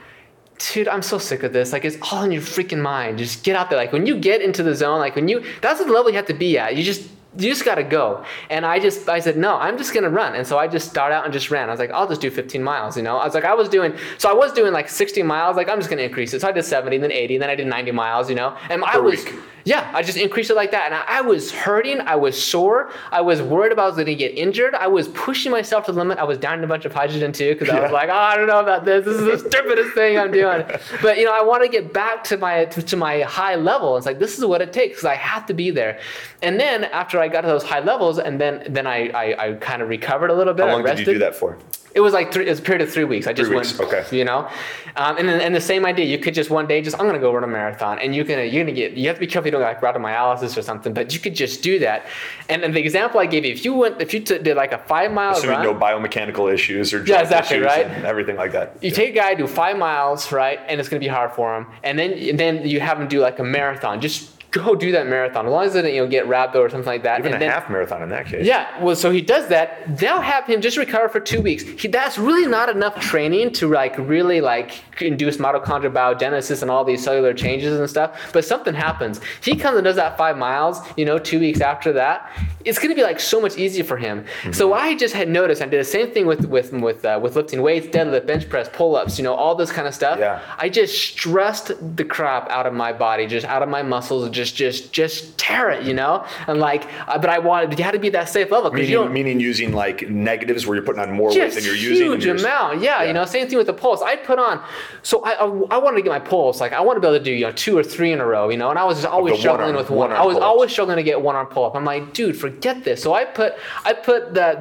dude, 0.59 0.87
I'm 0.87 1.01
so 1.01 1.17
sick 1.17 1.43
of 1.43 1.53
this. 1.53 1.71
Like 1.73 1.85
it's 1.85 1.97
all 2.11 2.23
in 2.23 2.31
your 2.31 2.41
freaking 2.41 2.81
mind. 2.81 3.17
Just 3.17 3.43
get 3.43 3.55
out 3.55 3.69
there. 3.69 3.77
Like 3.79 3.93
when 3.93 4.05
you 4.05 4.17
get 4.17 4.41
into 4.41 4.63
the 4.63 4.75
zone, 4.75 4.99
like 4.99 5.15
when 5.15 5.27
you 5.27 5.43
that's 5.61 5.79
the 5.83 5.91
level 5.91 6.09
you 6.11 6.17
have 6.17 6.27
to 6.27 6.33
be 6.33 6.57
at. 6.57 6.75
You 6.75 6.83
just 6.83 7.09
you 7.37 7.49
just 7.49 7.65
gotta 7.65 7.83
go. 7.83 8.23
And 8.49 8.65
I 8.65 8.79
just 8.79 9.09
I 9.09 9.19
said 9.19 9.37
no, 9.37 9.55
I'm 9.57 9.77
just 9.77 9.93
gonna 9.93 10.09
run. 10.09 10.35
And 10.35 10.45
so 10.45 10.57
I 10.57 10.67
just 10.67 10.89
started 10.89 11.15
out 11.15 11.23
and 11.23 11.33
just 11.33 11.49
ran. 11.49 11.69
I 11.69 11.71
was 11.71 11.79
like, 11.79 11.91
I'll 11.91 12.07
just 12.07 12.21
do 12.21 12.29
15 12.29 12.63
miles. 12.63 12.95
You 12.95 13.03
know, 13.03 13.17
I 13.17 13.25
was 13.25 13.33
like 13.33 13.45
I 13.45 13.55
was 13.55 13.69
doing 13.69 13.95
so 14.17 14.29
I 14.29 14.33
was 14.33 14.53
doing 14.53 14.73
like 14.73 14.89
60 14.89 15.23
miles. 15.23 15.55
Like 15.55 15.69
I'm 15.69 15.79
just 15.79 15.89
gonna 15.89 16.03
increase 16.03 16.33
it. 16.33 16.41
So 16.41 16.47
I 16.47 16.51
did 16.51 16.63
70, 16.63 16.97
then 16.99 17.11
80, 17.11 17.37
then 17.39 17.49
I 17.49 17.55
did 17.55 17.67
90 17.67 17.91
miles. 17.91 18.29
You 18.29 18.35
know, 18.35 18.55
and 18.69 18.83
I 18.83 18.97
was 18.99 19.25
week. 19.25 19.35
Yeah, 19.65 19.89
I 19.93 20.03
just 20.03 20.17
increased 20.17 20.49
it 20.49 20.55
like 20.55 20.71
that. 20.71 20.85
And 20.85 20.95
I, 20.95 21.19
I 21.19 21.21
was 21.21 21.51
hurting. 21.51 22.01
I 22.01 22.15
was 22.15 22.41
sore. 22.41 22.91
I 23.11 23.21
was 23.21 23.41
worried 23.41 23.71
about 23.71 23.83
I 23.83 23.87
was 23.87 23.95
going 23.95 24.07
to 24.07 24.15
get 24.15 24.37
injured. 24.37 24.75
I 24.75 24.87
was 24.87 25.07
pushing 25.09 25.51
myself 25.51 25.85
to 25.85 25.91
the 25.91 25.97
limit. 25.97 26.17
I 26.17 26.23
was 26.23 26.37
down 26.37 26.63
a 26.63 26.67
bunch 26.67 26.85
of 26.85 26.93
hydrogen 26.93 27.31
too 27.31 27.53
because 27.53 27.69
I 27.69 27.79
was 27.79 27.91
like, 27.91 28.09
oh, 28.09 28.13
I 28.13 28.35
don't 28.35 28.47
know 28.47 28.59
about 28.59 28.85
this. 28.85 29.05
This 29.05 29.15
is 29.15 29.43
the 29.43 29.49
stupidest 29.49 29.93
thing 29.93 30.17
I'm 30.17 30.31
doing. 30.31 30.63
But 31.01 31.17
you 31.17 31.25
know, 31.25 31.33
I 31.33 31.41
want 31.41 31.63
to 31.63 31.69
get 31.69 31.93
back 31.93 32.23
to 32.25 32.37
my 32.37 32.65
to, 32.65 32.81
to 32.81 32.95
my 32.95 33.21
high 33.21 33.55
level. 33.55 33.97
It's 33.97 34.05
like 34.05 34.19
this 34.19 34.37
is 34.37 34.45
what 34.45 34.61
it 34.61 34.71
takes 34.71 34.97
because 34.97 35.05
I 35.05 35.15
have 35.15 35.45
to 35.47 35.53
be 35.53 35.71
there. 35.71 35.99
And 36.41 36.59
then 36.59 36.85
after 36.85 37.19
I 37.19 37.27
got 37.27 37.41
to 37.41 37.47
those 37.47 37.63
high 37.63 37.79
levels, 37.79 38.19
and 38.19 38.39
then 38.39 38.63
then 38.69 38.87
I 38.87 39.09
I, 39.09 39.47
I 39.47 39.53
kind 39.53 39.81
of 39.81 39.89
recovered 39.89 40.29
a 40.29 40.33
little 40.33 40.53
bit. 40.53 40.63
How 40.65 40.71
I 40.71 40.73
long 40.73 40.83
did 40.85 40.99
you 40.99 41.05
do 41.05 41.11
rested. 41.11 41.21
that 41.21 41.35
for? 41.35 41.57
It 41.95 41.99
was 41.99 42.13
like 42.13 42.33
three. 42.33 42.47
It 42.47 42.49
was 42.49 42.59
a 42.59 42.63
period 42.63 42.81
of 42.81 42.91
three 42.91 43.03
weeks. 43.03 43.27
I 43.27 43.33
just 43.33 43.47
Three 43.49 43.57
weeks, 43.57 43.77
went. 43.77 43.93
okay. 43.93 44.17
You 44.17 44.25
know, 44.25 44.49
um, 44.95 45.17
and 45.17 45.27
then 45.29 45.39
and 45.41 45.53
the 45.53 45.61
same 45.61 45.85
idea. 45.85 46.05
You 46.05 46.17
could 46.17 46.33
just 46.33 46.49
one 46.49 46.65
day 46.67 46.81
just 46.81 46.99
I'm 46.99 47.05
gonna 47.05 47.19
go 47.19 47.31
run 47.33 47.43
a 47.43 47.47
marathon, 47.47 47.99
and 47.99 48.15
you're 48.15 48.25
gonna 48.25 48.43
you're 48.45 48.63
gonna 48.63 48.75
get. 48.75 48.93
You 48.93 49.07
have 49.09 49.17
to 49.17 49.19
be 49.19 49.27
careful 49.27 49.47
you 49.47 49.51
don't 49.51 49.61
get 49.61 49.67
like 49.67 49.81
rhabdomyolysis 49.81 50.57
or 50.57 50.63
something, 50.63 50.91
but 50.93 51.13
you 51.13 51.19
could 51.19 51.35
just 51.35 51.61
do 51.61 51.77
that. 51.79 52.05
And, 52.49 52.63
and 52.63 52.73
the 52.75 52.79
example 52.79 53.19
I 53.19 53.27
gave 53.27 53.45
you, 53.45 53.51
if 53.51 53.63
you 53.63 53.73
went, 53.75 54.01
if 54.01 54.13
you 54.13 54.21
t- 54.21 54.39
did 54.39 54.57
like 54.57 54.71
a 54.73 54.79
five 54.79 55.11
mile 55.11 55.33
Assuming 55.33 55.57
run, 55.57 55.65
no 55.65 55.75
biomechanical 55.75 56.51
issues 56.51 56.93
or 56.93 57.03
Yeah, 57.05 57.21
exactly, 57.21 57.59
right? 57.59 57.85
and 57.85 58.05
everything 58.05 58.37
like 58.37 58.51
that. 58.53 58.75
you 58.81 58.89
take 58.89 59.09
a 59.11 59.15
guy 59.15 59.35
do 59.35 59.45
five 59.45 59.77
miles, 59.77 60.31
right, 60.31 60.59
and 60.67 60.79
it's 60.79 60.89
gonna 60.89 60.99
be 60.99 61.07
hard 61.07 61.31
for 61.31 61.55
him, 61.55 61.67
and 61.83 61.99
then 61.99 62.13
and 62.13 62.39
then 62.39 62.65
you 62.67 62.79
have 62.79 62.99
him 62.99 63.07
do 63.07 63.19
like 63.19 63.37
a 63.37 63.43
marathon. 63.43 64.01
Just 64.01 64.32
go 64.53 64.75
do 64.75 64.91
that 64.91 65.07
marathon, 65.07 65.47
as 65.47 65.51
long 65.51 65.65
as 65.65 65.75
it 65.75 65.81
doesn't 65.81 65.95
you 65.95 66.01
know 66.01 66.07
get 66.07 66.25
rhabdo 66.27 66.55
or 66.55 66.69
something 66.69 66.85
like 66.85 67.03
that. 67.03 67.19
Even 67.19 67.33
and 67.33 67.41
a 67.41 67.45
then, 67.45 67.51
half 67.51 67.69
marathon 67.69 68.01
in 68.03 68.09
that 68.09 68.27
case. 68.27 68.45
Yeah, 68.45 68.81
well, 68.81 68.95
so 68.95 69.11
he 69.11 69.19
does 69.21 69.47
that. 69.49 69.97
They'll 69.97 70.21
have 70.21 70.45
him 70.45 70.61
just 70.61 70.77
recover 70.77 71.09
for 71.09 71.19
two 71.19 71.41
weeks. 71.41 71.63
He, 71.63 71.87
that's 71.87 72.17
really 72.17 72.47
not 72.47 72.69
enough 72.69 72.99
training 73.01 73.51
to 73.53 73.67
like 73.67 73.97
really 73.97 74.39
like 74.41 74.71
induce 75.01 75.37
mitochondrial 75.37 75.91
biogenesis 75.91 76.61
and 76.61 76.69
all 76.69 76.85
these 76.85 77.03
cellular 77.03 77.33
changes 77.33 77.77
and 77.77 77.89
stuff. 77.89 78.31
But 78.31 78.45
something 78.45 78.75
happens. 78.75 79.19
He 79.41 79.55
comes 79.55 79.77
and 79.77 79.83
does 79.83 79.95
that 79.95 80.17
five 80.17 80.37
miles. 80.37 80.79
You 80.95 81.05
know, 81.05 81.17
two 81.17 81.39
weeks 81.39 81.59
after 81.59 81.91
that, 81.93 82.31
it's 82.63 82.77
gonna 82.77 82.95
be 82.95 83.03
like 83.03 83.19
so 83.19 83.41
much 83.41 83.57
easier 83.57 83.83
for 83.83 83.97
him. 83.97 84.25
So 84.51 84.73
I 84.73 84.95
just 84.95 85.15
had 85.15 85.29
noticed. 85.29 85.61
I 85.63 85.65
did 85.65 85.79
the 85.79 85.83
same 85.83 86.11
thing 86.11 86.27
with 86.27 86.45
with 86.45 86.71
with 86.71 87.03
uh, 87.03 87.19
with 87.21 87.35
lifting 87.35 87.63
weights, 87.63 87.87
deadlift, 87.87 88.27
bench 88.27 88.47
press, 88.47 88.69
pull 88.71 88.95
ups. 88.95 89.17
You 89.17 89.23
know, 89.23 89.33
all 89.33 89.55
this 89.55 89.71
kind 89.71 89.87
of 89.87 89.95
stuff. 89.95 90.19
Yeah. 90.19 90.41
I 90.59 90.69
just 90.69 90.95
stressed 90.95 91.71
the 91.97 92.05
crap 92.05 92.49
out 92.51 92.67
of 92.67 92.73
my 92.73 92.93
body, 92.93 93.25
just 93.25 93.47
out 93.47 93.63
of 93.63 93.69
my 93.69 93.81
muscles, 93.81 94.29
just 94.29 94.42
just 94.51 94.55
just 94.57 94.93
just 94.93 95.37
tear 95.37 95.69
it, 95.71 95.83
you 95.85 95.93
know. 95.93 96.25
And 96.47 96.59
like, 96.59 96.83
uh, 97.07 97.17
but 97.17 97.29
I 97.29 97.39
wanted 97.39 97.77
you 97.77 97.83
had 97.83 97.91
to 97.91 97.99
be 97.99 98.09
that 98.09 98.29
safe 98.29 98.51
level 98.51 98.69
because 98.69 98.89
you 98.89 98.99
Meaning, 98.99 99.13
meaning 99.13 99.39
using 99.39 99.73
like 99.73 100.09
negatives 100.09 100.65
where 100.67 100.75
you're 100.75 100.85
putting 100.85 101.01
on 101.01 101.11
more 101.13 101.29
weight 101.29 101.53
than 101.53 101.63
you're 101.63 101.75
using. 101.75 102.07
huge 102.07 102.25
you're 102.25 102.35
just- 102.35 102.45
amount. 102.45 102.81
Yeah, 102.81 103.01
Yeah. 103.01 103.07
you 103.07 103.13
know, 103.13 103.25
same 103.25 103.47
thing 103.47 103.57
with 103.57 103.67
the 103.67 103.73
pulse. 103.73 104.01
I 104.01 104.15
put 104.15 104.39
on, 104.39 104.61
so 105.01 105.23
I, 105.23 105.31
I, 105.33 105.45
I 105.45 105.77
wanted 105.77 105.97
to 105.97 106.01
get 106.03 106.09
my 106.09 106.19
pulse. 106.19 106.59
Like 106.61 106.73
I 106.73 106.81
want 106.81 106.97
to 106.97 107.01
be 107.01 107.07
able 107.07 107.17
to 107.19 107.23
do 107.23 107.31
you 107.31 107.45
know 107.45 107.51
two 107.51 107.77
or 107.77 107.83
three 107.83 108.11
in 108.11 108.19
a 108.19 108.25
row. 108.25 108.49
You 108.49 108.57
know, 108.57 108.69
and 108.69 108.79
I 108.79 108.83
was 108.83 108.97
just 108.97 109.07
always 109.07 109.39
struggling 109.39 109.67
one-arm- 109.75 109.75
with 109.77 109.89
one. 109.89 110.09
one-arm 110.09 110.21
I 110.21 110.25
was 110.25 110.37
always 110.37 110.71
struggling 110.71 110.97
to 110.97 111.03
get 111.03 111.21
one 111.21 111.35
arm 111.35 111.47
pull 111.47 111.65
up. 111.65 111.75
I'm 111.75 111.85
like, 111.85 112.13
dude, 112.13 112.37
forget 112.37 112.83
this. 112.83 113.01
So 113.01 113.13
I 113.13 113.25
put 113.25 113.53
I 113.85 113.93
put 113.93 114.33
the 114.33 114.57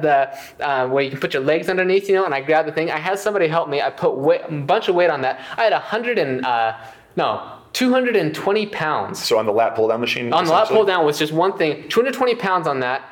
the 0.59 0.65
uh, 0.65 0.87
where 0.87 1.03
you 1.03 1.09
can 1.11 1.19
put 1.19 1.33
your 1.33 1.43
legs 1.43 1.69
underneath, 1.69 2.07
you 2.09 2.15
know, 2.15 2.25
and 2.25 2.33
I 2.33 2.41
grabbed 2.41 2.67
the 2.67 2.71
thing. 2.71 2.91
I 2.91 2.97
had 2.97 3.19
somebody 3.19 3.47
help 3.47 3.69
me. 3.69 3.81
I 3.81 3.89
put 3.89 4.15
weight, 4.17 4.41
a 4.47 4.51
bunch 4.51 4.87
of 4.89 4.95
weight 4.95 5.09
on 5.09 5.21
that. 5.21 5.39
I 5.57 5.63
had 5.63 5.73
a 5.73 5.79
hundred 5.79 6.17
and 6.19 6.45
uh, 6.45 6.75
no. 7.15 7.59
220 7.73 8.65
pounds 8.67 9.23
So 9.23 9.37
on 9.37 9.45
the 9.45 9.51
lat 9.51 9.75
pull 9.75 9.87
down 9.87 9.99
machine. 9.99 10.31
on 10.31 10.45
the 10.45 10.51
lat 10.51 10.67
pull 10.67 10.85
down 10.85 11.05
was 11.05 11.17
just 11.19 11.33
one 11.33 11.57
thing 11.57 11.87
220 11.89 12.35
pounds 12.35 12.67
on 12.67 12.79
that 12.81 13.03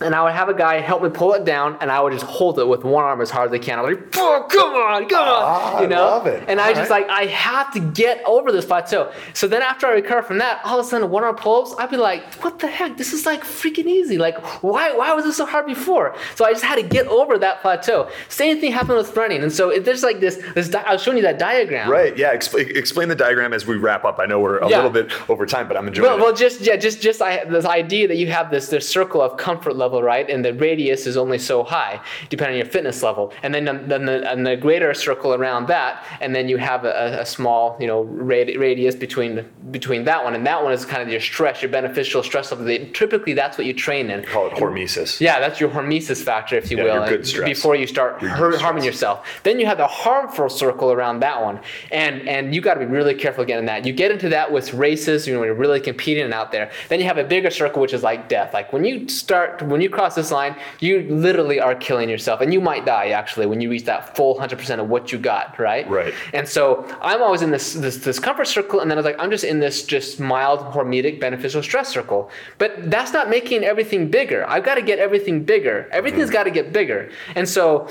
and 0.00 0.14
I 0.14 0.22
would 0.22 0.32
have 0.32 0.48
a 0.48 0.54
guy 0.54 0.80
help 0.80 1.02
me 1.02 1.08
pull 1.08 1.32
it 1.34 1.44
down, 1.44 1.78
and 1.80 1.90
I 1.90 2.00
would 2.00 2.12
just 2.12 2.24
hold 2.26 2.58
it 2.58 2.66
with 2.68 2.84
one 2.84 3.04
arm 3.04 3.20
as 3.20 3.30
hard 3.30 3.48
as 3.50 3.54
I 3.54 3.58
can. 3.58 3.78
I 3.78 3.82
was 3.82 3.96
like, 3.96 4.16
"Oh, 4.16 4.46
come 4.50 4.74
on, 4.74 5.08
come 5.08 5.18
Ah, 5.26 5.76
on!" 5.76 5.82
You 5.82 5.88
know. 5.88 5.96
I 6.04 6.10
love 6.10 6.26
it. 6.26 6.44
And 6.48 6.60
I 6.60 6.68
All 6.68 6.74
just 6.74 6.90
right. 6.90 7.06
like 7.06 7.10
I 7.10 7.26
have 7.26 7.72
to 7.72 7.80
get 7.80 8.22
over 8.26 8.52
this 8.52 8.64
plateau. 8.66 9.10
So 9.32 9.48
then 9.48 9.62
after 9.62 9.86
I 9.86 9.92
recover 9.92 10.22
from 10.22 10.38
that, 10.38 10.60
all 10.64 10.78
of 10.78 10.84
a 10.84 10.88
sudden 10.88 11.10
one 11.10 11.24
arm 11.24 11.34
pull-ups, 11.36 11.74
I'd 11.78 11.90
be 11.90 11.96
like, 11.96 12.22
"What 12.42 12.58
the 12.58 12.66
heck? 12.66 12.96
This 12.96 13.12
is 13.12 13.26
like 13.26 13.42
freaking 13.44 13.86
easy. 13.86 14.18
Like, 14.18 14.36
why 14.62 14.92
why 14.92 15.12
was 15.14 15.24
this 15.24 15.36
so 15.36 15.46
hard 15.46 15.66
before?" 15.66 16.14
So 16.34 16.44
I 16.44 16.52
just 16.52 16.64
had 16.64 16.76
to 16.76 16.82
get 16.82 17.06
over 17.06 17.38
that 17.38 17.62
plateau. 17.62 18.08
Same 18.28 18.60
thing 18.60 18.72
happened 18.72 18.98
with 18.98 19.16
running, 19.16 19.42
and 19.42 19.52
so 19.52 19.78
there's 19.78 20.02
like 20.02 20.20
this 20.20 20.36
this. 20.54 20.68
Di- 20.68 20.82
I 20.86 20.92
was 20.92 21.02
showing 21.02 21.16
you 21.16 21.22
that 21.22 21.38
diagram. 21.38 21.88
Right. 21.90 22.16
Yeah. 22.16 22.34
Expl- 22.34 22.76
explain 22.76 23.08
the 23.08 23.14
diagram 23.16 23.52
as 23.52 23.66
we 23.66 23.76
wrap 23.76 24.04
up. 24.04 24.18
I 24.18 24.26
know 24.26 24.40
we're 24.40 24.58
a 24.58 24.68
Yeah. 24.68 24.76
little 24.76 24.90
bit 24.90 25.10
over 25.30 25.46
time, 25.46 25.68
but 25.68 25.76
I'm 25.76 25.86
enjoying 25.88 26.08
Well, 26.10 26.18
it. 26.18 26.22
well, 26.22 26.32
just 26.34 26.60
yeah, 26.60 26.76
just 26.76 27.00
just 27.00 27.22
I, 27.22 27.44
this 27.44 27.64
idea 27.64 28.08
that 28.08 28.16
you 28.16 28.26
have 28.26 28.50
this 28.50 28.68
this 28.68 28.88
circle 28.88 29.22
of 29.22 29.36
comfort 29.36 29.74
level, 29.76 29.85
right? 29.90 30.28
And 30.28 30.44
the 30.44 30.52
radius 30.54 31.06
is 31.06 31.16
only 31.16 31.38
so 31.38 31.62
high, 31.62 32.00
depending 32.28 32.54
on 32.54 32.58
your 32.58 32.70
fitness 32.72 33.02
level, 33.02 33.32
and 33.42 33.54
then 33.54 33.64
then 33.88 34.04
the, 34.06 34.30
and 34.30 34.46
the 34.46 34.56
greater 34.56 34.92
circle 34.94 35.34
around 35.34 35.66
that, 35.68 36.04
and 36.20 36.34
then 36.34 36.48
you 36.48 36.56
have 36.58 36.84
a, 36.84 37.18
a 37.20 37.26
small 37.26 37.76
you 37.80 37.86
know 37.86 38.04
radi- 38.04 38.58
radius 38.58 38.94
between 38.94 39.44
between 39.70 40.04
that 40.04 40.22
one 40.24 40.34
and 40.34 40.46
that 40.46 40.62
one 40.62 40.72
is 40.72 40.84
kind 40.84 41.02
of 41.02 41.08
your 41.08 41.20
stress, 41.20 41.62
your 41.62 41.70
beneficial 41.70 42.22
stress 42.22 42.50
level. 42.50 42.64
They- 42.66 42.86
Typically, 42.92 43.34
that's 43.34 43.58
what 43.58 43.66
you 43.66 43.74
train 43.74 44.10
in. 44.10 44.22
Call 44.24 44.46
it 44.46 44.52
hormesis. 44.54 45.20
Yeah, 45.20 45.38
that's 45.40 45.60
your 45.60 45.68
hormesis 45.70 46.22
factor, 46.22 46.56
if 46.56 46.70
you 46.70 46.76
Yeah, 46.78 46.84
will, 47.00 47.08
good 47.08 47.26
stress. 47.26 47.48
before 47.48 47.76
you 47.76 47.86
start 47.86 48.20
good 48.20 48.30
harming 48.60 48.84
yourself. 48.84 49.26
Then 49.42 49.58
you 49.60 49.66
have 49.66 49.78
the 49.78 49.86
harmful 49.86 50.48
circle 50.48 50.92
around 50.92 51.20
that 51.20 51.42
one, 51.42 51.60
and 51.90 52.28
and 52.28 52.54
you 52.54 52.60
got 52.60 52.74
to 52.74 52.80
be 52.80 52.86
really 52.86 53.14
careful 53.14 53.44
getting 53.44 53.66
that. 53.66 53.84
You 53.84 53.92
get 53.92 54.10
into 54.10 54.28
that 54.30 54.50
with 54.50 54.72
races, 54.74 55.26
you 55.26 55.32
know, 55.34 55.40
when 55.40 55.46
you're 55.48 55.54
really 55.56 55.80
competing 55.80 56.32
out 56.32 56.52
there. 56.52 56.70
Then 56.88 57.00
you 57.00 57.06
have 57.06 57.18
a 57.18 57.24
bigger 57.24 57.50
circle, 57.50 57.82
which 57.82 57.92
is 57.94 58.02
like 58.02 58.28
death. 58.28 58.54
Like 58.54 58.72
when 58.72 58.84
you 58.84 59.08
start, 59.08 59.62
when 59.76 59.82
you 59.82 59.90
cross 59.90 60.14
this 60.14 60.30
line, 60.30 60.56
you 60.80 61.02
literally 61.10 61.60
are 61.60 61.74
killing 61.74 62.08
yourself, 62.08 62.40
and 62.40 62.50
you 62.50 62.62
might 62.62 62.86
die 62.86 63.08
actually 63.10 63.44
when 63.44 63.60
you 63.60 63.68
reach 63.68 63.84
that 63.84 64.16
full 64.16 64.38
hundred 64.40 64.58
percent 64.58 64.80
of 64.80 64.88
what 64.88 65.12
you 65.12 65.18
got, 65.18 65.58
right? 65.58 65.86
Right. 65.90 66.14
And 66.32 66.48
so 66.48 66.86
I'm 67.02 67.22
always 67.22 67.42
in 67.42 67.50
this, 67.50 67.74
this 67.74 67.98
this 67.98 68.18
comfort 68.18 68.46
circle, 68.46 68.80
and 68.80 68.90
then 68.90 68.96
I 68.96 69.00
was 69.00 69.04
like, 69.04 69.16
I'm 69.18 69.30
just 69.30 69.44
in 69.44 69.60
this 69.60 69.84
just 69.84 70.18
mild 70.18 70.60
hormetic 70.60 71.20
beneficial 71.20 71.62
stress 71.62 71.90
circle. 71.90 72.30
But 72.56 72.90
that's 72.90 73.12
not 73.12 73.28
making 73.28 73.64
everything 73.64 74.10
bigger. 74.10 74.48
I've 74.48 74.64
got 74.64 74.76
to 74.76 74.82
get 74.82 74.98
everything 74.98 75.44
bigger. 75.44 75.88
Everything's 75.92 76.28
mm-hmm. 76.28 76.32
got 76.32 76.44
to 76.44 76.50
get 76.50 76.72
bigger. 76.72 77.10
And 77.34 77.46
so 77.46 77.86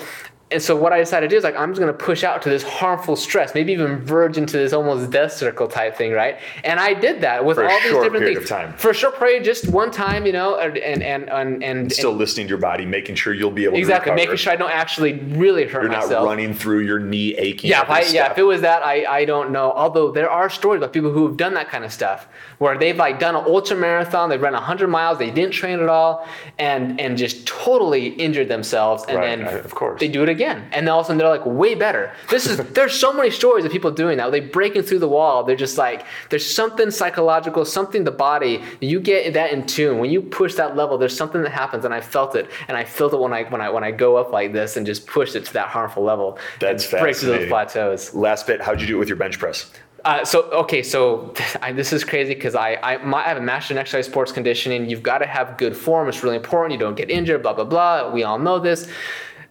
and 0.52 0.62
so 0.62 0.76
what 0.76 0.94
I 0.94 1.00
decided 1.00 1.28
to 1.28 1.34
do 1.34 1.38
is 1.38 1.44
like 1.44 1.56
I'm 1.56 1.72
just 1.72 1.80
gonna 1.80 1.92
push 1.92 2.24
out 2.24 2.42
to 2.44 2.50
this 2.50 2.62
harmful 2.62 3.16
stress, 3.16 3.56
maybe 3.56 3.74
even 3.74 3.98
verge 4.06 4.38
into 4.38 4.58
this 4.58 4.74
almost 4.74 5.10
death 5.10 5.34
circle 5.34 5.68
type 5.68 5.96
thing, 5.98 6.12
right? 6.12 6.38
And 6.64 6.80
I 6.80 6.94
did 6.94 7.22
that 7.22 7.44
with 7.44 7.58
all 7.58 7.68
these 7.68 7.92
different 7.92 8.26
things 8.26 8.38
of 8.38 8.48
time. 8.48 8.74
for 8.78 8.92
a 8.92 8.94
short 8.94 9.18
period, 9.18 9.44
just 9.44 9.68
one 9.70 9.90
time, 9.90 10.26
you 10.28 10.32
know, 10.32 10.60
and 10.60 10.78
and 10.78 11.02
and 11.02 11.30
and, 11.32 11.64
and 11.64 11.92
Still 11.92 12.14
listening 12.14 12.46
to 12.46 12.50
your 12.50 12.60
body, 12.60 12.86
making 12.86 13.16
sure 13.16 13.34
you'll 13.34 13.50
be 13.50 13.66
able 13.66 13.76
exactly 13.78 14.12
to 14.12 14.16
making 14.16 14.36
sure 14.36 14.54
I 14.54 14.56
don't 14.56 14.70
actually 14.72 15.14
really 15.14 15.66
hurt 15.66 15.82
you're 15.82 15.92
myself. 15.92 16.12
not 16.12 16.26
running 16.26 16.54
through 16.54 16.82
your 16.82 17.00
knee 17.00 17.34
aching. 17.38 17.72
Yeah, 17.72 17.82
if 17.82 17.90
I, 17.90 18.02
yeah, 18.04 18.32
if 18.32 18.38
it 18.38 18.44
was 18.44 18.62
that, 18.62 18.84
I, 18.86 19.04
I 19.06 19.26
don't 19.26 19.50
know. 19.50 19.72
Although 19.72 20.12
there 20.12 20.30
are 20.30 20.50
stories 20.52 20.78
about 20.78 20.94
people 20.94 21.12
who 21.12 21.26
have 21.28 21.38
done 21.38 21.56
that 21.56 21.70
kind 21.70 21.84
of 21.84 21.92
stuff, 21.92 22.28
where 22.60 22.78
they've 22.78 22.96
like 22.98 23.18
done 23.20 23.36
an 23.36 23.46
ultra 23.48 23.76
marathon, 23.76 24.30
they've 24.30 24.40
run 24.42 24.54
100 24.54 24.88
miles, 24.90 25.18
they 25.18 25.32
didn't 25.32 25.54
train 25.54 25.80
at 25.80 25.90
all, 25.90 26.28
and 26.60 27.00
and 27.02 27.18
just 27.18 27.48
totally 27.48 28.10
injured 28.10 28.48
themselves, 28.48 29.04
and 29.08 29.18
Right, 29.18 29.38
then 29.40 29.66
of 29.66 29.74
course. 29.74 30.00
they 30.00 30.08
do 30.08 30.22
it 30.22 30.30
again, 30.30 30.35
and 30.44 30.86
then 30.86 30.90
all 30.90 31.00
of 31.00 31.06
a 31.06 31.08
sudden 31.08 31.18
they're 31.18 31.30
like 31.30 31.46
way 31.46 31.76
better. 31.76 32.14
This 32.30 32.46
is 32.46 32.58
there's 32.74 32.98
so 32.98 33.14
many 33.14 33.32
stories 33.32 33.66
of 33.66 33.72
people 33.72 33.92
doing 33.92 34.18
that. 34.18 34.32
They 34.32 34.40
breaking 34.40 34.84
through 34.84 35.00
the 35.00 35.08
wall. 35.08 35.44
They're 35.44 35.56
just 35.56 35.78
like 35.78 36.06
there's 36.30 36.46
something 36.46 36.92
psychological, 36.92 37.66
something 37.66 38.04
the 38.04 38.12
body. 38.12 38.64
You 38.82 39.00
get 39.00 39.34
that 39.34 39.52
in 39.52 39.66
tune 39.66 40.00
when 40.00 40.12
you 40.12 40.22
push 40.22 40.56
that 40.56 40.76
level. 40.76 40.98
There's 40.98 41.16
something 41.16 41.42
that 41.44 41.52
happens, 41.52 41.86
and 41.86 41.94
I 41.94 42.02
felt 42.02 42.36
it, 42.36 42.50
and 42.68 42.78
I 42.78 42.84
felt 42.84 43.14
it 43.14 43.20
when 43.20 43.34
I 43.34 43.44
when 43.44 43.62
I 43.62 43.70
when 43.70 43.84
I 43.84 43.92
go 43.92 44.18
up 44.18 44.32
like 44.32 44.54
this 44.54 44.78
and 44.78 44.86
just 44.86 45.08
push 45.08 45.36
it 45.36 45.46
to 45.46 45.54
that 45.54 45.68
harmful 45.68 46.04
level. 46.04 46.38
That's 46.60 46.92
and 46.92 47.02
break 47.02 47.16
through 47.16 47.38
those 47.38 47.48
plateaus. 47.48 48.14
Last 48.14 48.48
bit, 48.48 48.62
how'd 48.62 48.82
you 48.82 48.88
do 48.88 48.96
it 48.96 49.00
with 49.00 49.10
your 49.10 49.18
bench 49.18 49.40
press? 49.40 49.72
Uh, 50.06 50.24
so 50.24 50.44
okay, 50.52 50.84
so 50.84 51.34
I, 51.62 51.72
this 51.72 51.92
is 51.92 52.04
crazy 52.04 52.36
because 52.36 52.56
I 52.56 52.76
I, 52.76 52.98
my, 52.98 53.26
I 53.26 53.30
have 53.30 53.38
a 53.38 53.42
master 53.42 53.74
in 53.74 53.80
exercise 53.80 54.06
sports 54.06 54.32
conditioning. 54.32 54.88
You've 54.88 55.04
got 55.04 55.18
to 55.18 55.26
have 55.26 55.58
good 55.58 55.76
form. 55.76 56.08
It's 56.08 56.24
really 56.24 56.36
important. 56.36 56.74
You 56.74 56.80
don't 56.80 56.96
get 56.96 57.10
injured. 57.10 57.42
Blah 57.42 57.54
blah 57.54 57.66
blah. 57.66 58.12
We 58.12 58.24
all 58.24 58.38
know 58.38 58.60
this. 58.60 58.88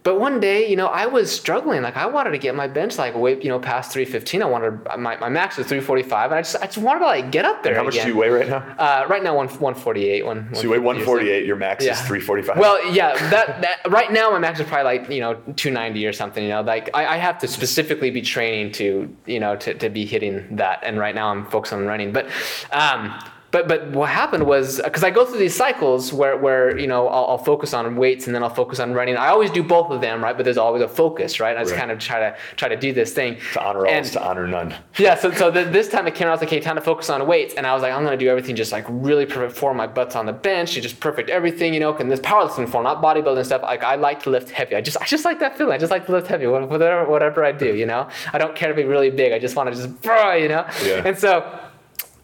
But 0.05 0.20
one 0.20 0.38
day, 0.38 0.68
you 0.68 0.76
know, 0.76 0.88
I 0.88 1.07
was 1.07 1.34
struggling. 1.34 1.80
Like 1.80 1.96
I 1.96 2.05
wanted 2.05 2.32
to 2.32 2.38
get 2.38 2.55
my 2.55 2.68
bench 2.68 2.98
like 2.98 3.16
way, 3.16 3.40
you 3.40 3.48
know, 3.48 3.59
past 3.59 3.90
315. 3.90 4.42
I 4.42 4.44
wanted 4.44 4.84
my, 4.98 5.16
my 5.16 5.30
max 5.30 5.57
was 5.57 5.66
345, 5.66 6.30
and 6.30 6.38
I 6.38 6.42
just 6.42 6.57
I 6.57 6.66
just 6.66 6.76
wanted 6.76 7.00
to 7.00 7.07
like 7.07 7.32
get 7.32 7.46
up 7.46 7.62
there. 7.62 7.74
How 7.74 7.82
much 7.82 7.94
again. 7.94 8.09
do 8.09 8.12
you 8.12 8.18
weigh 8.18 8.28
right 8.28 8.46
now? 8.46 8.59
Uh, 8.78 9.07
right 9.09 9.22
now, 9.22 9.34
one 9.34 9.48
148. 9.48 10.26
One, 10.26 10.55
so 10.55 10.61
you 10.61 10.70
weigh 10.70 10.78
148. 10.78 11.46
Your 11.46 11.57
max 11.57 11.84
is 11.84 11.98
345. 12.00 12.59
Well, 12.59 12.86
yeah, 12.92 13.14
that, 13.30 13.62
that 13.62 13.90
right 13.90 14.12
now 14.12 14.30
my 14.30 14.38
max 14.38 14.61
is 14.61 14.66
probably 14.66 14.98
like 14.98 15.09
you 15.09 15.20
know 15.20 15.36
290 15.57 16.07
or 16.07 16.12
something. 16.12 16.44
You 16.44 16.50
know, 16.50 16.61
like 16.61 16.90
I, 16.92 17.07
I 17.07 17.16
have 17.16 17.38
to 17.38 17.48
specifically 17.48 18.11
be 18.11 18.20
training 18.20 18.72
to 18.72 19.16
you 19.24 19.40
know 19.40 19.57
to, 19.57 19.72
to 19.72 19.88
be 19.88 20.05
hitting 20.05 20.57
that, 20.57 20.80
and 20.82 20.98
right 20.98 21.14
now 21.14 21.28
I'm 21.28 21.46
focused 21.46 21.72
on 21.72 21.86
running. 21.86 22.12
But 22.12 22.26
um, 22.72 23.18
but 23.55 23.68
but 23.68 23.88
what 23.92 24.09
happened 24.09 24.44
was 24.48 24.80
because 24.82 25.05
I 25.05 25.11
go 25.12 25.24
through 25.24 25.38
these 25.38 25.55
cycles 25.55 26.12
where 26.12 26.36
where 26.36 26.76
you 26.76 26.88
know 26.88 27.07
I'll, 27.07 27.26
I'll, 27.26 27.38
focus 27.38 27.72
on 27.72 27.94
weights 27.94 28.26
and 28.26 28.34
then 28.34 28.42
I'll 28.42 28.57
focus 28.62 28.80
on 28.80 28.92
running. 28.94 29.16
I 29.16 29.28
always 29.28 29.48
do 29.48 29.62
both 29.62 29.92
of 29.92 30.00
them, 30.00 30.24
right? 30.24 30.36
But 30.36 30.42
there's 30.42 30.59
always 30.59 30.82
a 30.82 30.88
focus, 30.88 31.38
right? 31.38 31.57
I 31.57 31.61
just 31.61 31.70
right. 31.70 31.78
kind 31.78 31.92
of 31.92 32.00
try 32.00 32.18
to 32.18 32.36
try 32.57 32.68
to 32.68 32.76
do 32.76 32.92
this 32.92 33.12
thing. 33.12 33.38
To 33.52 33.64
honor 33.64 33.86
all, 33.86 34.02
to 34.02 34.28
honor 34.28 34.48
none. 34.48 34.74
Yeah. 34.98 35.14
So 35.14 35.30
so 35.30 35.52
the, 35.52 35.62
this 35.62 35.88
time 35.88 36.09
it 36.09 36.16
came 36.16 36.26
out 36.26 36.40
like, 36.40 36.48
okay, 36.48 36.59
time 36.59 36.74
to 36.74 36.80
focus 36.80 37.09
on 37.11 37.24
weights, 37.28 37.55
and 37.55 37.64
I 37.64 37.74
was 37.74 37.82
like, 37.82 37.92
I'm 37.92 38.02
gonna 38.02 38.16
do 38.16 38.28
everything 38.28 38.57
just 38.57 38.72
like 38.72 38.86
really 38.88 39.24
perfect 39.24 39.57
form. 39.57 39.76
My 39.76 39.86
butt's 39.86 40.16
on 40.16 40.26
the 40.26 40.32
bench, 40.32 40.72
just 40.72 40.98
perfect 40.98 41.30
everything, 41.30 41.72
you 41.74 41.78
know. 41.78 41.94
And 41.96 42.11
this 42.11 42.18
powerlifting 42.18 42.68
form, 42.68 42.82
not 42.82 43.00
bodybuilding 43.00 43.46
stuff. 43.46 43.62
Like 43.62 43.84
I 43.84 43.94
like 43.94 44.20
to 44.24 44.30
lift 44.30 44.50
heavy. 44.50 44.74
I 44.74 44.80
just 44.80 44.96
I 45.00 45.05
just 45.05 45.24
like 45.24 45.38
that 45.38 45.57
feeling. 45.57 45.74
I 45.74 45.78
just 45.78 45.92
like 45.92 46.07
to 46.07 46.12
lift 46.12 46.26
heavy, 46.26 46.48
whatever 46.48 47.09
whatever 47.09 47.44
I 47.44 47.52
do, 47.52 47.76
you 47.76 47.86
know. 47.86 48.09
I 48.32 48.38
don't 48.38 48.57
care 48.57 48.68
to 48.68 48.74
be 48.74 48.82
really 48.82 49.11
big. 49.11 49.32
I 49.32 49.38
just 49.38 49.55
want 49.55 49.72
to 49.72 49.80
just, 49.80 50.05
you 50.05 50.48
know. 50.48 50.66
Yeah. 50.82 51.07
And 51.07 51.16
so 51.16 51.61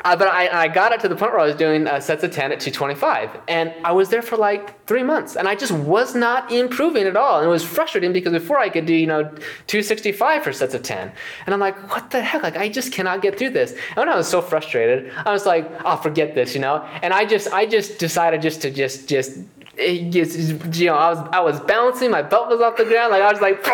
uh, 0.05 0.16
but 0.16 0.28
I, 0.28 0.64
I 0.64 0.68
got 0.68 0.92
it 0.92 1.01
to 1.01 1.09
the 1.09 1.16
point 1.16 1.32
where 1.32 1.40
I 1.40 1.46
was 1.46 1.57
doing 1.57 1.86
uh, 1.86 2.01
sets 2.01 2.24
of 2.24 2.30
10 2.30 2.53
at 2.53 2.61
225. 2.61 3.40
And 3.48 3.74
I 3.84 3.92
was 3.92 4.09
there 4.09 4.22
for 4.22 4.36
like 4.36 4.86
three 4.86 5.03
months. 5.03 5.36
And 5.36 5.46
I 5.46 5.55
just 5.55 5.72
was 5.72 6.14
not 6.14 6.51
improving 6.51 7.07
at 7.07 7.16
all. 7.16 7.38
And 7.38 7.46
it 7.46 7.51
was 7.51 7.64
frustrating 7.64 8.12
because 8.12 8.32
before 8.32 8.59
I 8.59 8.68
could 8.68 8.86
do, 8.86 8.94
you 8.94 9.07
know, 9.07 9.24
265 9.66 10.44
for 10.44 10.53
sets 10.53 10.74
of 10.74 10.82
10. 10.82 11.12
And 11.46 11.55
I'm 11.55 11.61
like, 11.61 11.76
what 11.90 12.11
the 12.11 12.22
heck? 12.22 12.42
Like, 12.42 12.57
I 12.57 12.68
just 12.68 12.92
cannot 12.92 13.22
get 13.22 13.38
through 13.38 13.51
this. 13.51 13.72
And 13.72 13.96
when 13.96 14.09
I 14.09 14.16
was 14.16 14.28
so 14.28 14.40
frustrated, 14.40 15.12
I 15.16 15.32
was 15.32 15.46
like, 15.46 15.70
I'll 15.84 15.98
oh, 15.98 16.03
forget 16.03 16.34
this, 16.34 16.55
you 16.55 16.61
know? 16.61 16.86
And 17.03 17.12
I 17.12 17.24
just, 17.24 17.53
I 17.53 17.66
just 17.66 17.98
decided 17.98 18.42
just 18.42 18.62
to 18.62 18.70
just, 18.70 19.09
just, 19.09 19.38
just, 19.77 20.39
you 20.79 20.87
know, 20.87 20.95
I 20.95 21.11
was 21.11 21.29
I 21.33 21.41
was 21.41 21.61
bouncing, 21.61 22.11
my 22.11 22.23
belt 22.23 22.49
was 22.49 22.61
off 22.61 22.77
the 22.77 22.85
ground, 22.85 23.12
like 23.12 23.23
I 23.23 23.31
was 23.31 23.41
like, 23.41 23.64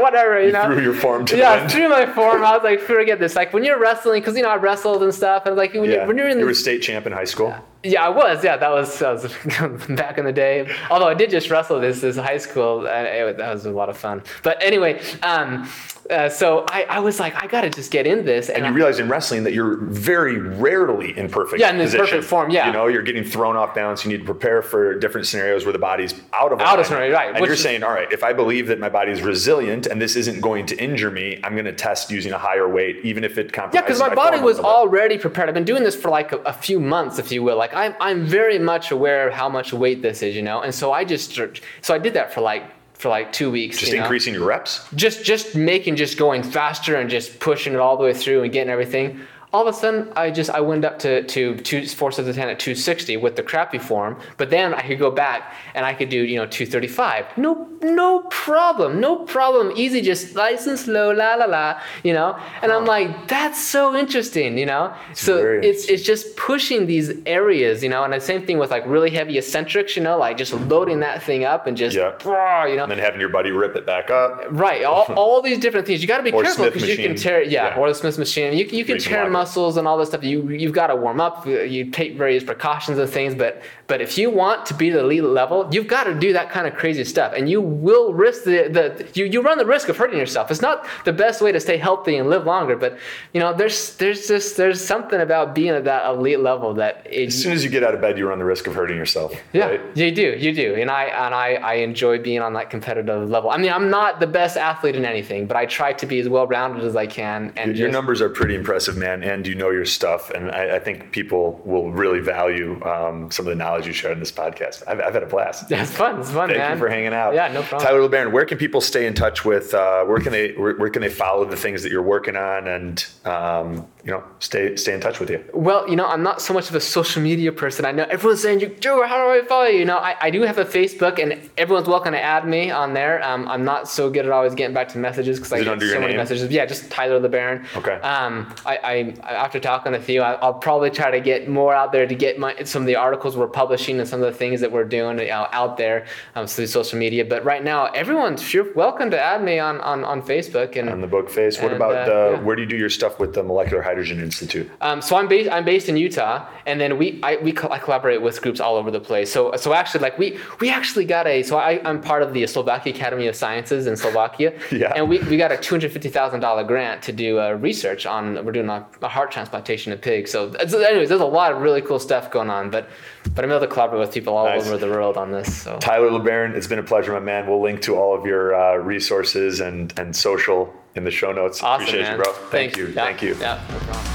whatever, 0.00 0.40
you, 0.40 0.48
you 0.48 0.52
know. 0.52 0.64
Threw 0.66 0.82
your 0.82 0.94
form 0.94 1.24
to 1.26 1.36
yeah, 1.36 1.62
the 1.62 1.68
threw 1.68 1.88
my 1.88 2.06
form. 2.14 2.44
I 2.44 2.52
was 2.54 2.62
like, 2.62 2.80
forget 2.80 3.18
this. 3.18 3.34
Like 3.34 3.52
when 3.52 3.64
you're 3.64 3.78
wrestling, 3.78 4.20
because 4.20 4.36
you 4.36 4.42
know 4.42 4.50
I 4.50 4.56
wrestled 4.56 5.02
and 5.02 5.14
stuff, 5.14 5.46
and 5.46 5.56
like 5.56 5.74
when, 5.74 5.84
yeah. 5.84 5.90
you're, 5.90 6.06
when 6.06 6.18
you're 6.18 6.28
in, 6.28 6.38
you 6.38 6.44
were 6.44 6.54
state 6.54 6.82
champ 6.82 7.06
in 7.06 7.12
high 7.12 7.24
school. 7.24 7.48
Yeah. 7.48 7.60
Yeah, 7.86 8.04
I 8.04 8.08
was. 8.08 8.44
Yeah, 8.44 8.56
that 8.56 8.70
was, 8.70 8.98
that 8.98 9.22
was 9.22 9.86
back 9.96 10.18
in 10.18 10.24
the 10.24 10.32
day. 10.32 10.70
Although 10.90 11.08
I 11.08 11.14
did 11.14 11.30
just 11.30 11.50
wrestle 11.50 11.80
this 11.80 12.00
this 12.00 12.16
high 12.16 12.38
school, 12.38 12.86
and 12.86 13.06
it, 13.06 13.36
that 13.36 13.52
was 13.52 13.66
a 13.66 13.70
lot 13.70 13.88
of 13.88 13.96
fun. 13.96 14.22
But 14.42 14.62
anyway, 14.62 15.00
um, 15.22 15.68
uh, 16.10 16.28
so 16.28 16.64
I, 16.68 16.84
I 16.84 16.98
was 17.00 17.18
like, 17.18 17.40
I 17.42 17.46
gotta 17.46 17.70
just 17.70 17.90
get 17.90 18.06
in 18.06 18.24
this. 18.24 18.48
And, 18.48 18.58
and 18.58 18.66
you 18.66 18.72
I, 18.72 18.74
realize 18.74 18.98
in 18.98 19.08
wrestling 19.08 19.44
that 19.44 19.52
you're 19.52 19.76
very 19.76 20.38
rarely 20.38 21.16
in 21.16 21.28
perfect 21.28 21.60
yeah, 21.60 21.70
in 21.70 21.78
position. 21.78 22.06
perfect 22.06 22.24
form. 22.24 22.50
Yeah, 22.50 22.66
you 22.66 22.72
know, 22.72 22.86
you're 22.86 23.02
getting 23.02 23.24
thrown 23.24 23.56
off 23.56 23.74
balance. 23.74 24.04
You 24.04 24.10
need 24.10 24.18
to 24.18 24.24
prepare 24.24 24.62
for 24.62 24.98
different 24.98 25.26
scenarios 25.26 25.64
where 25.64 25.72
the 25.72 25.78
body's 25.78 26.14
out 26.32 26.52
of 26.52 26.60
out 26.60 26.78
of 26.78 26.86
scenario, 26.86 27.12
right? 27.12 27.30
And 27.30 27.40
Which 27.40 27.48
you're 27.48 27.56
saying, 27.56 27.82
all 27.82 27.92
right, 27.92 28.10
if 28.12 28.22
I 28.22 28.32
believe 28.32 28.68
that 28.68 28.78
my 28.78 28.88
body's 28.88 29.22
resilient 29.22 29.86
and 29.86 30.00
this 30.00 30.16
isn't 30.16 30.40
going 30.40 30.66
to 30.66 30.76
injure 30.82 31.10
me, 31.10 31.40
I'm 31.42 31.52
going 31.52 31.64
to 31.66 31.72
test 31.72 32.10
using 32.10 32.32
a 32.32 32.38
higher 32.38 32.68
weight, 32.68 32.98
even 33.02 33.24
if 33.24 33.38
it 33.38 33.52
compromises. 33.52 33.74
Yeah, 33.74 33.80
because 33.82 34.00
my, 34.00 34.08
my 34.08 34.14
body 34.14 34.40
was 34.40 34.58
already 34.58 35.18
prepared. 35.18 35.48
I've 35.48 35.54
been 35.54 35.64
doing 35.64 35.82
this 35.82 35.96
for 35.96 36.10
like 36.10 36.32
a, 36.32 36.38
a, 36.38 36.52
few 36.52 36.80
months, 36.80 37.18
if 37.18 37.30
you 37.30 37.42
will. 37.42 37.56
Like 37.56 37.74
I'm, 37.76 37.94
I'm 38.00 38.24
very 38.24 38.58
much 38.58 38.90
aware 38.90 39.28
of 39.28 39.34
how 39.34 39.48
much 39.48 39.72
weight 39.72 40.00
this 40.00 40.22
is, 40.22 40.34
you 40.34 40.42
know. 40.42 40.62
And 40.62 40.74
so 40.74 40.92
I 40.92 41.04
just, 41.04 41.34
so 41.34 41.94
I 41.94 41.98
did 41.98 42.14
that 42.14 42.32
for 42.32 42.40
like 42.40 42.64
for 42.94 43.10
like 43.10 43.32
two 43.32 43.50
weeks. 43.50 43.78
Just 43.78 43.92
you 43.92 43.98
know? 43.98 44.04
increasing 44.04 44.34
your 44.34 44.46
reps. 44.46 44.88
Just 44.94 45.24
just 45.24 45.54
making 45.54 45.96
just 45.96 46.16
going 46.16 46.42
faster 46.42 46.96
and 46.96 47.10
just 47.10 47.38
pushing 47.38 47.74
it 47.74 47.78
all 47.78 47.96
the 47.96 48.04
way 48.04 48.14
through 48.14 48.42
and 48.42 48.52
getting 48.52 48.70
everything 48.70 49.20
all 49.56 49.66
of 49.66 49.74
a 49.74 49.78
sudden 49.78 50.12
I 50.14 50.30
just 50.30 50.50
I 50.50 50.60
went 50.60 50.84
up 50.84 50.98
to 50.98 51.22
to 51.34 51.56
two 51.68 51.86
four 51.86 52.12
sets 52.12 52.28
of 52.28 52.34
ten 52.34 52.48
at 52.50 52.58
260 52.60 53.16
with 53.16 53.36
the 53.36 53.42
crappy 53.42 53.78
form, 53.78 54.18
but 54.36 54.50
then 54.50 54.74
I 54.74 54.82
could 54.82 54.98
go 54.98 55.10
back 55.10 55.54
and 55.74 55.86
I 55.86 55.94
could 55.94 56.10
do 56.10 56.20
you 56.30 56.36
know 56.36 56.46
235. 56.46 57.38
No 57.38 57.66
no 57.80 58.20
problem, 58.30 59.00
no 59.00 59.16
problem, 59.24 59.72
easy, 59.74 60.00
just 60.02 60.34
nice 60.34 60.66
and 60.66 60.78
slow, 60.78 61.10
la 61.10 61.34
la 61.36 61.46
la, 61.46 61.80
you 62.02 62.12
know. 62.12 62.38
And 62.60 62.70
I'm 62.70 62.84
like, 62.84 63.28
that's 63.28 63.62
so 63.62 63.96
interesting, 63.96 64.58
you 64.58 64.66
know. 64.66 64.94
It's 65.10 65.22
so 65.22 65.38
it's 65.38 65.86
it's 65.86 66.02
just 66.02 66.36
pushing 66.36 66.86
these 66.86 67.12
areas, 67.24 67.82
you 67.82 67.88
know. 67.88 68.04
And 68.04 68.12
the 68.12 68.20
same 68.20 68.44
thing 68.46 68.58
with 68.58 68.70
like 68.70 68.84
really 68.86 69.10
heavy 69.10 69.38
eccentrics, 69.38 69.96
you 69.96 70.02
know, 70.02 70.18
like 70.18 70.36
just 70.36 70.52
loading 70.52 71.00
that 71.00 71.22
thing 71.22 71.44
up 71.44 71.66
and 71.66 71.76
just 71.76 71.96
yep. 71.96 72.22
you 72.24 72.76
know, 72.76 72.84
and 72.84 72.90
then 72.92 72.98
having 72.98 73.20
your 73.20 73.30
buddy 73.30 73.52
rip 73.52 73.74
it 73.76 73.86
back 73.86 74.10
up. 74.10 74.44
Right, 74.50 74.84
all, 74.84 75.06
all 75.16 75.40
these 75.40 75.58
different 75.58 75.86
things. 75.86 76.02
You 76.02 76.08
got 76.08 76.18
to 76.18 76.24
be 76.24 76.32
or 76.32 76.42
careful 76.42 76.66
because 76.66 76.88
you 76.88 76.96
can 76.96 77.16
tear, 77.16 77.42
yeah, 77.42 77.68
yeah, 77.68 77.80
or 77.80 77.88
the 77.88 77.94
Smith 77.94 78.18
machine. 78.18 78.52
You 78.52 78.66
you 78.66 78.84
can 78.84 78.98
tear 78.98 79.28
muscles 79.46 79.76
and 79.76 79.86
all 79.86 79.96
this 79.96 80.08
stuff. 80.08 80.24
You 80.24 80.48
you've 80.48 80.72
got 80.72 80.88
to 80.88 80.96
warm 80.96 81.20
up. 81.20 81.46
You 81.46 81.90
take 81.90 82.16
various 82.16 82.42
precautions 82.42 82.98
and 82.98 83.08
things, 83.08 83.34
but 83.34 83.62
but 83.86 84.00
if 84.00 84.18
you 84.18 84.30
want 84.30 84.66
to 84.66 84.74
be 84.74 84.90
the 84.90 85.00
elite 85.00 85.22
level, 85.22 85.68
you've 85.70 85.86
got 85.86 86.04
to 86.04 86.14
do 86.14 86.32
that 86.32 86.50
kind 86.50 86.66
of 86.66 86.74
crazy 86.74 87.04
stuff, 87.04 87.32
and 87.36 87.48
you 87.48 87.60
will 87.60 88.12
risk 88.12 88.44
the 88.44 88.68
the 88.76 89.08
you, 89.14 89.26
you 89.26 89.40
run 89.42 89.58
the 89.58 89.66
risk 89.66 89.88
of 89.88 89.96
hurting 89.96 90.18
yourself. 90.18 90.50
It's 90.50 90.62
not 90.62 90.86
the 91.04 91.12
best 91.12 91.40
way 91.40 91.52
to 91.52 91.60
stay 91.60 91.76
healthy 91.76 92.16
and 92.16 92.28
live 92.28 92.44
longer, 92.46 92.76
but 92.76 92.98
you 93.32 93.40
know 93.40 93.52
there's 93.52 93.96
there's 93.96 94.26
just 94.26 94.56
there's 94.56 94.82
something 94.82 95.20
about 95.20 95.54
being 95.54 95.74
at 95.80 95.84
that 95.84 96.06
elite 96.06 96.40
level 96.40 96.74
that 96.74 97.06
it, 97.08 97.28
as 97.28 97.40
soon 97.40 97.52
as 97.52 97.62
you 97.62 97.70
get 97.70 97.84
out 97.84 97.94
of 97.94 98.00
bed, 98.00 98.18
you 98.18 98.28
run 98.28 98.38
the 98.38 98.44
risk 98.44 98.66
of 98.66 98.74
hurting 98.74 98.96
yourself. 98.96 99.32
Yeah, 99.52 99.66
right? 99.66 99.96
you 99.96 100.10
do, 100.10 100.36
you 100.36 100.52
do, 100.52 100.74
and 100.74 100.90
I 100.90 101.04
and 101.04 101.34
I 101.34 101.54
I 101.54 101.74
enjoy 101.74 102.18
being 102.18 102.42
on 102.42 102.54
that 102.54 102.70
competitive 102.70 103.30
level. 103.30 103.50
I 103.50 103.58
mean, 103.58 103.72
I'm 103.72 103.90
not 103.90 104.18
the 104.18 104.26
best 104.26 104.56
athlete 104.56 104.96
in 104.96 105.04
anything, 105.04 105.46
but 105.46 105.56
I 105.56 105.66
try 105.66 105.92
to 105.92 106.06
be 106.06 106.18
as 106.18 106.28
well 106.28 106.46
rounded 106.46 106.84
as 106.84 106.96
I 106.96 107.06
can. 107.06 107.52
And 107.56 107.76
your 107.76 107.88
just, 107.88 107.92
numbers 107.92 108.20
are 108.20 108.28
pretty 108.28 108.54
impressive, 108.54 108.96
man, 108.96 109.22
and 109.22 109.35
you 109.44 109.56
know 109.56 109.70
your 109.70 109.84
stuff, 109.84 110.30
and 110.30 110.52
I, 110.52 110.76
I 110.76 110.78
think 110.78 111.10
people 111.10 111.60
will 111.64 111.90
really 111.90 112.20
value 112.20 112.80
um, 112.84 113.28
some 113.32 113.44
of 113.46 113.50
the 113.50 113.56
knowledge 113.56 113.86
you 113.86 113.92
shared 113.92 114.12
in 114.12 114.20
this 114.20 114.30
podcast. 114.30 114.84
I've, 114.86 115.00
I've 115.00 115.14
had 115.14 115.22
a 115.22 115.26
blast. 115.26 115.64
Yeah, 115.76 115.82
it's 115.82 115.90
fun. 115.90 116.20
It's 116.20 116.30
fun, 116.30 116.48
Thank 116.48 116.58
man. 116.60 116.72
you 116.72 116.78
for 116.78 116.88
hanging 116.88 117.12
out. 117.12 117.34
Yeah, 117.34 117.48
no 117.48 117.62
problem. 117.62 117.86
Tyler 117.86 118.08
LeBaron, 118.08 118.30
where 118.30 118.44
can 118.44 118.56
people 118.56 118.80
stay 118.80 119.06
in 119.06 119.14
touch 119.14 119.44
with? 119.44 119.74
Uh, 119.74 120.04
where 120.04 120.20
can 120.20 120.30
they 120.30 120.52
where, 120.52 120.76
where, 120.76 120.90
can 120.90 121.02
they 121.02 121.08
follow 121.08 121.44
the 121.44 121.56
things 121.56 121.82
that 121.82 121.90
you're 121.90 122.02
working 122.02 122.36
on, 122.36 122.68
and 122.68 123.04
um, 123.24 123.86
you 124.04 124.12
know, 124.12 124.22
stay 124.38 124.76
stay 124.76 124.94
in 124.94 125.00
touch 125.00 125.18
with 125.18 125.28
you? 125.28 125.44
Well, 125.52 125.88
you 125.88 125.96
know, 125.96 126.06
I'm 126.06 126.22
not 126.22 126.40
so 126.40 126.54
much 126.54 126.68
of 126.68 126.76
a 126.76 126.80
social 126.80 127.20
media 127.20 127.50
person. 127.50 127.84
I 127.84 127.92
know 127.92 128.04
everyone's 128.04 128.42
saying, 128.42 128.60
"You, 128.60 128.68
"Joe, 128.68 129.04
how 129.06 129.16
do 129.16 129.40
I 129.40 129.46
follow 129.46 129.64
you?" 129.66 129.80
You 129.80 129.84
know, 129.84 129.98
I, 129.98 130.14
I 130.20 130.30
do 130.30 130.42
have 130.42 130.58
a 130.58 130.64
Facebook, 130.64 131.18
and 131.20 131.50
everyone's 131.58 131.88
welcome 131.88 132.12
to 132.12 132.20
add 132.20 132.46
me 132.46 132.70
on 132.70 132.94
there. 132.94 133.22
Um, 133.24 133.48
I'm 133.48 133.64
not 133.64 133.88
so 133.88 134.08
good 134.08 134.24
at 134.24 134.32
always 134.32 134.54
getting 134.54 134.74
back 134.74 134.88
to 134.88 134.98
messages 134.98 135.38
because 135.38 135.52
I 135.52 135.62
get 135.62 135.80
so 135.80 136.00
many 136.00 136.16
messages. 136.16 136.50
Yeah, 136.50 136.66
just 136.66 136.90
Tyler 136.90 137.20
LeBaron. 137.20 137.64
Okay. 137.76 137.94
Um, 137.94 138.54
I, 138.64 138.78
I 138.82 139.14
after 139.22 139.60
talking 139.60 139.92
with 139.92 140.08
you, 140.08 140.22
I, 140.22 140.44
will 140.44 140.54
probably 140.54 140.90
try 140.90 141.10
to 141.10 141.20
get 141.20 141.48
more 141.48 141.74
out 141.74 141.92
there 141.92 142.06
to 142.06 142.14
get 142.14 142.38
my 142.38 142.54
some 142.64 142.82
of 142.82 142.86
the 142.86 142.96
articles 142.96 143.36
we're 143.36 143.48
publishing 143.48 143.98
and 143.98 144.08
some 144.08 144.22
of 144.22 144.32
the 144.32 144.38
things 144.38 144.60
that 144.60 144.70
we're 144.70 144.84
doing 144.84 145.28
out 145.30 145.76
there 145.76 146.06
um, 146.34 146.46
through 146.46 146.66
social 146.66 146.98
media. 146.98 147.24
But 147.24 147.44
right 147.44 147.62
now, 147.62 147.86
everyone's 147.86 148.42
sure 148.42 148.72
welcome 148.74 149.10
to 149.10 149.20
add 149.20 149.42
me 149.42 149.58
on 149.58 149.80
on, 149.80 150.04
on 150.04 150.22
Facebook 150.22 150.76
and 150.76 150.88
on 150.88 151.00
the 151.00 151.06
book 151.06 151.30
face. 151.30 151.58
What 151.58 151.72
and, 151.72 151.76
about 151.76 151.94
uh, 151.94 152.04
the, 152.06 152.36
yeah. 152.36 152.42
where 152.42 152.56
do 152.56 152.62
you 152.62 152.68
do 152.68 152.76
your 152.76 152.90
stuff 152.90 153.18
with 153.18 153.34
the 153.34 153.42
Molecular 153.42 153.82
Hydrogen 153.82 154.20
Institute? 154.20 154.70
Um, 154.80 155.00
so 155.00 155.16
I'm 155.16 155.28
based 155.28 155.50
I'm 155.50 155.64
based 155.64 155.88
in 155.88 155.96
Utah, 155.96 156.46
and 156.66 156.80
then 156.80 156.98
we 156.98 157.20
I 157.22 157.36
we 157.36 157.52
co- 157.52 157.70
I 157.70 157.78
collaborate 157.78 158.22
with 158.22 158.40
groups 158.42 158.60
all 158.60 158.76
over 158.76 158.90
the 158.90 159.00
place. 159.00 159.32
So 159.32 159.54
so 159.56 159.72
actually 159.72 160.00
like 160.00 160.18
we 160.18 160.38
we 160.60 160.70
actually 160.70 161.04
got 161.04 161.26
a 161.26 161.42
so 161.42 161.56
I 161.56 161.80
I'm 161.88 162.00
part 162.00 162.22
of 162.22 162.32
the 162.32 162.46
Slovakia 162.46 162.92
Academy 162.92 163.26
of 163.26 163.36
Sciences 163.36 163.86
in 163.86 163.96
Slovakia, 163.96 164.52
Yeah. 164.70 164.92
and 164.94 165.08
we, 165.08 165.18
we 165.20 165.36
got 165.36 165.52
a 165.52 165.56
two 165.56 165.74
hundred 165.74 165.92
fifty 165.92 166.08
thousand 166.08 166.40
dollar 166.40 166.64
grant 166.64 167.02
to 167.02 167.12
do 167.12 167.40
uh, 167.40 167.52
research 167.52 168.06
on 168.06 168.44
we're 168.44 168.52
doing 168.52 168.68
a, 168.68 168.86
a 169.06 169.08
heart 169.08 169.30
transplantation 169.30 169.92
of 169.92 170.00
pigs. 170.02 170.30
So, 170.32 170.52
so 170.68 170.80
anyways, 170.80 171.08
there's 171.08 171.20
a 171.20 171.24
lot 171.24 171.52
of 171.52 171.62
really 171.62 171.80
cool 171.80 171.98
stuff 171.98 172.30
going 172.30 172.50
on, 172.50 172.70
but 172.70 172.88
but 173.34 173.44
I'm 173.44 173.50
able 173.50 173.60
to 173.60 173.66
collaborate 173.68 174.00
with 174.00 174.12
people 174.12 174.36
all 174.36 174.46
Nice. 174.46 174.66
over 174.66 174.76
the 174.76 174.88
world 174.88 175.16
on 175.16 175.30
this. 175.32 175.62
So 175.62 175.78
Tyler 175.78 176.10
LeBaron, 176.10 176.54
it's 176.54 176.66
been 176.66 176.78
a 176.78 176.82
pleasure, 176.82 177.12
my 177.12 177.20
man. 177.20 177.46
We'll 177.46 177.62
link 177.62 177.80
to 177.82 177.94
all 177.96 178.18
of 178.18 178.26
your 178.26 178.54
uh, 178.54 178.76
resources 178.76 179.60
and 179.60 179.92
and 179.98 180.14
social 180.14 180.74
in 180.96 181.04
the 181.04 181.10
show 181.10 181.32
notes. 181.32 181.62
awesome, 181.62 181.86
Appreciate 181.86 182.02
man. 182.02 182.16
you, 182.18 182.22
bro. 182.24 182.32
Thanks. 182.32 182.50
Thank 182.50 182.76
you. 182.76 182.86
Yeah, 182.88 183.04
Thank 183.04 183.22
you. 183.22 183.34
Yeah, 183.40 183.60
no 183.70 183.78
problem. 183.78 184.12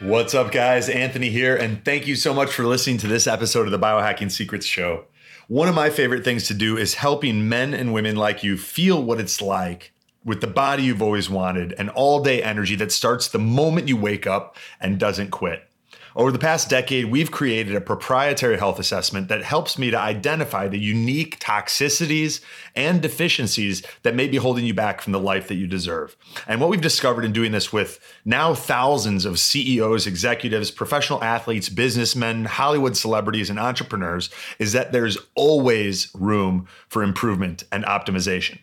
What's 0.00 0.34
up, 0.34 0.50
guys? 0.50 0.88
Anthony 0.88 1.28
here, 1.28 1.54
and 1.54 1.84
thank 1.84 2.06
you 2.06 2.16
so 2.16 2.32
much 2.32 2.50
for 2.50 2.64
listening 2.64 2.96
to 2.98 3.06
this 3.06 3.26
episode 3.26 3.66
of 3.66 3.70
the 3.70 3.78
Biohacking 3.78 4.30
Secrets 4.30 4.64
Show. 4.64 5.04
One 5.50 5.66
of 5.66 5.74
my 5.74 5.90
favorite 5.90 6.22
things 6.22 6.46
to 6.46 6.54
do 6.54 6.76
is 6.76 6.94
helping 6.94 7.48
men 7.48 7.74
and 7.74 7.92
women 7.92 8.14
like 8.14 8.44
you 8.44 8.56
feel 8.56 9.02
what 9.02 9.18
it's 9.18 9.42
like 9.42 9.92
with 10.24 10.40
the 10.40 10.46
body 10.46 10.84
you've 10.84 11.02
always 11.02 11.28
wanted 11.28 11.72
and 11.72 11.90
all 11.90 12.22
day 12.22 12.40
energy 12.40 12.76
that 12.76 12.92
starts 12.92 13.26
the 13.26 13.40
moment 13.40 13.88
you 13.88 13.96
wake 13.96 14.28
up 14.28 14.56
and 14.80 14.96
doesn't 14.96 15.32
quit. 15.32 15.68
Over 16.16 16.32
the 16.32 16.40
past 16.40 16.68
decade, 16.68 17.06
we've 17.06 17.30
created 17.30 17.76
a 17.76 17.80
proprietary 17.80 18.58
health 18.58 18.80
assessment 18.80 19.28
that 19.28 19.44
helps 19.44 19.78
me 19.78 19.92
to 19.92 19.98
identify 19.98 20.66
the 20.66 20.78
unique 20.78 21.38
toxicities 21.38 22.40
and 22.74 23.00
deficiencies 23.00 23.82
that 24.02 24.16
may 24.16 24.26
be 24.26 24.38
holding 24.38 24.64
you 24.64 24.74
back 24.74 25.00
from 25.00 25.12
the 25.12 25.20
life 25.20 25.46
that 25.46 25.54
you 25.54 25.68
deserve. 25.68 26.16
And 26.48 26.60
what 26.60 26.68
we've 26.68 26.80
discovered 26.80 27.24
in 27.24 27.32
doing 27.32 27.52
this 27.52 27.72
with 27.72 28.00
now 28.24 28.54
thousands 28.54 29.24
of 29.24 29.38
CEOs, 29.38 30.08
executives, 30.08 30.72
professional 30.72 31.22
athletes, 31.22 31.68
businessmen, 31.68 32.44
Hollywood 32.44 32.96
celebrities, 32.96 33.48
and 33.48 33.60
entrepreneurs 33.60 34.30
is 34.58 34.72
that 34.72 34.90
there's 34.90 35.16
always 35.36 36.10
room 36.14 36.66
for 36.88 37.04
improvement 37.04 37.62
and 37.70 37.84
optimization. 37.84 38.58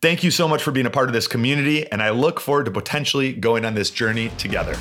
Thank 0.00 0.24
you 0.24 0.30
so 0.30 0.48
much 0.48 0.62
for 0.62 0.72
being 0.72 0.86
a 0.86 0.90
part 0.90 1.08
of 1.08 1.12
this 1.12 1.28
community, 1.28 1.90
and 1.90 2.02
I 2.02 2.10
look 2.10 2.40
forward 2.40 2.64
to 2.64 2.70
potentially 2.70 3.32
going 3.32 3.64
on 3.64 3.74
this 3.74 3.90
journey 3.90 4.30
together. 4.30 4.76